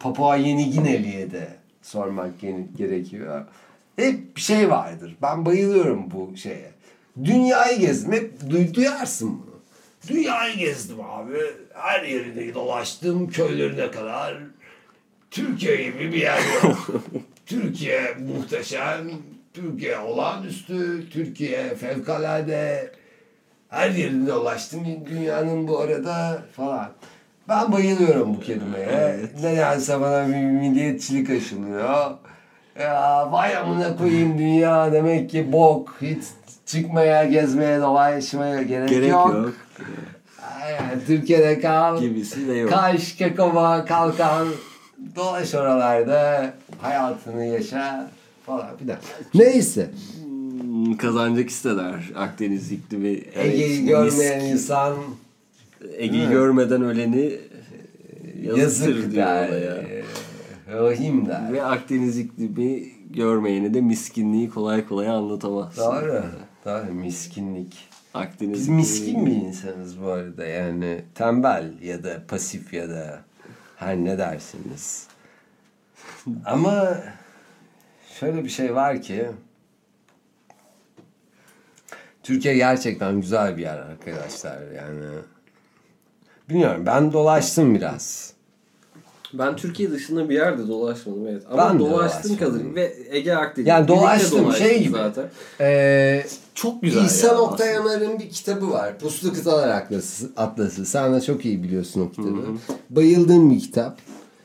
Papua 0.00 0.36
Yeni 0.36 0.70
Gineli'ye 0.70 1.30
de 1.30 1.48
sormak 1.82 2.30
gerekiyor. 2.76 3.44
Hep 3.96 4.36
bir 4.36 4.40
şey 4.40 4.70
vardır. 4.70 5.16
Ben 5.22 5.46
bayılıyorum 5.46 6.10
bu 6.10 6.36
şeye. 6.36 6.70
Dünyayı 7.24 7.78
gezmek, 7.78 8.40
duy- 8.50 8.74
duyarsın 8.74 9.28
bunu. 9.28 9.54
Dünyayı 10.08 10.56
gezdim 10.56 11.00
abi. 11.00 11.38
Her 11.74 12.02
yerini 12.02 12.54
dolaştım, 12.54 13.28
köylerine 13.30 13.90
kadar. 13.90 14.38
Türkiye 15.30 15.76
gibi 15.76 16.12
bir 16.12 16.20
yer 16.20 16.38
yok. 16.64 16.90
Türkiye 17.46 18.14
muhteşem, 18.36 19.10
Türkiye 19.54 19.98
olağanüstü, 19.98 21.10
Türkiye 21.10 21.74
fevkalade. 21.74 22.90
Her 23.68 23.90
yerinde 23.90 24.30
dolaştım 24.30 24.80
dünyanın 25.06 25.68
bu 25.68 25.78
arada 25.78 26.42
falan. 26.56 26.88
Ben 27.48 27.72
bayılıyorum 27.72 28.34
bu 28.34 28.40
kelimeye. 28.40 29.16
Nedense 29.42 30.00
bana 30.00 30.28
bir 30.28 30.34
milliyetçilik 30.34 31.30
aşılıyor. 31.30 32.10
Ya 32.80 33.32
vay 33.32 33.56
amına 33.56 33.96
koyayım 33.96 34.38
dünya 34.38 34.92
demek 34.92 35.30
ki 35.30 35.52
bok. 35.52 35.96
Hiç 36.00 36.24
çıkmaya, 36.66 37.24
gezmeye, 37.24 37.80
dolaşmaya 37.80 38.62
gerek, 38.62 38.88
Gerek 38.88 39.10
yok. 39.10 39.34
yok. 39.34 39.54
Yani 40.70 41.04
Türkiye'de 41.06 41.60
kal. 41.60 42.00
Gibisi 42.00 42.48
de 42.48 42.52
yok. 42.52 42.70
Kaş, 42.70 43.12
Kekova, 43.16 43.84
Kalkan. 43.84 44.48
Dolaş 45.16 45.54
oralarda. 45.54 46.50
Hayatını 46.82 47.44
yaşa. 47.44 48.10
Falan 48.46 48.76
filan. 48.76 48.98
Neyse. 49.34 49.90
Hmm, 50.24 50.96
Kazanacak 50.96 51.50
isteler 51.50 52.10
Akdeniz 52.16 52.72
iklimi. 52.72 53.08
Ege'yi 53.34 53.78
Evet, 53.78 53.88
görmeyen 53.88 54.40
mis- 54.42 54.52
insan 54.52 54.94
Ege'yi 55.96 56.28
görmeden 56.28 56.82
öleni 56.82 57.20
e, 57.20 57.38
yazıktır 58.42 58.94
yazık 58.96 59.12
diyor 59.12 59.26
der. 59.26 59.48
olaya. 59.48 59.84
Rahim 60.72 61.26
der. 61.26 61.52
Ve 61.52 61.62
Akdeniz 61.62 62.18
iklimi 62.18 62.82
görmeyene 63.10 63.74
de 63.74 63.80
miskinliği 63.80 64.50
kolay 64.50 64.88
kolay 64.88 65.08
anlatamaz. 65.08 65.76
Doğru. 65.76 66.24
Doğru. 66.64 66.92
Miskinlik. 66.94 67.76
Akdeniz 68.14 68.58
Biz 68.58 68.68
miskin 68.68 69.26
bir 69.26 69.30
insanız 69.32 70.02
bu 70.02 70.08
arada 70.08 70.44
yani 70.46 71.00
tembel 71.14 71.72
ya 71.82 72.04
da 72.04 72.22
pasif 72.28 72.72
ya 72.72 72.88
da 72.90 73.20
her 73.76 73.96
ne 73.96 74.18
dersiniz. 74.18 75.06
Ama 76.44 76.98
şöyle 78.20 78.44
bir 78.44 78.48
şey 78.48 78.74
var 78.74 79.02
ki 79.02 79.26
Türkiye 82.22 82.56
gerçekten 82.56 83.20
güzel 83.20 83.56
bir 83.56 83.62
yer 83.62 83.78
arkadaşlar 83.78 84.58
yani. 84.76 85.04
Bilmiyorum 86.48 86.86
ben 86.86 87.12
dolaştım 87.12 87.74
biraz. 87.74 88.34
Ben 89.32 89.56
Türkiye 89.56 89.90
dışında 89.90 90.28
bir 90.28 90.34
yerde 90.34 90.68
dolaşmadım 90.68 91.26
evet. 91.28 91.42
Ama 91.50 91.70
Ben 91.70 91.78
dolaştım 91.78 92.36
kadın 92.36 92.74
ve 92.74 92.96
Ege 93.10 93.32
Akdeniz. 93.34 93.68
Yani 93.68 93.88
dolaştım, 93.88 94.52
şey 94.52 94.82
gibi. 94.82 94.92
Zaten. 94.92 95.24
Ee, 95.60 96.26
Çok 96.54 96.82
güzel 96.82 97.04
İsa 97.04 97.26
ya 97.26 97.38
Oktay 97.38 97.76
aslında. 97.76 97.92
Yanar'ın 97.92 98.18
bir 98.18 98.30
kitabı 98.30 98.70
var. 98.70 98.98
Puslu 98.98 99.32
Kıtalar 99.32 99.68
Atlası. 99.68 100.30
Atlası. 100.36 100.86
Sen 100.86 101.14
de 101.14 101.20
çok 101.20 101.44
iyi 101.44 101.62
biliyorsun 101.62 102.00
o 102.00 102.10
kitabı. 102.10 102.46
Bayıldığım 102.90 103.50
bir 103.50 103.60
kitap. 103.60 103.98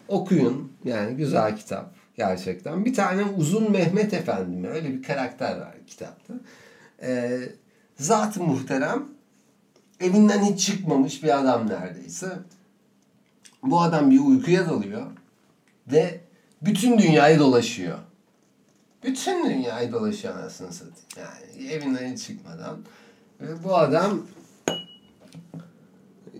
Okuyun. 0.07 0.71
Yani 0.85 1.15
güzel 1.17 1.57
kitap. 1.57 1.98
Gerçekten. 2.19 2.85
Bir 2.85 2.93
tane 2.93 3.23
Uzun 3.23 3.71
Mehmet 3.71 4.13
Efendi 4.13 4.57
mi? 4.57 4.67
Öyle 4.67 4.93
bir 4.93 5.03
karakter 5.03 5.57
var 5.57 5.75
kitapta. 5.87 6.33
Ee, 7.01 7.39
zat-ı 7.95 8.43
muhterem 8.43 9.03
evinden 9.99 10.43
hiç 10.43 10.65
çıkmamış 10.65 11.23
bir 11.23 11.39
adam 11.39 11.69
neredeyse. 11.69 12.27
Bu 13.63 13.81
adam 13.81 14.11
bir 14.11 14.19
uykuya 14.19 14.69
dalıyor 14.69 15.05
ve 15.91 16.19
bütün 16.61 16.97
dünyayı 16.97 17.39
dolaşıyor. 17.39 17.97
Bütün 19.03 19.49
dünyayı 19.49 19.91
dolaşıyor 19.91 20.37
anasını 20.37 20.73
satayım. 20.73 21.07
Yani 21.17 21.71
evinden 21.71 22.13
hiç 22.13 22.27
çıkmadan. 22.27 22.77
Ve 23.41 23.63
bu 23.63 23.77
adam 23.77 24.21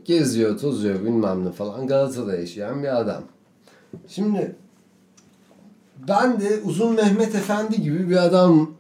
geziyor, 0.05 0.59
tozuyor 0.59 0.99
bilmem 0.99 1.45
ne 1.45 1.51
falan. 1.51 1.87
Galata'da 1.87 2.35
yaşayan 2.35 2.83
bir 2.83 2.99
adam. 2.99 3.23
Şimdi 4.07 4.55
ben 6.07 6.41
de 6.41 6.59
Uzun 6.65 6.95
Mehmet 6.95 7.35
Efendi 7.35 7.81
gibi 7.81 8.09
bir 8.09 8.23
adam 8.23 8.71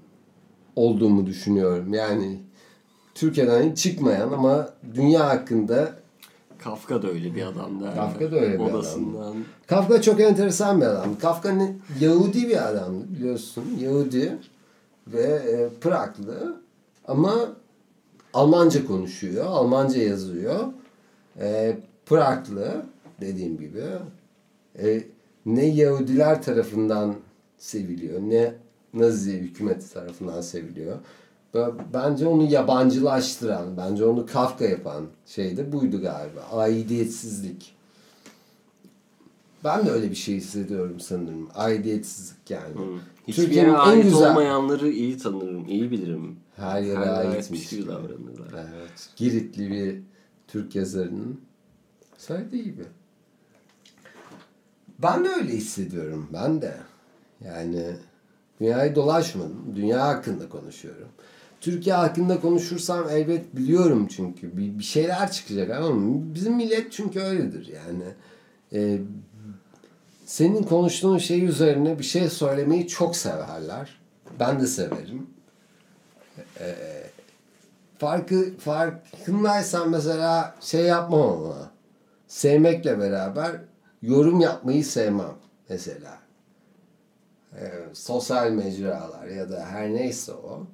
olduğumu 0.75 1.25
düşünüyorum. 1.25 1.93
Yani 1.93 2.39
Türkiye'den 3.15 3.71
hiç 3.71 3.77
çıkmayan 3.77 4.31
ama 4.31 4.69
dünya 4.95 5.29
hakkında 5.29 5.93
Kafka 6.63 7.01
da 7.01 7.07
öyle 7.07 7.35
bir 7.35 7.43
adamdı. 7.45 7.91
Kafka 7.95 8.31
da 8.31 8.35
öyle 8.35 8.59
bir 8.59 8.63
Odasından. 8.63 9.35
Kafka 9.67 10.01
çok 10.01 10.19
enteresan 10.19 10.81
bir 10.81 10.85
adam. 10.85 11.17
Kafka 11.21 11.51
ne- 11.51 11.75
Yahudi 11.99 12.49
bir 12.49 12.69
adamdı 12.69 13.05
biliyorsun. 13.15 13.63
Yahudi 13.79 14.37
ve 15.07 15.21
e, 15.23 15.69
Praglı 15.81 16.61
ama 17.07 17.35
Almanca 18.33 18.87
konuşuyor, 18.87 19.45
Almanca 19.45 20.01
yazıyor. 20.01 20.59
E, 21.39 21.77
Praglı 22.05 22.85
dediğim 23.21 23.57
gibi. 23.57 23.83
E, 24.83 25.03
ne 25.45 25.65
Yahudiler 25.65 26.43
tarafından 26.43 27.15
seviliyor 27.57 28.19
ne 28.21 28.53
Nazi 28.93 29.31
hükümeti 29.33 29.93
tarafından 29.93 30.41
seviliyor. 30.41 30.97
Bence 31.93 32.27
onu 32.27 32.51
yabancılaştıran, 32.51 33.77
bence 33.77 34.05
onu 34.05 34.25
Kafka 34.25 34.65
yapan 34.65 35.05
şey 35.25 35.57
de 35.57 35.71
buydu 35.71 36.01
galiba. 36.01 36.41
Aidiyetsizlik. 36.51 37.75
Ben 39.63 39.85
de 39.85 39.91
öyle 39.91 40.09
bir 40.09 40.15
şey 40.15 40.35
hissediyorum 40.35 40.99
sanırım. 40.99 41.49
Aidiyetsizlik 41.55 42.49
yani. 42.51 42.73
Hiçbir 43.27 43.43
Türkiye'nin 43.43 43.69
yere 43.69 43.77
ait 43.79 44.03
güzel- 44.03 44.29
olmayanları 44.31 44.89
iyi 44.89 45.17
tanırım, 45.17 45.67
iyi 45.67 45.91
bilirim. 45.91 46.35
Her 46.55 46.81
yere 46.81 46.97
Her 47.05 47.25
aitmiş 47.25 47.69
gibi 47.69 47.79
gibi. 47.81 47.89
davranırlar. 47.91 48.53
Evet. 48.53 49.09
Giritli 49.15 49.69
bir 49.71 50.01
Türk 50.47 50.75
yazarının 50.75 51.41
söylediği 52.17 52.63
gibi. 52.63 52.83
Ben 55.03 55.25
de 55.25 55.29
öyle 55.29 55.53
hissediyorum. 55.53 56.29
Ben 56.33 56.61
de. 56.61 56.73
Yani 57.45 57.85
dünyayı 58.61 58.95
dolaşmadım. 58.95 59.75
Dünya 59.75 60.07
hakkında 60.07 60.49
konuşuyorum. 60.49 61.07
Türkiye 61.61 61.95
hakkında 61.95 62.39
konuşursam 62.39 63.09
elbet 63.09 63.55
biliyorum 63.55 64.07
çünkü. 64.07 64.57
Bir, 64.57 64.79
bir 64.79 64.83
şeyler 64.83 65.31
çıkacak 65.31 65.71
ama 65.71 65.95
bizim 66.33 66.55
millet 66.55 66.91
çünkü 66.91 67.19
öyledir 67.19 67.67
yani. 67.67 68.03
Ee, 68.73 68.99
senin 70.25 70.63
konuştuğun 70.63 71.17
şey 71.17 71.45
üzerine 71.45 71.99
bir 71.99 72.03
şey 72.03 72.29
söylemeyi 72.29 72.87
çok 72.87 73.15
severler. 73.15 73.99
Ben 74.39 74.59
de 74.59 74.67
severim. 74.67 75.27
Farkı 77.97 78.57
farkındaysan 78.57 79.89
mesela 79.89 80.55
şey 80.61 80.81
yapmam 80.81 81.21
ama 81.21 81.71
sevmekle 82.27 82.99
beraber 82.99 83.51
yorum 84.01 84.39
yapmayı 84.39 84.85
sevmem 84.85 85.35
mesela. 85.69 86.19
Ee, 87.55 87.71
sosyal 87.93 88.51
mecralar 88.51 89.27
ya 89.27 89.49
da 89.49 89.65
her 89.65 89.93
neyse 89.93 90.31
o. 90.33 90.67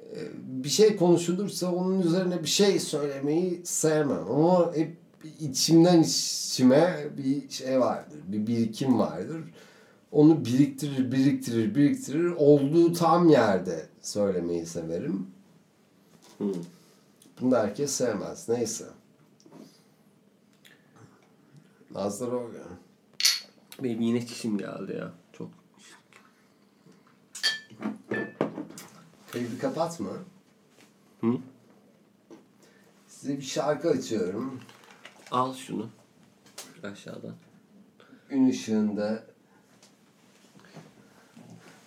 Ee, 0.00 0.18
bir 0.64 0.68
şey 0.68 0.96
konuşulursa 0.96 1.72
onun 1.72 2.00
üzerine 2.00 2.42
bir 2.42 2.48
şey 2.48 2.80
söylemeyi 2.80 3.60
sevmem. 3.64 4.30
Ama 4.30 4.74
hep 4.74 4.96
içimden 5.40 6.02
içime 6.02 7.06
bir 7.16 7.50
şey 7.50 7.80
vardır. 7.80 8.18
Bir 8.26 8.46
birikim 8.46 8.98
vardır. 8.98 9.42
Onu 10.12 10.44
biriktirir, 10.44 11.12
biriktirir, 11.12 11.74
biriktirir. 11.74 12.30
Olduğu 12.36 12.92
tam 12.92 13.28
yerde 13.28 13.86
söylemeyi 14.02 14.66
severim. 14.66 15.26
Hı. 16.38 16.44
Bunu 17.40 17.50
da 17.50 17.62
herkes 17.62 17.90
sevmez. 17.90 18.48
Neyse. 18.48 18.84
Nazlar 21.90 22.28
o 22.32 22.52
ya. 22.52 22.66
Benim 23.82 24.00
yine 24.00 24.26
çişim 24.26 24.58
geldi 24.58 24.96
ya. 24.98 25.12
Çok. 25.32 25.50
Kaydı 29.32 29.58
kapatma. 29.58 30.10
Hı? 31.20 31.38
Size 33.08 33.36
bir 33.36 33.42
şarkı 33.42 33.90
açıyorum. 33.90 34.60
Al 35.30 35.54
şunu. 35.54 35.90
Aşağıdan. 36.82 37.34
Gün 38.28 38.48
ışığında 38.48 39.26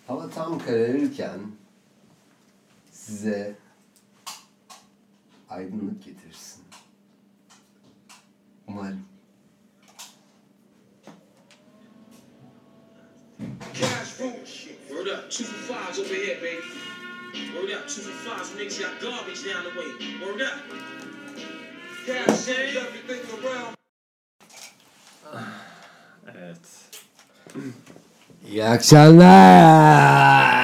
hava 0.06 0.30
tam 0.30 0.58
kararırken 0.58 1.40
size 2.92 3.56
aydınlık 5.48 6.04
getirsin. 6.04 6.64
Umarım. 8.68 9.09
Cash 13.74 14.20
room. 14.20 14.34
Word 14.90 15.08
up. 15.08 15.30
Two 15.30 15.44
for 15.44 15.72
fives 15.72 15.98
over 15.98 16.14
here, 16.14 16.36
baby. 16.40 16.62
Word 17.54 17.70
up. 17.72 17.88
Two 17.88 18.02
for 18.02 18.28
fives. 18.28 18.50
Niggas 18.50 18.80
got 18.80 19.00
garbage 19.00 19.44
down 19.44 19.64
the 19.64 19.70
way. 19.70 20.26
Word 20.26 20.42
up. 20.42 20.58
Cash 22.06 22.48
in. 22.48 22.76
Everything 22.76 23.44
around. 23.44 23.74
Evet. 26.36 26.58
İyi 28.48 28.64
akşamlar. 28.64 30.59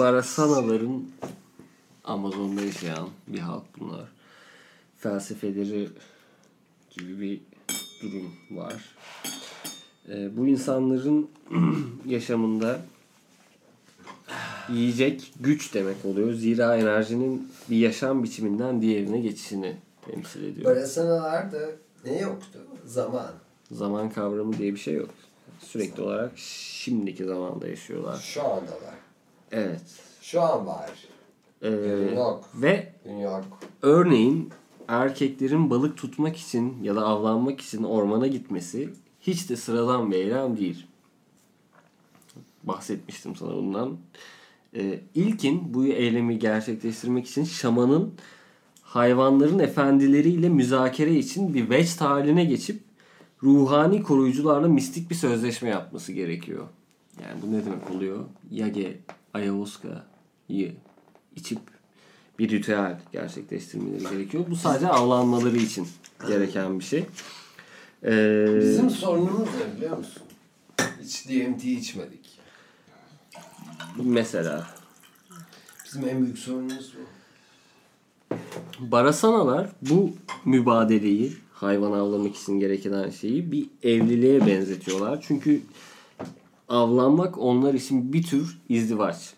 Barasanaların 0.00 1.04
Amazon'da 2.04 2.62
yaşayan 2.62 3.08
bir 3.28 3.38
halk 3.38 3.64
bunlar. 3.80 4.08
Felsefeleri 4.98 5.88
gibi 6.90 7.20
bir 7.20 7.40
durum 8.02 8.32
var. 8.50 8.94
Ee, 10.08 10.36
bu 10.36 10.46
insanların 10.46 11.30
yaşamında 12.06 12.80
yiyecek 14.68 15.32
güç 15.40 15.74
demek 15.74 16.04
oluyor. 16.04 16.32
Zira 16.32 16.76
enerjinin 16.76 17.48
bir 17.70 17.76
yaşam 17.76 18.22
biçiminden 18.22 18.82
diğerine 18.82 19.20
geçişini 19.20 19.76
temsil 20.06 20.44
ediyor. 20.44 20.76
Barasanalarda 20.76 21.70
ne 22.04 22.18
yoktu? 22.18 22.58
Zaman. 22.84 23.32
Zaman 23.70 24.10
kavramı 24.10 24.58
diye 24.58 24.72
bir 24.72 24.80
şey 24.80 24.94
yok. 24.94 25.10
Sürekli 25.60 26.02
olarak 26.02 26.32
şimdiki 26.38 27.24
zamanda 27.24 27.68
yaşıyorlar. 27.68 28.16
Şu 28.16 28.42
anda 28.42 28.72
var. 28.72 29.09
Evet. 29.52 29.80
Şu 30.20 30.40
an 30.42 30.66
var. 30.66 30.90
Ee, 31.62 31.68
Yok. 32.16 32.48
ve 32.54 32.92
Gün 33.04 33.18
yok. 33.18 33.44
örneğin 33.82 34.50
erkeklerin 34.88 35.70
balık 35.70 35.96
tutmak 35.96 36.36
için 36.36 36.82
ya 36.82 36.96
da 36.96 37.04
avlanmak 37.06 37.60
için 37.60 37.82
ormana 37.82 38.26
gitmesi 38.26 38.88
hiç 39.20 39.50
de 39.50 39.56
sıradan 39.56 40.10
bir 40.10 40.16
eylem 40.16 40.56
değil. 40.56 40.86
Bahsetmiştim 42.64 43.36
sana 43.36 43.52
bundan. 43.54 43.96
Ee, 44.76 45.00
ilkin 45.14 45.74
bu 45.74 45.86
eylemi 45.86 46.38
gerçekleştirmek 46.38 47.26
için 47.26 47.44
şamanın 47.44 48.14
hayvanların 48.82 49.58
efendileriyle 49.58 50.48
müzakere 50.48 51.14
için 51.14 51.54
bir 51.54 51.70
vecd 51.70 52.00
haline 52.00 52.44
geçip 52.44 52.80
ruhani 53.42 54.02
koruyucularla 54.02 54.68
mistik 54.68 55.10
bir 55.10 55.14
sözleşme 55.14 55.68
yapması 55.68 56.12
gerekiyor. 56.12 56.66
Yani 57.22 57.42
bu 57.42 57.52
ne 57.52 57.64
demek 57.64 57.90
oluyor? 57.90 58.24
Yage, 58.50 58.96
ayahuasca'yı 59.34 60.74
içip 61.36 61.58
bir 62.38 62.50
ritüel 62.50 63.00
gerçekleştirmeleri 63.12 64.10
gerekiyor. 64.10 64.44
Bu 64.50 64.56
sadece 64.56 64.88
avlanmaları 64.88 65.56
için 65.56 65.88
gereken 66.26 66.78
bir 66.78 66.84
şey. 66.84 67.06
Ee, 68.04 68.46
Bizim 68.60 68.90
sorunumuz 68.90 69.48
ne 69.60 69.76
biliyor 69.76 69.98
musun? 69.98 70.22
Hiç 71.02 71.28
DMT 71.28 71.64
içmedik. 71.64 72.38
mesela 73.96 74.66
Bizim 75.86 76.08
en 76.08 76.22
büyük 76.22 76.38
sorunumuz 76.38 76.94
bu. 76.96 78.36
Barasanalar 78.78 79.70
bu 79.82 80.12
mübadeleyi 80.44 81.32
hayvan 81.52 81.92
avlamak 81.92 82.36
için 82.36 82.60
gereken 82.60 83.10
şeyi 83.10 83.52
bir 83.52 83.66
evliliğe 83.82 84.46
benzetiyorlar. 84.46 85.24
Çünkü 85.28 85.60
avlanmak 86.70 87.38
onlar 87.38 87.74
için 87.74 88.12
bir 88.12 88.22
tür 88.22 88.58
izdivaç. 88.68 89.34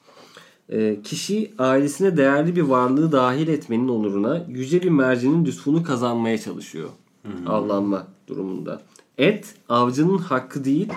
Ee, 0.68 1.02
kişi 1.04 1.52
ailesine 1.58 2.16
değerli 2.16 2.56
bir 2.56 2.62
varlığı 2.62 3.12
dahil 3.12 3.48
etmenin 3.48 3.88
onuruna 3.88 4.44
yüce 4.48 4.82
bir 4.82 4.88
mercenin 4.88 5.44
lütfunu 5.44 5.82
kazanmaya 5.82 6.38
çalışıyor. 6.38 6.88
Avlanma 7.46 8.06
durumunda. 8.28 8.82
Et 9.18 9.54
avcının 9.68 10.18
hakkı 10.18 10.64
değil 10.64 10.88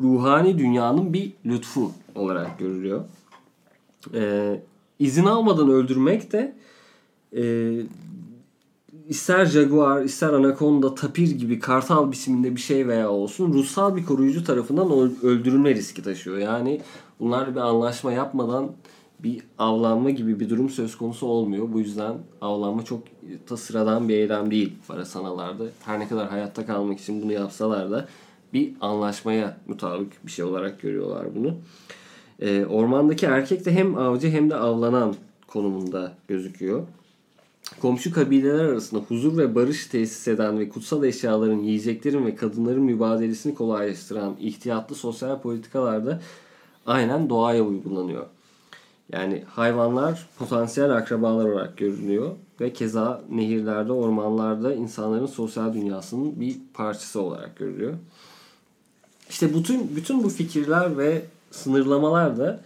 ruhani 0.00 0.58
dünyanın 0.58 1.12
bir 1.12 1.32
lütfu 1.46 1.92
olarak 2.14 2.58
görülüyor. 2.58 3.04
Ee, 4.14 4.60
izin 4.98 5.24
almadan 5.24 5.68
öldürmek 5.68 6.32
de 6.32 6.56
e, 7.36 7.42
ister 9.08 9.46
jaguar, 9.46 10.02
ister 10.02 10.32
anakonda, 10.32 10.94
tapir 10.94 11.30
gibi 11.30 11.58
kartal 11.58 12.12
biçiminde 12.12 12.56
bir 12.56 12.60
şey 12.60 12.88
veya 12.88 13.10
olsun 13.10 13.52
ruhsal 13.52 13.96
bir 13.96 14.04
koruyucu 14.04 14.44
tarafından 14.44 14.88
öl- 14.90 15.22
öldürülme 15.22 15.74
riski 15.74 16.02
taşıyor. 16.02 16.38
Yani 16.38 16.80
bunlar 17.20 17.54
bir 17.54 17.60
anlaşma 17.60 18.12
yapmadan 18.12 18.72
bir 19.18 19.42
avlanma 19.58 20.10
gibi 20.10 20.40
bir 20.40 20.50
durum 20.50 20.70
söz 20.70 20.96
konusu 20.96 21.26
olmuyor. 21.26 21.72
Bu 21.72 21.78
yüzden 21.80 22.14
avlanma 22.40 22.84
çok 22.84 23.02
da 23.50 23.56
sıradan 23.56 24.08
bir 24.08 24.14
eylem 24.14 24.50
değil 24.50 24.72
barasanalarda. 24.88 25.64
Her 25.84 26.00
ne 26.00 26.08
kadar 26.08 26.28
hayatta 26.28 26.66
kalmak 26.66 27.00
için 27.00 27.22
bunu 27.22 27.32
yapsalar 27.32 27.90
da 27.90 28.08
bir 28.52 28.72
anlaşmaya 28.80 29.56
mutabık 29.68 30.26
bir 30.26 30.30
şey 30.30 30.44
olarak 30.44 30.80
görüyorlar 30.80 31.26
bunu. 31.34 31.54
Ee, 32.40 32.66
ormandaki 32.66 33.26
erkek 33.26 33.64
de 33.64 33.72
hem 33.72 33.98
avcı 33.98 34.30
hem 34.30 34.50
de 34.50 34.56
avlanan 34.56 35.14
konumunda 35.46 36.12
gözüküyor. 36.28 36.82
Komşu 37.82 38.12
kabileler 38.12 38.64
arasında 38.64 39.00
huzur 39.00 39.36
ve 39.38 39.54
barış 39.54 39.86
tesis 39.86 40.28
eden 40.28 40.58
ve 40.58 40.68
kutsal 40.68 41.04
eşyaların, 41.04 41.58
yiyeceklerin 41.58 42.26
ve 42.26 42.36
kadınların 42.36 42.82
mübadelesini 42.82 43.54
kolaylaştıran 43.54 44.36
ihtiyatlı 44.40 44.96
sosyal 44.96 45.40
politikalarda 45.40 46.20
aynen 46.86 47.30
doğaya 47.30 47.62
uygulanıyor. 47.62 48.26
Yani 49.12 49.44
hayvanlar 49.48 50.28
potansiyel 50.38 50.90
akrabalar 50.90 51.44
olarak 51.48 51.76
görünüyor 51.76 52.30
ve 52.60 52.72
keza 52.72 53.22
nehirlerde, 53.30 53.92
ormanlarda 53.92 54.74
insanların 54.74 55.26
sosyal 55.26 55.74
dünyasının 55.74 56.40
bir 56.40 56.56
parçası 56.74 57.22
olarak 57.22 57.56
görülüyor. 57.56 57.94
İşte 59.30 59.54
bütün 59.54 59.96
bütün 59.96 60.24
bu 60.24 60.28
fikirler 60.28 60.98
ve 60.98 61.22
sınırlamalar 61.50 62.38
da 62.38 62.60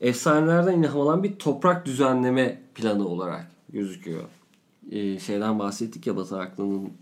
efsanelerden 0.00 0.82
ilham 0.82 1.00
alan 1.00 1.22
bir 1.22 1.36
toprak 1.36 1.86
düzenleme 1.86 2.58
planı 2.74 3.08
olarak 3.08 3.46
gözüküyor. 3.72 4.22
Ee, 4.90 5.18
şeyden 5.18 5.58
bahsettik 5.58 6.06
ya 6.06 6.16
Batı 6.16 6.38
aklının 6.38 6.92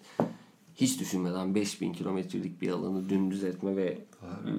hiç 0.75 1.01
düşünmeden 1.01 1.55
5000 1.55 1.93
kilometrelik 1.93 2.63
bir 2.63 2.71
alanı 2.71 3.09
dümdüz 3.09 3.45
etme 3.45 3.77
ve 3.77 3.87
e, 3.87 4.53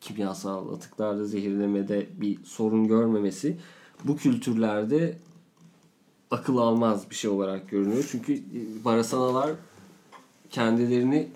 kimyasal 0.00 0.74
atıklarda 0.74 1.24
zehirlemede 1.24 2.06
bir 2.20 2.44
sorun 2.44 2.88
görmemesi 2.88 3.56
bu 4.04 4.16
kültürlerde 4.16 5.18
akıl 6.30 6.56
almaz 6.56 7.10
bir 7.10 7.14
şey 7.14 7.30
olarak 7.30 7.68
görünüyor. 7.70 8.08
Çünkü 8.10 8.34
e, 8.34 8.84
barasanalar 8.84 9.50
kendilerini 10.50 11.28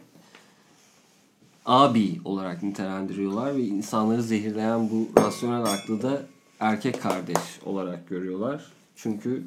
abi 1.67 2.21
olarak 2.25 2.63
nitelendiriyorlar 2.63 3.57
ve 3.57 3.63
insanları 3.63 4.23
zehirleyen 4.23 4.91
bu 4.91 5.21
rasyonel 5.21 5.65
aklı 5.65 6.03
da 6.03 6.23
erkek 6.61 7.03
kardeş 7.03 7.61
olarak 7.65 8.09
görüyorlar. 8.09 8.73
Çünkü 8.97 9.45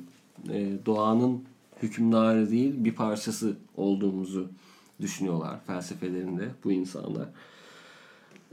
e, 0.50 0.86
doğanın 0.86 1.44
hükümdarı 1.82 2.52
değil 2.52 2.74
bir 2.78 2.96
parçası 2.96 3.58
olduğumuzu 3.78 4.48
düşünüyorlar 5.02 5.60
felsefelerinde 5.68 6.50
bu 6.64 6.72
insanlar. 6.72 7.28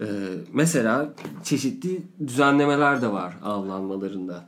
E, 0.01 0.07
mesela 0.53 1.15
çeşitli 1.45 2.03
düzenlemeler 2.27 3.03
de 3.03 3.13
var 3.13 3.37
avlanmalarında. 3.43 4.45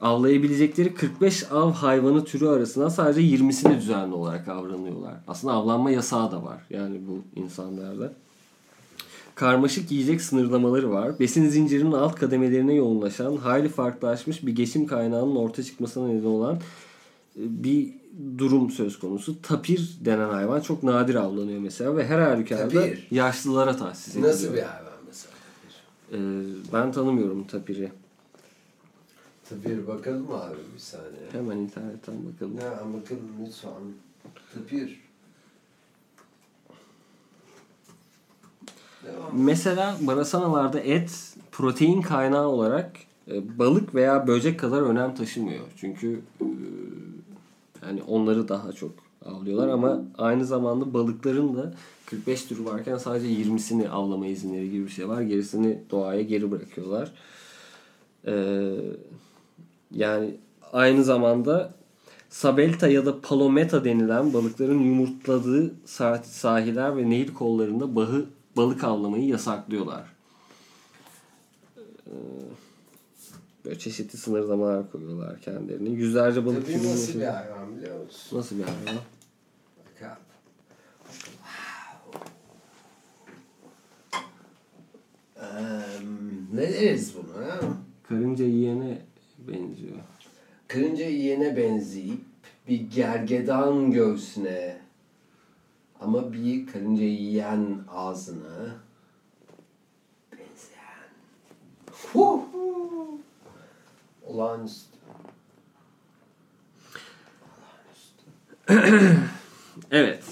Avlayabilecekleri 0.00 0.94
45 0.94 1.52
av 1.52 1.72
hayvanı 1.72 2.24
türü 2.24 2.48
arasından 2.48 2.88
sadece 2.88 3.20
20'sini 3.20 3.76
düzenli 3.76 4.14
olarak 4.14 4.48
avlanıyorlar. 4.48 5.14
Aslında 5.28 5.54
avlanma 5.54 5.90
yasağı 5.90 6.32
da 6.32 6.44
var 6.44 6.62
yani 6.70 7.00
bu 7.08 7.40
insanlarda. 7.40 8.12
Karmaşık 9.34 9.90
yiyecek 9.90 10.20
sınırlamaları 10.20 10.90
var. 10.90 11.18
Besin 11.20 11.48
zincirinin 11.48 11.92
alt 11.92 12.14
kademelerine 12.14 12.74
yoğunlaşan, 12.74 13.36
hayli 13.36 13.68
farklılaşmış 13.68 14.46
bir 14.46 14.52
geçim 14.52 14.86
kaynağının 14.86 15.36
ortaya 15.36 15.62
çıkmasına 15.62 16.08
neden 16.08 16.26
olan 16.26 16.56
e, 16.56 16.60
bir 17.36 17.92
durum 18.38 18.70
söz 18.70 18.98
konusu. 18.98 19.42
Tapir 19.42 19.98
denen 20.00 20.28
hayvan 20.28 20.60
çok 20.60 20.82
nadir 20.82 21.14
avlanıyor 21.14 21.60
mesela 21.60 21.96
ve 21.96 22.06
her 22.06 22.18
halükarda 22.18 22.80
Tapir. 22.80 23.06
yaşlılara 23.10 23.76
tahsis 23.76 24.08
ediliyor. 24.08 24.32
Nasıl 24.32 24.54
bir 24.54 24.62
hayvan 24.62 24.92
mesela? 25.06 25.34
Ee, 26.12 26.16
ben 26.72 26.92
tanımıyorum 26.92 27.46
tapiri. 27.46 27.92
Tapir 29.48 29.86
bakalım 29.86 30.26
abi 30.32 30.56
bir 30.74 30.80
saniye. 30.80 31.30
Hemen 31.32 31.56
internetten 31.56 32.14
bakalım. 32.34 32.56
Ya 32.56 32.70
bakalım 32.70 33.28
lütfen. 33.46 33.70
Tapir. 34.54 35.00
Devam. 39.04 39.44
Mesela 39.44 39.96
barasanalarda 40.00 40.80
et 40.80 41.34
protein 41.52 42.02
kaynağı 42.02 42.46
olarak 42.46 42.92
e, 43.30 43.58
balık 43.58 43.94
veya 43.94 44.26
böcek 44.26 44.60
kadar 44.60 44.82
önem 44.82 45.14
taşımıyor. 45.14 45.64
Çünkü 45.76 46.20
e, 46.40 46.44
yani 47.86 48.02
onları 48.02 48.48
daha 48.48 48.72
çok 48.72 48.90
avlıyorlar 49.24 49.68
ama 49.68 50.02
aynı 50.18 50.44
zamanda 50.44 50.94
balıkların 50.94 51.56
da 51.56 51.74
45 52.06 52.44
türü 52.44 52.64
varken 52.64 52.96
sadece 52.98 53.26
20'sini 53.28 53.88
avlama 53.88 54.26
izinleri 54.26 54.70
gibi 54.70 54.84
bir 54.84 54.90
şey 54.90 55.08
var. 55.08 55.20
Gerisini 55.22 55.78
doğaya 55.90 56.22
geri 56.22 56.50
bırakıyorlar. 56.50 57.12
Ee, 58.26 58.74
yani 59.90 60.34
aynı 60.72 61.04
zamanda 61.04 61.74
Sabelta 62.30 62.88
ya 62.88 63.06
da 63.06 63.20
Palometa 63.20 63.84
denilen 63.84 64.32
balıkların 64.32 64.78
yumurtladığı 64.78 65.74
sah- 65.86 66.24
sahiller 66.24 66.96
ve 66.96 67.10
nehir 67.10 67.34
kollarında 67.34 67.96
bahı, 67.96 68.26
balık 68.56 68.84
avlamayı 68.84 69.26
yasaklıyorlar. 69.26 70.04
Ee, 72.06 72.12
böyle 73.68 73.78
çeşitli 73.78 74.18
sınırlamalar 74.18 74.90
koyuyorlar 74.92 75.40
kendilerine. 75.40 75.88
Yüzlerce 75.88 76.46
balık 76.46 76.60
Tapir 76.60 76.72
türünün 76.72 76.92
nasıl 76.92 77.20
bir 77.20 77.24
hayvan 77.24 77.76
biliyor 77.76 78.04
musun? 78.04 78.38
Nasıl 78.38 78.58
bir 78.58 78.62
hayvan? 78.62 79.02
Bak 79.78 80.02
abi. 80.02 80.20
Eee, 85.36 86.00
ne 86.54 86.72
deriz 86.72 87.14
buna? 87.16 87.60
Karınca 88.08 88.44
yiyene 88.44 88.98
benziyor. 89.38 89.96
Karınca 90.68 91.06
yiyene 91.06 91.56
benzeyip 91.56 92.24
bir 92.68 92.80
gergedan 92.90 93.90
göğsüne 93.90 94.80
Ama 96.00 96.32
bir 96.32 96.66
karınca 96.66 97.04
yiyen 97.04 97.78
ağzına 97.88 98.76
benzeyen. 100.32 101.08
Hu 102.12 102.48
hu. 102.52 102.68
Olağanüstü. 104.28 104.98
Evet. 109.90 110.24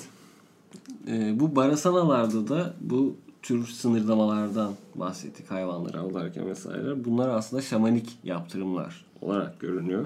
Ee, 1.08 1.40
bu 1.40 1.56
barasanalarda 1.56 2.48
da 2.48 2.74
bu 2.80 3.16
tür 3.42 3.66
sınırlamalardan 3.66 4.74
bahsettik 4.94 5.50
hayvanları 5.50 6.00
avlarken 6.00 6.46
vesaire. 6.46 7.04
Bunlar 7.04 7.28
aslında 7.28 7.62
şamanik 7.62 8.18
yaptırımlar 8.24 9.06
olarak 9.20 9.60
görünüyor. 9.60 10.04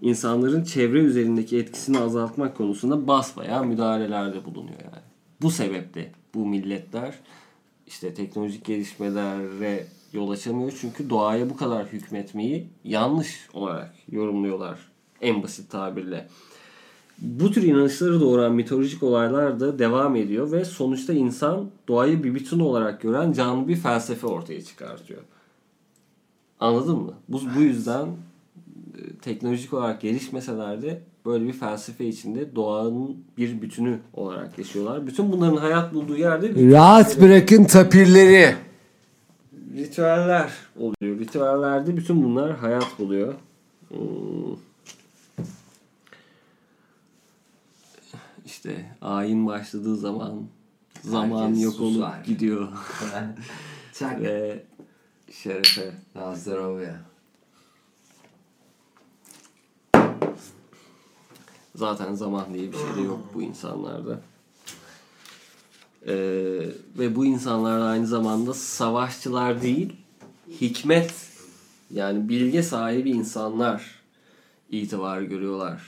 İnsanların 0.00 0.64
çevre 0.64 0.98
üzerindeki 0.98 1.58
etkisini 1.58 1.98
azaltmak 1.98 2.56
konusunda 2.56 3.06
basbayağı 3.06 3.64
müdahalelerde 3.64 4.44
bulunuyor 4.44 4.80
yani. 4.80 5.02
Bu 5.42 5.50
sebeple 5.50 6.12
bu 6.34 6.46
milletler 6.46 7.14
işte 7.86 8.14
teknolojik 8.14 8.64
gelişmelere 8.64 9.86
yol 10.12 10.30
açamıyor 10.30 10.72
çünkü 10.80 11.10
doğaya 11.10 11.50
bu 11.50 11.56
kadar 11.56 11.86
hükmetmeyi 11.86 12.66
yanlış 12.84 13.48
olarak 13.52 13.94
yorumluyorlar 14.12 14.90
en 15.20 15.42
basit 15.42 15.70
tabirle. 15.70 16.26
Bu 17.18 17.50
tür 17.50 17.62
inanışları 17.62 18.20
doğuran 18.20 18.52
mitolojik 18.52 19.02
olaylar 19.02 19.60
da 19.60 19.78
devam 19.78 20.16
ediyor 20.16 20.52
ve 20.52 20.64
sonuçta 20.64 21.12
insan 21.12 21.70
doğayı 21.88 22.24
bir 22.24 22.34
bütün 22.34 22.60
olarak 22.60 23.00
gören 23.00 23.32
canlı 23.32 23.68
bir 23.68 23.76
felsefe 23.76 24.26
ortaya 24.26 24.62
çıkartıyor. 24.62 25.20
Anladın 26.60 26.96
mı? 26.96 27.14
Bu, 27.28 27.40
bu 27.56 27.60
yüzden 27.60 28.06
e, 28.06 29.16
teknolojik 29.22 29.72
olarak 29.72 30.00
gelişmeseler 30.00 30.82
de 30.82 31.02
böyle 31.26 31.44
bir 31.46 31.52
felsefe 31.52 32.06
içinde 32.06 32.54
doğanın 32.54 33.16
bir 33.38 33.62
bütünü 33.62 33.98
olarak 34.14 34.58
yaşıyorlar. 34.58 35.06
Bütün 35.06 35.32
bunların 35.32 35.56
hayat 35.56 35.94
bulduğu 35.94 36.16
yerde 36.16 36.72
Rahat 36.72 37.20
bırakın 37.20 37.64
tapirleri. 37.64 38.54
Ritüeller 39.84 40.52
oluyor. 40.76 41.18
Ritüellerde 41.20 41.96
bütün 41.96 42.24
bunlar 42.24 42.56
hayat 42.56 42.98
buluyor. 42.98 43.34
Hmm. 43.88 44.56
İşte 48.46 48.96
ayin 49.02 49.46
başladığı 49.46 49.96
zaman 49.96 50.42
zaman 51.02 51.42
Herkes 51.48 51.62
yok 51.64 51.80
olup 51.80 51.94
susar. 51.94 52.24
gidiyor 52.24 52.68
Çak. 53.92 54.20
ve 54.20 54.64
şerefe. 55.32 55.92
Na 56.14 56.34
zdrowie. 56.34 56.94
Zaten 61.74 62.14
zaman 62.14 62.54
diye 62.54 62.72
bir 62.72 62.76
şey 62.76 62.94
de 62.96 63.00
yok 63.00 63.20
bu 63.34 63.42
insanlarda. 63.42 64.20
Ee, 66.06 66.12
ve 66.98 67.16
bu 67.16 67.24
insanlar 67.24 67.80
da 67.80 67.84
aynı 67.84 68.06
zamanda 68.06 68.54
savaşçılar 68.54 69.62
değil, 69.62 69.92
hikmet 70.60 71.14
yani 71.90 72.28
bilge 72.28 72.62
sahibi 72.62 73.10
insanlar 73.10 74.00
itibar 74.70 75.22
görüyorlar. 75.22 75.82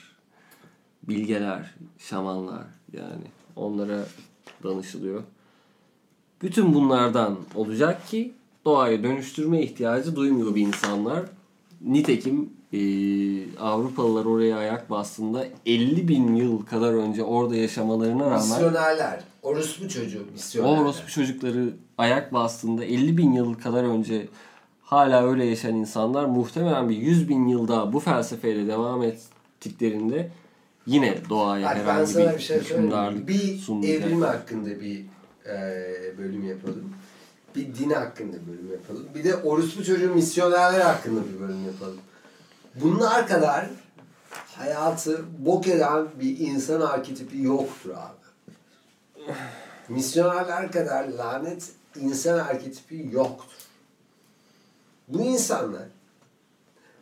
Bilgeler, 1.02 1.74
şamanlar 1.98 2.64
yani 2.92 3.24
onlara 3.56 4.04
danışılıyor. 4.64 5.22
Bütün 6.42 6.74
bunlardan 6.74 7.36
olacak 7.54 8.08
ki 8.08 8.32
doğayı 8.64 9.02
dönüştürme 9.02 9.62
ihtiyacı 9.62 10.16
duymuyor 10.16 10.54
bir 10.54 10.60
insanlar. 10.66 11.22
Nitekim 11.80 12.50
eee, 12.72 13.56
Avrupalılar 13.60 14.24
oraya 14.24 14.56
ayak 14.56 14.90
bastığında 14.90 15.46
50 15.66 16.08
bin 16.08 16.34
yıl 16.34 16.66
kadar 16.66 16.92
önce 16.94 17.22
orada 17.22 17.56
yaşamalarına 17.56 18.24
rağmen 18.24 18.38
Misyonerler. 18.40 19.31
Orospu 19.42 19.88
çocuğu 19.88 20.26
misyonerler. 20.32 20.82
orospu 20.82 21.10
çocukları 21.10 21.74
ayak 21.98 22.32
bastığında 22.32 22.84
50 22.84 23.16
bin 23.16 23.32
yıl 23.32 23.54
kadar 23.54 23.84
önce 23.84 24.28
hala 24.82 25.26
öyle 25.26 25.44
yaşayan 25.44 25.74
insanlar 25.74 26.24
muhtemelen 26.24 26.88
bir 26.88 26.96
100 26.96 27.28
bin 27.28 27.48
yılda 27.48 27.92
bu 27.92 28.00
felsefeyle 28.00 28.66
devam 28.66 29.02
ettiklerinde 29.02 30.30
yine 30.86 31.18
doğaya 31.28 31.66
Bak 31.66 31.76
herhangi 31.76 32.16
bir, 32.16 32.34
bir 32.34 32.38
şey 32.38 32.60
hükümdarlık 32.60 33.28
Bir 33.28 33.62
evrim 33.88 34.22
hakkında 34.22 34.80
bir 34.80 35.04
e, 35.46 35.58
bölüm 36.18 36.48
yapalım. 36.48 36.94
Bir 37.56 37.74
din 37.74 37.90
hakkında 37.90 38.36
bölüm 38.48 38.72
yapalım. 38.72 39.06
Bir 39.14 39.24
de 39.24 39.36
orospu 39.36 39.84
çocuğu 39.84 40.14
misyonerler 40.14 40.80
hakkında 40.80 41.20
bir 41.34 41.40
bölüm 41.40 41.66
yapalım. 41.66 42.00
Bunlar 42.74 43.28
kadar 43.28 43.66
hayatı 44.56 45.24
bok 45.38 45.68
eden 45.68 46.06
bir 46.20 46.38
insan 46.38 46.80
arketipi 46.80 47.42
yoktur 47.42 47.90
abi. 47.90 48.21
Misyonerler 49.88 50.72
kadar 50.72 51.08
lanet 51.08 51.70
insan 51.96 52.38
arketipi 52.38 53.08
yoktur. 53.12 53.56
Bu 55.08 55.20
insanlar 55.20 55.88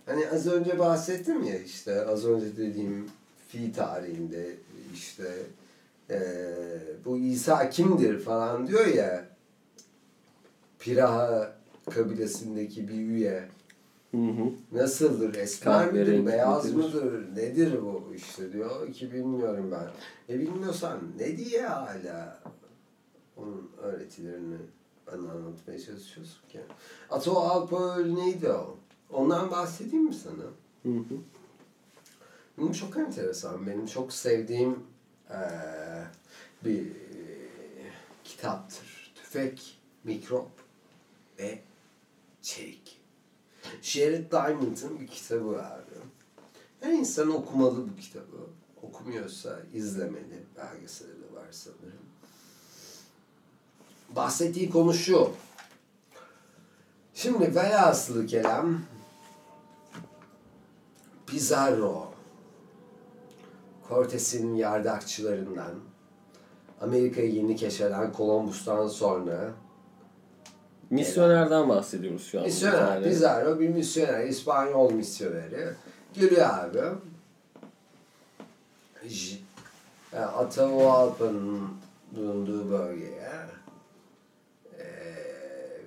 Hani 0.06 0.28
az 0.30 0.46
önce 0.46 0.78
bahsettim 0.78 1.42
ya 1.42 1.58
işte 1.58 2.06
az 2.06 2.24
önce 2.26 2.56
dediğim 2.56 3.10
fi 3.48 3.72
tarihinde 3.72 4.50
işte 4.94 5.32
eee, 6.10 6.18
bu 7.04 7.18
İsa 7.18 7.70
kimdir 7.70 8.20
falan 8.20 8.66
diyor 8.66 8.86
ya 8.86 9.24
Piraha 10.78 11.52
kabilesindeki 11.90 12.88
bir 12.88 12.94
üye 12.94 13.48
Hı 14.10 14.16
hı. 14.16 14.52
nasıldır 14.72 15.34
esmer 15.34 15.92
midir 15.92 16.26
beyaz 16.26 16.64
midir? 16.64 16.76
mıdır 16.76 17.36
nedir 17.36 17.82
bu 17.82 18.12
işte 18.16 18.52
diyor 18.52 18.92
ki 18.92 19.12
bilmiyorum 19.12 19.70
ben. 19.72 20.34
E 20.34 20.38
bilmiyorsan 20.38 20.98
ne 21.18 21.36
diye 21.36 21.66
hala 21.66 22.42
onun 23.36 23.70
öğretilerini 23.78 24.56
bana 25.06 25.32
anlatmaya 25.32 25.78
çalışıyorsun 25.80 26.48
ki? 26.48 26.60
Ato 27.10 27.32
Alpöl 27.40 28.06
neydi 28.06 28.48
o? 28.52 28.76
Ondan 29.10 29.50
bahsedeyim 29.50 30.04
mi 30.04 30.14
sana? 30.14 30.44
Hı 30.82 30.98
hı. 30.98 31.14
Bu 32.58 32.72
çok 32.74 32.96
enteresan. 32.96 33.66
Benim 33.66 33.86
çok 33.86 34.12
sevdiğim 34.12 34.78
eee, 35.30 35.36
bir 36.64 36.86
kitaptır. 38.24 39.12
Tüfek, 39.14 39.78
mikrop 40.04 40.48
ve 41.38 41.58
çelik. 42.42 42.89
Jared 43.82 44.32
Diamond'ın 44.32 45.00
bir 45.00 45.06
kitabı 45.06 45.52
vardı. 45.52 45.94
Her 46.80 46.92
insan 46.92 47.30
okumalı 47.30 47.88
bu 47.88 47.96
kitabı. 47.96 48.46
Okumuyorsa 48.82 49.58
izlemeli. 49.74 50.46
Belgeseli 50.56 51.10
de 51.10 51.34
var 51.34 51.46
sanırım. 51.50 52.06
Bahsettiği 54.16 54.70
konu 54.70 54.94
şu. 54.94 55.30
Şimdi 57.14 57.54
velhasılı 57.54 58.26
kelam 58.26 58.82
Pizarro 61.26 62.12
Cortes'in 63.88 64.54
yardakçılarından 64.54 65.74
Amerika'yı 66.80 67.34
yeni 67.34 67.56
keşfeden 67.56 68.12
Columbus'tan 68.16 68.88
sonra 68.88 69.52
Misyonerden 70.90 71.68
bahsediyoruz 71.68 72.26
şu 72.26 72.38
an. 72.40 72.44
misyoner. 72.44 73.02
Pizarro 73.02 73.60
bir 73.60 73.68
misyoner, 73.68 74.24
İspanyol 74.24 74.92
misyoneri. 74.92 75.68
Geliyor 76.14 76.46
abi. 76.48 76.78
Yani 80.14 80.26
Atahualpa'nın 80.26 81.68
bulunduğu 82.12 82.70
bölgeye 82.70 83.30
Ee, 84.78 84.84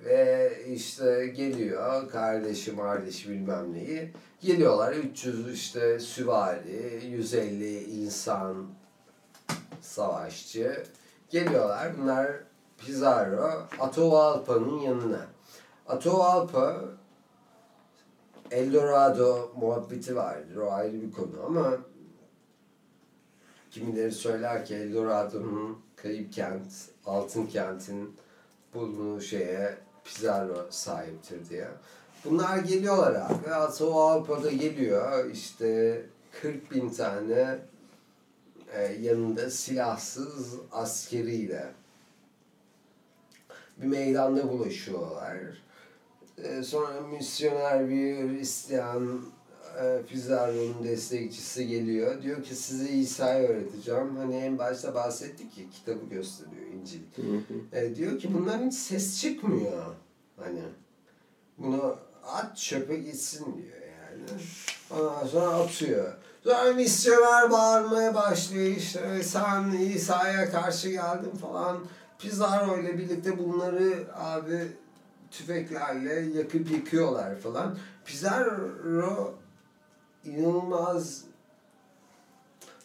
ve 0.04 0.52
işte 0.68 1.26
geliyor 1.26 2.10
kardeşi 2.10 2.76
kardeşi 2.76 3.30
bilmem 3.30 3.72
neyi 3.72 4.12
geliyorlar 4.40 4.92
300 4.92 5.54
işte 5.54 6.00
süvari 6.00 7.00
150 7.06 7.78
insan 7.84 8.66
savaşçı 9.80 10.84
geliyorlar 11.30 11.92
bunlar 11.98 12.32
Pizarro 12.86 13.66
Atahualpa'nın 13.80 14.78
yanına 14.78 15.26
Atahualpa 15.86 16.80
Eldorado 18.50 19.52
muhabbeti 19.60 20.16
vardır 20.16 20.56
o 20.56 20.72
ayrı 20.72 21.02
bir 21.02 21.12
konu 21.12 21.44
ama 21.46 21.78
kimileri 23.70 24.12
söyler 24.12 24.66
ki 24.66 24.74
Eldorado'nun 24.74 25.78
kayıp 25.96 26.32
kent, 26.32 26.72
altın 27.06 27.46
kentin 27.46 28.16
bulunduğu 28.74 29.20
şeye 29.20 29.78
Pizarro 30.04 30.66
sahiptir 30.70 31.48
diye. 31.50 31.68
Bunlar 32.24 32.58
geliyorlar 32.58 33.14
abi. 33.14 33.50
Da 34.44 34.50
geliyor. 34.50 35.30
işte 35.30 36.02
40 36.42 36.70
bin 36.70 36.90
tane 36.90 37.58
e, 38.72 38.82
yanında 39.00 39.50
silahsız 39.50 40.54
askeriyle 40.72 41.72
bir 43.76 43.86
meydanda 43.86 44.48
buluşuyorlar. 44.48 45.36
E, 46.38 46.62
sonra 46.62 47.00
misyoner 47.00 47.88
bir 47.88 48.16
Hristiyan 48.16 49.20
e, 49.80 49.86
e, 49.86 50.02
Pizarro'nun 50.02 50.84
destekçisi 50.84 51.66
geliyor. 51.66 52.22
Diyor 52.22 52.42
ki 52.42 52.54
size 52.54 52.88
İsa'yı 52.88 53.48
öğreteceğim. 53.48 54.16
Hani 54.16 54.36
en 54.36 54.58
başta 54.58 54.94
bahsettik 54.94 55.52
ki 55.54 55.70
kitabı 55.70 56.06
gösteriyor 56.10 56.66
İncil. 56.80 57.00
E, 57.72 57.96
diyor 57.96 58.18
ki 58.18 58.34
bunların 58.34 58.66
hiç 58.66 58.74
ses 58.74 59.20
çıkmıyor. 59.20 59.94
Hani 60.36 60.62
bunu 61.58 61.96
at 62.26 62.56
çöpe 62.56 62.96
gitsin 62.96 63.44
diyor 63.44 63.82
yani. 63.82 64.40
Ondan 64.90 65.26
sonra 65.26 65.46
atıyor. 65.46 66.12
Sonra 66.44 66.72
misyoner 66.72 67.50
bağırmaya 67.50 68.14
başlıyor 68.14 68.76
işte 68.76 69.22
sen 69.22 69.72
İsa'ya 69.72 70.50
karşı 70.50 70.88
geldin 70.88 71.30
falan. 71.30 71.78
Pizarro 72.24 72.80
ile 72.80 72.98
birlikte 72.98 73.38
bunları 73.38 74.06
abi 74.14 74.72
tüfeklerle 75.30 76.14
yakıp 76.38 76.70
yıkıyorlar 76.70 77.38
falan. 77.38 77.78
Pizarro 78.04 79.34
inanılmaz 80.24 81.24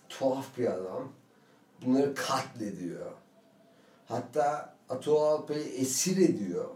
tuhaf 0.09 0.57
bir 0.57 0.65
adam. 0.65 1.11
Bunları 1.85 2.15
katlediyor. 2.15 3.11
Hatta 4.07 4.75
Atahualpa'yı 4.89 5.65
esir 5.65 6.29
ediyor. 6.29 6.69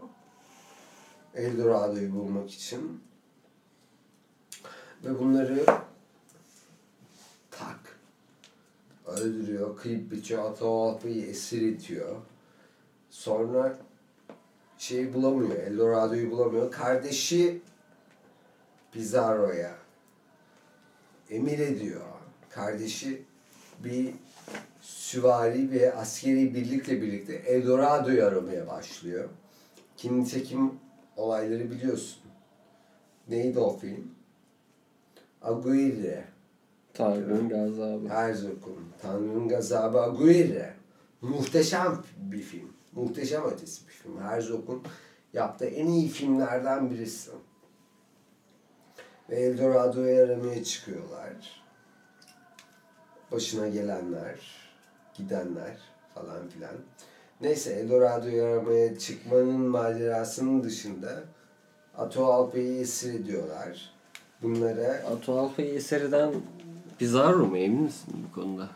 Eldorado'yu 1.34 2.14
bulmak 2.14 2.50
için. 2.50 3.02
Ve 5.04 5.18
bunları 5.18 5.66
tak 7.50 7.98
öldürüyor, 9.06 9.76
kıyıp 9.76 10.12
biçiyor, 10.12 10.50
Atahualpa'yı 10.50 11.26
esir 11.26 11.62
ediyor. 11.62 12.16
Sonra 13.14 13.78
şeyi 14.78 15.14
bulamıyor, 15.14 15.56
Eldorado'yu 15.56 16.30
bulamıyor. 16.30 16.70
Kardeşi 16.70 17.62
Pizarro'ya 18.92 19.74
emir 21.30 21.58
ediyor. 21.58 22.00
Kardeşi 22.50 23.22
bir 23.84 24.14
süvari 24.80 25.70
ve 25.70 25.94
askeri 25.94 26.54
birlikle 26.54 27.02
birlikte 27.02 27.34
Eldorado'yu 27.34 28.24
aramaya 28.24 28.66
başlıyor. 28.66 29.28
Ki 29.96 30.20
nitekim 30.20 30.72
olayları 31.16 31.70
biliyorsun. 31.70 32.22
Neydi 33.28 33.58
o 33.58 33.76
film? 33.76 34.10
Aguirre. 35.42 36.24
Tanrı'nın 36.94 37.48
gazabı. 37.48 38.08
Herzog'un 38.08 38.88
Tanrı'nın 39.02 39.48
Gazabı 39.48 40.00
Aguirre. 40.00 40.74
Muhteşem 41.20 42.02
bir 42.16 42.42
film. 42.42 42.73
Muhteşem 42.94 43.44
ötesi 43.44 43.86
bir 43.86 43.92
film. 43.92 44.20
Herzog'un 44.20 44.82
yaptığı 45.32 45.66
en 45.66 45.86
iyi 45.86 46.08
filmlerden 46.08 46.90
birisi. 46.90 47.30
Ve 49.30 49.36
Eldorado'yu 49.36 50.24
aramaya 50.24 50.64
çıkıyorlar. 50.64 51.64
Başına 53.32 53.68
gelenler, 53.68 54.40
gidenler 55.14 55.78
falan 56.14 56.48
filan. 56.48 56.74
Neyse 57.40 57.72
Eldorado'yu 57.72 58.44
aramaya 58.44 58.98
çıkmanın 58.98 59.60
macerasının 59.60 60.64
dışında 60.64 61.24
Atahualpa'yı 61.96 62.80
esir 62.80 63.14
ediyorlar. 63.14 63.94
Bunlara 64.42 64.92
Atahualpa'yı 64.92 65.74
eser 65.74 66.00
eden 66.00 66.34
Pizarro 66.98 67.46
mu 67.46 67.56
emin 67.56 67.82
misin 67.82 68.26
bu 68.28 68.34
konuda? 68.40 68.68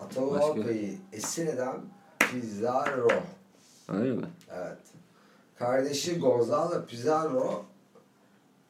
Atahualpa'yı 0.00 0.98
esir 1.12 1.46
eden 1.46 1.76
Pizarro. 2.18 3.08
Öyle 3.90 4.12
mi? 4.12 4.26
Evet. 4.56 4.78
Kardeşi 5.58 6.18
Gonzalo 6.18 6.86
Pizarro 6.86 7.64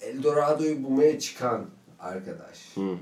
Eldorado'yu 0.01 0.85
bulmaya 0.85 1.19
çıkan 1.19 1.67
arkadaş. 2.01 2.77
Hı 2.77 2.81
hı. 2.81 2.97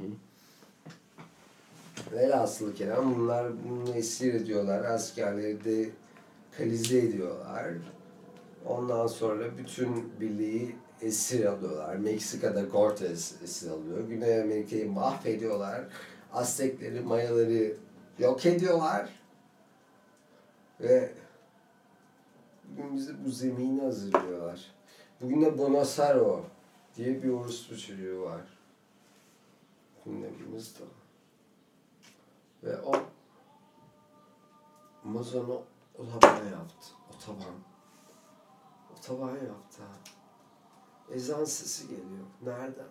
Velhasılı 2.13 2.75
kelam 2.75 3.15
bunlar 3.15 3.53
bunu 3.65 3.95
esir 3.95 4.35
ediyorlar. 4.35 4.85
Askerleri 4.85 5.65
de 5.65 5.91
kalize 6.59 6.99
ediyorlar. 6.99 7.65
Ondan 8.67 9.07
sonra 9.07 9.59
bütün 9.59 10.21
birliği 10.21 10.77
esir 11.03 11.45
alıyorlar. 11.45 11.97
Meksika'da 11.97 12.71
Cortez 12.71 13.35
esir 13.45 13.71
alıyor. 13.71 14.09
Güney 14.09 14.41
Amerika'yı 14.41 14.91
mahvediyorlar. 14.91 15.85
Aztekleri, 16.33 17.01
Mayaları 17.01 17.77
yok 18.19 18.47
ediyorlar. 18.47 19.09
Ve 20.81 21.11
bugün 22.79 22.97
bize 22.97 23.25
bu 23.25 23.31
zemini 23.31 23.81
hazırlıyorlar. 23.83 24.75
Bugün 25.21 25.43
de 25.43 25.59
Bonasaro 25.59 26.45
diye 26.97 27.23
bir 27.23 27.29
orospu 27.29 27.79
çocuğu 27.79 28.23
var. 28.23 28.41
Gündemimizde. 30.05 30.85
Ve 32.65 32.81
o 32.81 32.93
Amazon'u 35.05 35.63
otoban 35.99 36.37
yaptı. 36.37 36.89
Otoban. 37.15 37.55
Otoban 38.99 39.31
yaptı. 39.31 39.83
Ezan 41.11 41.45
sesi 41.45 41.89
geliyor. 41.89 42.27
Nereden? 42.43 42.89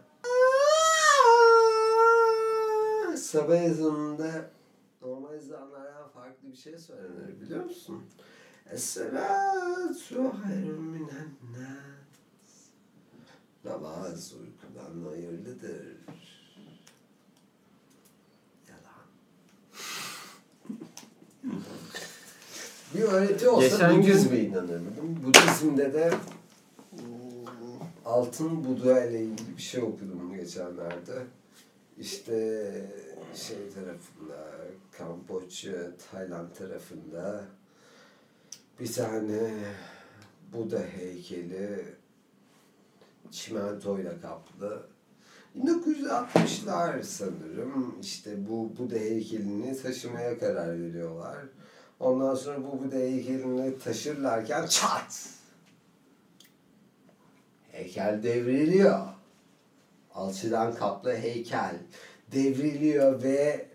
Sabah 3.18 3.56
ezanında 3.56 4.52
normal 5.02 5.34
ezanlardan 5.34 6.08
farklı 6.10 6.52
bir 6.52 6.58
şey 6.58 6.78
söylenir 6.78 7.42
biliyor 7.42 7.64
musun? 7.64 8.04
Es-salatu 8.74 10.34
hayrun 10.44 10.84
minen 10.84 11.30
nas. 11.52 12.58
Namaz 13.66 14.34
uykudan 14.34 15.10
hayırlıdır. 15.10 15.98
Yalan. 18.70 19.08
Bir 22.96 23.02
öğreti 23.02 23.50
olsa 23.50 23.68
Geçen 23.68 23.94
gün- 23.96 24.02
Budizm'e 24.04 24.40
inanırdım. 24.40 25.24
Budizm'de 25.24 25.94
de 25.94 26.14
altın 28.06 28.64
Buda 28.66 29.06
ile 29.06 29.22
ilgili 29.24 29.58
bir 29.58 29.62
şey 29.62 29.82
okudum 29.84 30.34
geçenlerde. 30.36 31.24
İşte 32.00 32.36
şey 33.36 33.58
tarafında, 33.70 34.52
Kamboçya, 34.98 35.74
Tayland 36.12 36.56
tarafında 36.56 37.46
bir 38.80 38.94
tane 38.94 39.54
Buda 40.54 40.80
heykeli 40.80 41.86
çimentoyla 43.32 44.22
kaplı. 44.22 44.88
1960'lar 45.64 47.04
sanırım 47.04 47.98
işte 48.02 48.50
bu 48.50 48.78
Buda 48.78 48.96
heykelini 48.96 49.82
taşımaya 49.82 50.40
karar 50.40 50.82
veriyorlar. 50.82 51.38
Ondan 52.00 52.36
sonra 52.36 52.64
bu 52.64 52.84
Buda 52.84 52.96
heykelini 52.96 53.80
taşırlarken 53.80 54.68
çat! 54.68 55.30
Heykel 57.72 58.24
devriliyor. 58.24 59.08
Alçıdan 60.14 60.76
kaplı 60.76 61.16
heykel 61.16 61.76
devriliyor 62.32 63.24
ve 63.24 63.68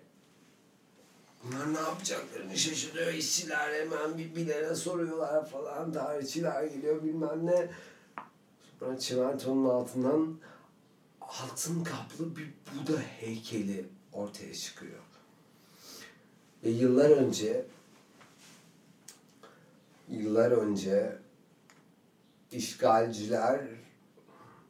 bunlar 1.44 1.74
ne 1.74 1.78
yapacaklarını 1.78 2.56
şaşırıyor. 2.58 3.12
İşçiler 3.12 3.80
hemen 3.80 4.18
birbirlerine 4.18 4.74
soruyorlar 4.74 5.48
falan. 5.48 5.92
Tarihçiler 5.92 6.64
geliyor 6.64 7.02
bilmem 7.02 7.46
ne. 7.46 7.70
Sonra 8.80 8.98
çimentonun 8.98 9.68
altından 9.68 10.38
altın 11.20 11.84
kaplı 11.84 12.36
bir 12.36 12.46
Buda 12.46 12.98
heykeli 13.00 13.84
ortaya 14.12 14.54
çıkıyor. 14.54 14.98
Ve 16.64 16.70
yıllar 16.70 17.10
önce 17.10 17.64
yıllar 20.08 20.50
önce 20.50 21.16
işgalciler 22.52 23.60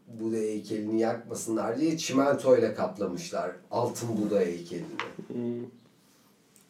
Buda 0.09 0.37
heykelini 0.37 1.01
yakmasınlar 1.01 1.81
diye 1.81 1.99
çimentoyla 1.99 2.75
kaplamışlar 2.75 3.53
altın 3.71 4.23
Buda 4.23 4.41
heykelini. 4.41 4.87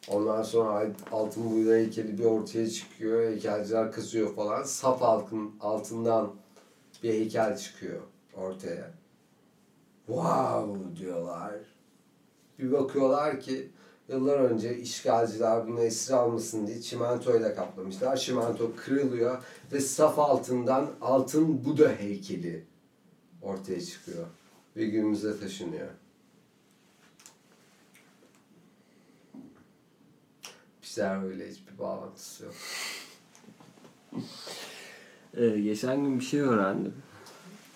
Ondan 0.09 0.43
sonra 0.43 0.87
altın 1.13 1.51
Buda 1.51 1.75
heykeli 1.75 2.19
bir 2.19 2.25
ortaya 2.25 2.71
çıkıyor. 2.71 3.31
Heykelciler 3.31 3.93
kızıyor 3.93 4.35
falan. 4.35 4.63
Saf 4.63 5.03
altın, 5.03 5.51
altından 5.61 6.33
bir 7.03 7.09
heykel 7.09 7.57
çıkıyor 7.57 8.01
ortaya. 8.35 8.91
Wow 10.07 10.97
diyorlar. 10.97 11.55
Bir 12.59 12.73
bakıyorlar 12.73 13.41
ki 13.41 13.71
yıllar 14.09 14.39
önce 14.39 14.77
işgalciler 14.79 15.69
bunu 15.69 15.81
esir 15.81 16.15
almasın 16.15 16.67
diye 16.67 16.81
çimentoyla 16.81 17.55
kaplamışlar. 17.55 18.17
Çimento 18.17 18.73
kırılıyor 18.77 19.43
ve 19.73 19.81
saf 19.81 20.19
altından 20.19 20.91
altın 21.01 21.65
Buda 21.65 21.89
heykeli 21.89 22.65
ortaya 23.43 23.81
çıkıyor. 23.81 24.27
Ve 24.77 24.85
günümüze 24.85 25.41
taşınıyor. 25.41 25.89
Bizler 30.93 31.25
öyle 31.25 31.51
hiçbir 31.51 31.79
bağlantısı 31.79 32.45
yok. 32.45 32.55
Ee, 35.37 35.49
geçen 35.49 36.05
gün 36.05 36.21
bir 36.21 36.25
şey 36.25 36.41
öğrendim. 36.41 36.95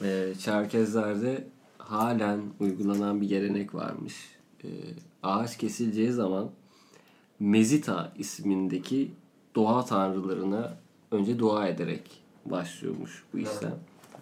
Ee, 0.02 0.32
Çerkezler'de 0.38 1.48
halen 1.78 2.40
uygulanan 2.60 3.20
bir 3.20 3.28
gelenek 3.28 3.74
varmış. 3.74 4.36
Ee, 4.64 4.68
ağaç 5.22 5.59
kesileceği 5.59 6.12
zaman 6.12 6.51
Mezita 7.40 8.12
ismindeki 8.18 9.10
doğa 9.55 9.84
tanrılarına 9.84 10.76
önce 11.10 11.38
dua 11.38 11.68
ederek 11.68 12.22
başlıyormuş 12.47 13.24
bu 13.32 13.38
işlem. 13.38 13.78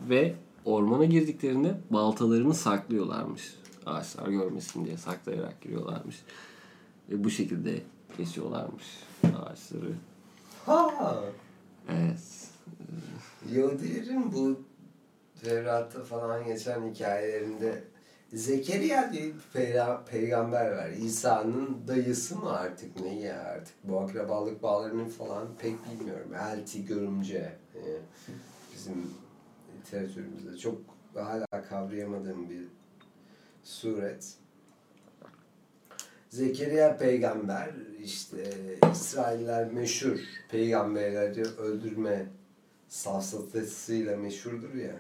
Ve 0.09 0.35
ormana 0.65 1.05
girdiklerinde 1.05 1.81
baltalarını 1.91 2.55
saklıyorlarmış. 2.55 3.55
Ağaçlar 3.87 4.29
görmesin 4.29 4.85
diye 4.85 4.97
saklayarak 4.97 5.61
giriyorlarmış. 5.61 6.17
Ve 7.11 7.25
bu 7.25 7.31
şekilde 7.31 7.81
kesiyorlarmış 8.17 8.85
ağaçları. 9.25 9.93
Ha. 10.67 11.21
Evet. 11.91 12.49
Yahudilerin 13.53 14.33
bu 14.33 14.61
Tevrat'ta 15.43 16.05
falan 16.05 16.45
geçen 16.45 16.95
hikayelerinde 16.95 17.85
Zekeriya 18.33 19.13
diye 19.13 19.33
peyra- 19.55 20.05
peygamber 20.05 20.71
var. 20.77 20.89
İsa'nın 20.91 21.79
dayısı 21.89 22.37
mı 22.39 22.53
artık 22.53 23.01
ne 23.01 23.21
ya 23.21 23.43
artık 23.43 23.75
bu 23.85 24.01
akrabalık 24.01 24.63
bağlarını 24.63 25.09
falan 25.09 25.49
pek 25.59 25.75
bilmiyorum. 25.91 26.35
Elti, 26.35 26.85
görümce 26.87 27.57
e, 27.75 27.83
bizim 28.75 29.11
literatürümüzde 29.79 30.59
çok 30.59 30.79
hala 31.15 31.47
kavrayamadığım 31.69 32.51
bir 32.51 32.63
suret. 33.65 34.35
Zekeriya 36.35 36.97
peygamber 36.97 37.71
işte 38.05 38.51
İsrailler 38.93 39.73
meşhur 39.73 40.19
peygamberleri 40.51 41.45
öldürme 41.59 42.27
safsatasıyla 42.89 44.17
meşhurdur 44.17 44.75
ya. 44.75 44.95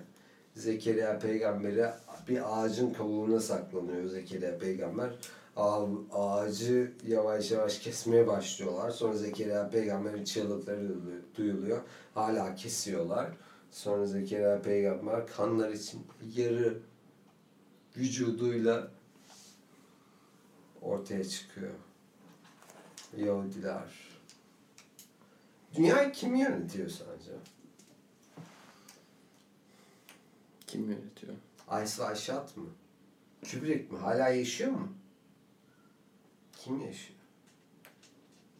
Zekeriya 0.55 1.19
peygamberi 1.19 1.87
bir 2.29 2.41
ağacın 2.65 2.93
kavuğuna 2.93 3.41
saklanıyor 3.41 4.07
Zekeriya 4.07 4.59
peygamber. 4.59 5.11
Ağa- 5.57 5.89
Ağacı 6.13 6.93
yavaş 7.07 7.51
yavaş 7.51 7.79
kesmeye 7.79 8.27
başlıyorlar. 8.27 8.91
Sonra 8.91 9.17
Zekeriya 9.17 9.71
peygamberin 9.71 10.25
çığlıkları 10.25 10.81
duyulu- 10.89 11.37
duyuluyor. 11.37 11.81
Hala 12.15 12.55
kesiyorlar. 12.55 13.29
Sonra 13.71 14.07
Zekeriya 14.07 14.63
peygamber 14.63 15.27
kanlar 15.27 15.71
için 15.71 16.01
yarı 16.37 16.79
vücuduyla 17.97 18.89
ortaya 20.85 21.25
çıkıyor. 21.25 21.75
Yahudiler. 23.17 24.15
Dünyayı 25.75 26.13
kim 26.13 26.35
yönetiyor 26.35 26.89
sence? 26.89 27.33
Kim 30.67 30.91
yönetiyor? 30.91 31.35
Aysa 31.69 32.07
Aşat 32.07 32.57
mı? 32.57 32.67
Kubrick 33.51 33.93
mi? 33.93 33.99
Hala 33.99 34.29
yaşıyor 34.29 34.71
mu? 34.71 34.93
Kim 36.53 36.81
yaşıyor? 36.81 37.19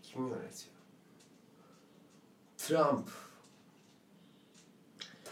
Kim 0.03 0.27
yönetiyor? 0.27 0.75
Trump. 2.57 3.09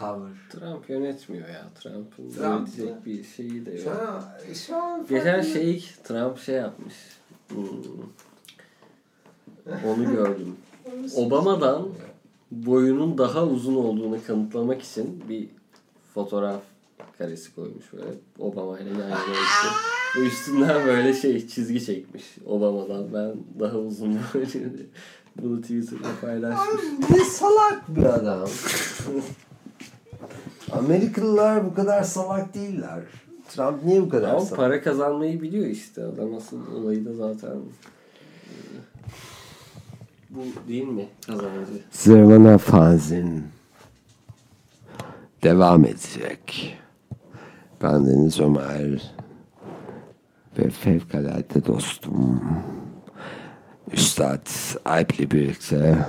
Tavır. 0.02 0.30
Trump 0.50 0.90
yönetmiyor 0.90 1.48
ya. 1.48 1.64
Trump'ın 1.80 2.30
Trump 2.30 2.38
yönetecek 2.38 2.90
mı? 2.90 2.96
bir 3.06 3.24
şeyi 3.24 3.66
de 3.66 3.78
Şu 3.78 3.88
yok. 3.88 3.98
an, 4.00 4.52
şu 4.54 4.76
an 4.76 5.06
Geçen 5.08 5.40
şey 5.42 5.84
Trump 6.04 6.38
şey 6.38 6.54
yapmış. 6.54 6.94
Hmm. 7.48 7.58
Onu 9.86 10.12
gördüm. 10.12 10.56
Obama'dan 11.16 11.88
boyunun 12.50 13.18
daha 13.18 13.44
uzun 13.46 13.74
olduğunu 13.74 14.18
kanıtlamak 14.26 14.82
için 14.82 15.24
bir 15.28 15.48
fotoğraf 16.14 16.62
karesi 17.18 17.54
koymuş 17.54 17.92
böyle. 17.92 18.14
Obama 18.38 18.78
ile 18.80 18.90
yan 18.90 18.98
yana. 19.08 19.16
Ve 20.16 20.26
üstünden 20.26 20.86
böyle 20.86 21.14
şey 21.14 21.48
çizgi 21.48 21.84
çekmiş. 21.84 22.24
Obama'dan 22.46 23.14
ben 23.14 23.34
daha 23.60 23.78
uzun 23.78 24.12
diye. 24.52 24.64
Bunu 25.42 25.60
Twitter'da 25.60 26.08
paylaşmış. 26.20 26.82
Ne 27.10 27.24
salak 27.24 27.96
bir 27.96 28.04
adam. 28.04 28.48
Amerikalılar 30.78 31.64
bu 31.64 31.74
kadar 31.74 32.02
salak 32.02 32.54
değiller. 32.54 33.00
Trump 33.48 33.84
niye 33.84 34.02
bu 34.02 34.08
kadar 34.08 34.28
Ama 34.30 34.40
salak? 34.40 34.56
para 34.56 34.82
kazanmayı 34.82 35.42
biliyor 35.42 35.66
işte. 35.66 36.04
Adam 36.04 36.34
asıl 36.34 36.74
olayı 36.74 37.04
da 37.04 37.14
zaten 37.14 37.56
e, 37.56 38.52
bu 40.30 40.40
değil 40.68 40.88
mi 40.88 41.08
kazancı? 41.26 41.72
Zırvana 41.90 42.58
Fanzin 42.58 43.44
devam 45.42 45.84
edecek. 45.84 46.78
Ben 47.82 48.06
Deniz 48.06 48.40
Ömer 48.40 49.14
ve 50.58 50.70
fevkalade 50.70 51.66
dostum 51.66 52.40
Üstad 53.92 54.46
Alp'le 54.84 55.30
birlikte 55.30 56.06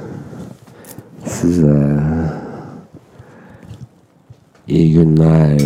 size 1.26 2.00
iyi 4.68 4.94
günler 4.94 5.60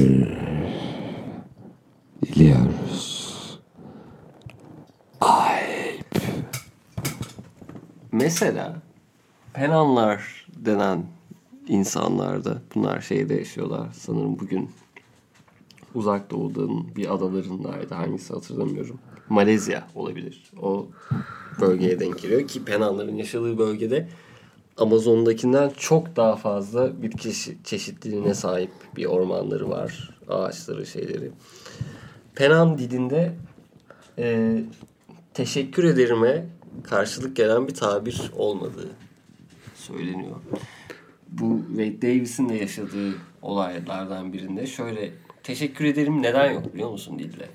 diliyoruz. 2.25 3.17
Mesela 8.11 8.81
Penanlar 9.53 10.47
denen 10.55 11.05
insanlar 11.67 12.45
da 12.45 12.61
bunlar 12.75 13.01
şeyde 13.01 13.33
yaşıyorlar. 13.33 13.87
Sanırım 13.93 14.39
bugün 14.39 14.69
uzak 15.95 16.31
doğudan 16.31 16.95
bir 16.95 17.13
adalarındaydı. 17.13 17.93
Hangisi 17.93 18.33
hatırlamıyorum. 18.33 18.99
Malezya 19.29 19.87
olabilir. 19.95 20.51
O 20.61 20.87
bölgeye 21.61 21.99
denk 21.99 22.21
geliyor 22.21 22.47
ki 22.47 22.65
Penanların 22.65 23.15
yaşadığı 23.15 23.57
bölgede 23.57 24.09
Amazon'dakinden 24.77 25.69
çok 25.77 26.15
daha 26.15 26.35
fazla 26.35 26.91
çeşi- 27.17 27.57
çeşitliliğine 27.63 28.33
sahip 28.33 28.71
bir 28.95 29.05
ormanları 29.05 29.69
var. 29.69 30.09
Ağaçları, 30.29 30.85
şeyleri. 30.85 31.31
Penan 32.35 32.77
dilinde 32.77 33.33
e, 34.17 34.57
teşekkür 35.33 35.83
ederime 35.83 36.45
karşılık 36.83 37.35
gelen 37.35 37.67
bir 37.67 37.73
tabir 37.73 38.31
olmadığı 38.37 38.89
söyleniyor. 39.75 40.35
Bu 41.29 41.61
Wade 41.67 42.01
Davis'in 42.01 42.49
de 42.49 42.55
yaşadığı 42.55 43.13
olaylardan 43.41 44.33
birinde 44.33 44.67
şöyle 44.67 45.11
teşekkür 45.43 45.85
ederim 45.85 46.21
neden 46.21 46.51
yok 46.51 46.73
biliyor 46.73 46.89
musun 46.89 47.19
dilde? 47.19 47.49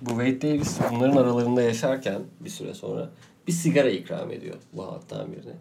Bu 0.00 0.10
Wade 0.10 0.42
Davis 0.42 0.78
bunların 0.90 1.16
aralarında 1.16 1.62
yaşarken 1.62 2.22
bir 2.40 2.50
süre 2.50 2.74
sonra 2.74 3.10
bir 3.46 3.52
sigara 3.52 3.90
ikram 3.90 4.30
ediyor 4.30 4.56
bu 4.72 4.82
halktan 4.86 5.32
birine. 5.32 5.52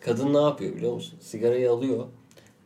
Kadın 0.00 0.34
ne 0.34 0.38
yapıyor 0.40 0.76
biliyor 0.76 0.94
musun? 0.94 1.18
Sigarayı 1.20 1.70
alıyor. 1.70 2.04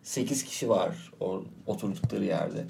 8 0.02 0.44
kişi 0.44 0.68
var 0.68 1.12
o 1.20 1.42
oturdukları 1.66 2.24
yerde. 2.24 2.64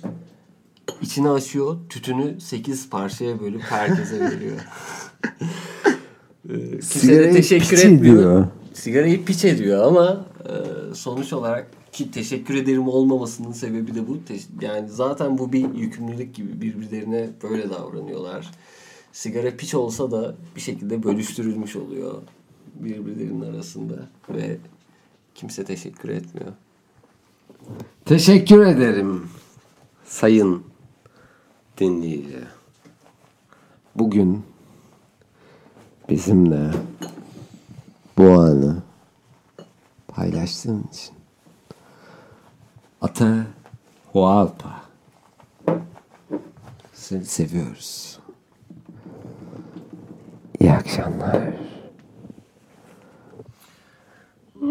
İçini 1.03 1.31
açıyor, 1.31 1.77
tütünü 1.89 2.41
8 2.41 2.91
parçaya 2.91 3.41
bölüp 3.41 3.63
herkese 3.63 4.21
veriyor. 4.21 4.57
Ee, 6.49 6.71
Kimse 6.71 7.19
de 7.21 7.31
teşekkür 7.31 7.77
piç 7.77 7.85
etmiyor. 7.85 8.17
ediyor. 8.17 8.47
Sigarayı 8.73 9.25
piç 9.25 9.45
ediyor 9.45 9.85
ama 9.85 10.27
e, 10.45 10.95
sonuç 10.95 11.33
olarak 11.33 11.71
ki 11.93 12.11
teşekkür 12.11 12.55
ederim 12.55 12.89
olmamasının 12.89 13.53
sebebi 13.53 13.95
de 13.95 14.09
bu. 14.09 14.19
Yani 14.61 14.89
zaten 14.89 15.39
bu 15.39 15.53
bir 15.53 15.75
yükümlülük 15.75 16.35
gibi 16.35 16.61
birbirlerine 16.61 17.31
böyle 17.43 17.71
davranıyorlar. 17.71 18.51
Sigara 19.13 19.57
piç 19.57 19.75
olsa 19.75 20.11
da 20.11 20.35
bir 20.57 20.61
şekilde 20.61 21.03
bölüştürülmüş 21.03 21.77
oluyor 21.77 22.15
birbirlerinin 22.75 23.53
arasında 23.53 23.95
ve 24.29 24.59
kimse 25.35 25.65
teşekkür 25.65 26.09
etmiyor. 26.09 26.53
Teşekkür 28.05 28.67
ederim 28.67 29.29
sayın 30.05 30.65
dinleyici. 31.79 32.39
Bugün 33.95 34.45
bizimle 36.09 36.71
bu 38.19 38.31
anı 38.31 38.83
paylaştığın 40.09 40.85
için 40.93 41.15
Ata 43.01 43.47
Hualpa 44.13 44.83
seni 46.93 47.25
seviyoruz. 47.25 48.19
İyi 50.61 50.73
akşamlar. 50.73 51.72
Uh, 54.63 54.69